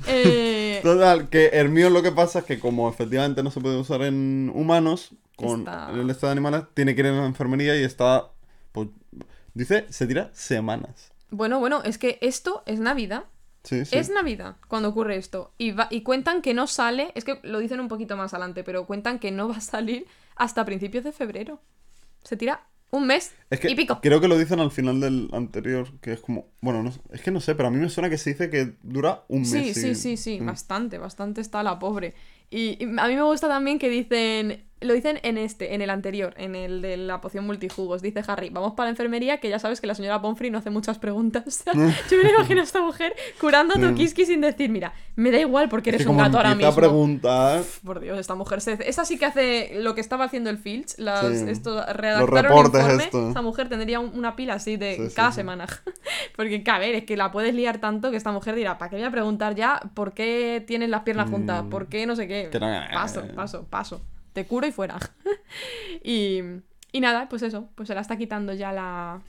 Eh, 0.07 0.81
Total, 0.83 1.29
que 1.29 1.51
Hermione 1.53 1.91
lo 1.95 2.03
que 2.03 2.12
pasa 2.12 2.41
es 2.41 2.45
que 2.45 2.59
como 2.59 2.89
efectivamente 2.89 3.43
no 3.43 3.51
se 3.51 3.61
puede 3.61 3.77
usar 3.79 4.03
en 4.03 4.51
humanos, 4.55 5.12
con 5.37 5.61
Está- 5.61 5.91
el 5.93 6.09
estado 6.11 6.29
de 6.29 6.33
animales, 6.33 6.62
tiene 6.75 6.95
que 6.95 7.01
ir 7.03 7.07
a 7.09 7.12
la 7.12 7.27
enfermería 7.27 7.77
y 7.79 7.85
está... 7.85 8.31
Pues, 8.72 8.89
dice, 9.55 9.87
se 9.91 10.07
tira 10.07 10.31
semanas. 10.33 11.12
Bueno, 11.35 11.61
bueno, 11.61 11.82
es 11.85 11.99
que 11.99 12.18
esto 12.22 12.62
es 12.66 12.80
Navidad. 12.80 13.24
Sí, 13.62 13.85
sí. 13.85 13.97
Es 13.97 14.11
Navidad 14.11 14.57
cuando 14.68 14.91
ocurre 14.91 15.16
esto. 15.16 15.53
Y, 15.59 15.72
va- 15.72 15.89
y 15.91 16.03
cuentan 16.03 16.43
que 16.43 16.53
no 16.55 16.66
sale, 16.66 17.12
es 17.14 17.24
que 17.24 17.41
lo 17.43 17.59
dicen 17.61 17.80
un 17.80 17.89
poquito 17.89 18.16
más 18.16 18.35
adelante, 18.35 18.62
pero 18.62 18.87
cuentan 18.87 19.18
que 19.18 19.30
no 19.30 19.49
va 19.49 19.57
a 19.57 19.61
salir 19.61 20.07
hasta 20.37 20.64
principios 20.64 21.05
de 21.05 21.12
febrero. 21.12 21.61
Se 22.22 22.37
tira 22.37 22.66
un 22.91 23.07
mes 23.07 23.32
Es 23.51 23.59
que 23.61 23.70
y 23.70 23.74
pico. 23.74 24.01
creo 24.01 24.20
que 24.20 24.28
lo 24.28 24.39
dicen 24.39 24.61
al 24.61 24.70
final 24.70 25.01
del 25.01 25.28
anterior, 25.32 25.89
que 26.01 26.12
es 26.12 26.20
como... 26.20 26.47
Bueno, 26.61 26.82
no, 26.82 26.93
sé- 26.93 27.01
es 27.12 27.22
que 27.22 27.30
no 27.30 27.41
sé, 27.41 27.55
pero 27.55 27.68
a 27.68 27.70
mí 27.70 27.78
me 27.78 27.89
suena 27.89 28.09
que 28.11 28.18
se 28.18 28.30
dice 28.30 28.51
que 28.51 28.74
dura 28.82 29.24
un 29.28 29.41
mes. 29.41 29.51
Sí, 29.51 29.74
sí, 29.74 29.95
sí, 29.95 30.16
sí, 30.16 30.41
bastante, 30.41 30.99
bastante 30.99 31.41
está 31.41 31.62
la 31.62 31.78
pobre. 31.78 32.14
Y, 32.51 32.76
y 32.82 32.85
a 32.85 33.09
mí 33.09 33.16
me 33.16 33.22
gusta 33.22 33.49
también 33.49 33.78
que 33.78 33.89
dicen, 33.89 34.64
lo 34.85 34.95
dicen 34.95 35.18
en 35.22 35.39
este, 35.39 35.74
en 35.74 35.82
el 35.82 35.91
anterior, 35.91 36.35
en 36.37 36.55
el 36.55 36.82
de 36.82 36.97
la 36.97 37.20
poción 37.20 37.45
multijugos. 37.47 38.03
Dice 38.03 38.22
Harry, 38.26 38.51
vamos 38.51 38.74
para 38.74 38.87
la 38.87 38.91
enfermería, 38.91 39.39
que 39.39 39.49
ya 39.49 39.59
sabes 39.59 39.80
que 39.80 39.87
la 39.87 39.95
señora 39.95 40.20
Pomfrey 40.22 40.51
no 40.51 40.59
hace 40.59 40.70
muchas 40.70 40.99
preguntas. 40.99 41.64
Yo 41.74 42.16
me 42.22 42.30
imagino 42.30 42.61
a 42.61 42.64
esta 42.64 42.80
mujer 42.82 43.14
curando 43.41 43.74
tu 43.74 43.95
kiski 43.95 44.26
sin 44.26 44.41
decir, 44.41 44.70
mira, 44.70 44.93
me 45.16 45.30
da 45.30 45.39
igual 45.39 45.68
porque 45.68 45.91
eres 45.91 46.03
Mm. 46.03 46.05
que 46.05 46.11
un 46.11 46.18
gato 46.18 46.37
ahora 46.37 46.55
mismo. 46.55 46.70
a 46.70 46.74
preguntar... 46.76 47.62
Por 47.85 48.01
Dios, 48.01 48.18
esta 48.18 48.35
mujer 48.35 48.61
se... 48.61 48.78
Esa 48.89 49.05
sí 49.05 49.18
que 49.18 49.24
hace 49.26 49.70
lo 49.80 49.95
que 49.95 50.01
estaba 50.01 50.24
haciendo 50.24 50.51
el 50.51 50.59
Filch. 50.59 50.99
Las, 50.99 51.24
Sí. 51.39 51.47
esto, 51.49 51.82
redactar 51.93 52.22
un 52.22 52.43
reportes 52.45 52.80
informe. 52.82 53.05
esto. 53.05 53.28
Esta 53.28 53.43
mujer 53.43 53.68
tendría 53.68 54.01
un- 54.01 54.16
una 54.16 54.37
pila 54.37 54.55
así 54.55 54.76
de 54.76 54.97
Sí, 55.09 55.14
cada 55.14 55.30
sí. 55.30 55.37
semana. 55.37 55.66
Porque, 56.37 56.62
que, 56.62 56.70
a 56.70 56.78
ver, 56.78 56.95
es 56.95 57.05
que 57.05 57.16
la 57.16 57.30
puedes 57.32 57.55
liar 57.55 57.78
tanto 57.78 58.11
que 58.11 58.16
esta 58.16 58.32
mujer 58.32 58.55
dirá, 58.55 58.76
¿para 58.78 58.91
qué 58.91 58.97
voy 58.97 59.05
a 59.05 59.11
preguntar 59.11 59.55
ya 59.55 59.80
por 59.95 60.12
qué 60.12 60.62
tienes 60.66 60.89
las 60.91 61.03
piernas 61.03 61.30
juntas? 61.30 61.64
Mm. 61.64 61.68
¿Por 61.70 61.87
qué 61.89 62.07
no 62.07 62.16
sé 62.16 62.28
qué? 62.28 62.49
Que 62.53 62.61
no- 62.61 62.66
Paso, 62.93 63.22
paso, 63.35 63.66
paso. 63.70 64.01
Te 64.35 64.47
curo 64.47 64.66
y 64.66 64.72
fuera. 64.72 64.99
y, 66.05 66.41
y 66.93 67.01
nada, 67.01 67.28
pues 67.30 67.43
eso. 67.43 67.68
Pues 67.74 67.87
se 67.89 67.95
la 67.95 68.03
está 68.03 68.18
quitando 68.18 68.53
ya 68.53 68.72
la, 68.72 69.22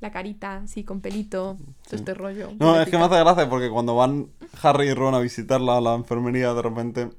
la 0.00 0.10
carita, 0.12 0.58
así, 0.64 0.84
con 0.84 1.00
pelito. 1.00 1.56
Todo 1.84 1.96
este 1.96 2.14
rollo. 2.14 2.50
No, 2.60 2.80
es 2.80 2.88
que 2.88 2.96
me 2.96 3.04
hace 3.04 3.18
gracia 3.18 3.48
porque 3.50 3.70
cuando 3.70 3.96
van 3.96 4.28
Harry 4.62 4.90
y 4.90 4.94
Ron 4.94 5.14
a 5.14 5.18
visitarla 5.18 5.78
a 5.78 5.80
la 5.80 5.94
enfermería, 5.94 6.54
de 6.54 6.62
repente 6.62 7.10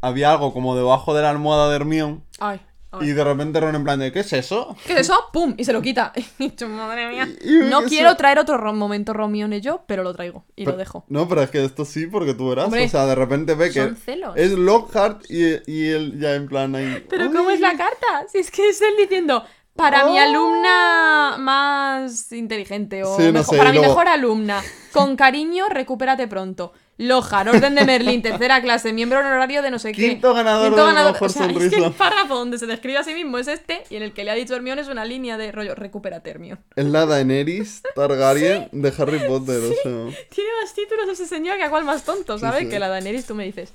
había 0.00 0.32
algo 0.32 0.52
como 0.52 0.76
debajo 0.76 1.14
de 1.14 1.22
la 1.22 1.30
almohada 1.30 1.68
de 1.68 1.76
Hermione 1.76 2.20
Ay, 2.38 2.60
ay. 2.60 2.73
Y 3.02 3.12
de 3.12 3.24
repente 3.24 3.60
Ron 3.60 3.74
en 3.76 3.84
plan 3.84 3.98
de 3.98 4.12
¿qué 4.12 4.20
es 4.20 4.32
eso? 4.32 4.76
¿Qué 4.86 4.94
es 4.94 5.00
eso? 5.00 5.18
¡Pum! 5.32 5.54
Y 5.56 5.64
se 5.64 5.72
lo 5.72 5.80
quita. 5.82 6.12
Y 6.38 6.54
yo, 6.54 6.68
madre 6.68 7.08
mía. 7.08 7.28
No 7.70 7.80
eso- 7.80 7.88
quiero 7.88 8.16
traer 8.16 8.38
otro 8.38 8.56
ro- 8.56 8.72
momento 8.74 9.12
Romione 9.12 9.60
yo, 9.60 9.84
pero 9.86 10.02
lo 10.02 10.12
traigo 10.14 10.44
y 10.56 10.64
lo 10.64 10.76
dejo. 10.76 11.04
No, 11.08 11.28
pero 11.28 11.42
es 11.42 11.50
que 11.50 11.64
esto 11.64 11.84
sí, 11.84 12.06
porque 12.06 12.34
tú 12.34 12.48
verás. 12.48 12.66
Hombre, 12.66 12.84
o 12.84 12.88
sea, 12.88 13.06
de 13.06 13.14
repente 13.14 13.54
ve 13.54 13.70
que 13.70 13.94
celos. 13.94 14.34
es 14.36 14.52
Lockhart 14.52 15.22
y, 15.30 15.60
y 15.70 15.88
él 15.88 16.18
ya 16.20 16.34
en 16.34 16.46
plan 16.48 16.74
ahí. 16.74 17.04
Pero 17.08 17.26
¿cómo 17.32 17.48
"Uy". 17.48 17.54
es 17.54 17.60
la 17.60 17.76
carta? 17.76 18.26
Si 18.30 18.38
es 18.38 18.50
que 18.50 18.68
es 18.68 18.80
él 18.82 18.94
diciendo, 18.98 19.44
para 19.76 20.04
mi 20.06 20.18
Oh. 20.18 20.22
alumna 20.22 21.36
más 21.38 22.32
inteligente 22.32 23.02
o 23.04 23.16
Sí, 23.16 23.24
no 23.26 23.32
mejo- 23.40 23.52
sé, 23.52 23.58
para 23.58 23.70
mi 23.70 23.78
luego- 23.78 23.92
mejor 23.92 24.08
alumna, 24.08 24.62
con 24.92 25.16
cariño, 25.16 25.66
recupérate 25.68 26.26
pronto. 26.28 26.72
Lojar, 26.96 27.48
orden 27.48 27.74
de 27.74 27.84
Merlín, 27.84 28.22
tercera 28.22 28.62
clase, 28.62 28.92
miembro 28.92 29.18
honorario 29.18 29.62
de 29.62 29.70
no 29.72 29.80
sé 29.80 29.90
qué. 29.92 30.10
Quinto 30.10 30.32
ganador 30.32 30.70
de 30.74 30.92
la 30.94 31.04
mejor 31.12 31.28
o 31.28 31.32
sea, 31.32 31.46
Es 31.46 31.52
que 31.52 31.60
sonrisa. 31.60 31.86
el 31.86 31.92
párrafo 31.92 32.36
donde 32.36 32.56
se 32.58 32.66
describe 32.66 32.98
a 32.98 33.02
sí 33.04 33.14
mismo 33.14 33.36
es 33.38 33.48
este 33.48 33.82
y 33.90 33.96
en 33.96 34.04
el 34.04 34.12
que 34.12 34.22
le 34.22 34.30
ha 34.30 34.34
dicho 34.34 34.54
Hermione 34.54 34.80
es 34.82 34.86
una 34.88 35.04
línea 35.04 35.36
de 35.36 35.50
rollo, 35.50 35.74
recupérate 35.74 36.30
Hermione. 36.30 36.60
Es 36.76 36.84
la 36.84 37.04
Daenerys 37.06 37.82
Targaryen 37.96 38.68
de 38.70 38.92
Harry 38.96 39.18
Potter, 39.26 39.56
o 39.60 39.68
sea. 39.82 40.18
Tiene 40.30 40.50
más 40.62 40.72
títulos 40.74 41.08
ese 41.10 41.26
señor 41.26 41.56
que 41.56 41.64
a 41.64 41.70
cual 41.70 41.84
más 41.84 42.04
tonto, 42.04 42.38
¿sabes? 42.38 42.60
sí. 42.60 42.68
Que 42.68 42.78
la 42.78 42.88
Daenerys 42.88 43.26
tú 43.26 43.34
me 43.34 43.44
dices. 43.44 43.72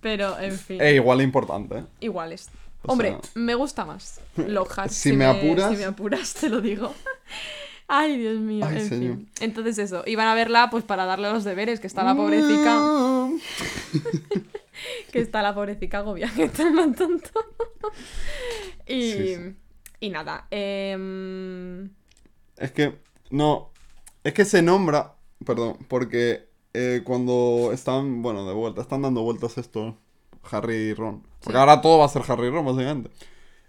Pero, 0.00 0.36
en 0.40 0.58
fin, 0.58 0.80
Eh, 0.80 0.94
igual 0.94 1.20
importante, 1.22 1.78
¿eh? 1.78 1.84
iguales. 2.00 2.48
o 2.82 2.92
Hombre, 2.92 3.10
sea- 3.10 3.20
me 3.34 3.54
gusta 3.54 3.84
más 3.84 4.18
Lockhart. 4.36 4.90
Si 4.90 5.12
me 5.12 5.26
apuras- 5.26 5.70
Si 5.70 5.76
me 5.76 5.84
apuras, 5.84 6.34
te 6.34 6.48
lo 6.48 6.60
digo. 6.60 6.94
Ay, 7.92 8.18
Dios 8.18 8.38
mío. 8.38 8.64
Ay, 8.68 8.76
en 8.78 8.88
señor. 8.88 9.16
fin. 9.16 9.28
Entonces 9.40 9.78
eso, 9.78 10.04
iban 10.06 10.28
a 10.28 10.34
verla 10.34 10.68
pues 10.70 10.84
para 10.84 11.06
darle 11.06 11.28
los 11.32 11.42
deberes, 11.42 11.80
que 11.80 11.88
está 11.88 12.04
la 12.04 12.14
pobrecita, 12.14 12.78
que 15.12 15.18
está 15.20 15.42
la 15.42 15.54
pobrecita 15.54 15.98
agobia, 15.98 16.30
que 16.34 16.44
está 16.44 16.70
más 16.70 16.94
tonto. 16.96 17.30
y, 18.86 19.12
Sí, 19.12 19.34
sí. 19.34 19.56
y 20.00 20.10
nada, 20.10 20.46
em, 20.50 21.90
Es 22.56 22.70
que, 22.72 22.96
no, 23.30 23.72
es 24.24 24.34
que 24.34 24.44
se 24.44 24.62
nombra, 24.62 25.14
perdón, 25.44 25.76
porque 25.88 26.48
eh, 26.74 27.02
cuando 27.04 27.70
están, 27.72 28.22
bueno, 28.22 28.46
de 28.46 28.54
vuelta, 28.54 28.82
están 28.82 29.02
dando 29.02 29.22
vueltas 29.22 29.58
esto, 29.58 29.98
Harry 30.50 30.74
y 30.76 30.94
Ron. 30.94 31.22
Porque 31.40 31.52
Sí. 31.56 31.58
ahora 31.58 31.80
todo 31.80 31.98
va 31.98 32.04
a 32.04 32.08
ser 32.08 32.22
Harry 32.28 32.46
y 32.46 32.50
Ron, 32.50 32.66
básicamente. 32.66 33.10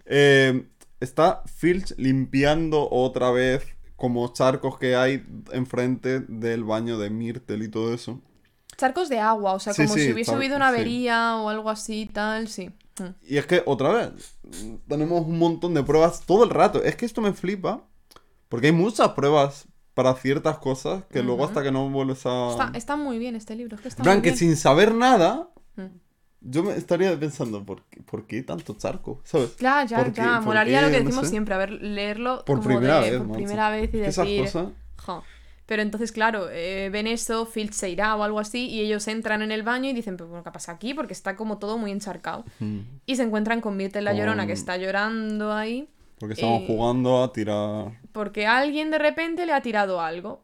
Eh, 0.05 0.67
está 0.99 1.41
Filch 1.47 1.95
limpiando 1.97 2.87
otra 2.91 3.31
vez 3.31 3.65
como 4.01 4.33
charcos 4.33 4.79
que 4.79 4.95
hay 4.95 5.23
enfrente 5.53 6.19
del 6.21 6.63
baño 6.63 6.97
de 6.97 7.09
Myrtle 7.11 7.63
y 7.65 7.69
todo 7.69 7.93
eso. 7.93 8.19
charcos 8.77 9.09
de 9.09 9.19
agua, 9.19 9.53
o 9.53 9.59
sea, 9.59 9.73
Sí, 9.73 9.83
como 9.83 9.93
sí, 9.95 10.05
si 10.07 10.11
hubiese 10.13 10.33
habido 10.33 10.55
una 10.55 10.69
sí. 10.71 10.75
avería 10.75 11.35
o 11.37 11.49
algo 11.49 11.69
así, 11.69 12.09
tal, 12.11 12.47
sí. 12.47 12.71
Mm. 12.97 13.13
Y 13.27 13.37
es 13.37 13.45
que, 13.45 13.61
otra 13.65 13.89
vez, 13.91 14.39
tenemos 14.87 15.21
un 15.25 15.37
montón 15.37 15.73
de 15.75 15.83
pruebas 15.83 16.21
todo 16.25 16.43
el 16.43 16.49
rato. 16.49 16.83
Es 16.83 16.95
que 16.95 17.05
esto 17.05 17.21
me 17.21 17.33
flipa, 17.33 17.87
porque 18.49 18.67
hay 18.67 18.73
muchas 18.73 19.09
pruebas 19.09 19.67
para 19.93 20.13
ciertas 20.15 20.57
cosas 20.57 21.03
que 21.11 21.21
luego 21.21 21.45
hasta 21.45 21.61
que 21.63 21.71
no 21.71 21.89
vuelves 21.89 22.25
a... 22.25 22.49
Está, 22.51 22.71
está 22.75 22.95
muy 22.95 23.19
bien 23.19 23.35
este 23.35 23.55
libro, 23.55 23.75
es 23.75 23.81
que 23.81 23.89
está 23.89 24.03
muy 24.03 24.21
que 24.23 24.29
bien. 24.29 24.37
sin 24.37 24.55
saber 24.57 24.93
nada, 24.95 25.47
Mm. 25.75 25.85
Yo 26.41 26.63
me 26.63 26.73
estaría 26.75 27.17
pensando, 27.19 27.63
¿por 27.63 27.83
qué, 27.83 28.01
por 28.01 28.25
qué 28.25 28.43
tanto 28.43 28.75
charco? 28.75 29.21
¿Sabes? 29.23 29.51
Claro, 29.51 29.87
ya, 29.87 29.97
¿Por 29.97 30.13
qué? 30.13 30.21
ya. 30.21 30.35
¿Por 30.37 30.45
Molaría 30.45 30.79
qué? 30.79 30.85
lo 30.85 30.91
que 30.91 30.99
No 30.99 31.05
decimos 31.05 31.25
sé. 31.25 31.31
siempre, 31.31 31.53
a 31.55 31.57
ver, 31.57 31.71
leerlo 31.71 32.43
Por 32.45 32.57
como 32.57 32.69
primera 32.69 32.99
de- 33.01 33.11
vez, 33.11 33.19
por 33.21 33.31
primera 33.33 33.69
vez 33.69 33.89
y 33.89 33.91
que 33.91 34.05
esas 34.07 34.25
decir. 34.25 34.41
cosas... 34.45 34.67
"Jo". 34.97 35.23
Pero 35.67 35.83
entonces, 35.83 36.11
claro, 36.11 36.49
eh, 36.51 36.89
ven 36.91 37.07
eso, 37.07 37.45
Filch 37.45 37.71
se 37.71 37.89
irá 37.89 38.15
o 38.17 38.23
algo 38.23 38.39
así, 38.39 38.67
y 38.67 38.81
ellos 38.81 39.07
entran 39.07 39.41
en 39.41 39.51
el 39.51 39.63
baño 39.63 39.89
y 39.89 39.93
dicen, 39.93 40.17
bueno, 40.17 40.43
¿qué 40.43 40.51
pasa 40.51 40.73
aquí? 40.73 40.93
Porque 40.93 41.13
está 41.13 41.37
como 41.37 41.59
todo 41.59 41.77
muy 41.77 41.91
encharcado. 41.91 42.43
Mm, 42.59 42.79
Y 43.05 43.15
se 43.15 43.23
encuentran 43.23 43.61
con 43.61 43.77
Myrtle 43.77 44.01
la 44.01 44.13
Llorona, 44.13 44.45
que 44.47 44.53
está 44.53 44.75
llorando 44.77 45.53
ahí, 45.53 45.87
Porque 46.19 46.33
estamos 46.33 46.63
Eh, 46.63 46.65
jugando 46.67 47.23
a 47.23 47.31
tirar... 47.31 47.99
porque 48.11 48.45
alguien 48.47 48.91
de 48.91 48.97
repente 48.99 49.45
le 49.45 49.53
ha 49.53 49.61
tirado 49.61 50.01
algo. 50.01 50.43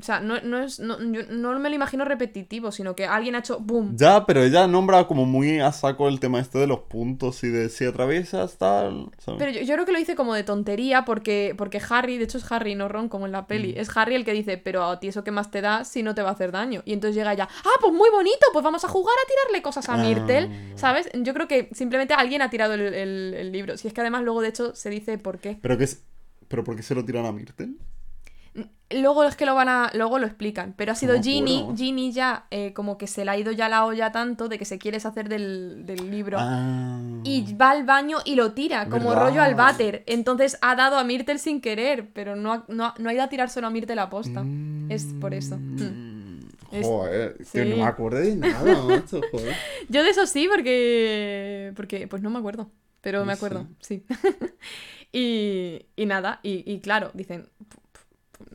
O 0.00 0.02
sea, 0.02 0.20
no, 0.20 0.40
no 0.40 0.62
es, 0.62 0.80
no, 0.80 0.98
yo 1.12 1.22
no 1.30 1.58
me 1.58 1.68
lo 1.68 1.74
imagino 1.76 2.04
repetitivo, 2.04 2.72
sino 2.72 2.96
que 2.96 3.06
alguien 3.06 3.34
ha 3.34 3.40
hecho 3.40 3.58
boom. 3.60 3.96
Ya, 3.96 4.24
pero 4.26 4.42
ella 4.42 4.66
nombra 4.66 5.06
como 5.06 5.26
muy 5.26 5.60
a 5.60 5.70
saco 5.72 6.08
el 6.08 6.18
tema 6.20 6.40
este 6.40 6.58
de 6.58 6.66
los 6.66 6.80
puntos 6.80 7.44
y 7.44 7.48
de 7.48 7.68
si 7.68 7.84
atraviesas 7.84 8.56
tal, 8.56 9.10
¿sabes? 9.18 9.38
Pero 9.38 9.50
yo, 9.52 9.60
yo 9.60 9.74
creo 9.74 9.84
que 9.86 9.92
lo 9.92 9.98
dice 9.98 10.16
como 10.16 10.34
de 10.34 10.42
tontería 10.44 11.04
porque, 11.04 11.54
porque 11.56 11.80
Harry, 11.90 12.16
de 12.18 12.24
hecho 12.24 12.38
es 12.38 12.50
Harry, 12.50 12.74
no 12.74 12.88
Ron, 12.88 13.08
como 13.08 13.26
en 13.26 13.32
la 13.32 13.42
Mm. 13.42 13.46
peli. 13.46 13.74
Es 13.76 13.94
Harry 13.96 14.14
el 14.14 14.24
que 14.24 14.32
dice, 14.32 14.56
pero 14.58 14.84
a 14.84 14.98
ti 15.00 15.08
eso 15.08 15.22
que 15.24 15.30
más 15.30 15.50
te 15.50 15.60
da 15.60 15.84
si 15.84 16.02
no 16.02 16.14
te 16.14 16.22
va 16.22 16.30
a 16.30 16.32
hacer 16.32 16.50
daño. 16.52 16.82
Y 16.84 16.92
entonces 16.94 17.14
llega 17.16 17.32
ella, 17.32 17.48
ah, 17.64 17.78
pues 17.80 17.92
muy 17.92 18.08
bonito, 18.10 18.46
pues 18.52 18.64
vamos 18.64 18.84
a 18.84 18.88
jugar 18.88 19.14
a 19.22 19.28
tirarle 19.28 19.62
cosas 19.62 19.88
a 19.88 19.94
Ah. 19.94 19.96
Myrtle, 19.98 20.48
¿sabes? 20.76 21.08
Yo 21.14 21.34
creo 21.34 21.46
que 21.46 21.68
simplemente 21.72 22.14
alguien 22.14 22.42
ha 22.42 22.48
tirado 22.50 22.74
el, 22.74 22.80
el- 22.80 23.34
el 23.34 23.52
libro. 23.52 23.76
Si 23.76 23.86
es 23.88 23.94
que 23.94 24.00
además 24.00 24.22
luego 24.22 24.40
de 24.40 24.48
hecho 24.48 24.74
se 24.74 24.88
dice 24.90 25.18
por 25.18 25.38
qué. 25.38 25.58
¿Pero 25.60 25.76
qué 25.76 25.84
es? 25.84 26.02
¿Pero 26.48 26.64
por 26.64 26.74
qué 26.74 26.82
se 26.82 26.94
lo 26.94 27.04
tiran 27.04 27.26
a 27.26 27.32
Myrtle? 27.32 27.68
Luego 28.92 29.22
es 29.22 29.36
que 29.36 29.46
lo 29.46 29.54
van 29.54 29.68
a. 29.68 29.90
Luego 29.94 30.18
lo 30.18 30.26
explican. 30.26 30.74
Pero 30.76 30.90
ha 30.90 30.94
sido 30.96 31.22
Ginny. 31.22 31.64
Ginny 31.76 32.10
ya, 32.10 32.46
eh, 32.50 32.72
como 32.72 32.98
que 32.98 33.06
se 33.06 33.24
le 33.24 33.30
ha 33.30 33.38
ido 33.38 33.52
ya 33.52 33.68
la 33.68 33.84
olla 33.84 34.10
tanto 34.10 34.48
de 34.48 34.58
que 34.58 34.64
se 34.64 34.78
quiere 34.80 34.96
deshacer 34.96 35.28
del, 35.28 35.86
del 35.86 36.10
libro. 36.10 36.38
Ah. 36.40 37.00
Y 37.22 37.54
va 37.54 37.70
al 37.70 37.84
baño 37.84 38.18
y 38.24 38.34
lo 38.34 38.52
tira, 38.52 38.88
como 38.88 39.10
¿Verdad? 39.10 39.28
rollo 39.28 39.42
al 39.42 39.54
váter. 39.54 40.02
Entonces 40.06 40.58
ha 40.60 40.74
dado 40.74 40.98
a 40.98 41.04
Myrtle 41.04 41.38
sin 41.38 41.60
querer, 41.60 42.08
pero 42.12 42.34
no 42.34 42.52
ha, 42.52 42.64
no 42.66 42.92
no 42.98 43.08
ha 43.08 43.14
ido 43.14 43.22
a 43.22 43.28
tirar 43.28 43.48
solo 43.48 43.68
a 43.68 43.70
Myrtle 43.70 44.00
a 44.00 44.10
posta. 44.10 44.44
Es 44.88 45.04
por 45.20 45.34
eso. 45.34 45.56
Mm. 45.56 46.40
Es- 46.72 46.86
Joder, 46.86 47.36
que 47.38 47.44
sí. 47.44 47.58
no 47.70 47.76
me 47.76 47.82
acuerdo 47.84 48.18
de 48.18 48.36
nada, 48.36 48.82
macho, 48.88 49.20
joder. 49.30 49.54
Yo 49.88 50.02
de 50.02 50.10
eso 50.10 50.26
sí, 50.26 50.48
porque. 50.50 51.72
Porque, 51.76 52.06
pues 52.08 52.22
no 52.22 52.30
me 52.30 52.38
acuerdo. 52.40 52.70
Pero 53.02 53.24
me 53.24 53.32
acuerdo, 53.32 53.66
sí. 53.80 54.04
y, 55.12 55.86
y 55.96 56.06
nada, 56.06 56.40
y, 56.42 56.70
y 56.70 56.80
claro, 56.80 57.10
dicen. 57.14 57.48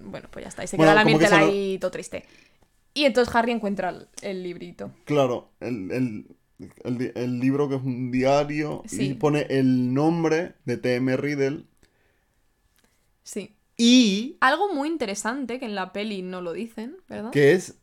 Bueno, 0.01 0.27
pues 0.31 0.43
ya 0.43 0.49
está. 0.49 0.63
Y 0.63 0.67
se 0.67 0.77
Bueno, 0.77 0.91
queda 0.93 1.03
la 1.03 1.19
que 1.19 1.35
ahí 1.35 1.77
todo 1.79 1.91
triste. 1.91 2.25
Y 2.93 3.05
entonces 3.05 3.33
Harry 3.35 3.51
encuentra 3.51 3.89
el, 3.89 4.07
el 4.21 4.43
librito. 4.43 4.91
Claro, 5.05 5.51
el, 5.59 5.91
el, 5.91 6.27
el, 6.83 7.11
el 7.15 7.39
libro 7.39 7.67
que 7.67 7.75
es 7.75 7.81
un 7.83 8.11
diario 8.11 8.83
Sí. 8.85 9.09
y 9.09 9.13
pone 9.15 9.47
el 9.49 9.93
nombre 9.93 10.53
de 10.65 10.77
T.M. 10.77 11.17
Riddle 11.17 11.65
Sí. 13.23 13.55
y 13.77 14.37
Algo 14.39 14.73
muy 14.73 14.87
interesante 14.87 15.59
que 15.59 15.65
en 15.65 15.75
la 15.75 15.91
peli 15.91 16.21
no 16.21 16.41
lo 16.41 16.53
dicen, 16.53 16.97
¿verdad? 17.09 17.31
que 17.31 17.51
es 17.53 17.75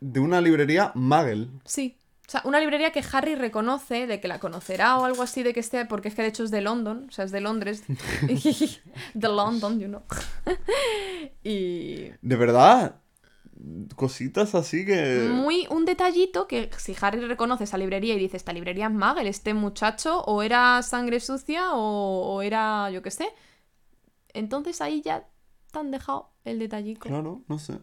de 0.00 0.20
una 0.20 0.40
librería 0.40 0.92
Magel. 0.94 1.50
Sí. 1.64 1.96
O 2.26 2.30
sea, 2.30 2.42
una 2.44 2.58
librería 2.58 2.90
que 2.90 3.04
Harry 3.12 3.36
reconoce 3.36 4.08
de 4.08 4.20
que 4.20 4.26
la 4.26 4.40
conocerá 4.40 4.98
o 4.98 5.04
algo 5.04 5.22
así 5.22 5.44
de 5.44 5.54
que 5.54 5.60
esté, 5.60 5.84
porque 5.84 6.08
es 6.08 6.14
que 6.14 6.22
de 6.22 6.28
hecho 6.28 6.42
es 6.42 6.50
de 6.50 6.60
London, 6.60 7.06
o 7.08 7.12
sea, 7.12 7.24
es 7.24 7.30
de 7.30 7.40
Londres. 7.40 7.84
de 9.14 9.28
London, 9.28 9.78
you 9.78 9.86
know. 9.86 10.02
y 11.44 12.10
De 12.22 12.36
verdad, 12.36 12.96
cositas 13.94 14.54
así 14.56 14.84
que... 14.84 15.28
muy 15.30 15.66
un 15.70 15.84
detallito 15.84 16.48
que 16.48 16.68
si 16.76 16.96
Harry 17.00 17.20
reconoce 17.20 17.64
esa 17.64 17.78
librería 17.78 18.14
y 18.14 18.18
dice, 18.18 18.36
esta 18.36 18.52
librería 18.52 18.86
es 18.86 18.92
Magel, 18.92 19.28
este 19.28 19.54
muchacho 19.54 20.22
o 20.22 20.42
era 20.42 20.82
sangre 20.82 21.20
sucia 21.20 21.74
o, 21.74 22.34
o 22.34 22.42
era, 22.42 22.90
yo 22.90 23.02
qué 23.02 23.12
sé. 23.12 23.28
Entonces 24.34 24.80
ahí 24.80 25.00
ya 25.00 25.28
te 25.70 25.78
han 25.78 25.90
dejado 25.90 26.30
el 26.44 26.58
detallico. 26.58 27.08
Claro, 27.08 27.42
no 27.48 27.58
sé. 27.58 27.78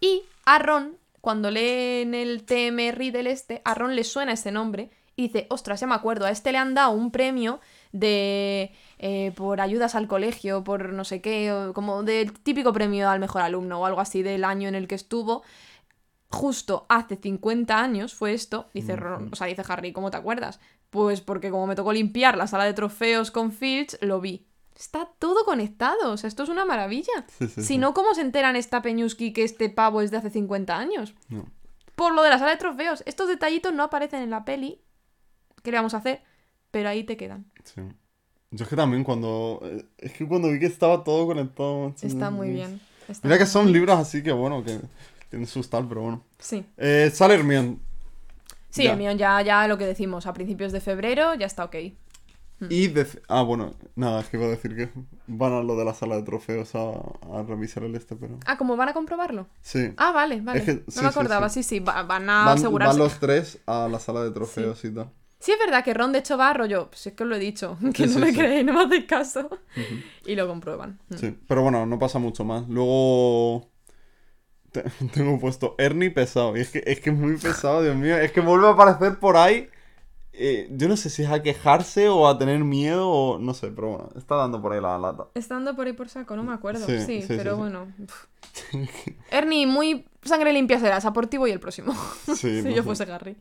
Y 0.00 0.22
a 0.44 0.58
Ron, 0.58 0.96
cuando 1.20 1.50
lee 1.50 2.02
en 2.02 2.14
el 2.14 2.44
TM 2.44 2.92
Riddle 2.92 3.30
este, 3.30 3.62
a 3.64 3.74
Ron 3.74 3.94
le 3.96 4.04
suena 4.04 4.32
ese 4.32 4.52
nombre 4.52 4.90
y 5.16 5.24
dice, 5.28 5.46
ostras, 5.50 5.80
ya 5.80 5.86
me 5.86 5.94
acuerdo, 5.94 6.24
a 6.26 6.30
este 6.30 6.52
le 6.52 6.58
han 6.58 6.74
dado 6.74 6.92
un 6.92 7.10
premio 7.10 7.60
de 7.92 8.72
eh, 8.98 9.32
por 9.36 9.60
ayudas 9.60 9.94
al 9.94 10.08
colegio, 10.08 10.64
por 10.64 10.92
no 10.92 11.04
sé 11.04 11.20
qué, 11.20 11.52
o 11.52 11.74
como 11.74 12.02
del 12.02 12.32
típico 12.32 12.72
premio 12.72 13.08
al 13.10 13.20
mejor 13.20 13.42
alumno 13.42 13.80
o 13.80 13.86
algo 13.86 14.00
así 14.00 14.22
del 14.22 14.44
año 14.44 14.68
en 14.68 14.74
el 14.74 14.88
que 14.88 14.94
estuvo. 14.94 15.42
justo 16.30 16.86
hace 16.88 17.16
50 17.16 17.80
años 17.80 18.14
fue 18.14 18.32
esto, 18.34 18.68
dice, 18.74 18.96
Ron- 18.96 19.30
o 19.32 19.36
sea, 19.36 19.46
dice 19.48 19.62
Harry, 19.68 19.92
¿cómo 19.92 20.10
te 20.10 20.16
acuerdas? 20.16 20.60
Pues 20.90 21.20
porque 21.20 21.50
como 21.50 21.66
me 21.66 21.74
tocó 21.76 21.92
limpiar 21.92 22.36
la 22.36 22.46
sala 22.46 22.64
de 22.64 22.74
trofeos 22.74 23.30
con 23.30 23.52
Filch, 23.52 23.96
lo 24.02 24.20
vi. 24.20 24.46
Está 24.80 25.06
todo 25.18 25.44
conectado, 25.44 26.10
o 26.12 26.16
sea, 26.16 26.28
esto 26.28 26.42
es 26.42 26.48
una 26.48 26.64
maravilla. 26.64 27.12
Sí, 27.38 27.48
sí, 27.48 27.62
si 27.62 27.78
no, 27.78 27.92
¿cómo 27.94 28.14
se 28.14 28.22
enteran 28.22 28.56
esta 28.56 28.80
Peñuski 28.80 29.32
que 29.34 29.44
este 29.44 29.68
pavo 29.68 30.00
es 30.00 30.10
de 30.10 30.16
hace 30.16 30.30
50 30.30 30.76
años? 30.76 31.14
No. 31.28 31.44
Por 31.96 32.14
lo 32.14 32.22
de 32.22 32.30
la 32.30 32.38
sala 32.38 32.52
de 32.52 32.56
trofeos. 32.56 33.02
Estos 33.06 33.28
detallitos 33.28 33.74
no 33.74 33.82
aparecen 33.82 34.22
en 34.22 34.30
la 34.30 34.44
peli. 34.46 34.80
¿Qué 35.62 35.70
le 35.70 35.76
vamos 35.76 35.92
a 35.92 35.98
hacer? 35.98 36.22
Pero 36.70 36.88
ahí 36.88 37.04
te 37.04 37.18
quedan. 37.18 37.44
Sí. 37.64 37.82
Yo 38.52 38.64
es 38.64 38.68
que 38.70 38.74
también 38.76 39.04
cuando... 39.04 39.60
eh, 39.64 39.84
Es 39.98 40.12
que 40.14 40.26
cuando 40.26 40.48
vi 40.50 40.58
que 40.58 40.66
estaba 40.66 41.04
todo 41.04 41.26
conectado... 41.26 41.94
Está 42.00 42.30
muy 42.30 42.48
bien. 42.50 42.80
está 43.06 43.28
Mira 43.28 43.38
que 43.38 43.44
son 43.46 43.66
bien. 43.66 43.74
libros 43.74 43.98
así 43.98 44.22
que 44.22 44.32
bueno, 44.32 44.64
que 44.64 44.80
tienen 45.28 45.46
sus 45.46 45.68
tal, 45.68 45.86
pero 45.86 46.00
bueno. 46.00 46.24
Sí. 46.38 46.64
Eh, 46.78 47.10
sale 47.12 47.34
Hermione. 47.34 47.76
Sí, 48.70 48.84
Ya. 48.84 48.96
mío 48.96 49.12
ya, 49.12 49.42
ya 49.42 49.68
lo 49.68 49.76
que 49.76 49.84
decimos, 49.84 50.26
a 50.26 50.32
principios 50.32 50.72
de 50.72 50.80
febrero 50.80 51.34
ya 51.34 51.44
está 51.46 51.64
ok. 51.64 51.76
Y 52.68 52.88
dec- 52.88 53.22
Ah, 53.28 53.42
bueno, 53.42 53.74
nada, 53.96 54.20
es 54.20 54.28
que 54.28 54.36
iba 54.36 54.46
a 54.46 54.50
decir 54.50 54.76
que 54.76 54.90
van 55.26 55.52
a 55.52 55.62
lo 55.62 55.76
de 55.76 55.84
la 55.84 55.94
sala 55.94 56.16
de 56.16 56.22
trofeos 56.22 56.74
a, 56.74 56.90
a 56.90 57.42
revisar 57.46 57.84
el 57.84 57.94
este, 57.94 58.16
pero... 58.16 58.38
Ah, 58.46 58.58
¿cómo 58.58 58.76
van 58.76 58.88
a 58.90 58.92
comprobarlo? 58.92 59.48
Sí. 59.62 59.92
Ah, 59.96 60.12
vale, 60.12 60.40
vale. 60.40 60.58
Es 60.58 60.64
que- 60.66 60.84
no 60.94 61.02
me 61.02 61.08
acordaba, 61.08 61.48
sí. 61.48 61.62
sí, 61.62 61.76
sí, 61.78 61.80
va- 61.80 62.02
van 62.02 62.28
a 62.28 62.44
Van, 62.44 62.58
asegurarse. 62.58 62.92
van 62.98 62.98
los 62.98 63.18
tres 63.18 63.58
a 63.66 63.88
la 63.90 63.98
sala 63.98 64.22
de 64.22 64.30
trofeos 64.30 64.84
y 64.84 64.90
tal. 64.94 65.10
Sí, 65.38 65.52
es 65.52 65.58
verdad 65.58 65.82
que 65.82 65.94
Ron 65.94 66.12
de 66.12 66.18
hecho 66.18 66.36
va 66.36 66.52
rollo, 66.52 66.88
pues 66.90 67.06
es 67.06 67.14
que 67.14 67.22
os 67.22 67.28
lo 67.30 67.36
he 67.36 67.38
dicho, 67.38 67.78
que 67.94 68.06
no 68.06 68.18
me 68.18 68.34
creéis, 68.34 68.64
no 68.66 68.74
me 68.74 68.84
hacéis 68.84 69.06
caso. 69.06 69.48
y 70.26 70.34
lo 70.34 70.46
comprueban. 70.46 71.00
Mm. 71.08 71.14
Sí, 71.16 71.38
pero 71.48 71.62
bueno, 71.62 71.86
no 71.86 71.98
pasa 71.98 72.18
mucho 72.18 72.44
más. 72.44 72.68
Luego 72.68 73.70
te- 74.70 74.84
tengo 75.14 75.38
puesto 75.40 75.76
Ernie 75.78 76.10
pesado. 76.10 76.56
Y 76.56 76.60
es 76.60 76.70
que, 76.70 76.82
es 76.86 77.00
que 77.00 77.08
es 77.10 77.16
muy 77.16 77.36
pesado, 77.38 77.82
Dios 77.82 77.96
mío. 77.96 78.18
Es 78.18 78.32
que 78.32 78.40
vuelve 78.40 78.66
a 78.66 78.72
aparecer 78.72 79.18
por 79.18 79.36
ahí. 79.38 79.68
Eh, 80.42 80.68
yo 80.70 80.88
no 80.88 80.96
sé 80.96 81.10
si 81.10 81.22
es 81.22 81.30
a 81.30 81.42
quejarse 81.42 82.08
o 82.08 82.26
a 82.26 82.38
tener 82.38 82.64
miedo 82.64 83.10
o 83.10 83.38
no 83.38 83.52
sé, 83.52 83.68
pero 83.68 83.88
bueno, 83.88 84.10
está 84.16 84.36
dando 84.36 84.62
por 84.62 84.72
ahí 84.72 84.80
la 84.80 84.96
lata. 84.98 85.26
Estando 85.34 85.76
por 85.76 85.86
ahí 85.86 85.92
por 85.92 86.08
saco, 86.08 86.34
no 86.34 86.42
me 86.42 86.54
acuerdo. 86.54 86.86
Sí, 86.86 86.98
Sí, 87.00 87.20
sí, 87.20 87.28
pero 87.28 87.52
sí, 87.52 87.58
bueno. 87.58 87.88
Ernie, 89.30 89.66
muy 89.66 90.06
sangre 90.22 90.52
limpia 90.54 90.80
serás, 90.80 91.04
a 91.04 91.12
por 91.12 91.26
ti 91.26 91.36
voy 91.36 91.50
el 91.50 91.60
próximo. 91.60 91.94
Si 92.34 92.62
yo 92.74 92.82
fuese 92.82 93.04
Harry. 93.04 93.36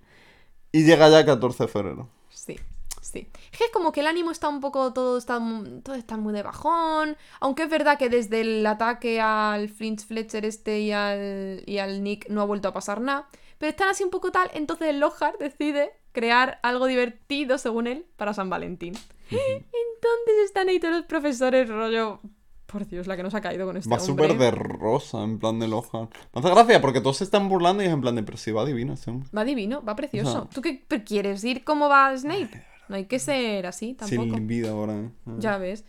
Y 0.74 0.84
llega 0.84 1.10
ya 1.10 1.26
14 1.26 1.64
de 1.64 1.68
febrero. 1.68 2.10
Sí, 2.30 2.60
sí. 3.02 3.30
Es 3.52 3.58
que 3.58 3.66
es 3.66 3.72
como 3.72 3.92
que 3.92 4.02
el 4.02 4.08
ánimo 4.08 4.30
está 4.30 4.50
un 4.50 4.60
poco, 4.60 4.92
todo 4.92 5.18
está, 5.18 5.40
todo 5.84 5.96
está 5.96 6.18
muy 6.18 6.34
de 6.34 6.44
bajón. 6.44 7.16
Aunque 7.40 7.64
es 7.64 7.70
verdad 7.70 7.98
que 7.98 8.10
desde 8.10 8.42
el 8.42 8.66
ataque 8.66 9.22
al 9.22 9.70
Flinch 9.70 10.06
Fletcher 10.06 10.46
este 10.46 10.82
y 10.82 10.92
al, 10.92 11.64
y 11.66 11.78
al 11.78 12.04
Nick 12.04 12.30
no 12.30 12.42
ha 12.42 12.46
vuelto 12.46 12.68
a 12.68 12.74
pasar 12.74 13.00
nada. 13.02 13.28
Pero 13.58 13.70
están 13.72 13.88
así 13.90 14.04
un 14.04 14.10
poco 14.10 14.32
tal, 14.32 14.50
entonces 14.54 14.96
Lockhart 14.96 15.40
decide 15.40 15.92
crear 16.12 16.60
algo 16.64 16.86
divertido, 16.88 17.58
según 17.58 17.88
él, 17.88 18.06
para 18.18 18.34
San 18.34 18.50
Valentín. 18.50 18.94
Entonces 19.30 20.46
están 20.46 20.70
ahí 20.70 20.80
todos 20.80 20.96
los 20.96 21.06
profesores, 21.06 21.68
rollo... 21.70 22.20
Por 22.66 22.86
Dios, 22.88 23.08
la 23.08 23.18
que 23.18 23.24
nos 23.24 23.34
ha 23.34 23.42
caído 23.42 23.66
con 23.66 23.78
este 23.78 23.90
Va 23.90 24.00
súper 24.00 24.38
de 24.38 24.52
rosa, 24.52 25.24
en 25.24 25.40
plan 25.40 25.58
de 25.58 25.68
Lohan. 25.68 26.08
Me 26.36 26.40
hace 26.40 26.50
gracia 26.52 26.80
porque 26.80 27.02
todos 27.02 27.18
se 27.18 27.24
están 27.24 27.50
burlando 27.50 27.82
y 27.82 27.88
es 27.88 27.92
en 27.92 28.00
plan 28.00 28.14
de, 28.16 28.22
pero 28.22 28.38
si 28.38 28.52
va 28.52 28.64
divino 28.64 28.94
hombre. 29.08 29.28
Va 29.36 29.44
divino, 29.44 29.82
va 29.84 29.96
precioso. 29.96 30.30
O 30.30 30.42
sea- 30.44 30.50
¿Tú 30.54 30.62
qué 30.62 30.84
quieres? 31.04 31.44
¿Ir 31.44 31.64
como 31.64 31.90
va 31.90 32.16
Snape? 32.16 32.64
No 32.88 32.96
hay 32.96 33.06
que 33.06 33.18
ser 33.18 33.66
así 33.66 33.96
tampoco. 33.96 34.36
Sin 34.36 34.46
vida 34.46 34.70
ahora. 34.70 34.94
¿eh? 35.00 35.10
Ya 35.40 35.58
ves. 35.58 35.84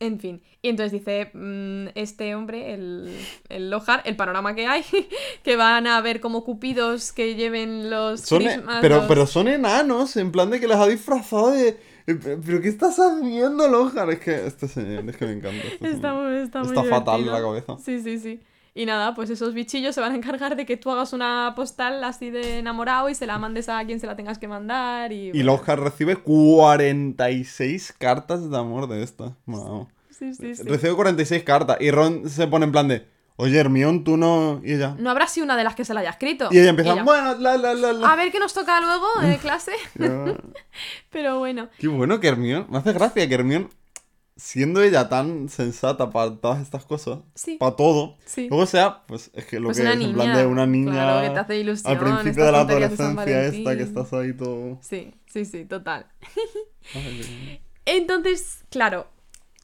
En 0.00 0.20
fin. 0.20 0.40
Y 0.62 0.68
entonces 0.68 0.92
dice 0.92 1.30
mm, 1.34 1.88
este 1.96 2.34
hombre, 2.36 2.72
el, 2.74 3.10
el 3.48 3.68
Lohar, 3.70 4.02
el 4.04 4.14
panorama 4.16 4.54
que 4.54 4.66
hay, 4.66 4.84
que 5.42 5.56
van 5.56 5.86
a 5.88 6.00
ver 6.00 6.20
como 6.20 6.44
cupidos 6.44 7.12
que 7.12 7.34
lleven 7.34 7.90
los 7.90 8.20
Son 8.20 8.42
e- 8.42 8.62
pero, 8.80 8.96
los- 8.98 9.04
pero 9.06 9.26
son 9.26 9.48
enanos, 9.48 10.16
en 10.16 10.30
plan 10.30 10.50
de 10.50 10.60
que 10.60 10.68
les 10.68 10.76
ha 10.76 10.86
disfrazado 10.86 11.50
de... 11.50 11.68
eh, 12.06 12.14
¿Pero 12.14 12.60
qué 12.60 12.68
estás 12.68 12.96
haciendo, 12.98 13.66
Lohan? 13.68 14.10
Es 14.10 14.20
que 14.20 14.46
este 14.46 14.68
señor, 14.68 15.08
es 15.08 15.16
que 15.16 15.26
me 15.26 15.32
encanta. 15.32 15.66
este 15.66 15.90
Está 15.90 16.32
está 16.42 16.60
muy 16.60 16.68
Está 16.68 16.84
fatal 16.84 17.24
de 17.24 17.30
la 17.32 17.40
cabeza. 17.40 17.76
Sí, 17.84 18.00
sí, 18.00 18.18
sí. 18.18 18.40
Y 18.78 18.86
nada, 18.86 19.12
pues 19.12 19.28
esos 19.28 19.54
bichillos 19.54 19.92
se 19.92 20.00
van 20.00 20.12
a 20.12 20.14
encargar 20.14 20.54
de 20.54 20.64
que 20.64 20.76
tú 20.76 20.92
hagas 20.92 21.12
una 21.12 21.52
postal 21.56 22.04
así 22.04 22.30
de 22.30 22.58
enamorado 22.58 23.08
y 23.08 23.14
se 23.16 23.26
la 23.26 23.36
mandes 23.36 23.68
a 23.68 23.84
quien 23.84 23.98
se 23.98 24.06
la 24.06 24.14
tengas 24.14 24.38
que 24.38 24.46
mandar 24.46 25.12
y... 25.12 25.30
Y 25.30 25.42
bueno, 25.42 25.56
Lohan 25.56 25.78
recibe 25.78 26.14
46 26.14 27.96
cartas 27.98 28.48
de 28.48 28.56
amor 28.56 28.86
de 28.86 29.02
esta. 29.02 29.36
Wow. 29.46 29.88
Sí, 30.10 30.32
sí, 30.32 30.54
sí. 30.54 30.62
Recibe 30.62 30.94
46 30.94 31.42
cartas. 31.42 31.78
Y 31.80 31.90
Ron 31.90 32.30
se 32.30 32.46
pone 32.46 32.66
en 32.66 32.70
plan 32.70 32.86
de, 32.86 33.04
oye, 33.34 33.58
Hermión, 33.58 34.04
tú 34.04 34.16
no... 34.16 34.60
Y 34.62 34.74
ella... 34.74 34.94
No 34.96 35.10
habrá 35.10 35.26
sido 35.26 35.44
una 35.44 35.56
de 35.56 35.64
las 35.64 35.74
que 35.74 35.84
se 35.84 35.92
la 35.92 35.98
haya 35.98 36.10
escrito. 36.10 36.48
Y 36.52 36.60
ella 36.60 36.70
empieza, 36.70 36.92
Ella, 36.92 37.02
bueno, 37.02 37.34
la, 37.34 37.56
la, 37.56 37.74
la, 37.74 37.92
la. 37.92 38.12
A 38.12 38.14
ver 38.14 38.30
qué 38.30 38.38
nos 38.38 38.54
toca 38.54 38.80
luego 38.80 39.06
de 39.22 39.38
clase. 39.42 39.72
Pero 41.10 41.40
bueno. 41.40 41.68
Qué 41.80 41.88
bueno 41.88 42.20
que 42.20 42.28
Hermione... 42.28 42.66
Me 42.68 42.78
hace 42.78 42.92
gracia 42.92 43.28
que 43.28 43.34
Hermione, 43.34 43.70
siendo 44.40 44.80
ella 44.82 45.08
tan 45.08 45.48
sensata 45.48 46.10
para 46.10 46.36
todas 46.36 46.62
estas 46.62 46.84
cosas, 46.84 47.18
Sí. 47.34 47.56
para 47.58 47.74
todo, 47.74 48.16
Sí. 48.24 48.46
luego 48.48 48.66
sea, 48.66 49.02
pues 49.06 49.30
es 49.34 49.44
que 49.46 49.58
lo 49.58 49.66
Pues 49.66 49.78
que 49.80 49.82
es, 49.88 50.00
en 50.00 50.12
plan 50.14 50.34
de 50.34 50.46
una 50.46 50.64
niña... 50.64 50.92
claro, 50.92 51.26
que 51.26 51.34
te 51.34 51.40
hace 51.40 51.58
ilusión, 51.58 51.92
Al 51.92 51.98
principio 51.98 52.44
de 52.44 52.52
la 52.52 52.60
adolescencia 52.60 53.44
esta, 53.46 53.76
que 53.76 53.82
estás 53.82 54.12
ahí 54.12 54.32
todo... 54.36 54.78
Sí, 54.80 55.12
sí, 55.26 55.44
sí, 55.44 55.64
total. 55.64 56.06
Ay, 56.94 57.60
Entonces, 57.84 58.64
claro, 58.70 59.08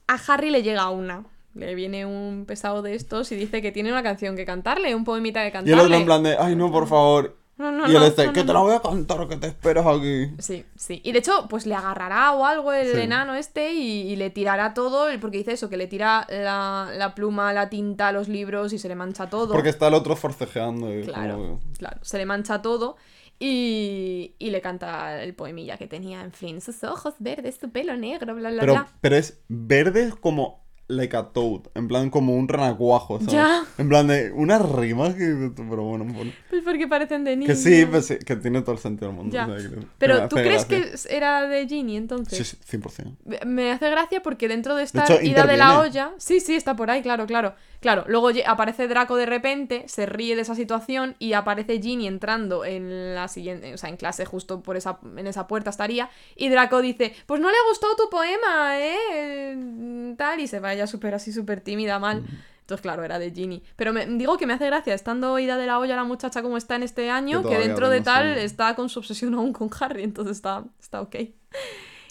a 0.08 0.14
Harry 0.28 0.50
le 0.50 0.62
llega 0.62 0.90
una. 0.90 1.24
Le 1.54 1.76
viene 1.76 2.04
un 2.04 2.46
pesado 2.46 2.82
de 2.82 2.96
estos 2.96 3.30
y 3.30 3.36
dice 3.36 3.62
que 3.62 3.70
tiene 3.70 3.92
una 3.92 4.02
canción 4.02 4.34
que 4.34 4.44
cantarle, 4.44 4.92
un 4.96 5.04
poemita 5.04 5.40
que 5.42 5.48
Y 5.50 5.52
cantarle. 5.52 5.72
el 5.74 5.86
otro 5.86 5.96
en 5.98 6.04
plan 6.04 6.22
de, 6.24 6.36
ay 6.36 6.56
no, 6.56 6.72
por 6.72 6.88
favor. 6.88 7.36
No, 7.56 7.70
no, 7.70 7.88
y 7.88 7.92
no, 7.92 8.04
este, 8.04 8.26
no, 8.26 8.32
que 8.32 8.42
te 8.42 8.52
la 8.52 8.58
voy 8.60 8.74
a 8.74 8.80
cantar, 8.80 9.28
que 9.28 9.36
te 9.36 9.46
esperas 9.46 9.86
aquí. 9.86 10.30
Sí, 10.40 10.64
sí. 10.74 11.00
Y 11.04 11.12
de 11.12 11.20
hecho, 11.20 11.46
pues 11.48 11.66
le 11.66 11.74
agarrará 11.76 12.32
o 12.32 12.44
algo 12.44 12.72
el 12.72 12.92
Sí. 12.92 13.00
enano 13.00 13.34
este 13.34 13.72
y, 13.72 14.02
y 14.10 14.16
le 14.16 14.30
tirará 14.30 14.74
todo, 14.74 15.06
porque 15.20 15.38
dice 15.38 15.52
eso, 15.52 15.68
que 15.68 15.76
le 15.76 15.86
tira 15.86 16.26
la, 16.28 16.90
la 16.96 17.14
pluma, 17.14 17.52
la 17.52 17.70
tinta, 17.70 18.10
los 18.10 18.28
libros 18.28 18.72
y 18.72 18.78
se 18.78 18.88
le 18.88 18.96
mancha 18.96 19.28
todo. 19.30 19.52
Porque 19.54 19.68
está 19.68 19.86
el 19.86 19.94
otro 19.94 20.16
forcejeando. 20.16 20.92
y 20.92 21.04
Claro, 21.04 21.36
como- 21.36 21.60
claro. 21.78 21.98
Se 22.02 22.18
le 22.18 22.26
mancha 22.26 22.60
todo 22.60 22.96
y, 23.38 24.34
y 24.38 24.50
le 24.50 24.60
canta 24.60 25.22
el 25.22 25.34
poemilla 25.34 25.76
que 25.76 25.86
tenía, 25.86 26.22
en 26.22 26.32
fin, 26.32 26.60
sus 26.60 26.82
ojos 26.82 27.14
verdes, 27.20 27.58
su 27.60 27.70
pelo 27.70 27.96
negro, 27.96 28.34
bla, 28.34 28.50
bla, 28.50 28.60
Pero, 28.60 28.72
bla. 28.72 28.88
pero 29.00 29.16
es 29.16 29.40
verde 29.48 30.12
como 30.20 30.63
like 30.88 31.16
a 31.16 31.24
toad. 31.32 31.62
En 31.74 31.88
plan, 31.88 32.10
como 32.10 32.34
un 32.34 32.46
renacuajo, 32.46 33.18
¿sabes? 33.18 33.32
Ya. 33.32 33.64
En 33.78 33.88
plan 33.88 34.06
de 34.06 34.30
unas 34.32 34.60
rimas 34.70 35.14
que... 35.14 35.50
Pero 35.56 35.82
bueno, 35.84 36.04
bueno. 36.04 36.30
Pues 36.50 36.62
porque 36.62 36.86
parecen 36.86 37.24
de 37.24 37.30
Que 37.32 37.36
niños. 37.38 37.58
sí, 37.58 37.86
pues 37.86 38.06
sí, 38.06 38.16
que 38.18 38.36
tiene 38.36 38.60
todo 38.62 38.72
el 38.72 38.78
sentido 38.78 39.08
del 39.08 39.16
mundo. 39.16 39.32
Ya. 39.34 39.46
o 39.46 39.58
sea, 39.58 39.70
que- 39.70 39.74
que 39.76 39.86
Pero 39.98 40.28
¿tú 40.28 40.36
crees 40.36 40.68
gracia. 40.68 40.90
que 41.08 41.16
era 41.16 41.46
de 41.48 41.66
Ginny 41.66 41.96
entonces? 41.96 42.36
Sí, 42.36 42.56
sí, 42.64 42.78
100%. 42.78 43.44
Me 43.46 43.72
hace 43.72 43.88
gracia 43.90 44.22
porque 44.22 44.46
dentro 44.48 44.76
de 44.76 44.82
esta 44.84 45.04
hecho, 45.04 45.14
ida 45.22 45.46
de 45.46 45.56
la 45.56 45.64
interviene. 45.74 45.76
olla. 45.88 46.10
Sí, 46.18 46.40
sí, 46.40 46.54
está 46.54 46.76
por 46.76 46.90
ahí, 46.90 47.02
claro, 47.02 47.26
claro. 47.26 47.54
Claro, 47.84 48.06
luego 48.08 48.30
aparece 48.46 48.88
Draco 48.88 49.14
de 49.14 49.26
repente, 49.26 49.84
se 49.88 50.06
ríe 50.06 50.36
de 50.36 50.40
esa 50.40 50.54
situación 50.54 51.16
y 51.18 51.34
aparece 51.34 51.82
Ginny 51.82 52.06
entrando 52.06 52.64
en 52.64 53.14
la 53.14 53.28
siguiente, 53.28 53.74
o 53.74 53.76
sea, 53.76 53.90
en 53.90 53.98
clase 53.98 54.24
justo 54.24 54.62
por 54.62 54.78
esa, 54.78 55.00
en 55.14 55.26
esa 55.26 55.46
puerta 55.46 55.68
estaría. 55.68 56.08
Y 56.34 56.48
Draco 56.48 56.80
dice, 56.80 57.14
pues 57.26 57.42
no 57.42 57.50
le 57.50 57.56
gustó 57.68 57.94
tu 57.94 58.08
poema, 58.08 58.80
¿eh? 58.80 60.14
Tal, 60.16 60.40
y 60.40 60.46
se 60.46 60.60
vaya 60.60 60.86
súper 60.86 61.14
así, 61.14 61.30
súper 61.30 61.60
tímida, 61.60 61.98
mal. 61.98 62.24
Entonces, 62.60 62.80
claro, 62.80 63.04
era 63.04 63.18
de 63.18 63.30
Ginny. 63.30 63.62
Pero 63.76 63.92
me, 63.92 64.06
digo 64.06 64.38
que 64.38 64.46
me 64.46 64.54
hace 64.54 64.64
gracia, 64.64 64.94
estando 64.94 65.38
ida 65.38 65.58
de 65.58 65.66
la 65.66 65.78
olla 65.78 65.94
la 65.94 66.04
muchacha 66.04 66.40
como 66.40 66.56
está 66.56 66.76
en 66.76 66.84
este 66.84 67.10
año, 67.10 67.42
Que 67.42 67.58
dentro 67.58 67.90
de 67.90 68.00
tal 68.00 68.38
está 68.38 68.74
con 68.76 68.88
su 68.88 69.00
obsesión 69.00 69.34
aún 69.34 69.52
con 69.52 69.68
Harry, 69.78 70.04
entonces 70.04 70.38
está, 70.38 70.64
está 70.80 71.02
ok. 71.02 71.16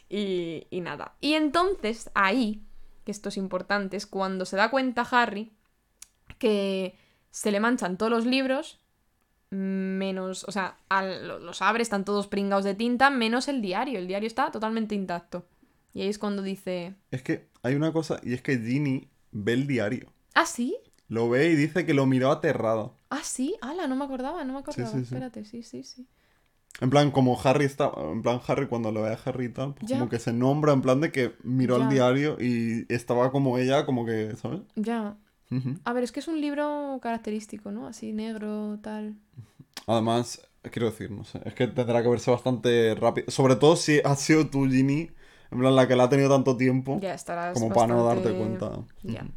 Y, 0.07 0.67
y 0.69 0.81
nada. 0.81 1.15
Y 1.19 1.33
entonces, 1.33 2.11
ahí, 2.13 2.61
que 3.03 3.11
esto 3.11 3.29
es 3.29 3.37
importante, 3.37 3.97
es 3.97 4.05
cuando 4.05 4.45
se 4.45 4.55
da 4.55 4.69
cuenta 4.69 5.01
Harry 5.01 5.51
que 6.43 6.95
se 7.31 7.51
le 7.51 7.59
manchan 7.59 7.97
todos 7.97 8.11
los 8.11 8.25
libros, 8.25 8.79
menos, 9.49 10.43
o 10.45 10.51
sea, 10.51 10.77
al- 10.89 11.27
lo- 11.27 11.39
los 11.39 11.61
abre, 11.61 11.83
están 11.83 12.05
todos 12.05 12.27
pringados 12.27 12.65
de 12.65 12.73
tinta, 12.75 13.09
menos 13.09 13.47
el 13.47 13.61
diario. 13.61 13.99
El 13.99 14.07
diario 14.07 14.27
está 14.27 14.51
totalmente 14.51 14.95
intacto. 14.95 15.45
Y 15.93 16.01
ahí 16.01 16.09
es 16.09 16.17
cuando 16.17 16.41
dice, 16.41 16.95
Es 17.11 17.21
que 17.21 17.47
hay 17.61 17.75
una 17.75 17.93
cosa, 17.93 18.19
y 18.23 18.33
es 18.33 18.41
que 18.41 18.57
Ginny 18.57 19.09
ve 19.31 19.53
el 19.53 19.67
diario. 19.67 20.11
¿ah, 20.33 20.45
sí? 20.45 20.75
Lo 21.07 21.29
ve 21.29 21.49
y 21.51 21.55
dice 21.55 21.85
que 21.85 21.93
lo 21.93 22.05
miró 22.07 22.31
aterrada. 22.31 22.91
¿Ah, 23.09 23.21
sí? 23.23 23.55
¡Hala! 23.61 23.85
No 23.87 23.95
me 23.95 24.05
acordaba, 24.05 24.43
no 24.43 24.53
me 24.53 24.59
acordaba. 24.59 24.89
sí, 24.89 24.97
sí. 24.97 25.03
Espérate, 25.03 25.45
sí, 25.45 25.61
sí, 25.63 25.83
sí. 25.83 26.07
En 26.81 26.89
plan, 26.89 27.11
como 27.11 27.39
Harry 27.43 27.65
está. 27.65 27.91
En 28.11 28.23
plan, 28.23 28.39
Harry 28.47 28.65
cuando 28.67 28.91
lo 28.91 29.03
ve 29.03 29.09
a 29.09 29.19
Harry 29.25 29.45
y 29.45 29.49
tal, 29.49 29.75
pues 29.75 29.91
Ya. 29.91 29.99
como 29.99 30.09
que 30.09 30.17
se 30.17 30.33
nombra 30.33 30.73
en 30.73 30.81
plan 30.81 30.99
de 31.01 31.11
que 31.11 31.33
miró 31.43 31.77
Ya. 31.77 31.83
el 31.83 31.89
diario 31.91 32.37
y 32.39 32.87
estaba 32.89 33.31
como 33.31 33.59
ella, 33.59 33.85
como 33.85 34.05
que, 34.07 34.35
¿sabes? 34.37 34.61
Ya. 34.75 35.15
A 35.83 35.93
ver, 35.93 36.03
es 36.03 36.11
que 36.11 36.19
es 36.19 36.27
un 36.27 36.39
libro 36.39 36.99
característico, 37.01 37.71
¿no? 37.71 37.87
Así 37.87 38.13
negro, 38.13 38.79
tal. 38.81 39.15
Además, 39.87 40.41
quiero 40.71 40.89
decir, 40.89 41.11
no 41.11 41.23
sé, 41.23 41.41
es 41.45 41.53
que 41.53 41.67
tendrá 41.67 42.01
que 42.01 42.09
verse 42.09 42.31
bastante 42.31 42.95
rápido. 42.95 43.29
Sobre 43.29 43.55
todo 43.55 43.75
si 43.75 43.99
has 44.03 44.19
sido 44.19 44.47
tú, 44.47 44.65
Ginny, 44.69 45.11
en 45.51 45.59
plan, 45.59 45.75
la 45.75 45.87
que 45.87 45.95
la 45.95 46.05
ha 46.05 46.09
tenido 46.09 46.29
tanto 46.29 46.57
tiempo, 46.57 46.99
Ya 47.01 47.13
estarás 47.13 47.53
como 47.53 47.69
para 47.73 47.93
no 47.93 48.05
darte 48.05 48.33
cuenta. 48.33 48.79
Ya. 49.03 49.27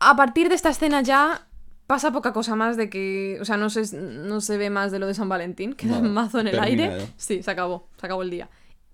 A 0.00 0.16
partir 0.16 0.48
de 0.48 0.54
esta 0.54 0.70
escena 0.70 1.02
ya 1.02 1.48
Pasa 1.86 2.12
poca 2.12 2.32
cosa 2.32 2.56
más 2.56 2.78
de 2.78 2.88
que. 2.88 3.36
O 3.42 3.44
sea, 3.44 3.58
no 3.58 3.68
se, 3.68 3.94
no 3.96 4.40
se 4.40 4.56
ve 4.56 4.70
más 4.70 4.90
de 4.90 4.98
lo 4.98 5.06
de 5.06 5.12
San 5.12 5.28
Valentín. 5.28 5.74
Queda 5.74 5.96
Nada, 6.00 6.08
mazo 6.08 6.40
en 6.40 6.48
el 6.48 6.58
aire. 6.58 6.86
ya. 6.98 7.06
Sí, 7.18 7.42
se 7.42 7.50
acabó. 7.50 7.88
Se 7.98 8.06
acabó 8.06 8.22
el 8.22 8.30
día. 8.30 8.48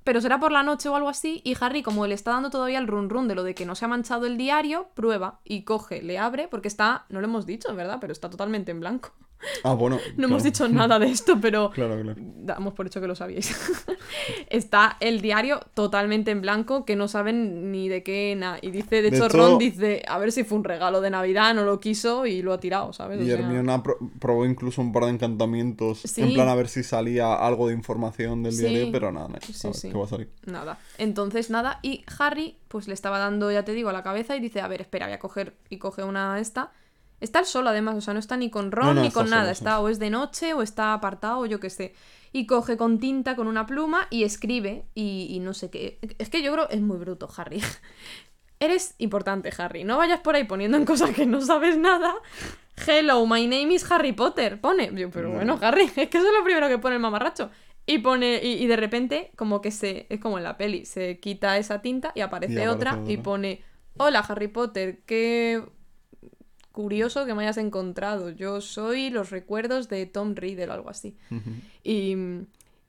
Pero 0.05 0.21
será 0.21 0.41
por 0.41 0.53
la 0.53 0.63
noche 0.63 0.89
o 0.89 0.97
algo 0.97 1.09
así. 1.09 1.41
Y 1.45 1.57
Harry, 1.61 1.83
como 1.83 2.07
le 2.07 2.15
está 2.15 2.33
dando 2.33 2.51
todavía 2.51 2.79
el 2.79 2.87
run 2.87 3.11
run 3.11 3.29
de 3.29 3.35
lo 3.35 3.43
de 3.43 3.55
que 3.55 3.67
no 3.67 3.75
se 3.75 3.85
ha 3.85 3.89
manchado 3.89 4.27
el 4.27 4.37
diario, 4.37 4.89
prueba 4.95 5.41
y 5.45 5.63
coge, 5.63 6.03
le 6.03 6.19
abre, 6.19 6.49
porque 6.49 6.69
está. 6.69 7.05
No 7.09 7.21
lo 7.21 7.27
hemos 7.27 7.47
dicho, 7.47 7.75
¿verdad? 7.75 7.99
Pero 8.01 8.13
está 8.13 8.31
totalmente 8.31 8.71
en 8.71 8.81
blanco. 8.81 9.13
Ah, 9.65 9.75
bueno. 9.75 9.99
No 10.17 10.27
hemos 10.27 10.43
dicho 10.43 10.69
nada 10.69 10.99
de 10.99 11.07
esto, 11.07 11.39
pero 11.41 11.71
Claro, 11.75 12.01
claro. 12.01 12.15
damos 12.19 12.75
por 12.75 12.87
hecho 12.87 13.01
que 13.01 13.07
lo 13.07 13.15
sabíais. 13.15 13.55
Está 14.49 14.97
el 15.01 15.21
diario 15.21 15.61
totalmente 15.75 16.31
en 16.31 16.41
blanco, 16.41 16.85
que 16.85 16.97
no 16.97 17.09
saben 17.09 17.71
ni 17.73 17.89
de 17.89 18.03
qué 18.03 18.35
nada. 18.37 18.59
Y 18.63 18.71
dice, 18.71 19.03
de, 19.03 19.11
De 19.11 19.17
hecho, 19.17 19.29
Ron 19.29 19.59
dice, 19.59 20.03
a 20.09 20.19
ver 20.19 20.33
si 20.33 20.45
fue 20.45 20.59
un 20.59 20.65
regalo 20.65 21.01
de 21.01 21.11
Navidad, 21.11 21.55
no 21.55 21.65
lo 21.65 21.81
quiso 21.81 22.27
y 22.27 22.43
lo 22.43 22.53
ha 22.53 22.61
tirado, 22.61 22.93
¿sabes? 22.93 23.21
O 23.21 23.23
Y 23.23 23.27
sea, 23.27 23.35
Hermione 23.39 23.79
pro- 23.81 23.99
probó 24.19 24.45
incluso 24.45 24.81
un 24.83 24.93
par 24.93 25.05
de 25.05 25.11
encantamientos 25.11 26.01
Sí. 26.05 26.23
en 26.23 26.35
plan 26.35 26.49
a 26.49 26.55
ver 26.55 26.69
si 26.69 26.83
salía 26.83 27.35
algo 27.35 27.69
de 27.69 27.75
información 27.75 28.43
del 28.43 28.53
Sí. 28.53 28.67
diario, 28.67 28.93
pero 28.93 29.13
nada, 29.13 29.29
nada, 29.29 29.41
Sí, 29.41 29.53
a 29.65 29.69
ver 29.69 29.77
sí. 29.77 29.89
qué 29.91 29.97
va 29.99 30.05
a 30.05 30.09
salir. 30.09 30.31
Nada. 30.47 30.79
Entonces, 30.99 31.51
nada. 31.51 31.79
Y 31.83 32.05
Harry, 32.19 32.57
pues 32.69 32.89
le 32.89 32.95
estaba 32.95 33.19
dando, 33.19 33.51
ya 33.51 33.65
te 33.65 33.73
digo, 33.73 33.89
a 33.89 33.93
la 33.93 34.03
cabeza 34.03 34.37
y 34.37 34.41
dice, 34.41 34.61
a 34.61 34.69
ver, 34.69 34.81
espera, 34.81 35.07
voy 35.07 35.15
a 35.15 35.19
coger 35.19 35.55
y 35.69 35.79
coge 35.79 36.03
una 36.05 36.39
esta. 36.41 36.73
Está 37.21 37.41
el 37.41 37.47
solo, 37.47 37.71
además, 37.71 37.97
o 37.97 38.01
sea, 38.01 38.15
no 38.15 38.21
está 38.21 38.37
ni 38.37 38.51
con 38.51 38.73
Ron 38.73 38.87
No, 38.87 38.95
no, 38.95 39.03
ni 39.03 39.11
con 39.11 39.27
solo, 39.27 39.37
nada. 39.37 39.55
sí. 39.55 39.59
Está 39.61 39.81
o 39.81 39.89
es 39.89 39.99
de 39.99 40.11
noche 40.11 40.55
o 40.55 40.63
está 40.63 40.95
apartado 40.95 41.41
o 41.41 41.47
yo 41.47 41.61
qué 41.61 41.71
sé. 41.71 41.95
Y 42.33 42.47
coge 42.47 42.77
con 42.77 42.99
tinta, 43.01 43.37
con 43.37 43.47
una 43.49 43.67
pluma 43.67 44.07
y 44.11 44.25
escribe 44.25 44.87
y, 44.95 45.27
y 45.31 45.41
no 45.41 45.53
sé 45.53 45.71
qué. 45.71 45.99
Es 46.19 46.31
que 46.31 46.43
yo 46.43 46.53
creo 46.53 46.69
es 46.71 46.81
muy 46.81 46.97
bruto, 46.99 47.29
Harry. 47.37 47.61
Eres 48.61 48.95
importante, 48.99 49.51
Harry. 49.59 49.85
No 49.85 49.97
vayas 49.97 50.21
por 50.21 50.35
ahí 50.35 50.45
poniendo 50.45 50.77
en 50.77 50.85
cosas 50.85 51.11
que 51.11 51.25
no 51.27 51.41
sabes 51.41 51.79
nada. 51.79 52.15
Hello, 52.87 53.27
my 53.27 53.47
name 53.47 53.73
is 53.75 53.91
Harry 53.91 54.13
Potter. 54.13 54.61
Pone. 54.61 54.91
Yo, 54.95 55.11
pero 55.11 55.29
No. 55.29 55.35
bueno, 55.37 55.59
Harry, 55.63 55.85
es 55.97 56.09
que 56.09 56.19
eso 56.19 56.27
es 56.29 56.35
lo 56.37 56.45
primero 56.45 56.69
que 56.69 56.79
pone 56.79 56.97
el 56.97 57.01
mamarracho. 57.01 57.51
Y 57.87 57.99
pone, 57.99 58.41
y, 58.43 58.63
y 58.63 58.67
de 58.67 58.77
repente, 58.77 59.33
como 59.37 59.61
que 59.61 59.71
se. 59.71 60.07
Es 60.11 60.21
como 60.21 60.39
en 60.39 60.45
la 60.45 60.57
peli, 60.59 60.85
se 60.85 61.19
quita 61.21 61.57
esa 61.59 61.81
tinta 61.83 62.13
y 62.15 62.21
aparece, 62.21 62.61
Y 62.61 62.65
aparece 62.65 62.69
otra 62.69 63.03
y 63.07 63.17
otra. 63.17 63.23
pone. 63.23 63.63
Hola, 63.97 64.21
Harry 64.21 64.49
Potter, 64.49 65.03
qué 65.07 65.63
curioso 66.81 67.27
que 67.27 67.35
me 67.35 67.43
hayas 67.43 67.59
encontrado. 67.59 68.31
Yo 68.31 68.61
soy 68.61 69.11
los 69.11 69.31
recuerdos 69.31 69.89
de 69.89 70.07
Tom 70.07 70.35
Riddle 70.35 70.69
o 70.69 70.73
algo 70.73 70.91
así. 70.91 71.17
Y, 71.83 72.17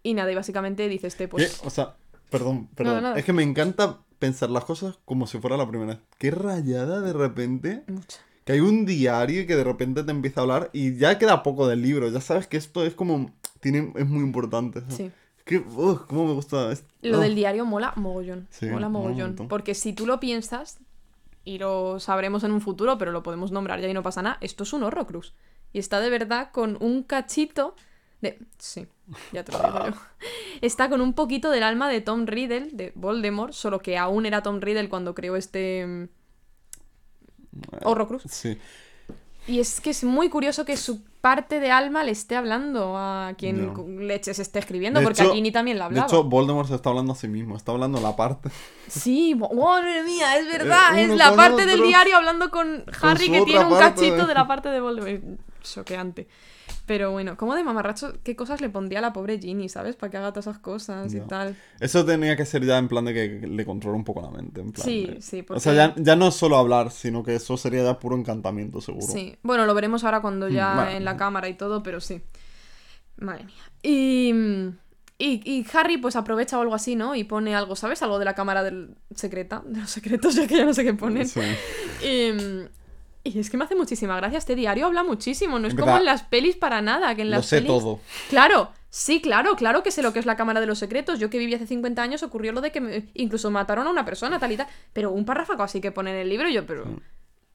y 0.03 0.13
nada, 0.13 0.31
y 0.31 0.35
básicamente 0.35 0.87
dice 0.87 1.07
este, 1.07 1.27
pues. 1.27 1.59
¿Qué? 1.61 1.67
O 1.67 1.69
sea, 1.69 1.95
perdón, 2.29 2.67
perdón. 2.75 3.17
Es 3.17 3.25
que 3.25 3.33
me 3.33 3.43
encanta 3.43 3.99
pensar 4.19 4.49
las 4.49 4.65
cosas 4.65 4.99
como 5.05 5.27
si 5.27 5.39
fuera 5.39 5.57
la 5.57 5.67
primera 5.67 5.93
vez. 5.93 6.01
Qué 6.17 6.31
rayada 6.31 7.01
de 7.01 7.13
repente. 7.13 7.83
Mucha. 7.87 8.19
Que 8.45 8.53
hay 8.53 8.59
un 8.59 8.85
diario 8.85 9.41
y 9.41 9.47
que 9.47 9.55
de 9.55 9.63
repente 9.63 10.03
te 10.03 10.11
empieza 10.11 10.41
a 10.41 10.43
hablar 10.43 10.69
y 10.73 10.97
ya 10.97 11.19
queda 11.19 11.43
poco 11.43 11.67
del 11.67 11.81
libro. 11.81 12.09
Ya 12.09 12.21
sabes 12.21 12.47
que 12.47 12.57
esto 12.57 12.85
es 12.85 12.93
como. 12.95 13.31
Tiene, 13.59 13.93
es 13.95 14.07
muy 14.07 14.23
importante. 14.23 14.81
Sí. 14.89 15.11
Que, 15.45 15.63
cómo 15.63 16.27
me 16.27 16.33
gusta. 16.33 16.71
es- 16.71 16.83
Lo 17.01 17.19
del 17.19 17.35
diario 17.35 17.65
mola 17.65 17.93
mogollón. 17.95 18.47
Sí, 18.49 18.65
mola 18.67 18.89
mogollón. 18.89 19.35
Porque 19.47 19.75
si 19.75 19.93
tú 19.93 20.05
lo 20.07 20.19
piensas, 20.19 20.79
y 21.43 21.57
lo 21.57 21.99
sabremos 21.99 22.43
en 22.43 22.51
un 22.51 22.61
futuro, 22.61 22.97
pero 22.97 23.11
lo 23.11 23.23
podemos 23.23 23.51
nombrar 23.51 23.79
ya 23.81 23.87
y 23.87 23.93
no 23.93 24.03
pasa 24.03 24.21
nada, 24.21 24.37
esto 24.41 24.63
es 24.63 24.73
un 24.73 24.83
Horrocrux. 24.83 25.33
Y 25.73 25.79
está 25.79 25.99
de 25.99 26.09
verdad 26.09 26.51
con 26.51 26.77
un 26.81 27.03
cachito 27.03 27.75
de... 28.21 28.39
Sí, 28.57 28.87
ya 29.31 29.43
te 29.43 29.51
lo 29.51 29.59
digo 29.59 29.87
yo. 29.87 29.93
Está 30.61 30.89
con 30.89 31.01
un 31.01 31.13
poquito 31.13 31.49
del 31.49 31.63
alma 31.63 31.89
de 31.89 32.01
Tom 32.01 32.27
Riddle, 32.27 32.69
de 32.71 32.91
Voldemort, 32.93 33.53
solo 33.53 33.79
que 33.79 33.97
aún 33.97 34.25
era 34.25 34.43
Tom 34.43 34.59
Riddle 34.59 34.89
cuando 34.89 35.15
creó 35.15 35.35
este... 35.35 35.85
mm, 35.87 36.07
Horrocrux. 37.83 38.23
Sí. 38.29 38.59
Y 39.47 39.59
es 39.59 39.81
que 39.81 39.89
es 39.89 40.03
muy 40.03 40.29
curioso 40.29 40.65
que 40.65 40.77
su 40.77 41.03
parte 41.21 41.59
de 41.59 41.71
alma 41.71 42.03
le 42.03 42.11
esté 42.11 42.35
hablando 42.35 42.97
a 42.97 43.33
quien 43.37 43.73
con 43.73 44.07
leches 44.07 44.39
esté 44.39 44.57
escribiendo, 44.59 44.99
De 44.99 45.05
porque 45.05 45.21
hecho- 45.21 45.31
a 45.31 45.35
Ginny 45.35 45.51
también 45.51 45.77
la 45.77 45.85
De 45.85 45.87
hablaba. 45.99 46.07
hecho, 46.07 46.23
Voldemort 46.23 46.67
se 46.67 46.75
está 46.75 46.89
hablando 46.89 47.13
a 47.13 47.15
sí 47.15 47.27
mismo. 47.27 47.55
Está 47.55 47.71
hablando 47.71 48.01
la 48.01 48.15
parte. 48.15 48.49
Sí, 48.87 49.35
madre 49.35 50.03
mía, 50.03 50.37
es 50.39 50.47
verdad. 50.51 50.97
Eh, 50.97 51.03
es 51.03 51.07
uno 51.09 51.15
la 51.17 51.35
parte 51.35 51.65
del 51.65 51.81
diario 51.83 52.17
hablando 52.17 52.49
con 52.49 52.83
Harry 53.01 53.29
que 53.29 53.41
tiene 53.43 53.65
un 53.65 53.77
cachito 53.77 54.15
de- 54.23 54.25
de 54.27 54.33
la 54.33 54.47
parte 54.47 54.69
de 54.69 54.81
Voldemort. 54.81 55.39
Choqueante. 55.61 56.27
Pero 56.85 57.11
bueno, 57.11 57.37
como 57.37 57.55
de 57.55 57.63
mamarracho, 57.63 58.13
¿qué 58.23 58.35
cosas 58.35 58.61
le 58.61 58.69
pondría 58.69 58.99
a 58.99 59.01
la 59.01 59.13
pobre 59.13 59.39
Ginny, 59.39 59.69
¿sabes? 59.69 59.95
Para 59.95 60.09
que 60.11 60.17
haga 60.17 60.31
todas 60.31 60.47
esas 60.47 60.59
cosas 60.59 61.13
y 61.13 61.17
Ya. 61.17 61.27
tal. 61.27 61.55
Eso 61.79 62.03
tenía 62.05 62.35
que 62.35 62.45
ser 62.45 62.65
ya 62.65 62.77
en 62.77 62.87
plan 62.87 63.05
de 63.05 63.13
que 63.13 63.47
le 63.47 63.65
controla 63.65 63.95
un 63.97 64.03
poco 64.03 64.21
la 64.21 64.29
mente. 64.31 64.61
En 64.61 64.71
plan 64.71 64.85
Sí, 64.85 65.05
de- 65.07 65.21
sí, 65.21 65.45
O 65.49 65.59
sea, 65.59 65.73
ya, 65.73 65.95
ya 65.97 66.15
no 66.15 66.27
es 66.29 66.35
solo 66.35 66.57
hablar, 66.57 66.91
sino 66.91 67.23
que 67.23 67.35
eso 67.35 67.55
sería 67.57 67.83
ya 67.83 67.99
puro 67.99 68.15
encantamiento, 68.17 68.81
seguro. 68.81 69.07
Sí, 69.07 69.35
bueno, 69.43 69.65
lo 69.65 69.73
veremos 69.73 70.03
ahora 70.03 70.21
cuando 70.21 70.49
ya 70.49 70.71
Mm, 70.73 70.75
bueno. 70.75 70.91
en 70.91 71.05
la 71.05 71.17
cámara 71.17 71.47
y 71.49 71.53
todo, 71.53 71.81
pero 71.83 72.01
sí. 72.01 72.21
Madre 73.17 73.45
mía. 73.45 73.55
Y, 73.83 74.33
y, 75.17 75.41
y 75.45 75.65
Harry 75.73 75.97
pues 75.97 76.15
aprovecha 76.15 76.57
o 76.57 76.61
algo 76.61 76.73
así, 76.75 76.95
¿no? 76.95 77.15
Y 77.15 77.23
pone 77.23 77.55
algo, 77.55 77.75
¿sabes? 77.75 78.01
Algo 78.01 78.17
de 78.19 78.25
la 78.25 78.33
cámara 78.35 78.63
del 78.63 78.95
secreta, 79.15 79.61
de 79.65 79.79
los 79.81 79.89
secretos, 79.91 80.35
ya 80.35 80.47
que 80.47 80.57
ya 80.57 80.65
no 80.65 80.73
sé 80.73 80.83
qué 80.83 80.93
ponen. 80.93 81.27
Sí. 81.27 81.39
Y, 82.03 82.31
y 83.23 83.37
es 83.39 83.49
que 83.49 83.57
me 83.57 83.63
hace 83.65 83.75
muchísima 83.75 84.15
gracia. 84.17 84.37
Este 84.37 84.55
diario 84.55 84.85
habla 84.87 85.03
muchísimo. 85.03 85.59
No 85.59 85.67
es 85.67 85.75
como 85.75 85.95
en 85.97 86.05
las 86.05 86.23
pelis 86.23 86.55
para 86.55 86.81
nada. 86.81 87.13
Que 87.15 87.21
en 87.21 87.29
Lo 87.31 87.37
las 87.37 87.45
sé 87.45 87.57
pelis... 87.57 87.67
todo. 87.67 87.99
Claro, 88.29 88.71
sí, 88.89 89.21
claro, 89.21 89.55
claro 89.55 89.83
que 89.83 89.91
sé 89.91 90.01
lo 90.01 90.11
que 90.13 90.19
es 90.19 90.25
la 90.25 90.35
Cámara 90.35 90.59
de 90.59 90.65
los 90.65 90.79
Secretos. 90.79 91.19
Yo 91.19 91.29
que 91.29 91.37
viví 91.37 91.53
hace 91.53 91.67
50 91.67 92.01
años 92.01 92.23
ocurrió 92.23 92.51
lo 92.51 92.61
de 92.61 92.71
que 92.71 92.81
me- 92.81 93.09
incluso 93.13 93.51
mataron 93.51 93.85
a 93.87 93.91
una 93.91 94.05
persona, 94.05 94.39
tal 94.39 94.51
y 94.51 94.57
tal. 94.57 94.67
Pero 94.93 95.11
un 95.11 95.25
párrafo 95.25 95.53
así 95.61 95.81
que 95.81 95.91
pone 95.91 96.11
en 96.11 96.17
el 96.17 96.29
libro 96.29 96.49
yo, 96.49 96.65
pero... 96.65 96.85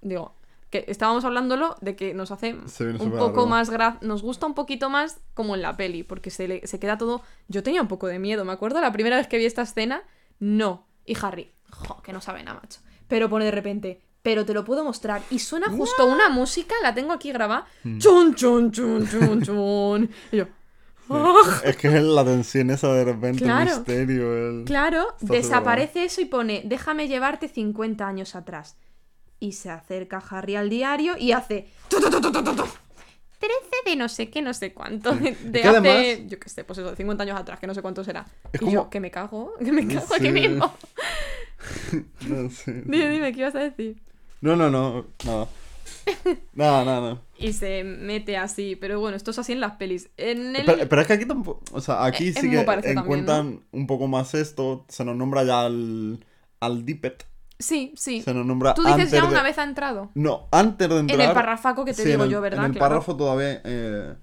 Digo, 0.03 0.37
que 0.71 0.85
estábamos 0.89 1.25
hablándolo 1.25 1.77
de 1.81 1.97
que 1.97 2.15
nos 2.15 2.31
hace 2.31 2.55
un 3.01 3.11
poco 3.13 3.47
más... 3.47 3.71
gra- 3.73 3.99
Nos 4.03 4.23
gusta 4.23 4.47
un 4.47 4.55
poquito 4.55 4.89
más 4.91 5.21
como 5.35 5.55
en 5.57 5.63
la 5.63 5.77
peli, 5.77 6.03
porque 6.05 6.31
se, 6.31 6.47
le- 6.49 6.67
se 6.67 6.79
queda 6.79 6.97
todo... 6.99 7.23
Yo 7.49 7.63
tenía 7.63 7.83
un 7.83 7.89
poco 7.89 8.07
de 8.07 8.19
miedo, 8.19 8.45
me 8.45 8.53
acuerdo 8.53 8.81
la 8.81 8.93
primera 8.93 9.17
vez 9.17 9.27
que 9.27 9.39
vi 9.39 9.47
esta 9.47 9.63
escena, 9.63 10.03
no. 10.39 10.87
Y 11.05 11.17
Harry, 11.21 11.53
jo, 11.71 12.01
que 12.03 12.13
no 12.13 12.21
sabe 12.21 12.43
nada, 12.45 12.61
macho. 12.63 12.81
Pero 13.09 13.29
pone 13.31 13.45
de 13.45 13.53
repente, 13.53 14.01
pero 14.27 14.45
te 14.45 14.53
lo 14.53 14.65
puedo 14.65 14.83
mostrar. 14.83 15.23
Y 15.31 15.39
suena 15.39 15.69
justo 15.71 16.05
una 16.05 16.29
música, 16.29 16.75
la 16.83 16.93
tengo 16.93 17.13
aquí 17.13 17.31
grabada. 17.31 17.65
Hmm. 17.85 17.99
Chun, 17.99 18.35
chun, 18.35 18.73
chun, 18.73 19.09
chun, 19.09 19.41
chun. 19.43 20.11
Y 20.33 20.39
yo, 20.39 20.47
Es 21.63 21.77
que 21.77 21.87
es 21.87 22.03
la 22.03 22.25
tensión 22.25 22.71
esa 22.71 22.93
de 22.93 23.05
repente, 23.05 23.45
Claro. 23.45 23.71
el 23.71 23.77
misterio, 23.77 24.37
el... 24.59 24.65
Claro, 24.65 25.15
Está 25.21 25.33
desaparece 25.33 26.03
eso 26.03 26.21
y 26.21 26.25
pone, 26.25 26.63
déjame 26.65 27.07
llevarte 27.07 27.47
50 27.47 28.05
años 28.05 28.35
atrás. 28.35 28.77
Y 29.39 29.53
se 29.53 29.71
acerca 29.71 30.21
Harry 30.29 30.57
al 30.57 30.69
diario 30.71 31.15
y 31.17 31.31
hace... 31.31 31.69
tu, 31.87 32.01
tu, 32.01 32.11
tu, 32.11 32.21
tu, 32.21 32.33
tu, 32.33 32.43
tu, 32.43 32.53
tu. 32.57 32.65
13 33.39 33.55
de 33.85 33.95
no 33.95 34.09
sé 34.09 34.29
qué, 34.29 34.43
no 34.43 34.53
sé 34.55 34.73
cuánto. 34.73 35.13
De, 35.13 35.61
hace, 35.63 35.69
además- 35.69 36.29
yo 36.29 36.41
qué 36.41 36.49
sé, 36.49 36.65
pues 36.65 36.81
eso, 36.81 36.91
de 36.91 36.97
50 36.97 37.23
años 37.23 37.39
atrás, 37.39 37.61
que 37.61 37.69
no 37.69 37.75
sé 37.75 37.83
cuánto 37.83 38.03
será. 38.03 38.27
Y 38.53 38.59
como- 38.59 38.73
yo, 38.73 38.91
que 38.91 38.99
me 38.99 39.13
cago, 39.13 39.55
que 39.65 39.71
me 39.71 39.87
cago 39.87 40.13
aquí 40.17 40.27
Sí. 40.27 40.33
mismo. 40.33 40.75
No, 42.29 42.51
sé. 42.51 42.73
Dime, 42.87 43.09
dime, 43.11 43.33
¿qué 43.33 43.41
ibas 43.41 43.55
a 43.55 43.61
decir? 43.61 44.01
No, 44.41 44.57
no, 44.57 44.71
no, 44.71 45.07
nada. 45.25 45.49
Nada, 46.55 46.85
nada. 46.85 47.23
Y 47.39 47.53
se 47.53 47.83
mete 47.85 48.37
así, 48.37 48.77
pero 48.77 49.01
bueno, 49.01 49.17
esto 49.17 49.31
es 49.33 49.39
así 49.39 49.53
en 49.53 49.61
las 49.61 49.73
pelis. 49.73 50.09
En 50.17 50.55
el... 50.57 50.65
Pero, 50.65 50.89
pero 50.89 51.03
es 51.03 51.07
que 51.09 51.13
aquí 51.15 51.27
tampoco. 51.27 51.63
O 51.73 51.81
sea, 51.81 52.05
aquí 52.05 52.29
Eh, 52.29 52.33
sí 52.33 52.49
que 52.51 52.63
parecido 52.63 52.95
también, 52.95 52.99
encuentran 53.21 53.61
un 53.73 53.87
poco 53.87 54.07
más 54.07 54.35
esto. 54.35 54.85
Se 54.89 55.05
nos 55.05 55.17
nombra 55.17 55.43
ya 55.45 55.63
al. 55.67 56.25
Al 56.61 56.85
Dippet. 56.87 57.27
Sí, 57.59 57.93
sí. 57.97 58.23
Se 58.23 58.33
nos 58.35 58.47
nombra 58.47 58.75
Tú 58.75 58.83
dices 58.83 58.95
antes 58.95 59.11
ya 59.13 59.23
de- 59.23 59.29
una 59.29 59.43
vez 59.43 59.59
ha 59.59 59.65
entrado. 59.65 60.11
No, 60.15 60.47
antes 60.53 60.89
de 60.89 60.99
entrar. 60.99 61.21
En 61.21 61.27
el 61.29 61.35
parrafaco 61.35 61.85
que 61.85 61.93
te 61.93 62.03
sí, 62.03 62.09
digo 62.11 62.25
el- 62.25 62.31
yo, 62.31 62.41
¿verdad? 62.41 62.67
En 62.67 62.73
el 62.73 62.77
Claro. 62.79 62.89
párrafo 62.95 63.17
todavía. 63.17 63.61
eh, 63.65 64.15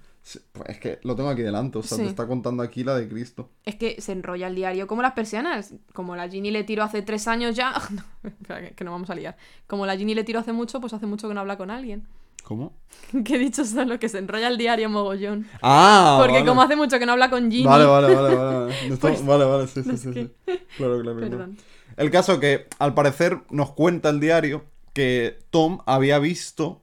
pues 0.52 0.70
es 0.70 0.78
que 0.78 0.98
lo 1.02 1.14
tengo 1.16 1.28
aquí 1.28 1.42
delante. 1.42 1.78
O 1.78 1.82
sea, 1.82 1.98
Sí. 1.98 2.04
te 2.04 2.08
está 2.10 2.26
contando 2.26 2.62
aquí 2.62 2.82
la 2.82 2.94
de 2.96 3.08
Cristo. 3.08 3.50
Es 3.64 3.74
que 3.76 4.00
se 4.00 4.12
enrolla 4.12 4.46
el 4.46 4.54
diario 4.54 4.86
como 4.86 5.02
las 5.02 5.12
persianas. 5.12 5.74
Como 5.92 6.16
la 6.16 6.28
Ginny 6.28 6.50
le 6.50 6.64
tiró 6.64 6.82
hace 6.82 7.02
tres 7.02 7.28
años 7.28 7.54
ya. 7.56 7.72
No, 8.22 8.30
espera, 8.30 8.70
que, 8.70 8.84
no 8.84 8.92
vamos 8.92 9.10
a 9.10 9.14
liar. 9.14 9.36
Como 9.66 9.84
la 9.86 9.96
Ginny 9.96 10.14
le 10.14 10.24
tiró 10.24 10.40
hace 10.40 10.52
mucho, 10.52 10.80
pues 10.80 10.92
hace 10.94 11.06
mucho 11.06 11.28
que 11.28 11.34
no 11.34 11.40
habla 11.40 11.56
con 11.58 11.70
alguien. 11.70 12.06
¿Cómo? 12.42 12.72
que 13.24 13.36
he 13.36 13.38
dicho 13.38 13.64
solo 13.64 13.98
que 13.98 14.08
se 14.08 14.18
enrolla 14.18 14.48
el 14.48 14.56
diario 14.58 14.88
mogollón. 14.88 15.46
Ah, 15.62 16.16
Porque 16.18 16.34
vale. 16.38 16.46
como 16.46 16.62
hace 16.62 16.76
mucho 16.76 16.98
que 16.98 17.06
no 17.06 17.12
habla 17.12 17.28
con 17.30 17.50
Ginny. 17.50 17.64
Vale, 17.64 17.84
vale, 17.84 18.14
vale, 18.14 18.34
vale. 18.34 18.54
vale. 18.54 18.74
No 18.90 18.96
Pues, 18.96 19.24
vale, 19.26 19.44
vale, 19.44 19.66
sí, 19.66 19.82
sí, 19.82 19.88
no 19.90 19.96
sí, 19.96 20.10
que- 20.10 20.22
sí. 20.24 20.30
Claro, 20.78 21.00
claro, 21.02 21.02
claro. 21.02 21.20
Perdón. 21.20 21.58
El 21.96 22.10
caso 22.10 22.40
que, 22.40 22.66
al 22.78 22.94
parecer, 22.94 23.40
nos 23.50 23.72
cuenta 23.72 24.08
el 24.08 24.20
diario 24.20 24.64
que 24.94 25.38
Tom 25.50 25.80
había 25.86 26.18
visto 26.18 26.82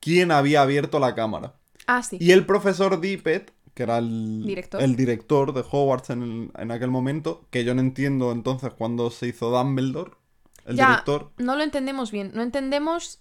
quién 0.00 0.30
había 0.32 0.62
abierto 0.62 0.98
la 0.98 1.14
cámara. 1.14 1.54
Ah, 1.88 2.02
sí. 2.02 2.18
Y 2.20 2.30
el 2.32 2.46
profesor 2.46 3.00
Dippet, 3.00 3.52
que 3.74 3.82
era 3.82 3.98
el 3.98 4.44
Director. 4.44 4.80
el 4.82 4.94
director 4.94 5.52
de 5.52 5.60
Hogwarts 5.68 6.10
en, 6.10 6.22
el- 6.22 6.50
en 6.56 6.70
aquel 6.70 6.90
momento, 6.90 7.44
que 7.50 7.64
yo 7.64 7.74
no 7.74 7.80
entiendo 7.80 8.30
entonces 8.32 8.72
cuándo 8.74 9.10
se 9.10 9.26
hizo 9.28 9.50
Dumbledore, 9.50 10.12
el 10.66 10.76
ya, 10.76 10.88
director. 10.90 11.30
no 11.38 11.56
lo 11.56 11.62
entendemos 11.62 12.10
bien. 12.12 12.30
No 12.34 12.42
entendemos 12.42 13.20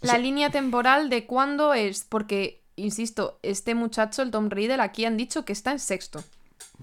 la 0.00 0.16
línea 0.18 0.50
temporal 0.50 1.10
de 1.10 1.26
cuándo 1.26 1.74
es. 1.74 2.06
Porque, 2.08 2.62
insisto, 2.76 3.38
este 3.42 3.74
muchacho, 3.74 4.22
el 4.22 4.30
Tom 4.30 4.48
Riddle, 4.48 4.80
aquí 4.82 5.04
han 5.04 5.16
dicho 5.18 5.44
que 5.44 5.52
está 5.52 5.70
en 5.72 5.78
sexto. 5.78 6.24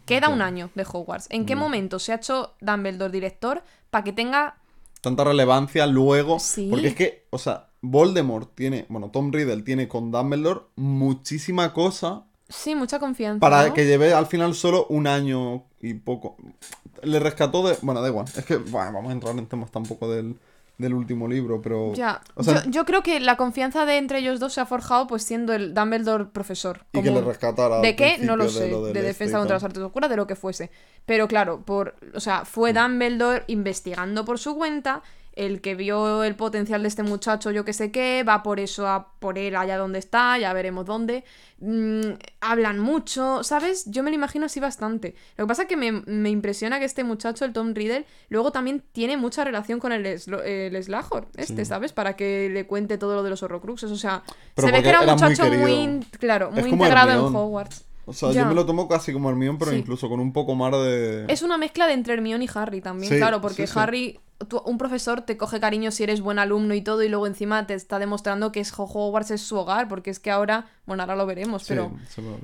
Queda 0.06 0.28
Ya. 0.28 0.34
un 0.34 0.42
año 0.44 0.70
de 0.76 0.84
Hogwarts. 0.84 1.26
¿En 1.32 1.46
qué 1.48 1.54
Ya. 1.54 1.60
momento 1.60 1.98
se 2.00 2.12
ha 2.12 2.16
hecho 2.18 2.54
Dumbledore 2.62 3.12
director 3.12 3.64
para 3.90 4.04
que 4.04 4.14
tenga 4.14 4.58
Tanta 5.02 5.24
relevancia 5.24 5.88
luego. 5.88 6.40
Sí. 6.40 6.68
Porque 6.70 6.88
es 6.90 6.96
que, 6.96 7.26
o 7.30 7.38
sea, 7.40 7.69
Voldemort 7.82 8.54
tiene, 8.56 8.86
bueno, 8.90 9.10
Tom 9.12 9.32
Riddle 9.32 9.62
tiene 9.64 9.88
con 9.88 10.12
Dumbledore 10.12 10.62
muchísima 10.76 11.74
cosa 11.74 12.26
Sí, 12.50 12.74
mucha 12.76 13.00
confianza. 13.00 13.40
para 13.40 13.68
¿no? 13.68 13.74
que 13.74 13.86
lleve 13.86 14.12
al 14.14 14.26
final 14.26 14.56
solo 14.56 14.88
un 14.90 15.06
año 15.08 15.66
y 15.82 15.94
poco. 15.94 16.36
Le 17.04 17.20
rescató 17.20 17.68
de... 17.68 17.78
Bueno, 17.82 18.02
da 18.02 18.08
igual. 18.10 18.26
Es 18.36 18.44
que, 18.44 18.58
bueno, 18.58 18.92
vamos 18.92 19.10
a 19.10 19.14
entrar 19.14 19.38
en 19.38 19.46
temas 19.46 19.70
tampoco 19.72 20.10
del, 20.12 20.36
del 20.80 20.94
último 20.96 21.28
libro, 21.28 21.62
pero... 21.62 21.94
Ya. 21.94 22.22
O 22.34 22.44
sea, 22.44 22.64
yo, 22.66 22.72
yo 22.72 22.86
creo 22.86 23.04
que 23.04 23.20
la 23.20 23.38
confianza 23.38 23.86
de 23.86 23.98
entre 23.98 24.18
ellos 24.20 24.40
dos 24.40 24.54
se 24.54 24.62
ha 24.62 24.66
forjado 24.66 25.06
pues 25.06 25.24
siendo 25.24 25.54
el 25.54 25.76
Dumbledore 25.76 26.26
profesor. 26.26 26.86
y 26.92 27.04
que 27.04 27.12
le 27.12 27.22
rescatara. 27.22 27.82
¿De 27.82 27.96
qué? 27.96 28.18
No 28.18 28.36
lo 28.36 28.50
sé. 28.50 28.72
lo 28.72 28.82
De, 28.82 28.90
este 28.90 29.04
defensa 29.04 29.38
contra 29.38 29.56
las 29.58 29.64
artes 29.64 29.84
oscuras, 29.84 30.10
de 30.10 30.16
lo 30.18 30.26
que 30.26 30.36
fuese. 30.36 30.72
Pero 31.06 31.28
claro, 31.28 31.62
por, 31.64 31.96
o 32.16 32.20
sea, 32.20 32.46
fue 32.46 32.74
Mm. 32.74 32.78
Dumbledore 32.78 33.44
investigando 33.48 34.26
por 34.26 34.40
su 34.40 34.56
cuenta, 34.56 35.04
el 35.46 35.62
que 35.62 35.76
vio 35.76 36.24
el 36.24 36.36
potencial 36.36 36.82
de 36.82 36.88
este 36.90 37.04
muchacho, 37.04 37.52
yo 37.52 37.64
que 37.66 37.74
sé 37.74 37.92
qué, 37.92 38.24
va 38.28 38.44
por 38.44 38.60
eso 38.60 38.88
a 38.88 39.14
por 39.20 39.38
él 39.38 39.56
allá 39.56 39.78
donde 39.78 40.00
está, 40.00 40.38
ya 40.38 40.52
veremos 40.54 40.86
dónde. 40.86 41.24
Mm, 41.60 42.12
hablan 42.42 42.80
mucho, 42.80 43.44
¿sabes? 43.44 43.86
Yo 43.86 44.04
me 44.04 44.10
lo 44.10 44.16
imagino 44.16 44.46
así 44.48 44.60
bastante. 44.60 45.16
Lo 45.38 45.46
que 45.46 45.48
pasa 45.48 45.62
es 45.64 45.68
que 45.68 45.78
me, 45.78 45.92
me 45.92 46.30
impresiona 46.30 46.80
que 46.80 46.86
este 46.86 47.04
muchacho, 47.04 47.46
el 47.46 47.54
Tom 47.54 47.74
Riddle, 47.74 48.06
luego 48.30 48.52
también 48.52 48.84
tiene 48.92 49.18
mucha 49.18 49.44
relación 49.44 49.80
con 49.80 49.92
el, 49.92 50.06
el 50.06 50.84
Slahor, 50.84 51.28
este, 51.36 51.64
Sí. 51.64 51.66
¿sabes? 51.66 51.94
Para 51.94 52.16
que 52.16 52.50
le 52.52 52.66
cuente 52.68 52.98
todo 52.98 53.16
lo 53.16 53.24
de 53.24 53.30
los 53.30 53.42
Horrocruxes. 53.44 53.92
O 53.92 53.98
sea, 53.98 54.24
Pero 54.56 54.68
se 54.68 54.74
ve 54.74 54.84
que 54.84 54.90
era 54.90 55.00
un 55.02 55.06
muy 55.06 55.14
muchacho 55.16 55.44
muy, 55.46 56.00
claro, 56.20 56.52
muy 56.52 56.70
integrado 56.70 57.28
en. 57.28 57.36
Hogwarts. 57.36 57.86
O 58.06 58.14
sea, 58.14 58.32
Ya. 58.32 58.42
yo 58.42 58.48
me 58.48 58.56
lo 58.56 58.66
tomo 58.66 58.88
casi 58.88 59.14
como 59.14 59.30
Hermione, 59.30 59.58
pero 59.60 59.72
Sí. 59.72 59.78
incluso 59.78 60.10
con 60.10 60.20
un 60.20 60.34
poco 60.34 60.56
más 60.56 60.72
de... 60.72 61.26
Es 61.28 61.44
una 61.44 61.58
mezcla 61.60 61.86
de 61.86 61.94
entre 61.94 62.14
Hermione 62.16 62.46
y 62.46 62.50
Harry 62.56 62.82
también, 62.82 63.14
Sí, 63.14 63.20
claro, 63.20 63.40
porque 63.40 63.68
sí. 63.68 63.74
Harry, 63.78 64.20
un 64.66 64.78
profesor 64.78 65.22
te 65.22 65.36
coge 65.38 65.60
cariño 65.60 65.92
si 65.92 66.04
eres 66.04 66.22
buen 66.22 66.40
alumno 66.40 66.74
y 66.74 66.82
todo, 66.82 67.04
y 67.04 67.10
luego 67.10 67.28
encima 67.28 67.68
te 67.68 67.74
está 67.74 68.00
demostrando 68.00 68.52
que 68.52 68.62
es 68.62 68.72
Hogwarts 68.76 69.32
es 69.32 69.42
su 69.42 69.58
hogar, 69.58 69.88
porque 69.90 70.10
es 70.10 70.20
que 70.20 70.32
ahora, 70.32 70.68
bueno, 70.86 71.04
ahora 71.04 71.16
lo 71.18 71.26
veremos, 71.26 71.64
Sí, 71.64 71.68
pero 71.70 71.90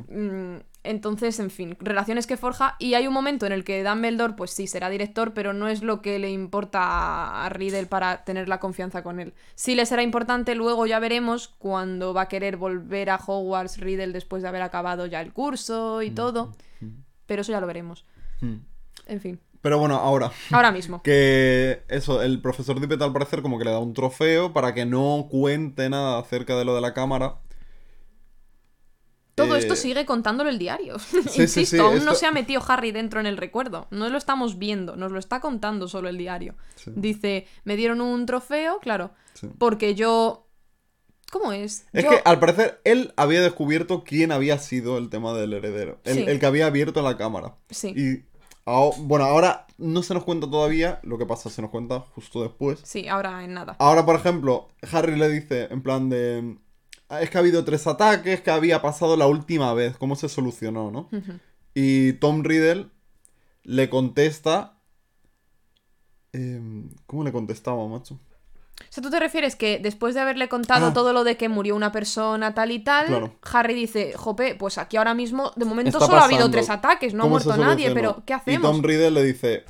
mm, 0.10 0.58
entonces, 0.84 1.40
en 1.40 1.50
fin, 1.50 1.78
relaciones 1.80 2.28
que 2.28 2.38
forja, 2.38 2.76
y 2.80 2.94
hay 2.96 3.08
un 3.08 3.14
momento 3.14 3.46
en 3.46 3.54
el 3.54 3.64
que 3.64 3.84
Dumbledore, 3.84 4.34
pues 4.36 4.52
sí, 4.52 4.68
será 4.68 4.90
director, 4.90 5.34
pero 5.34 5.54
no 5.54 5.68
es 5.68 5.82
lo 5.84 6.02
que 6.02 6.20
le 6.20 6.30
importa 6.32 7.46
a- 7.46 7.50
Riddle 7.50 7.86
para 7.88 8.24
tener 8.24 8.50
la 8.50 8.60
confianza 8.60 9.02
con 9.02 9.20
él. 9.20 9.34
Sí 9.56 9.74
le 9.74 9.86
será 9.86 10.04
importante, 10.04 10.54
luego 10.54 10.86
ya 10.86 11.00
veremos 11.00 11.48
cuando 11.48 12.14
va 12.14 12.24
a 12.24 12.28
querer 12.28 12.58
volver 12.58 13.10
a 13.10 13.16
Hogwarts 13.16 13.80
Riddle 13.80 14.12
después 14.12 14.44
de 14.44 14.50
haber 14.50 14.62
acabado 14.62 15.06
ya 15.08 15.22
el 15.22 15.32
curso 15.34 16.02
y 16.02 16.12
todo, 16.12 16.54
pero 17.26 17.42
eso 17.42 17.52
ya 17.52 17.62
lo 17.62 17.68
veremos. 17.68 18.06
Mm. 18.42 18.56
En 19.08 19.22
fin, 19.22 19.40
Pero 19.66 19.80
bueno, 19.80 19.96
ahora... 19.96 20.32
ahora 20.52 20.72
mismo. 20.72 21.02
Que 21.02 21.82
eso, 21.88 22.22
el 22.22 22.40
profesor 22.40 22.80
Dippet 22.80 23.02
al 23.02 23.12
parecer 23.12 23.42
como 23.42 23.58
que 23.58 23.66
le 23.66 23.72
da 23.72 23.80
un 23.80 23.96
trofeo 23.96 24.54
para 24.54 24.76
que 24.76 24.86
no 24.86 25.28
cuente 25.32 25.90
nada 25.90 26.20
acerca 26.20 26.56
de 26.56 26.66
lo 26.66 26.76
de 26.76 26.82
la 26.82 26.94
cámara. 26.94 27.40
Todo 29.34 29.56
Eh, 29.56 29.60
esto 29.60 29.76
sigue 29.76 30.06
contándolo 30.06 30.52
el 30.52 30.60
diario. 30.60 31.00
sí, 31.00 31.42
Insisto, 31.42 31.78
sí, 31.78 31.82
aún 31.82 32.06
no 32.06 32.14
se 32.14 32.28
ha 32.28 32.32
metido 32.32 32.62
Harry 32.68 32.92
dentro 32.92 33.20
en 33.20 33.26
el 33.26 33.38
recuerdo. 33.38 33.88
No 33.90 34.08
lo 34.10 34.20
estamos 34.20 34.60
viendo, 34.60 34.96
nos 34.98 35.12
lo 35.12 35.18
está 35.18 35.40
contando 35.40 35.88
solo 35.88 36.10
el 36.10 36.18
diario. 36.20 36.54
Dice, 36.86 37.48
me 37.64 37.76
dieron 37.76 38.02
un 38.02 38.28
trofeo, 38.28 38.78
claro, 38.80 39.14
porque 39.58 39.96
yo... 39.96 40.44
¿Cómo 41.32 41.54
es? 41.54 41.88
Es 41.92 42.04
Yo- 42.04 42.12
que 42.12 42.22
al 42.24 42.40
parecer 42.40 42.80
él 42.84 43.12
había 43.18 43.42
descubierto 43.42 44.04
quién 44.04 44.32
había 44.32 44.60
sido 44.60 45.00
el 45.00 45.10
tema 45.10 45.34
del 45.34 45.54
heredero. 45.54 46.00
El, 46.04 46.14
Sí. 46.18 46.24
el 46.28 46.40
que 46.40 46.46
había 46.46 46.68
abierto 46.68 47.02
la 47.02 47.18
cámara. 47.18 47.56
Sí, 47.72 47.94
Y 47.98 48.35
bueno, 48.66 49.26
ahora 49.26 49.68
no 49.78 50.02
se 50.04 50.14
nos 50.14 50.24
cuenta 50.24 50.50
todavía 50.50 51.00
lo 51.04 51.18
que 51.18 51.26
pasa, 51.26 51.50
se 51.50 51.62
nos 51.62 51.70
cuenta 51.72 52.00
justo 52.00 52.42
después. 52.44 52.80
sí, 52.84 53.08
ahora 53.08 53.44
en 53.44 53.54
nada. 53.54 53.76
Ahora, 53.80 54.06
por 54.06 54.16
ejemplo, 54.16 54.70
Harry 54.92 55.16
le 55.18 55.30
dice 55.30 55.68
en 55.72 55.82
plan 55.82 56.10
de... 56.10 56.58
"Ah, 57.10 57.22
Es 57.22 57.30
que 57.30 57.38
ha 57.38 57.42
habido 57.42 57.64
tres 57.64 57.86
ataques, 57.88 58.42
que 58.42 58.52
había 58.52 58.82
pasado 58.82 59.16
la 59.18 59.28
última 59.28 59.74
vez, 59.74 59.98
¿cómo 59.98 60.16
se 60.16 60.30
solucionó, 60.30 60.90
no? 60.92 61.10
Y 61.76 62.14
Tom 62.14 62.44
Riddle 62.44 62.88
le 63.64 63.90
contesta... 63.90 64.80
em, 66.34 66.90
¿Cómo 67.06 67.24
le 67.24 67.32
contestaba, 67.32 67.88
macho? 67.88 68.20
O 68.82 68.94
sea, 68.96 69.02
tú 69.04 69.10
te 69.10 69.20
refieres 69.20 69.56
que 69.56 69.80
después 69.80 70.16
de 70.16 70.22
haberle 70.22 70.48
contado 70.50 70.88
Ah. 70.88 70.94
todo 70.94 71.14
lo 71.14 71.24
de 71.24 71.38
que 71.38 71.50
murió 71.50 71.76
una 71.76 71.92
persona 71.92 72.54
tal 72.54 72.72
y 72.72 72.80
tal, 72.80 73.08
Claro. 73.08 73.34
Harry 73.54 73.74
dice, 73.74 74.14
jope, 74.16 74.56
pues 74.56 74.78
aquí 74.78 74.98
ahora 74.98 75.14
mismo, 75.14 75.52
de 75.56 75.66
momento 75.66 75.98
Está 75.98 76.06
solo 76.08 76.20
ha 76.20 76.26
habido 76.26 76.50
tres 76.52 76.70
ataques, 76.70 77.14
no 77.14 77.24
ha 77.24 77.26
¿Cómo 77.28 77.40
se 77.40 77.48
muerto 77.48 77.64
nadie, 77.66 77.92
pero 77.92 78.24
¿qué 78.26 78.34
Y 78.34 78.36
hacemos? 78.36 78.62
Tom 78.72 78.82
Riddle 78.84 79.12
le 79.12 79.24
dice... 79.24 79.64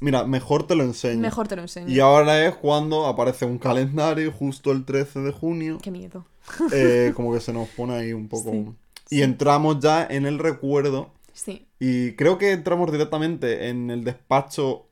Mira, 0.00 0.24
mejor 0.24 0.66
te 0.66 0.74
lo 0.74 0.82
enseño. 0.82 1.20
Mejor 1.20 1.46
te 1.46 1.54
lo 1.54 1.62
enseño. 1.62 1.88
Y 1.88 2.00
ahora 2.00 2.44
es 2.44 2.56
cuando 2.56 3.06
aparece 3.06 3.44
un 3.46 3.58
calendario 3.58 4.32
justo 4.32 4.72
el 4.72 4.84
13 4.84 5.20
de 5.20 5.30
junio. 5.30 5.78
Qué 5.80 5.92
miedo. 5.92 6.26
eh, 6.72 7.12
como 7.16 7.32
que 7.32 7.38
se 7.40 7.52
nos 7.52 7.68
pone 7.68 7.94
ahí 7.94 8.12
un 8.12 8.28
poco... 8.28 8.50
Sí, 8.50 8.74
Y 9.10 9.22
entramos 9.22 9.78
ya 9.78 10.04
en 10.10 10.26
el 10.26 10.40
recuerdo. 10.40 11.12
Sí. 11.32 11.68
Y 11.78 12.12
creo 12.16 12.36
que 12.36 12.50
entramos 12.50 12.90
directamente 12.90 13.68
en 13.68 13.90
el 13.90 14.02
despacho 14.02 14.86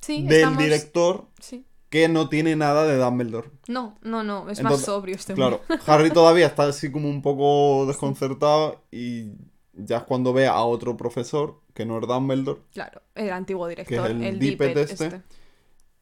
Sí, 0.00 0.22
del 0.22 0.32
estamos... 0.32 0.58
director 0.62 1.26
Sí. 1.40 1.64
Que 1.92 2.08
no 2.08 2.30
tiene 2.30 2.56
nada 2.56 2.86
de 2.86 2.96
Dumbledore. 2.96 3.50
No, 3.68 3.98
no, 4.00 4.24
no, 4.24 4.48
es 4.48 4.62
más 4.62 4.80
sobrio 4.80 5.14
este 5.14 5.34
Claro, 5.34 5.60
Harry 5.86 6.10
todavía 6.10 6.46
está 6.46 6.62
así 6.64 6.90
como 6.90 7.06
un 7.10 7.20
poco 7.20 7.84
desconcertado 7.86 8.82
y 8.90 9.32
ya 9.74 9.98
es 9.98 10.02
cuando 10.04 10.32
ve 10.32 10.46
a 10.46 10.62
otro 10.62 10.96
profesor, 10.96 11.60
que 11.74 11.84
no 11.84 11.98
es 11.98 12.08
Dumbledore, 12.08 12.62
Claro, 12.72 13.02
el 13.14 13.28
antiguo 13.30 13.68
director, 13.68 14.10
el 14.10 14.24
el, 14.24 14.38
Dippet 14.38 14.68
Dippet 14.70 14.90
este. 14.90 15.04
este. 15.06 15.22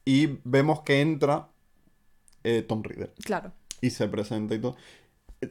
y 0.05 0.39
vemos 0.45 0.83
que 0.83 1.01
entra 1.01 1.49
eh, 2.45 2.62
Tom 2.62 2.85
Riddle 2.85 3.11
Claro. 3.25 3.51
y 3.81 3.91
se 3.91 4.07
presenta 4.07 4.55
y 4.55 4.61
todo. 4.61 4.77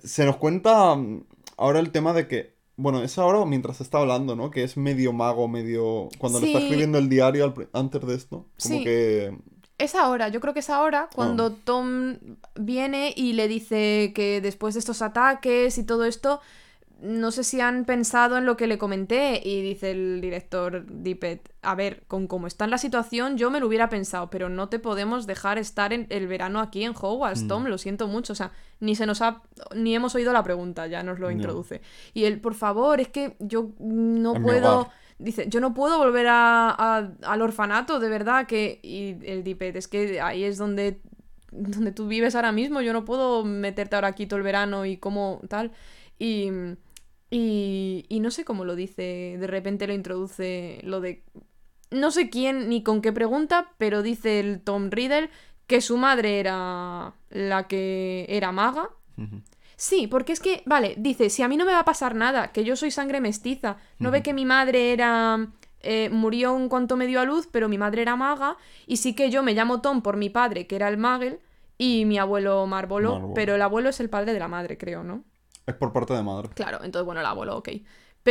Se 0.06 0.24
nos 0.26 0.38
cuenta 0.38 0.96
mm, 0.96 1.26
ahora 1.58 1.80
el 1.80 1.92
tema 1.92 2.14
de 2.14 2.30
que, 2.30 2.56
bueno, 2.78 3.04
es 3.04 3.18
ahora 3.18 3.44
mientras 3.46 3.82
está 3.82 3.98
hablando, 3.98 4.38
¿no? 4.38 4.52
Que 4.52 4.64
es 4.64 4.78
medio 4.78 5.12
mago, 5.12 5.50
medio... 5.50 6.08
Cuando 6.18 6.40
le 6.40 6.48
está 6.48 6.60
escribiendo 6.60 6.98
el 6.98 7.10
diario 7.10 7.44
al 7.44 7.70
antes 7.74 8.02
de 8.08 8.16
esto, 8.16 8.48
como 8.64 8.76
Sí. 8.78 8.84
que... 8.86 9.38
Es 9.80 9.96
ahora, 9.96 10.28
yo 10.28 10.40
creo 10.42 10.54
que 10.54 10.60
es 10.60 10.70
ahora 10.70 11.08
Ah. 11.10 11.14
cuando 11.16 11.52
Tom 11.54 12.18
viene 12.56 13.14
y 13.16 13.34
le 13.34 13.48
dice 13.48 14.12
que 14.14 14.42
después 14.42 14.76
de 14.76 14.80
estos 14.82 15.02
ataques 15.02 15.78
y 15.78 15.84
todo 15.86 16.04
esto, 16.06 16.42
no 17.02 17.32
sé 17.32 17.46
si 17.46 17.62
han 17.62 17.86
pensado 17.86 18.38
en 18.38 18.46
lo 18.46 18.58
que 18.58 18.68
le 18.68 18.78
comenté 18.78 19.42
y 19.42 19.62
dice 19.62 19.92
el 19.92 20.20
director 20.20 20.84
Dippet, 20.86 21.50
a 21.62 21.74
ver, 21.74 22.04
con 22.10 22.28
cómo 22.28 22.46
está 22.46 22.66
en 22.66 22.72
la 22.72 22.78
situación 22.78 23.38
yo 23.38 23.50
me 23.52 23.62
lo 23.62 23.68
hubiera 23.68 23.88
pensado, 23.88 24.30
pero 24.30 24.50
no 24.50 24.68
te 24.68 24.80
podemos 24.80 25.26
dejar 25.26 25.58
estar 25.58 25.94
en 25.94 26.08
el 26.10 26.28
verano 26.28 26.60
aquí 26.60 26.84
en 26.84 26.92
Hogwarts, 26.94 27.44
Mm. 27.44 27.48
Tom, 27.48 27.66
lo 27.68 27.78
siento 27.78 28.10
mucho, 28.10 28.34
o 28.34 28.36
sea, 28.36 28.52
ni 28.82 28.96
se 28.96 29.06
nos 29.06 29.22
ha 29.22 29.44
ni 29.74 29.96
hemos 29.96 30.14
oído 30.14 30.34
la 30.34 30.44
pregunta, 30.44 30.88
ya 30.88 31.02
nos 31.02 31.20
lo 31.20 31.28
No. 31.28 31.32
introduce. 31.32 31.80
Y 32.14 32.26
él, 32.26 32.42
por 32.42 32.54
favor, 32.54 33.00
es 33.00 33.08
que 33.08 33.38
yo 33.40 33.70
no 33.80 34.34
puedo. 34.34 34.90
Dice, 35.20 35.48
yo 35.50 35.60
no 35.60 35.74
puedo 35.74 35.98
volver 35.98 36.28
a, 36.30 36.70
al 37.22 37.42
orfanato, 37.42 38.00
de 38.00 38.10
verdad, 38.10 38.48
que... 38.48 38.80
Y 38.82 39.18
el 39.26 39.44
Dipet, 39.44 39.76
es 39.76 39.88
que 39.88 40.22
ahí 40.22 40.46
es 40.46 40.58
donde, 40.58 41.02
donde 41.52 41.92
tú 41.92 42.08
vives 42.08 42.36
ahora 42.36 42.54
mismo, 42.54 42.82
yo 42.82 42.94
no 42.94 43.06
puedo 43.06 43.44
meterte 43.44 43.96
ahora 43.96 44.08
aquí 44.08 44.26
todo 44.26 44.38
el 44.38 44.44
verano 44.44 44.86
y 44.86 44.98
como 44.98 45.42
tal. 45.50 45.74
Y, 46.18 46.50
y, 47.30 48.06
y 48.08 48.20
no 48.22 48.32
sé 48.32 48.46
cómo 48.46 48.64
lo 48.64 48.76
dice, 48.76 49.36
de 49.38 49.48
repente 49.48 49.88
lo 49.88 49.94
introduce 49.94 50.80
lo 50.84 51.02
de... 51.02 51.24
No 51.92 52.12
sé 52.12 52.30
quién 52.30 52.70
ni 52.70 52.82
con 52.82 53.02
qué 53.02 53.12
pregunta, 53.12 53.74
pero 53.78 54.02
dice 54.02 54.40
el 54.40 54.62
Tom 54.62 54.90
Riddle 54.90 55.30
que 55.68 55.82
su 55.82 55.98
madre 55.98 56.40
era 56.40 57.14
la 57.30 57.68
que 57.68 58.26
era 58.30 58.52
maga. 58.52 58.90
Sí, 59.80 60.08
porque 60.08 60.34
es 60.34 60.42
que, 60.42 60.62
vale, 60.66 60.94
dice, 60.98 61.30
si 61.30 61.42
a 61.42 61.48
mí 61.48 61.56
no 61.56 61.64
me 61.64 61.72
va 61.72 61.80
a 61.80 61.86
pasar 61.86 62.14
nada, 62.14 62.52
que 62.52 62.66
yo 62.66 62.76
soy 62.76 62.92
sangre 62.92 63.22
mestiza, 63.22 63.78
no 63.98 64.12
ve 64.12 64.22
que 64.22 64.34
mi 64.34 64.44
madre 64.44 64.92
era... 64.92 65.48
eh, 65.80 66.10
murió 66.12 66.58
en 66.58 66.68
cuanto 66.68 66.98
me 66.98 67.08
dio 67.08 67.22
a 67.22 67.24
luz, 67.24 67.48
pero 67.50 67.70
mi 67.70 67.78
madre 67.78 68.02
era 68.02 68.18
maga, 68.18 68.58
y 68.88 68.98
sí 68.98 69.16
que 69.16 69.30
yo 69.30 69.42
me 69.42 69.54
llamo 69.54 69.80
Tom 69.80 70.02
por 70.02 70.18
mi 70.18 70.30
padre, 70.30 70.68
que 70.68 70.76
era 70.76 70.90
el 70.90 70.98
Magel, 70.98 71.40
y 71.78 72.04
mi 72.04 72.18
abuelo 72.20 72.68
Marvolo, 72.68 73.14
Marvolo. 73.14 73.34
pero 73.34 73.56
el 73.56 73.62
abuelo 73.62 73.88
es 73.88 74.02
el 74.02 74.10
padre 74.10 74.34
de 74.34 74.40
la 74.40 74.50
madre, 74.50 74.78
creo, 74.78 75.02
¿no? 75.02 75.24
Es 75.66 75.76
por 75.76 75.94
parte 75.94 76.14
de 76.14 76.24
madre. 76.24 76.50
Claro, 76.56 76.84
entonces, 76.84 77.06
bueno, 77.06 77.22
el 77.22 77.28
abuelo, 77.28 77.56
ok. 77.56 77.70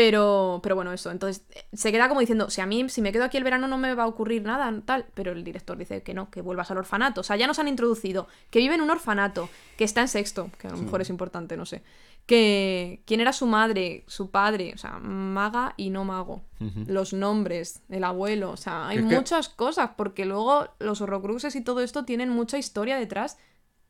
Pero, 0.01 0.61
pero 0.63 0.77
bueno, 0.77 0.93
eso. 0.93 1.11
Entonces, 1.11 1.45
se 1.73 1.91
queda 1.91 2.07
como 2.09 2.21
diciendo, 2.21 2.51
si 2.51 2.61
a 2.61 2.67
mí, 2.67 2.89
si 2.89 3.03
me 3.03 3.11
quedo 3.11 3.25
aquí 3.25 3.37
el 3.37 3.43
verano 3.43 3.67
no 3.67 3.79
me 3.79 3.95
va 3.95 4.05
a 4.05 4.07
ocurrir 4.07 4.43
nada, 4.45 4.73
tal. 4.85 5.07
Pero 5.15 5.33
el 5.33 5.43
director 5.43 5.77
dice 5.77 6.05
que 6.05 6.15
no, 6.15 6.31
que 6.31 6.41
vuelvas 6.41 6.71
al 6.71 6.79
orfanato. 6.79 7.23
O 7.23 7.25
sea, 7.25 7.35
ya 7.35 7.49
nos 7.49 7.59
han 7.59 7.67
introducido 7.67 8.29
que 8.51 8.61
vive 8.61 8.77
en 8.77 8.81
un 8.81 8.91
orfanato, 8.91 9.49
que 9.77 9.83
está 9.83 10.01
en 10.01 10.07
sexto, 10.07 10.51
que 10.57 10.69
a 10.69 10.71
lo 10.71 10.77
Sí. 10.77 10.85
mejor 10.85 11.01
es 11.01 11.11
importante, 11.11 11.57
no 11.57 11.67
sé. 11.67 11.83
Que 12.27 13.03
quién 13.07 13.21
era 13.21 13.33
su 13.33 13.47
madre, 13.47 14.05
su 14.07 14.31
padre, 14.31 14.71
o 14.73 14.79
sea, 14.79 15.01
maga 15.01 15.75
y 15.77 15.91
no 15.91 16.05
mago. 16.05 16.43
Los 16.87 17.13
nombres, 17.13 17.83
el 17.89 18.05
abuelo, 18.05 18.53
o 18.53 18.57
sea, 18.57 18.87
hay 18.87 18.99
que- 18.99 19.03
muchas 19.17 19.49
cosas, 19.49 19.91
porque 19.97 20.27
luego 20.27 20.69
los 20.79 21.01
horrocruxes 21.01 21.57
y 21.57 21.65
todo 21.65 21.81
esto 21.81 22.05
tienen 22.05 22.29
mucha 22.29 22.57
historia 22.57 22.99
detrás 22.99 23.37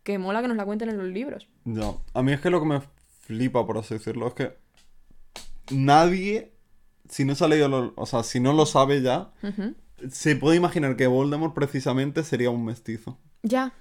que 0.05 0.16
mola 0.18 0.40
que 0.40 0.48
nos 0.48 0.56
la 0.56 0.64
cuenten 0.64 0.89
en 0.89 0.97
los 0.97 1.09
libros. 1.09 1.48
Ya. 1.66 1.93
A 2.14 2.22
mí 2.22 2.32
es 2.32 2.40
que 2.40 2.48
lo 2.48 2.60
que 2.60 2.66
me 2.66 2.80
flipa, 3.20 3.66
por 3.66 3.76
así 3.76 3.93
decirlo, 3.93 4.28
es 4.28 4.35
que 4.35 4.56
nadie, 5.70 6.53
si 7.09 7.24
no 7.24 7.35
se 7.35 7.45
ha 7.45 7.49
leído, 7.49 7.69
lo- 7.69 7.93
o 7.97 8.07
sea, 8.07 8.23
si 8.23 8.40
no 8.40 8.53
lo 8.53 8.66
sabe 8.66 9.03
ya, 9.03 9.31
se 10.11 10.36
puede 10.36 10.57
imaginar 10.57 10.97
que 10.97 11.07
Voldemort 11.07 11.55
precisamente 11.55 12.23
sería 12.24 12.51
un 12.51 12.65
mestizo. 12.65 13.19
Ya. 13.43 13.73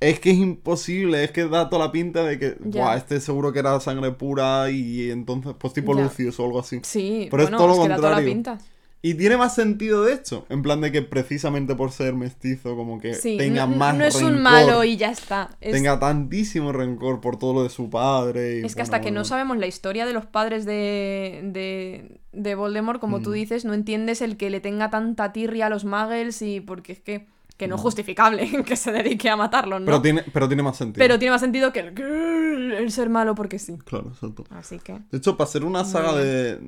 es 0.00 0.18
que 0.18 0.30
es 0.32 0.36
imposible, 0.38 1.22
es 1.22 1.30
que 1.30 1.46
da 1.46 1.68
toda 1.70 1.86
la 1.86 1.92
pinta 1.92 2.24
de 2.24 2.36
que. 2.38 2.56
Buah, 2.58 2.96
este 2.96 3.20
seguro 3.20 3.52
que 3.52 3.60
era 3.60 3.78
sangre 3.78 4.10
pura 4.10 4.68
y 4.70 5.10
entonces, 5.12 5.54
pues 5.58 5.72
tipo 5.74 5.94
Ya. 5.96 6.02
Lucius 6.02 6.40
o 6.40 6.44
algo 6.44 6.58
así. 6.58 6.80
Sí, 6.82 7.28
Pero 7.30 7.44
es 7.44 7.50
bueno, 7.50 7.58
todo 7.58 7.66
lo 7.68 7.74
es 7.74 7.80
que 7.82 7.88
da 7.88 7.96
toda 7.96 8.10
la 8.10 8.24
pinta. 8.24 8.58
Y 9.04 9.14
tiene 9.14 9.36
más 9.36 9.54
sentido, 9.56 10.04
de 10.04 10.14
hecho, 10.14 10.46
en 10.48 10.62
plan 10.62 10.80
de 10.80 10.92
que 10.92 11.02
precisamente 11.02 11.74
por 11.74 11.90
ser 11.90 12.14
mestizo, 12.14 12.76
como 12.76 13.00
que 13.00 13.14
Sí, 13.14 13.36
tenga 13.36 13.66
no, 13.66 13.76
más 13.76 13.96
no 13.96 14.04
es 14.04 14.14
rencor, 14.14 14.32
un 14.32 14.42
malo 14.42 14.84
y 14.84 14.96
ya 14.96 15.10
está. 15.10 15.56
Es, 15.60 15.72
tenga 15.72 15.98
tantísimo 15.98 16.70
rencor 16.72 17.20
por 17.20 17.36
todo 17.36 17.52
lo 17.52 17.62
de 17.64 17.70
su 17.70 17.90
padre. 17.90 18.60
y 18.60 18.64
es 18.64 18.76
que 18.76 18.82
bueno, 18.82 18.84
hasta 18.84 19.00
que 19.00 19.10
no 19.10 19.24
sabemos 19.24 19.56
la 19.58 19.66
historia 19.66 20.06
de 20.06 20.12
los 20.12 20.26
padres 20.26 20.64
de, 20.64 21.40
de, 21.44 22.20
de 22.32 22.54
Voldemort, 22.54 23.00
como 23.00 23.22
tú 23.22 23.30
Mm. 23.30 23.32
dices, 23.34 23.64
no 23.64 23.74
entiendes 23.74 24.22
el 24.22 24.36
que 24.36 24.50
le 24.50 24.60
tenga 24.60 24.88
tanta 24.90 25.32
tirria 25.32 25.66
a 25.66 25.70
los 25.70 25.84
muggles 25.84 26.40
y 26.42 26.60
porque 26.60 26.92
es 26.92 27.00
que, 27.00 27.26
que 27.56 27.68
no 27.68 27.76
es 27.76 27.80
justificable 27.80 28.50
que 28.64 28.76
se 28.76 28.90
dedique 28.92 29.28
a 29.30 29.36
matarlos, 29.36 29.80
¿no? 29.80 29.86
Pero 29.86 30.02
tiene, 30.02 30.22
pero 30.32 30.48
tiene 30.48 30.62
más 30.62 30.76
sentido. 30.76 31.02
Pero 31.04 31.18
tiene 31.18 31.30
más 31.32 31.40
sentido 31.40 31.72
que 31.72 31.80
el, 31.80 32.72
el 32.72 32.90
ser 32.92 33.08
malo 33.10 33.34
porque 33.34 33.58
sí. 33.58 33.76
Claro, 33.84 34.08
exacto. 34.08 34.44
Así 34.50 34.78
que... 34.78 34.94
De 35.10 35.18
hecho, 35.18 35.36
para 35.36 35.48
ser 35.50 35.64
una 35.64 35.84
saga 35.84 36.14
de. 36.14 36.58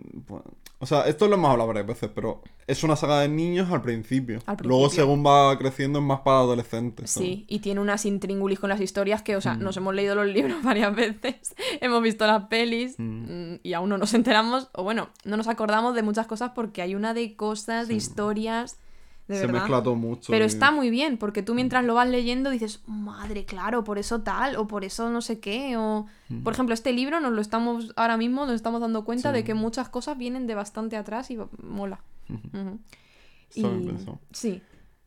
o 0.78 0.86
sea, 0.86 1.02
esto 1.02 1.26
lo 1.28 1.34
hemos 1.34 1.50
hablado 1.50 1.68
varias 1.68 1.86
veces, 1.86 2.10
pero 2.14 2.42
es 2.66 2.82
una 2.84 2.96
saga 2.96 3.20
de 3.20 3.28
niños 3.28 3.70
al 3.70 3.82
principio. 3.82 4.40
Al 4.46 4.56
Luego, 4.62 4.82
principio. 4.84 5.04
según 5.04 5.24
va 5.26 5.56
creciendo, 5.58 5.98
es 5.98 6.04
más 6.04 6.20
para 6.20 6.38
adolescentes. 6.38 7.10
¿sabes? 7.10 7.28
Sí, 7.28 7.44
y 7.48 7.58
tiene 7.60 7.80
unas 7.80 8.04
intríngulis 8.04 8.58
con 8.60 8.68
las 8.70 8.80
historias 8.80 9.22
que, 9.22 9.36
o 9.36 9.40
sea, 9.40 9.54
Mm. 9.54 9.62
nos 9.62 9.76
hemos 9.76 9.94
leído 9.94 10.14
los 10.14 10.26
libros 10.26 10.58
varias 10.62 10.94
veces, 10.94 11.54
hemos 11.80 12.02
visto 12.02 12.26
las 12.26 12.44
pelis 12.44 12.94
Mm. 12.98 13.52
mm, 13.54 13.60
y 13.62 13.72
aún 13.72 13.88
no 13.88 13.98
nos 13.98 14.14
enteramos, 14.14 14.68
o 14.74 14.82
bueno, 14.84 15.08
no 15.24 15.36
nos 15.36 15.48
acordamos 15.48 15.94
de 15.94 16.02
muchas 16.02 16.26
cosas 16.26 16.52
porque 16.54 16.82
hay 16.82 16.94
una 16.94 17.14
de 17.14 17.34
cosas, 17.36 17.88
de 17.88 17.94
Sí. 17.94 17.98
historias, 17.98 18.78
de 19.28 19.36
Se 19.36 19.46
verdad. 19.46 19.60
mezcla 19.62 19.82
todo 19.82 19.94
mucho. 19.94 20.30
Pero 20.30 20.44
y- 20.44 20.48
está 20.48 20.70
muy 20.70 20.90
bien, 20.90 21.16
porque 21.16 21.42
tú 21.42 21.54
mientras 21.54 21.84
lo 21.84 21.94
vas 21.94 22.08
leyendo 22.08 22.50
dices, 22.50 22.82
madre, 22.86 23.44
claro, 23.46 23.82
por 23.84 23.98
eso 23.98 24.20
tal, 24.22 24.56
o 24.56 24.66
por 24.66 24.84
eso 24.84 25.08
no 25.10 25.22
sé 25.22 25.40
qué, 25.40 25.76
o... 25.78 26.06
Mm. 26.28 26.42
Por 26.42 26.52
ejemplo, 26.52 26.74
este 26.74 26.92
libro 26.92 27.20
nos 27.20 27.32
lo 27.32 27.40
estamos, 27.40 27.92
ahora 27.96 28.16
mismo 28.16 28.44
nos 28.46 28.54
estamos 28.54 28.80
dando 28.80 29.04
cuenta 29.04 29.30
Sí. 29.30 29.34
de 29.36 29.44
que 29.44 29.54
muchas 29.54 29.88
cosas 29.88 30.18
vienen 30.18 30.46
de 30.46 30.54
bastante 30.54 30.96
atrás 30.96 31.30
y 31.30 31.38
mola. 31.62 32.00
Está 33.50 33.68
bien 33.68 33.98
Y-. 33.98 34.18
Sí, 34.32 34.62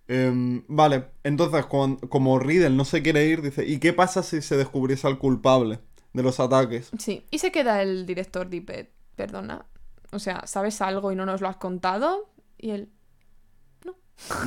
Em, 0.09 0.63
vale, 0.69 1.07
entonces, 1.25 1.65
cuan- 1.65 1.97
como 1.97 2.39
Riddle 2.39 2.69
no 2.69 2.85
se 2.85 3.03
quiere 3.03 3.25
ir, 3.27 3.41
dice: 3.41 3.65
¿Y 3.67 3.79
qué 3.79 3.91
pasa 3.91 4.23
si 4.23 4.41
se 4.41 4.55
descubriese 4.55 5.05
al 5.05 5.17
culpable 5.19 5.79
de 6.13 6.23
los 6.23 6.39
ataques? 6.39 6.91
Sí, 6.97 7.25
y 7.29 7.39
se 7.39 7.51
queda 7.51 7.81
el 7.81 8.05
director 8.05 8.47
Dipet, 8.49 8.89
perdona. 9.17 9.65
O 10.13 10.19
sea, 10.19 10.47
¿sabes 10.47 10.81
algo 10.81 11.11
y 11.11 11.17
no 11.17 11.25
nos 11.25 11.41
lo 11.41 11.49
has 11.49 11.57
contado? 11.57 12.29
Y 12.57 12.69
él, 12.69 12.87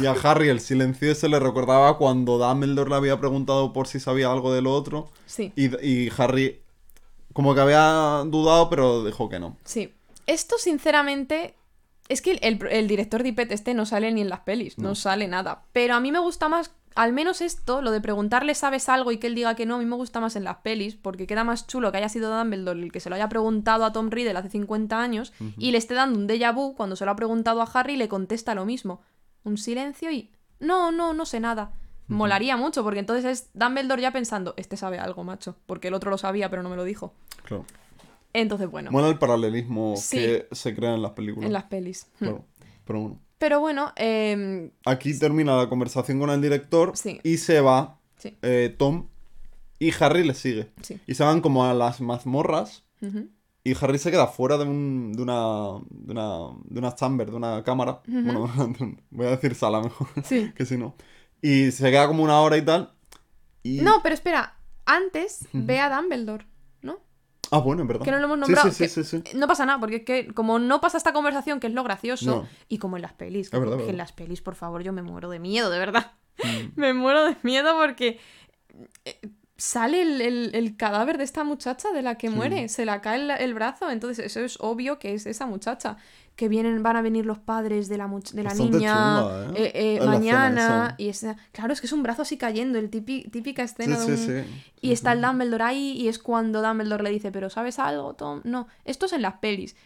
Y 0.00 0.06
a 0.06 0.12
Harry 0.12 0.48
el 0.48 0.60
silencio 0.60 1.14
se 1.14 1.28
le 1.28 1.38
recordaba 1.38 1.96
cuando 1.96 2.38
Dumbledore 2.38 2.90
le 2.90 2.96
había 2.96 3.18
preguntado 3.20 3.72
por 3.72 3.86
si 3.86 4.00
sabía 4.00 4.30
algo 4.30 4.52
del 4.52 4.66
otro. 4.66 5.10
sí, 5.26 5.52
Y, 5.56 5.66
y 5.86 6.10
Harry, 6.18 6.60
como 7.32 7.54
que 7.54 7.60
había 7.60 8.22
dudado, 8.26 8.68
pero 8.68 9.04
dijo 9.04 9.28
que 9.28 9.38
no. 9.40 9.56
sí. 9.64 9.92
Esto, 10.26 10.58
sinceramente, 10.58 11.56
es 12.08 12.22
que 12.22 12.32
el, 12.42 12.64
el 12.70 12.86
director 12.86 13.22
Dipet 13.24 13.50
este 13.50 13.74
no 13.74 13.84
sale 13.84 14.12
ni 14.12 14.20
en 14.20 14.28
las 14.28 14.40
pelis, 14.40 14.78
no. 14.78 14.90
No. 14.90 14.94
sale 14.94 15.26
nada. 15.26 15.64
Pero 15.72 15.94
a 15.94 16.00
mí 16.00 16.12
me 16.12 16.20
gusta 16.20 16.48
más, 16.48 16.70
al 16.94 17.12
menos 17.12 17.40
esto, 17.40 17.82
lo 17.82 17.90
de 17.90 18.00
preguntarle 18.00 18.54
¿sabes 18.54 18.88
algo? 18.88 19.10
y 19.10 19.16
que 19.18 19.26
él 19.26 19.34
diga 19.34 19.56
que 19.56 19.66
no, 19.66 19.74
a 19.76 19.78
mí 19.78 19.86
me 19.86 19.96
gusta 19.96 20.20
más 20.20 20.36
en 20.36 20.44
las 20.44 20.58
pelis, 20.58 20.94
porque 20.94 21.26
queda 21.26 21.42
más 21.42 21.66
chulo 21.66 21.90
que 21.90 21.98
haya 21.98 22.08
sido 22.08 22.36
Dumbledore 22.36 22.80
el 22.80 22.92
que 22.92 23.00
se 23.00 23.08
lo 23.10 23.16
haya 23.16 23.28
preguntado 23.28 23.84
a 23.84 23.92
Tom 23.92 24.10
Riddle 24.10 24.38
hace 24.38 24.50
50 24.50 25.00
años 25.00 25.32
y 25.58 25.72
le 25.72 25.78
esté 25.78 25.94
dando 25.94 26.16
un 26.18 26.28
déjà 26.28 26.54
vu 26.54 26.74
cuando 26.76 26.94
se 26.94 27.04
lo 27.04 27.10
ha 27.10 27.16
preguntado 27.16 27.60
a 27.60 27.64
Harry 27.64 27.94
y 27.94 27.96
le 27.96 28.08
contesta 28.08 28.54
lo 28.54 28.64
mismo. 28.66 29.00
Un 29.44 29.56
silencio 29.58 30.10
y... 30.10 30.30
No, 30.58 30.92
no, 30.92 31.14
no 31.14 31.24
sé 31.26 31.40
nada. 31.40 31.72
Molaría 32.08 32.56
mucho, 32.56 32.82
porque 32.82 32.98
entonces 32.98 33.24
es 33.24 33.50
Dumbledore 33.54 34.02
ya 34.02 34.10
pensando, 34.12 34.52
este 34.56 34.76
sabe 34.76 34.98
algo, 34.98 35.22
macho, 35.24 35.56
porque 35.66 35.88
el 35.88 35.94
otro 35.94 36.10
lo 36.10 36.18
sabía, 36.18 36.50
pero 36.50 36.62
no 36.62 36.68
me 36.68 36.76
lo 36.76 36.84
dijo. 36.84 37.14
Claro. 37.44 37.64
Entonces, 38.32 38.68
bueno, 38.70 38.90
Mola 38.90 39.08
el 39.08 39.18
paralelismo 39.18 39.94
Sí. 39.96 40.16
que 40.18 40.48
se 40.52 40.74
crea 40.74 40.94
en 40.94 41.02
las 41.02 41.12
películas. 41.12 41.46
en 41.46 41.52
las 41.52 41.64
pelis. 41.64 42.08
Claro. 42.18 42.44
Pero 42.84 43.00
bueno. 43.00 43.20
Pero 43.38 43.60
bueno, 43.60 43.92
em, 43.96 44.70
Aquí 44.84 45.16
termina 45.18 45.56
la 45.56 45.68
conversación 45.68 46.18
con 46.18 46.30
el 46.30 46.42
director 46.42 46.96
Sí. 46.96 47.20
y 47.22 47.38
se 47.38 47.60
va 47.60 47.98
sí, 48.18 48.36
eh, 48.42 48.74
Tom 48.76 49.06
y 49.78 49.92
Harry 49.98 50.24
le 50.24 50.34
sigue. 50.34 50.68
Y 51.06 51.14
se 51.14 51.24
van 51.24 51.40
como 51.40 51.64
a 51.64 51.72
las 51.74 52.00
mazmorras. 52.00 52.84
Y 53.64 53.74
Harry 53.80 53.98
se 53.98 54.10
queda 54.10 54.26
fuera 54.26 54.56
de, 54.58 54.64
un, 54.64 55.12
de 55.12 55.22
una 55.22 55.78
de 55.90 56.12
una 56.12 56.28
de 56.64 56.78
una 56.78 56.94
chamber, 56.94 57.30
de 57.30 57.36
una 57.36 57.62
cámara. 57.62 58.00
Bueno, 58.06 58.50
voy 59.10 59.26
a 59.26 59.30
decir 59.30 59.54
sala 59.54 59.80
mejor, 59.80 60.08
Sí. 60.24 60.52
que 60.54 60.64
si 60.66 60.76
no. 60.76 60.94
Y 61.42 61.70
se 61.70 61.90
queda 61.90 62.06
como 62.06 62.22
una 62.22 62.40
hora 62.40 62.56
y 62.56 62.62
tal. 62.64 62.92
Y... 63.62 63.80
No, 63.80 64.00
pero 64.02 64.14
espera, 64.14 64.56
antes 64.86 65.46
ve 65.52 65.78
a 65.80 65.94
Dumbledore, 65.94 66.46
¿no? 66.82 66.98
Ah, 67.50 67.58
bueno, 67.58 67.82
es 67.82 67.88
verdad. 67.88 68.04
Que 68.04 68.10
no 68.10 68.18
lo 68.18 68.24
hemos 68.24 68.38
nombrado. 68.38 68.70
Sí, 68.72 68.88
sí, 68.88 69.04
sí, 69.04 69.22
sí. 69.24 69.36
No 69.36 69.46
pasa 69.48 69.66
nada, 69.66 69.78
porque 69.80 69.96
es 69.96 70.04
que 70.04 70.32
como 70.32 70.58
no 70.58 70.80
pasa 70.80 70.96
esta 70.96 71.12
conversación, 71.12 71.60
que 71.60 71.66
es 71.66 71.72
lo 71.74 71.82
gracioso, 71.84 72.42
No. 72.42 72.48
y 72.68 72.78
como 72.78 72.96
en 72.96 73.02
las 73.02 73.12
pelis, 73.14 73.46
Es 73.46 73.52
verdad, 73.52 73.72
que 73.72 73.76
verdad. 73.76 73.90
en 73.90 73.96
las 73.98 74.12
pelis, 74.12 74.40
por 74.40 74.54
favor, 74.54 74.82
yo 74.82 74.92
me 74.92 75.02
muero 75.02 75.28
de 75.30 75.38
miedo, 75.38 75.68
de 75.70 75.78
verdad. 75.78 76.12
Mm. 76.42 76.68
Me 76.80 76.94
muero 76.94 77.24
de 77.24 77.36
miedo 77.42 77.74
porque 77.76 78.18
eh, 79.04 79.20
sale 79.60 80.00
el, 80.00 80.20
el- 80.22 80.50
el 80.54 80.76
cadáver 80.76 81.18
de 81.18 81.24
esta 81.24 81.44
muchacha 81.44 81.90
de 81.92 82.00
la 82.00 82.14
que 82.16 82.28
Sí. 82.28 82.34
muere, 82.34 82.68
se 82.70 82.86
la 82.86 83.00
cae 83.02 83.20
el, 83.20 83.30
el 83.30 83.52
brazo, 83.54 83.90
entonces 83.90 84.24
eso 84.24 84.40
es 84.40 84.56
obvio 84.60 84.98
que 84.98 85.12
es 85.14 85.26
esa 85.26 85.44
muchacha. 85.46 85.96
Que 86.36 86.48
vienen, 86.48 86.82
van 86.82 86.96
a 86.96 87.02
venir 87.02 87.26
los 87.26 87.38
padres 87.38 87.90
de 87.90 87.98
la, 87.98 88.06
much- 88.08 88.30
de 88.32 88.42
la 88.42 88.54
niña 88.54 89.50
¿eh? 89.54 89.70
eh, 89.74 89.98
eh, 90.00 90.06
mañana. 90.06 90.94
Y 90.96 91.10
esa, 91.10 91.36
claro, 91.52 91.74
es 91.74 91.80
que 91.82 91.86
es 91.86 91.92
un 91.92 92.02
brazo 92.02 92.22
así 92.22 92.38
cayendo, 92.38 92.78
el 92.78 92.90
típi- 92.90 93.30
típica 93.30 93.62
escena 93.62 93.96
sí, 93.96 94.06
de 94.06 94.12
un, 94.12 94.44
sí. 94.44 94.50
y 94.80 94.92
está 94.92 95.12
el 95.12 95.20
Dumbledore 95.20 95.64
ahí 95.64 95.92
y 96.00 96.08
es 96.08 96.18
cuando 96.18 96.62
Dumbledore 96.62 97.02
le 97.02 97.10
dice, 97.10 97.30
pero 97.30 97.50
¿sabes 97.50 97.78
algo, 97.78 98.14
Tom? 98.14 98.40
No, 98.44 98.68
esto 98.86 99.04
es 99.04 99.12
en 99.12 99.20
las 99.20 99.34
pelis. 99.34 99.76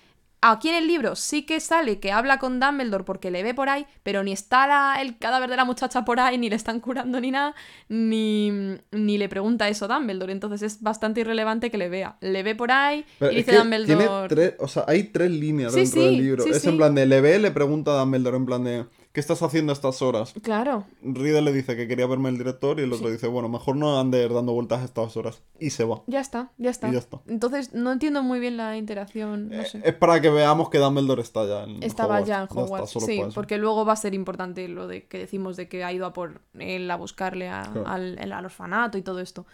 Aquí 0.47 0.69
en 0.69 0.75
el 0.75 0.87
libro 0.87 1.16
sí 1.16 1.43
que 1.47 1.59
sale 1.59 2.01
que 2.01 2.12
habla 2.12 2.39
con 2.39 2.61
Dumbledore 2.61 3.03
porque 3.05 3.31
le 3.31 3.43
ve 3.43 3.55
por 3.55 3.71
ahí, 3.71 3.87
pero 4.03 4.23
ni 4.23 4.33
está 4.33 4.66
la- 4.66 5.01
el 5.01 5.16
cadáver 5.16 5.49
de 5.49 5.57
la 5.57 5.65
muchacha 5.65 6.05
por 6.05 6.21
ahí, 6.21 6.37
ni 6.37 6.51
le 6.51 6.57
están 6.57 6.81
curando 6.81 7.19
ni 7.19 7.31
nada, 7.31 7.55
ni, 7.89 8.51
ni 8.93 9.16
le 9.19 9.29
pregunta 9.31 9.69
eso 9.69 9.87
a 9.87 9.89
Dumbledore. 9.89 10.33
Entonces 10.33 10.62
es 10.62 10.83
bastante 10.83 11.21
irrelevante 11.23 11.71
que 11.71 11.79
le 11.79 11.89
vea. 11.89 12.16
Le 12.21 12.43
ve 12.43 12.55
por 12.55 12.71
ahí 12.73 13.07
Pero 13.19 13.33
y 13.33 13.37
dice 13.37 13.57
Dumbledore... 13.57 13.87
tiene 13.97 14.29
tres, 14.29 14.55
o 14.59 14.69
sea, 14.69 14.85
hay 14.87 15.05
tres 15.05 15.31
líneas 15.31 15.73
Sí, 15.73 15.81
dentro 15.81 16.01
sí, 16.03 16.07
del 16.07 16.16
libro. 16.19 16.45
sí, 16.45 16.51
es 16.51 16.65
en 16.66 16.77
plan 16.77 16.95
de 16.95 17.07
le 17.07 17.21
ve, 17.21 17.39
le 17.39 17.51
pregunta 17.51 17.93
a 17.93 18.01
Dumbledore 18.01 18.37
en 18.37 18.47
plan 18.47 18.65
de 18.65 18.85
¿qué 19.15 19.20
estás 19.20 19.41
haciendo 19.43 19.73
a 19.73 19.74
estas 19.74 20.03
horas? 20.03 20.35
Claro, 20.43 20.85
Riddle 21.01 21.41
le 21.41 21.53
dice 21.53 21.77
que 21.77 21.89
quería 21.89 22.07
verme 22.07 22.28
el 22.28 22.36
director 22.36 22.78
y 22.78 22.82
el 22.82 22.93
otro 22.93 23.09
dice, 23.11 23.28
bueno, 23.28 23.49
mejor 23.49 23.77
no 23.77 23.99
andes 23.99 24.31
dando 24.31 24.53
vueltas 24.53 24.82
a 24.82 24.85
estas 24.85 25.16
horas. 25.16 25.41
Y 25.59 25.70
se 25.70 25.85
va. 25.85 26.03
ya 26.07 26.20
está, 26.20 26.51
ya 26.59 26.69
está. 26.70 26.89
Y 26.89 26.93
ya 26.93 26.99
está. 26.99 27.20
Entonces 27.28 27.73
no 27.73 27.93
entiendo 27.93 28.23
muy 28.23 28.41
bien 28.41 28.57
la 28.59 28.77
interacción, 28.77 29.49
no 29.51 29.62
Eh, 29.62 29.66
sé. 29.66 29.81
Es 29.85 29.95
para 29.95 30.20
que 30.20 30.28
veamos 30.31 30.69
que 30.69 30.78
Dumbledore 30.78 31.23
está 31.23 31.47
ya 31.47 31.62
en 31.62 31.82
Estaba 31.82 32.16
Hogwarts. 32.16 32.28
ya 32.28 32.43
en 32.43 32.49
Hogwarts, 32.51 32.91
sí, 33.07 33.23
porque 33.35 33.57
luego 33.57 33.85
va 33.86 33.93
a 33.95 33.97
ser 33.97 34.12
importante 34.15 34.66
lo 34.69 34.86
de 34.89 35.07
que 35.07 35.19
decimos 35.19 35.57
de 35.57 35.69
que 35.69 35.85
ha 35.85 35.93
ido 35.93 36.05
a 36.07 36.12
por 36.12 36.41
él 36.59 36.91
a 36.91 36.97
buscarle 36.97 37.49
a- 37.49 37.62
Claro. 37.73 37.86
al, 37.89 38.19
el- 38.19 38.32
al 38.32 38.45
orfanato 38.45 38.99
y 38.99 39.03
todo 39.03 39.20
esto. 39.20 39.47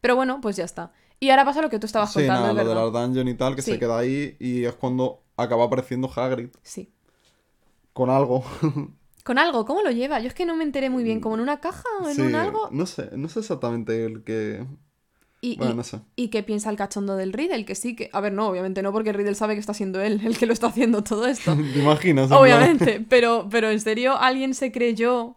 Pero 0.00 0.14
bueno, 0.14 0.40
pues 0.40 0.54
ya 0.56 0.64
está. 0.64 0.92
Y 1.18 1.30
ahora 1.30 1.44
pasa 1.44 1.60
lo 1.60 1.68
que 1.68 1.80
tú 1.80 1.86
estabas 1.86 2.12
Sí, 2.12 2.20
contando, 2.20 2.42
nada, 2.42 2.62
lo 2.62 2.68
de 2.68 2.74
la 2.92 3.00
dungeon 3.00 3.26
y 3.26 3.34
tal, 3.34 3.56
que 3.56 3.62
Sí. 3.62 3.72
se 3.72 3.78
queda 3.80 3.98
ahí 3.98 4.36
y 4.38 4.62
es 4.64 4.74
cuando 4.74 5.24
acaba 5.36 5.64
apareciendo 5.64 6.08
Hagrid 6.14 6.50
Sí. 6.62 6.92
con 7.92 8.08
algo. 8.10 8.44
Con 9.28 9.38
algo, 9.38 9.66
¿cómo 9.66 9.82
lo 9.82 9.90
lleva? 9.90 10.20
Yo 10.20 10.28
es 10.28 10.34
que 10.34 10.46
no 10.46 10.56
me 10.56 10.64
enteré 10.64 10.88
muy 10.88 11.04
bien, 11.04 11.20
¿como 11.20 11.34
en 11.34 11.42
una 11.42 11.60
caja 11.60 11.84
o 12.02 12.08
en 12.08 12.14
Sí, 12.16 12.22
un 12.22 12.34
algo? 12.34 12.70
No 12.72 12.86
sé, 12.86 13.10
no 13.12 13.28
sé 13.28 13.40
exactamente 13.40 14.04
el 14.06 14.24
que... 14.24 14.64
Y, 15.42 15.56
Bueno, 15.58 15.72
y- 15.72 15.76
no 15.76 15.84
sé. 15.84 16.00
y 16.16 16.28
qué 16.28 16.42
piensa 16.42 16.70
el 16.70 16.76
cachondo 16.76 17.14
del 17.14 17.34
Riddle, 17.34 17.66
que 17.66 17.74
sí 17.74 17.94
que... 17.94 18.08
A 18.14 18.20
ver, 18.22 18.32
no, 18.32 18.48
obviamente 18.48 18.82
no, 18.82 18.90
porque 18.90 19.12
Riddle 19.12 19.34
sabe 19.34 19.52
que 19.54 19.60
está 19.60 19.74
siendo 19.74 20.00
él 20.00 20.20
el 20.24 20.38
que 20.38 20.46
lo 20.46 20.54
está 20.54 20.68
haciendo 20.68 21.04
todo 21.04 21.26
esto. 21.26 21.54
¿Te 21.74 21.78
imaginas? 21.78 22.30
Obviamente, 22.32 23.04
pero, 23.08 23.48
pero 23.50 23.70
en 23.70 23.80
serio, 23.80 24.16
alguien 24.18 24.54
se 24.54 24.72
creyó... 24.72 25.36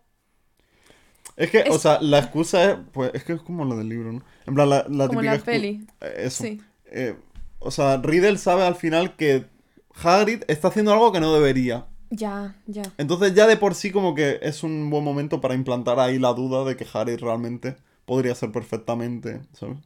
Es 1.35 1.49
que, 1.51 1.65
o 1.69 1.79
sea, 1.79 1.99
la 2.01 2.19
excusa 2.19 2.71
es, 2.71 2.77
pues, 2.91 3.11
es 3.13 3.23
que 3.23 3.33
es 3.33 3.41
como 3.41 3.65
lo 3.65 3.75
del 3.77 3.89
libro, 3.89 4.11
¿no? 4.11 4.21
En 4.45 4.53
plan, 4.55 4.69
la, 4.69 4.85
la 4.89 5.07
Como 5.07 5.21
típica 5.21 5.35
la 5.37 5.43
peli. 5.43 5.87
eh, 6.01 6.13
Eso. 6.25 6.43
Sí. 6.43 6.61
Eh, 6.85 7.15
o 7.59 7.71
sea, 7.71 7.97
Riddle 7.97 8.37
sabe 8.37 8.63
al 8.63 8.75
final 8.75 9.15
que 9.15 9.45
Hagrid 10.03 10.43
está 10.47 10.67
haciendo 10.69 10.93
algo 10.93 11.11
que 11.11 11.19
no 11.19 11.33
debería. 11.33 11.87
Ya, 12.11 12.55
ya. 12.67 12.83
Entonces 12.97 13.33
ya 13.33 13.47
de 13.47 13.55
por 13.55 13.73
sí 13.73 13.89
como 13.89 14.13
que 14.13 14.39
es 14.41 14.63
un 14.63 14.89
buen 14.89 15.03
momento 15.03 15.39
para 15.39 15.55
implantar 15.55 15.97
ahí 15.99 16.19
la 16.19 16.33
duda 16.33 16.65
de 16.65 16.75
que 16.75 16.85
Hagrid 16.93 17.19
realmente 17.19 17.77
podría 18.05 18.35
ser 18.35 18.51
perfectamente, 18.51 19.41
¿sabes? 19.53 19.77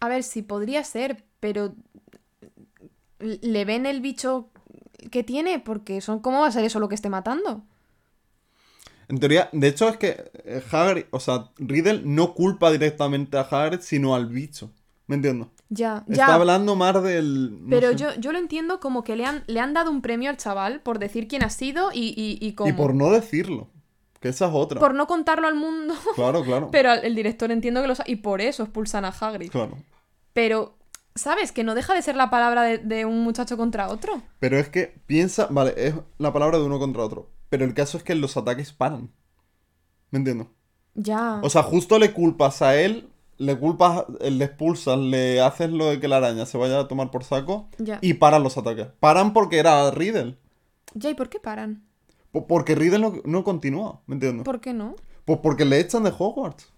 A 0.00 0.08
ver, 0.08 0.24
sí 0.24 0.42
podría 0.42 0.82
ser, 0.82 1.24
pero 1.38 1.74
le 3.20 3.64
ven 3.64 3.86
el 3.86 4.00
bicho 4.00 4.50
que 5.12 5.22
tiene 5.22 5.60
porque 5.60 6.00
son 6.00 6.18
cómo 6.18 6.40
va 6.40 6.48
a 6.48 6.52
ser 6.52 6.64
eso 6.64 6.80
lo 6.80 6.88
que 6.88 6.96
esté 6.96 7.08
matando. 7.08 7.62
En 9.08 9.20
teoría, 9.20 9.48
de 9.52 9.68
hecho 9.68 9.88
es 9.88 9.96
que 9.96 10.30
eh, 10.44 10.62
Hagrid, 10.70 11.04
o 11.10 11.20
sea, 11.20 11.50
Riddle 11.56 12.02
no 12.04 12.34
culpa 12.34 12.72
directamente 12.72 13.38
a 13.38 13.42
Hagrid, 13.42 13.80
sino 13.80 14.14
al 14.16 14.26
bicho. 14.26 14.72
¿Me 15.10 15.16
entiendo? 15.16 15.50
Ya, 15.70 16.04
Está 16.08 16.28
ya. 16.28 16.34
hablando 16.36 16.76
más 16.76 17.02
del... 17.02 17.64
no 17.64 17.68
Pero 17.68 17.88
sé. 17.90 17.96
yo, 17.96 18.14
yo 18.14 18.30
lo 18.30 18.38
entiendo 18.38 18.78
como 18.78 19.02
que 19.02 19.16
le 19.16 19.26
han, 19.26 19.42
le 19.48 19.58
han 19.58 19.74
dado 19.74 19.90
un 19.90 20.02
premio 20.02 20.30
al 20.30 20.36
chaval 20.36 20.82
por 20.82 21.00
decir 21.00 21.26
quién 21.26 21.42
ha 21.42 21.50
sido 21.50 21.90
y, 21.92 22.14
y, 22.16 22.38
y 22.40 22.52
cómo. 22.52 22.70
Y 22.70 22.72
por 22.74 22.94
no 22.94 23.10
decirlo. 23.10 23.68
Que 24.20 24.28
esa 24.28 24.46
es 24.46 24.52
otra. 24.54 24.78
Por 24.78 24.94
no 24.94 25.08
contarlo 25.08 25.48
al 25.48 25.56
mundo. 25.56 25.94
Claro, 26.14 26.44
claro. 26.44 26.68
Pero 26.70 26.92
el 26.92 27.16
director 27.16 27.50
entiendo 27.50 27.82
que 27.82 27.88
lo 27.88 27.96
sabe. 27.96 28.08
Y 28.12 28.16
por 28.16 28.40
eso 28.40 28.62
expulsan 28.62 29.04
a 29.04 29.08
Hagrid. 29.08 29.50
Claro. 29.50 29.78
Pero, 30.32 30.76
¿sabes? 31.16 31.50
Que 31.50 31.64
no 31.64 31.74
deja 31.74 31.92
de 31.92 32.02
ser 32.02 32.14
la 32.14 32.30
palabra 32.30 32.62
de, 32.62 32.78
de 32.78 33.04
un 33.04 33.24
muchacho 33.24 33.56
contra 33.56 33.88
otro. 33.88 34.22
Pero 34.38 34.58
es 34.58 34.68
que 34.68 34.94
piensa, 35.06 35.48
vale, 35.50 35.74
es 35.76 35.94
la 36.18 36.32
palabra 36.32 36.58
de 36.58 36.64
uno 36.66 36.78
contra 36.78 37.02
otro. 37.02 37.28
Pero 37.48 37.64
el 37.64 37.74
caso 37.74 37.98
es 37.98 38.04
que 38.04 38.14
los 38.14 38.36
ataques 38.36 38.72
paran. 38.72 39.10
¿Me 40.12 40.20
entiendo? 40.20 40.52
Ya. 40.94 41.40
O 41.42 41.50
sea, 41.50 41.64
justo 41.64 41.98
le 41.98 42.12
culpas 42.12 42.62
a 42.62 42.76
él, 42.80 43.08
le 43.40 43.58
culpas, 43.58 44.04
le 44.20 44.44
expulsas, 44.44 44.98
le 44.98 45.40
haces 45.40 45.70
lo 45.70 45.86
de 45.86 45.98
que 45.98 46.08
la 46.08 46.18
araña 46.18 46.44
se 46.46 46.58
vaya 46.58 46.78
a 46.78 46.88
tomar 46.88 47.10
por 47.10 47.24
saco 47.24 47.68
Ya. 47.78 47.98
y 48.02 48.14
paran 48.14 48.42
los 48.42 48.58
ataques. 48.58 48.88
Paran 49.00 49.32
porque 49.32 49.58
era 49.58 49.90
Riddle. 49.90 50.36
Ya, 50.94 51.08
¿y 51.10 51.14
por 51.14 51.28
qué 51.30 51.40
paran? 51.40 51.82
Po- 52.32 52.46
Porque 52.46 52.74
Riddle 52.74 52.98
no, 52.98 53.14
no 53.24 53.42
continúa, 53.42 54.00
¿me 54.06 54.14
entiendes? 54.16 54.44
¿Por 54.44 54.60
qué 54.60 54.72
no? 54.74 54.94
Pues 55.24 55.38
porque 55.42 55.64
le 55.64 55.80
echan 55.80 56.02
de 56.04 56.12
Hogwarts. 56.16 56.68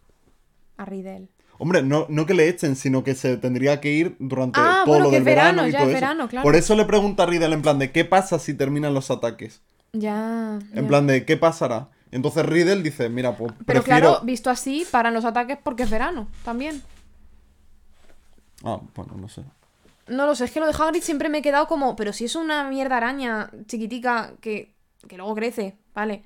A 0.76 0.84
Riddle. 0.84 1.28
Hombre, 1.58 1.82
no, 1.82 2.06
no 2.08 2.26
que 2.26 2.34
le 2.34 2.48
echen, 2.48 2.76
sino 2.76 3.04
que 3.04 3.14
se 3.14 3.36
tendría 3.36 3.80
que 3.80 3.92
ir 3.92 4.16
durante 4.18 4.58
Ah, 4.60 4.82
todo 4.84 4.94
bueno, 4.94 5.04
lo 5.04 5.10
que 5.10 5.16
del 5.16 5.22
es 5.22 5.24
verano, 5.26 5.48
verano, 5.62 5.68
y 5.68 5.72
ya 5.72 5.78
todo 5.78 5.88
es 5.88 5.94
eso. 5.94 6.00
verano, 6.00 6.28
claro. 6.28 6.42
Por 6.44 6.56
eso 6.56 6.74
le 6.76 6.84
pregunta 6.84 7.24
a 7.24 7.26
Riddle 7.26 7.52
en 7.54 7.62
plan 7.62 7.78
de 7.78 7.90
¿qué 7.92 8.04
pasa 8.04 8.38
si 8.38 8.54
terminan 8.54 8.94
los 8.94 9.10
ataques? 9.10 9.60
Ya. 9.92 10.58
En 10.72 10.82
ya. 10.84 10.88
plan 10.88 11.06
de 11.06 11.24
¿qué 11.24 11.36
pasará? 11.36 11.90
Entonces 12.12 12.46
Riddle 12.46 12.82
dice, 12.82 13.08
mira, 13.08 13.36
pues 13.36 13.52
Pero 13.66 13.82
prefiero... 13.82 14.10
claro, 14.10 14.24
visto 14.24 14.50
así, 14.50 14.86
paran 14.90 15.14
los 15.14 15.24
ataques 15.24 15.58
porque 15.62 15.82
es 15.84 15.90
verano 15.90 16.28
también. 16.44 16.82
Ah, 18.64 18.80
bueno, 18.94 19.14
no 19.16 19.28
sé. 19.28 19.42
No 20.08 20.26
lo 20.26 20.34
sé, 20.34 20.44
es 20.44 20.50
que 20.52 20.60
lo 20.60 20.66
de 20.66 20.74
Hagrid 20.78 21.02
siempre 21.02 21.28
me 21.28 21.38
he 21.38 21.42
quedado 21.42 21.66
como, 21.66 21.96
pero 21.96 22.12
si 22.12 22.24
es 22.26 22.36
una 22.36 22.68
mierda 22.68 22.96
araña 22.98 23.50
chiquitica 23.66 24.34
que, 24.40 24.74
que 25.08 25.16
luego 25.16 25.34
crece, 25.34 25.78
vale. 25.94 26.24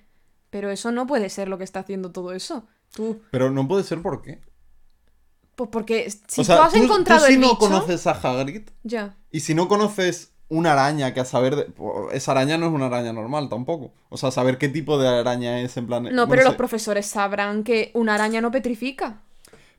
Pero 0.51 0.71
eso 0.71 0.93
no 0.93 1.07
puede 1.07 1.29
ser 1.31 1.49
lo 1.49 1.59
que 1.59 1.65
está 1.65 1.81
haciendo 1.81 2.11
todo 2.13 2.33
eso. 2.33 2.67
Tú, 2.95 3.23
Pero 3.31 3.51
no 3.51 3.67
puede 3.69 3.85
ser 3.85 4.01
por 4.03 4.23
qué. 4.23 4.41
pues 5.55 5.71
porque 5.71 6.11
si 6.29 6.43
o 6.43 6.45
sea, 6.45 6.57
tú 6.57 6.63
has 6.63 6.73
tú, 6.73 6.79
encontrado 6.79 7.23
tú 7.23 7.27
si 7.27 7.35
el 7.35 7.41
no 7.41 7.57
bicho, 7.57 7.59
conoces 7.59 8.07
a 8.07 8.13
Hagrid 8.13 8.69
ya. 8.83 9.17
y 9.31 9.41
si 9.41 9.55
no 9.55 9.69
conoces 9.69 10.33
una 10.49 10.73
araña 10.73 11.13
que 11.15 11.21
a 11.21 11.25
saber... 11.25 11.57
de- 11.57 11.67
esa 12.13 12.33
araña 12.33 12.59
no 12.59 12.67
es 12.67 12.73
una 12.73 12.87
araña 12.87 13.13
normal 13.13 13.49
tampoco. 13.49 13.93
O 14.09 14.17
sea, 14.17 14.31
saber 14.31 14.59
qué 14.59 14.69
tipo 14.69 14.99
de 14.99 15.09
araña 15.09 15.61
es 15.61 15.77
en 15.77 15.87
plan... 15.87 16.05
No, 16.05 16.11
bueno, 16.11 16.29
pero 16.29 16.45
los 16.45 16.55
profesores 16.55 17.07
sabrán 17.07 17.65
que 17.65 17.91
una 17.95 18.15
araña 18.15 18.41
no 18.41 18.51
petrifica. 18.51 19.23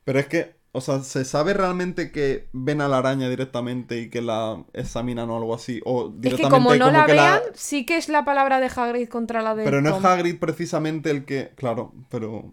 Pero 0.04 0.20
es 0.20 0.28
que, 0.28 0.56
o 0.72 0.82
sea, 0.82 1.00
¿se 1.04 1.26
sabe 1.26 1.54
realmente 1.54 2.12
que 2.12 2.48
ven 2.54 2.82
a 2.82 2.88
la 2.88 3.00
araña 3.00 3.30
directamente 3.30 4.00
y 4.00 4.10
que 4.10 4.22
la 4.22 4.64
examinan 4.74 5.30
o 5.30 5.38
algo 5.38 5.54
así? 5.56 5.82
O 5.86 6.08
Es 6.08 6.14
que 6.14 6.20
directamente 6.20 6.50
como 6.50 6.76
no 6.76 6.92
la 6.92 7.06
que 7.06 7.14
vean, 7.14 7.42
sí 7.54 7.86
que 7.86 7.98
es 7.98 8.10
la 8.10 8.24
palabra 8.26 8.60
de 8.60 8.72
Hagrid 8.74 9.10
contra 9.10 9.42
la 9.42 9.56
de 9.56 9.64
Pero 9.64 9.82
no 9.82 9.98
es. 9.98 10.06
Hagrid 10.06 10.40
precisamente 10.40 11.12
el 11.12 11.26
que... 11.26 11.52
Claro, 11.56 11.94
pero... 12.10 12.52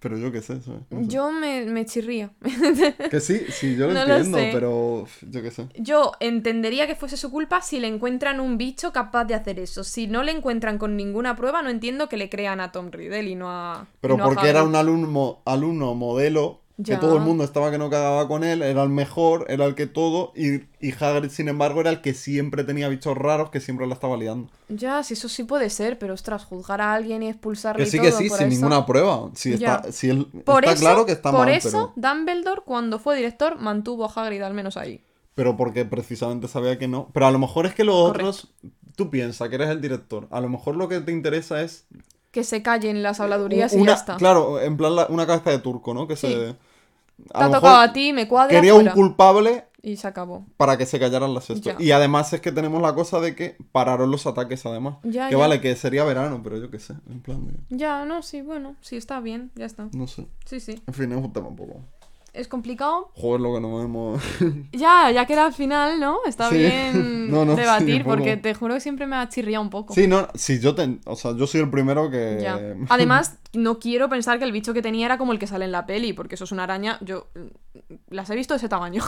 Pero 0.00 0.16
yo 0.16 0.30
qué 0.30 0.42
sé, 0.42 0.60
¿sabes? 0.60 0.82
No 0.90 1.00
sé. 1.00 1.08
Yo 1.08 1.32
me, 1.32 1.64
me 1.64 1.84
chirría. 1.84 2.30
Que 3.10 3.20
sí, 3.20 3.40
sí, 3.50 3.76
yo 3.76 3.88
lo 3.88 3.94
No 3.94 4.02
entiendo, 4.02 4.38
pero 4.52 5.06
yo 5.22 5.42
qué 5.42 5.50
sé. 5.50 5.66
Yo 5.76 6.12
entendería 6.20 6.86
que 6.86 6.94
fuese 6.94 7.16
su 7.16 7.30
culpa 7.30 7.62
si 7.62 7.80
le 7.80 7.88
encuentran 7.88 8.38
un 8.38 8.58
bicho 8.58 8.92
capaz 8.92 9.24
de 9.24 9.34
hacer 9.34 9.58
eso. 9.58 9.82
Si 9.82 10.06
no 10.06 10.22
le 10.22 10.32
encuentran 10.32 10.78
con 10.78 10.96
ninguna 10.96 11.34
prueba, 11.36 11.62
no 11.62 11.70
entiendo 11.70 12.08
que 12.08 12.16
le 12.16 12.28
crean 12.28 12.60
a 12.60 12.70
Tom 12.70 12.90
Riddle 12.90 13.28
y 13.28 13.34
no 13.34 13.50
a. 13.50 13.86
Pero 14.00 14.14
a 14.14 14.24
porque 14.24 14.48
era 14.48 14.62
un 14.62 14.76
alumno, 14.76 15.40
alumno 15.44 15.94
modelo, 15.94 16.60
que 16.84 16.96
todo 16.96 17.16
el 17.16 17.22
mundo 17.22 17.42
estaba 17.44 17.70
que 17.70 17.78
no 17.78 17.90
cagaba 17.90 18.28
con 18.28 18.44
él, 18.44 18.62
era 18.62 18.82
el 18.84 18.88
mejor, 18.88 19.46
era 19.48 19.64
el 19.64 19.74
que 19.74 19.86
todo, 19.86 20.32
y, 20.36 20.62
y 20.80 20.92
Hagrid, 20.98 21.30
sin 21.30 21.48
embargo, 21.48 21.80
era 21.80 21.90
el 21.90 22.00
que 22.00 22.14
siempre 22.14 22.62
tenía 22.64 22.88
bichos 22.88 23.16
raros, 23.18 23.50
que 23.50 23.60
siempre 23.60 23.86
la 23.86 23.94
estaba 23.94 24.16
liando. 24.16 24.48
Ya, 24.68 25.02
si 25.02 25.14
eso 25.14 25.28
sí 25.28 25.42
puede 25.44 25.70
ser, 25.70 25.98
pero 25.98 26.14
ostras, 26.14 26.44
juzgar 26.44 26.80
a 26.80 26.92
alguien 26.94 27.22
y 27.22 27.28
expulsarle 27.28 27.82
Que 27.82 27.88
y 27.88 27.90
sí, 27.90 27.98
que 28.00 28.10
todo 28.10 28.18
sí, 28.20 28.28
por 28.28 28.38
sin 28.38 28.46
eso. 28.48 28.56
ninguna 28.56 28.86
prueba. 28.86 29.30
Si 29.34 29.54
está, 29.54 29.90
si 29.90 30.08
él, 30.10 30.26
Por 30.44 30.64
está 30.64 30.74
eso, 30.74 30.80
claro 30.82 31.04
que 31.06 31.12
está 31.12 31.30
por 31.32 31.46
mal, 31.46 31.54
eso, 31.54 31.92
pero, 31.96 32.14
Dumbledore, 32.14 32.62
cuando 32.64 32.98
fue 32.98 33.16
director, 33.16 33.58
mantuvo 33.58 34.04
a 34.04 34.12
Hagrid 34.14 34.42
al 34.42 34.54
menos 34.54 34.76
ahí. 34.76 35.02
pero 35.34 35.56
porque 35.56 35.84
precisamente 35.84 36.48
sabía 36.48 36.78
que 36.78 36.88
no. 36.88 37.08
Pero 37.12 37.26
a 37.26 37.30
lo 37.30 37.38
mejor 37.38 37.66
es 37.66 37.74
que 37.74 37.84
los 37.84 37.94
Correcto. 38.12 38.28
otros, 38.28 38.48
tú 38.96 39.10
piensas 39.10 39.48
que 39.48 39.54
eres 39.56 39.68
el 39.70 39.80
director, 39.80 40.26
a 40.30 40.40
lo 40.40 40.48
mejor 40.48 40.76
lo 40.76 40.88
que 40.88 41.00
te 41.00 41.12
interesa 41.12 41.60
es 41.62 41.86
Que 42.30 42.44
se 42.44 42.62
callen 42.62 43.02
las 43.02 43.20
habladurías 43.20 43.72
y 43.72 43.84
ya 43.84 43.94
está. 43.94 44.16
Claro, 44.16 44.60
en 44.60 44.76
plan 44.76 44.94
la- 44.96 45.06
una 45.08 45.26
cabeza 45.26 45.50
de 45.50 45.58
turco, 45.60 45.94
¿no? 45.94 46.06
Que 46.06 46.14
Sí. 46.16 46.26
se... 46.26 46.56
Te 47.18 47.38
a 47.38 47.44
ha 47.44 47.46
lo 47.48 47.54
tocado 47.54 47.78
a 47.78 47.92
ti, 47.92 48.12
me 48.12 48.28
cuadra. 48.28 48.50
Quería 48.50 48.74
un 48.74 48.86
culpable 48.88 49.64
Y 49.82 49.96
se 49.96 50.06
acabó. 50.06 50.46
para 50.56 50.76
que 50.78 50.86
se 50.86 50.98
callaran 50.98 51.34
las 51.34 51.50
esto. 51.50 51.72
Y 51.78 51.90
además 51.90 52.32
es 52.32 52.40
que 52.40 52.52
tenemos 52.52 52.80
la 52.80 52.94
cosa 52.94 53.20
de 53.20 53.34
que 53.34 53.56
pararon 53.72 54.10
los 54.10 54.26
ataques 54.26 54.64
además. 54.66 54.96
Ya, 55.02 55.26
que 55.28 55.32
ya. 55.32 55.38
vale, 55.38 55.60
que 55.60 55.74
sería 55.76 56.04
verano, 56.04 56.40
pero 56.42 56.56
yo 56.58 56.70
qué 56.70 56.78
sé. 56.78 56.94
En 57.08 57.20
plan 57.20 57.46
de... 57.46 57.54
Ya, 57.70 58.04
no, 58.04 58.22
sí, 58.22 58.42
bueno, 58.42 58.76
sí, 58.80 58.96
está 58.96 59.20
bien, 59.20 59.50
ya 59.54 59.66
está. 59.66 59.88
No 59.92 60.06
sé. 60.06 60.26
Sí, 60.46 60.60
sí. 60.60 60.80
En 60.86 60.94
fin, 60.94 61.10
es 61.12 61.18
un 61.18 61.32
tema 61.32 61.48
un 61.48 61.56
poco. 61.56 61.84
Es 62.38 62.46
complicado. 62.48 63.10
Joder, 63.14 63.40
lo 63.40 63.54
que 63.54 63.60
nos 63.60 63.84
hemos... 63.84 64.22
Ya, 64.72 65.10
ya 65.10 65.26
queda 65.26 65.46
al 65.46 65.52
final, 65.52 65.98
¿no? 65.98 66.18
Está 66.26 66.48
Sí. 66.50 66.56
bien 66.58 67.30
No, 67.32 67.44
no, 67.44 67.56
debatir, 67.56 68.04
porque 68.04 68.36
te 68.36 68.54
juro 68.54 68.74
que 68.74 68.80
siempre 68.80 69.06
me 69.06 69.16
ha 69.16 69.28
chirriado 69.28 69.62
un 69.62 69.70
poco. 69.70 69.92
sí, 69.92 70.06
no, 70.06 70.28
sí, 70.34 70.60
yo 70.60 70.74
te... 70.74 70.98
O 71.04 71.16
sea, 71.16 71.34
yo 71.36 71.46
soy 71.46 71.60
el 71.62 71.70
primero 71.70 72.10
que... 72.10 72.38
Ya. 72.40 72.58
Además, 72.88 73.38
no 73.52 73.78
quiero 73.78 74.08
pensar 74.08 74.38
que 74.38 74.44
el 74.44 74.52
bicho 74.52 74.72
que 74.72 74.82
tenía 74.82 75.06
era 75.06 75.18
como 75.18 75.32
el 75.32 75.38
que 75.38 75.46
sale 75.46 75.64
en 75.64 75.72
la 75.72 75.84
peli, 75.84 76.12
porque 76.12 76.36
eso 76.36 76.44
es 76.44 76.52
una 76.52 76.62
araña. 76.64 76.98
Yo 77.00 77.26
mm, 77.34 77.94
las 78.14 78.30
he 78.30 78.34
visto 78.36 78.54
de 78.54 78.58
ese 78.58 78.68
tamaño. 78.68 79.02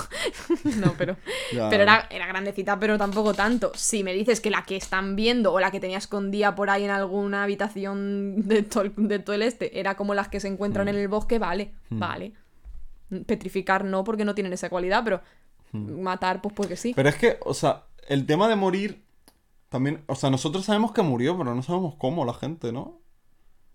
no, 0.81 0.95
pero. 0.99 1.17
Ya. 1.53 1.69
Pero 1.71 1.83
era, 1.85 2.07
era 2.11 2.27
grandecita, 2.27 2.79
pero 2.81 2.99
tampoco 2.99 3.33
tanto. 3.35 3.71
Si 3.75 4.03
me 4.03 4.13
dices 4.13 4.41
que 4.41 4.51
la 4.51 4.65
que 4.65 4.77
están 4.77 5.15
viendo 5.17 5.53
o 5.53 5.61
la 5.61 5.71
que 5.71 5.79
tenía 5.81 5.99
escondida 5.99 6.55
por 6.55 6.69
ahí 6.71 6.85
en 6.85 6.91
alguna 6.91 7.45
habitación 7.45 8.47
de 8.49 8.63
todo, 8.63 8.85
el- 8.85 8.93
de 8.97 9.19
todo 9.19 9.35
el 9.37 9.43
este 9.43 9.79
era 9.79 9.95
como 9.97 10.15
las 10.15 10.29
que 10.29 10.41
se 10.41 10.49
encuentran 10.49 10.87
Mm. 10.87 10.89
en 10.91 10.97
el 10.97 11.09
bosque, 11.09 11.39
vale, 11.39 11.73
vale. 11.91 12.33
Petrificar 13.27 13.85
no, 13.85 14.05
porque 14.05 14.25
no 14.25 14.35
tienen 14.35 14.53
esa 14.53 14.69
cualidad, 14.71 15.03
pero 15.05 15.21
matar, 15.73 16.41
pues 16.43 16.55
porque 16.55 16.77
sí. 16.77 16.93
Pero 16.95 17.09
es 17.09 17.17
que, 17.17 17.39
o 17.45 17.55
sea, 17.55 17.85
el 18.09 18.27
tema 18.27 18.49
de 18.49 18.57
morir... 18.57 19.05
También, 19.69 20.03
o 20.09 20.17
sea, 20.17 20.31
nosotros 20.31 20.65
sabemos 20.65 20.91
que 20.91 21.01
murió, 21.03 21.39
pero 21.39 21.55
no 21.55 21.63
sabemos 21.63 21.95
cómo 21.97 22.25
la 22.25 22.35
gente, 22.35 22.73
¿no? 22.73 22.99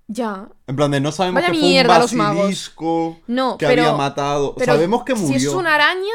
Ya. 0.08 0.50
En 0.68 0.76
plan 0.76 0.92
de 0.92 1.00
no 1.00 1.14
sabemos 1.14 1.42
Vaya 1.42 1.54
que 1.54 1.58
fue 1.60 1.68
mierda, 1.70 1.96
un 1.96 2.02
los 2.02 2.14
magos. 2.14 2.38
basilisco 2.40 3.20
No, 3.28 3.58
que 3.58 3.66
pero- 3.66 3.84
había 3.84 3.96
matado. 3.96 4.56
Pero 4.56 4.74
sabemos 4.74 5.04
que 5.06 5.16
murió. 5.16 5.40
Si 5.40 5.46
es 5.48 5.54
una 5.54 5.76
araña, 5.76 6.12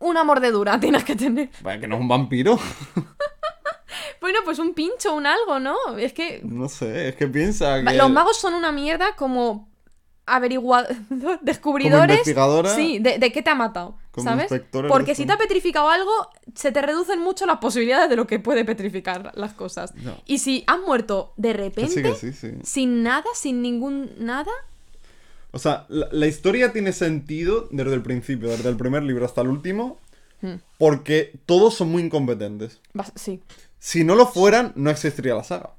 una 0.00 0.22
mordedura 0.22 0.78
tienes 0.80 1.02
que 1.02 1.16
tener. 1.16 1.48
Vaya, 1.62 1.80
que 1.80 1.88
no 1.88 1.94
es 1.94 2.00
un 2.02 2.08
vampiro. 2.08 2.58
Bueno, 4.20 4.38
pues 4.44 4.58
un 4.58 4.72
pincho, 4.74 5.14
un 5.14 5.26
algo, 5.26 5.60
¿no? 5.60 5.76
Es 5.98 6.12
que 6.14 6.40
No 6.44 6.68
sé, 6.68 7.08
es 7.10 7.16
que 7.16 7.26
piensa 7.26 7.82
que... 7.84 7.92
los 7.94 8.10
magos 8.10 8.38
son 8.38 8.54
una 8.54 8.72
mierda 8.72 9.14
como 9.16 9.68
averiguadores, 10.26 10.96
descubridores. 11.42 12.10
investigadora. 12.16 12.74
Sí, 12.74 12.98
de, 12.98 13.18
de 13.18 13.32
qué 13.32 13.42
te 13.42 13.50
ha 13.50 13.54
matado, 13.54 13.96
Como 14.10 14.24
¿sabes? 14.28 14.50
Porque 14.88 15.14
si 15.14 15.26
te 15.26 15.32
ha 15.32 15.38
petrificado 15.38 15.88
algo, 15.88 16.10
se 16.54 16.72
te 16.72 16.80
reducen 16.82 17.20
mucho 17.20 17.46
las 17.46 17.58
posibilidades 17.58 18.08
de 18.10 18.16
lo 18.16 18.26
que 18.26 18.38
puede 18.38 18.64
petrificar 18.64 19.32
las 19.34 19.52
cosas. 19.52 19.92
Y 20.26 20.38
si 20.38 20.64
has 20.66 20.80
muerto 20.80 21.32
de 21.36 21.50
Que 21.52 21.56
repente, 21.58 21.90
sí, 21.94 22.02
que 22.02 22.14
sí, 22.14 22.32
sí. 22.32 22.52
sin 22.62 23.02
nada, 23.02 23.26
sin 23.34 23.60
ningún 23.62 24.10
nada, 24.18 24.52
O 25.52 25.58
sea, 25.58 25.86
la, 25.88 26.08
la 26.10 26.26
historia 26.26 26.72
tiene 26.72 26.92
sentido 26.92 27.68
desde 27.70 27.94
el 27.94 28.02
principio, 28.02 28.48
desde 28.48 28.68
el 28.68 28.76
primer 28.76 29.02
libro 29.02 29.24
hasta 29.24 29.40
el 29.42 29.48
último, 29.48 29.98
Hmm. 30.42 30.56
porque 30.76 31.32
todos 31.46 31.74
son 31.74 31.88
muy 31.90 32.02
incompetentes. 32.02 32.78
sí, 33.14 33.40
Si 33.78 34.04
no 34.04 34.14
lo 34.14 34.26
fueran, 34.26 34.72
no 34.74 34.90
existiría 34.90 35.34
la 35.34 35.44
saga. 35.44 35.70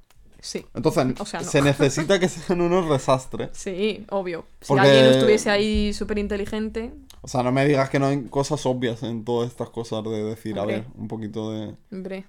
Sí. 0.45 0.65
Entonces, 0.73 1.05
O 1.19 1.25
sea, 1.25 1.41
no. 1.41 1.45
se 1.49 1.61
necesita 1.61 2.19
que 2.19 2.29
sean 2.29 2.61
unos 2.61 2.89
desastres. 2.89 3.49
Sí, 3.53 4.05
obvio. 4.09 4.45
Si 4.61 4.67
Porque- 4.67 4.81
alguien 4.87 5.05
estuviese 5.05 5.49
ahí 5.49 5.93
súper 5.93 6.17
inteligente, 6.19 6.93
O 7.21 7.27
sea, 7.27 7.41
no 7.41 7.51
me 7.51 7.65
digas 7.65 7.89
que 7.89 7.97
no 7.99 8.05
hay 8.07 8.23
cosas 8.25 8.65
obvias 8.67 9.01
en 9.03 9.25
todas 9.25 9.49
estas 9.49 9.69
cosas 9.71 10.03
de 10.03 10.23
decir, 10.23 10.57
Hombre. 10.59 10.75
a 10.75 10.77
ver, 10.79 10.87
un 10.95 11.07
poquito 11.07 11.51
de... 11.51 11.75
hombre. 11.91 12.25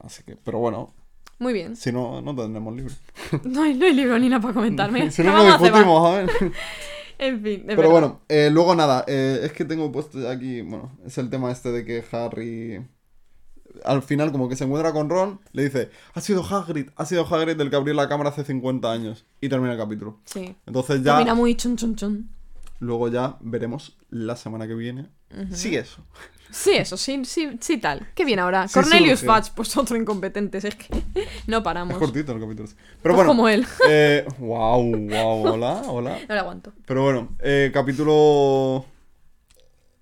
Así 0.00 0.22
que, 0.24 0.36
pero 0.36 0.58
bueno, 0.58 0.92
Muy 1.38 1.52
bien. 1.52 1.76
si 1.76 1.92
no, 1.92 2.20
no 2.20 2.34
tendremos 2.34 2.74
libro. 2.74 2.94
No 3.44 3.62
hay, 3.62 3.74
no 3.74 3.86
hay 3.86 3.94
libro 3.94 4.18
ni 4.18 4.28
nada 4.28 4.42
para 4.42 4.54
comentarme. 4.54 5.10
si 5.12 5.22
no, 5.22 5.36
lo 5.36 5.44
discutimos, 5.44 6.06
a 6.08 6.14
ver. 6.18 6.30
En 7.20 7.42
fin, 7.42 7.64
Pero 7.66 7.76
verdad. 7.78 7.90
bueno, 7.92 8.20
eh, 8.28 8.48
luego 8.52 8.76
nada, 8.76 9.04
eh, 9.08 9.40
es 9.42 9.52
que 9.52 9.64
tengo 9.64 9.90
puesto 9.90 10.28
aquí, 10.28 10.60
bueno, 10.62 10.92
es 11.04 11.18
el 11.18 11.28
tema 11.30 11.50
este 11.50 11.72
de 11.72 11.84
que 11.84 12.04
Harry 12.12 12.86
al 13.84 14.02
final 14.02 14.32
como 14.32 14.48
que 14.48 14.56
se 14.56 14.64
encuentra 14.64 14.92
con 14.92 15.08
Ron, 15.08 15.40
le 15.52 15.64
dice, 15.64 15.90
ha 16.14 16.20
sido 16.20 16.42
Hagrid, 16.44 16.88
ha 16.96 17.04
sido 17.06 17.26
Hagrid 17.26 17.56
del 17.56 17.70
que 17.70 17.76
abrió 17.76 17.94
la 17.94 18.08
cámara 18.08 18.30
hace 18.30 18.44
50 18.44 18.90
años. 18.90 19.24
Y 19.40 19.48
termina 19.48 19.72
el 19.72 19.78
capítulo. 19.78 20.18
Sí. 20.24 20.56
Entonces 20.66 21.02
ya, 21.02 21.14
Termina 21.16 21.34
muy 21.34 21.54
chun 21.54 21.76
chun 21.76 21.94
chun. 21.96 22.28
luego 22.80 23.08
ya 23.08 23.36
veremos 23.40 23.96
la 24.10 24.36
semana 24.36 24.66
que 24.66 24.74
viene. 24.74 25.06
Sí, 25.52 25.76
eso. 25.76 26.02
Sí, 26.50 26.70
eso, 26.72 26.96
sí, 26.96 27.22
sí, 27.26 27.58
sí 27.60 27.76
tal. 27.76 28.08
Qué 28.14 28.24
bien 28.24 28.38
ahora. 28.38 28.66
Sí 28.68 28.72
Cornelius. 28.74 29.20
Fudge, 29.20 29.52
pues 29.54 29.76
otro 29.76 29.98
incompetente, 29.98 30.56
es 30.56 30.74
que 30.74 30.86
no 31.46 31.62
paramos. 31.62 31.92
Es 31.92 31.98
cortito 31.98 32.32
el 32.32 32.40
capítulo. 32.40 32.68
Pero 33.02 33.14
Pues 33.14 33.16
bueno. 33.16 33.28
como 33.28 33.48
él. 33.48 33.66
Eh, 33.86 34.26
wow, 34.38 34.82
wow, 34.82 35.52
hola, 35.52 35.82
hola. 35.86 36.18
No 36.28 36.34
lo 36.34 36.40
aguanto. 36.40 36.72
Pero 36.86 37.02
bueno, 37.04 37.36
eh, 37.40 37.70
capítulo... 37.74 38.86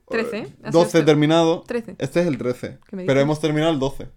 13. 0.09 0.39
eh, 0.39 0.57
¿Has 0.65 0.73
12 0.73 0.87
este? 0.99 1.03
terminado. 1.05 1.63
13. 1.67 1.97
Este 1.99 2.21
es 2.21 2.27
el 2.27 2.39
13. 2.39 2.79
¿Qué 2.89 2.97
me 2.97 3.05
Pero 3.05 3.21
hemos 3.21 3.41
terminado 3.41 3.73
el 3.73 3.79
12. 3.79 4.09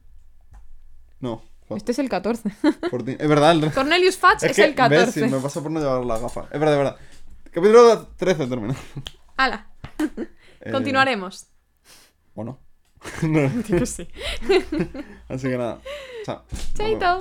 No, 1.20 1.44
Este 1.70 1.92
es 1.92 2.00
el 2.00 2.10
14. 2.10 2.50
14. 2.82 3.18
Es 3.20 3.28
verdad, 3.28 3.52
el... 3.52 3.72
Cornelius 3.74 4.18
Fudge 4.18 4.44
es, 4.50 4.56
que, 4.56 4.64
el 4.66 4.76
14. 4.76 5.06
ves, 5.06 5.14
sí, 5.14 5.36
me 5.36 5.42
pasa 5.42 5.62
por 5.62 5.72
no 5.72 5.80
llevar 5.80 6.06
las 6.06 6.22
gafas. 6.22 6.46
Es 6.52 6.60
verdad, 6.60 6.74
es 6.74 6.78
verdad. 6.78 6.98
Capítulo 7.52 8.08
13 8.18 8.48
terminó. 8.48 8.76
Hala. 9.38 9.68
Eh, 10.62 10.72
Continuaremos. 10.72 11.48
¿O 12.36 12.44
no? 12.44 12.60
Sí. 13.86 14.08
Así 15.30 15.48
que 15.50 15.58
nada. 15.58 15.82
Chao. 16.26 16.44
Chaito. 16.76 17.20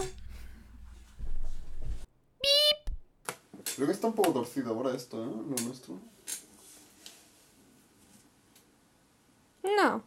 Creo 3.76 3.86
que 3.86 3.92
está 3.92 4.08
un 4.08 4.14
poco 4.14 4.32
torcido 4.32 4.70
ahora 4.74 4.94
esto, 4.94 5.22
¿eh? 5.22 5.26
Lo 5.28 5.64
nuestro. 5.64 5.98
No. 9.76 10.02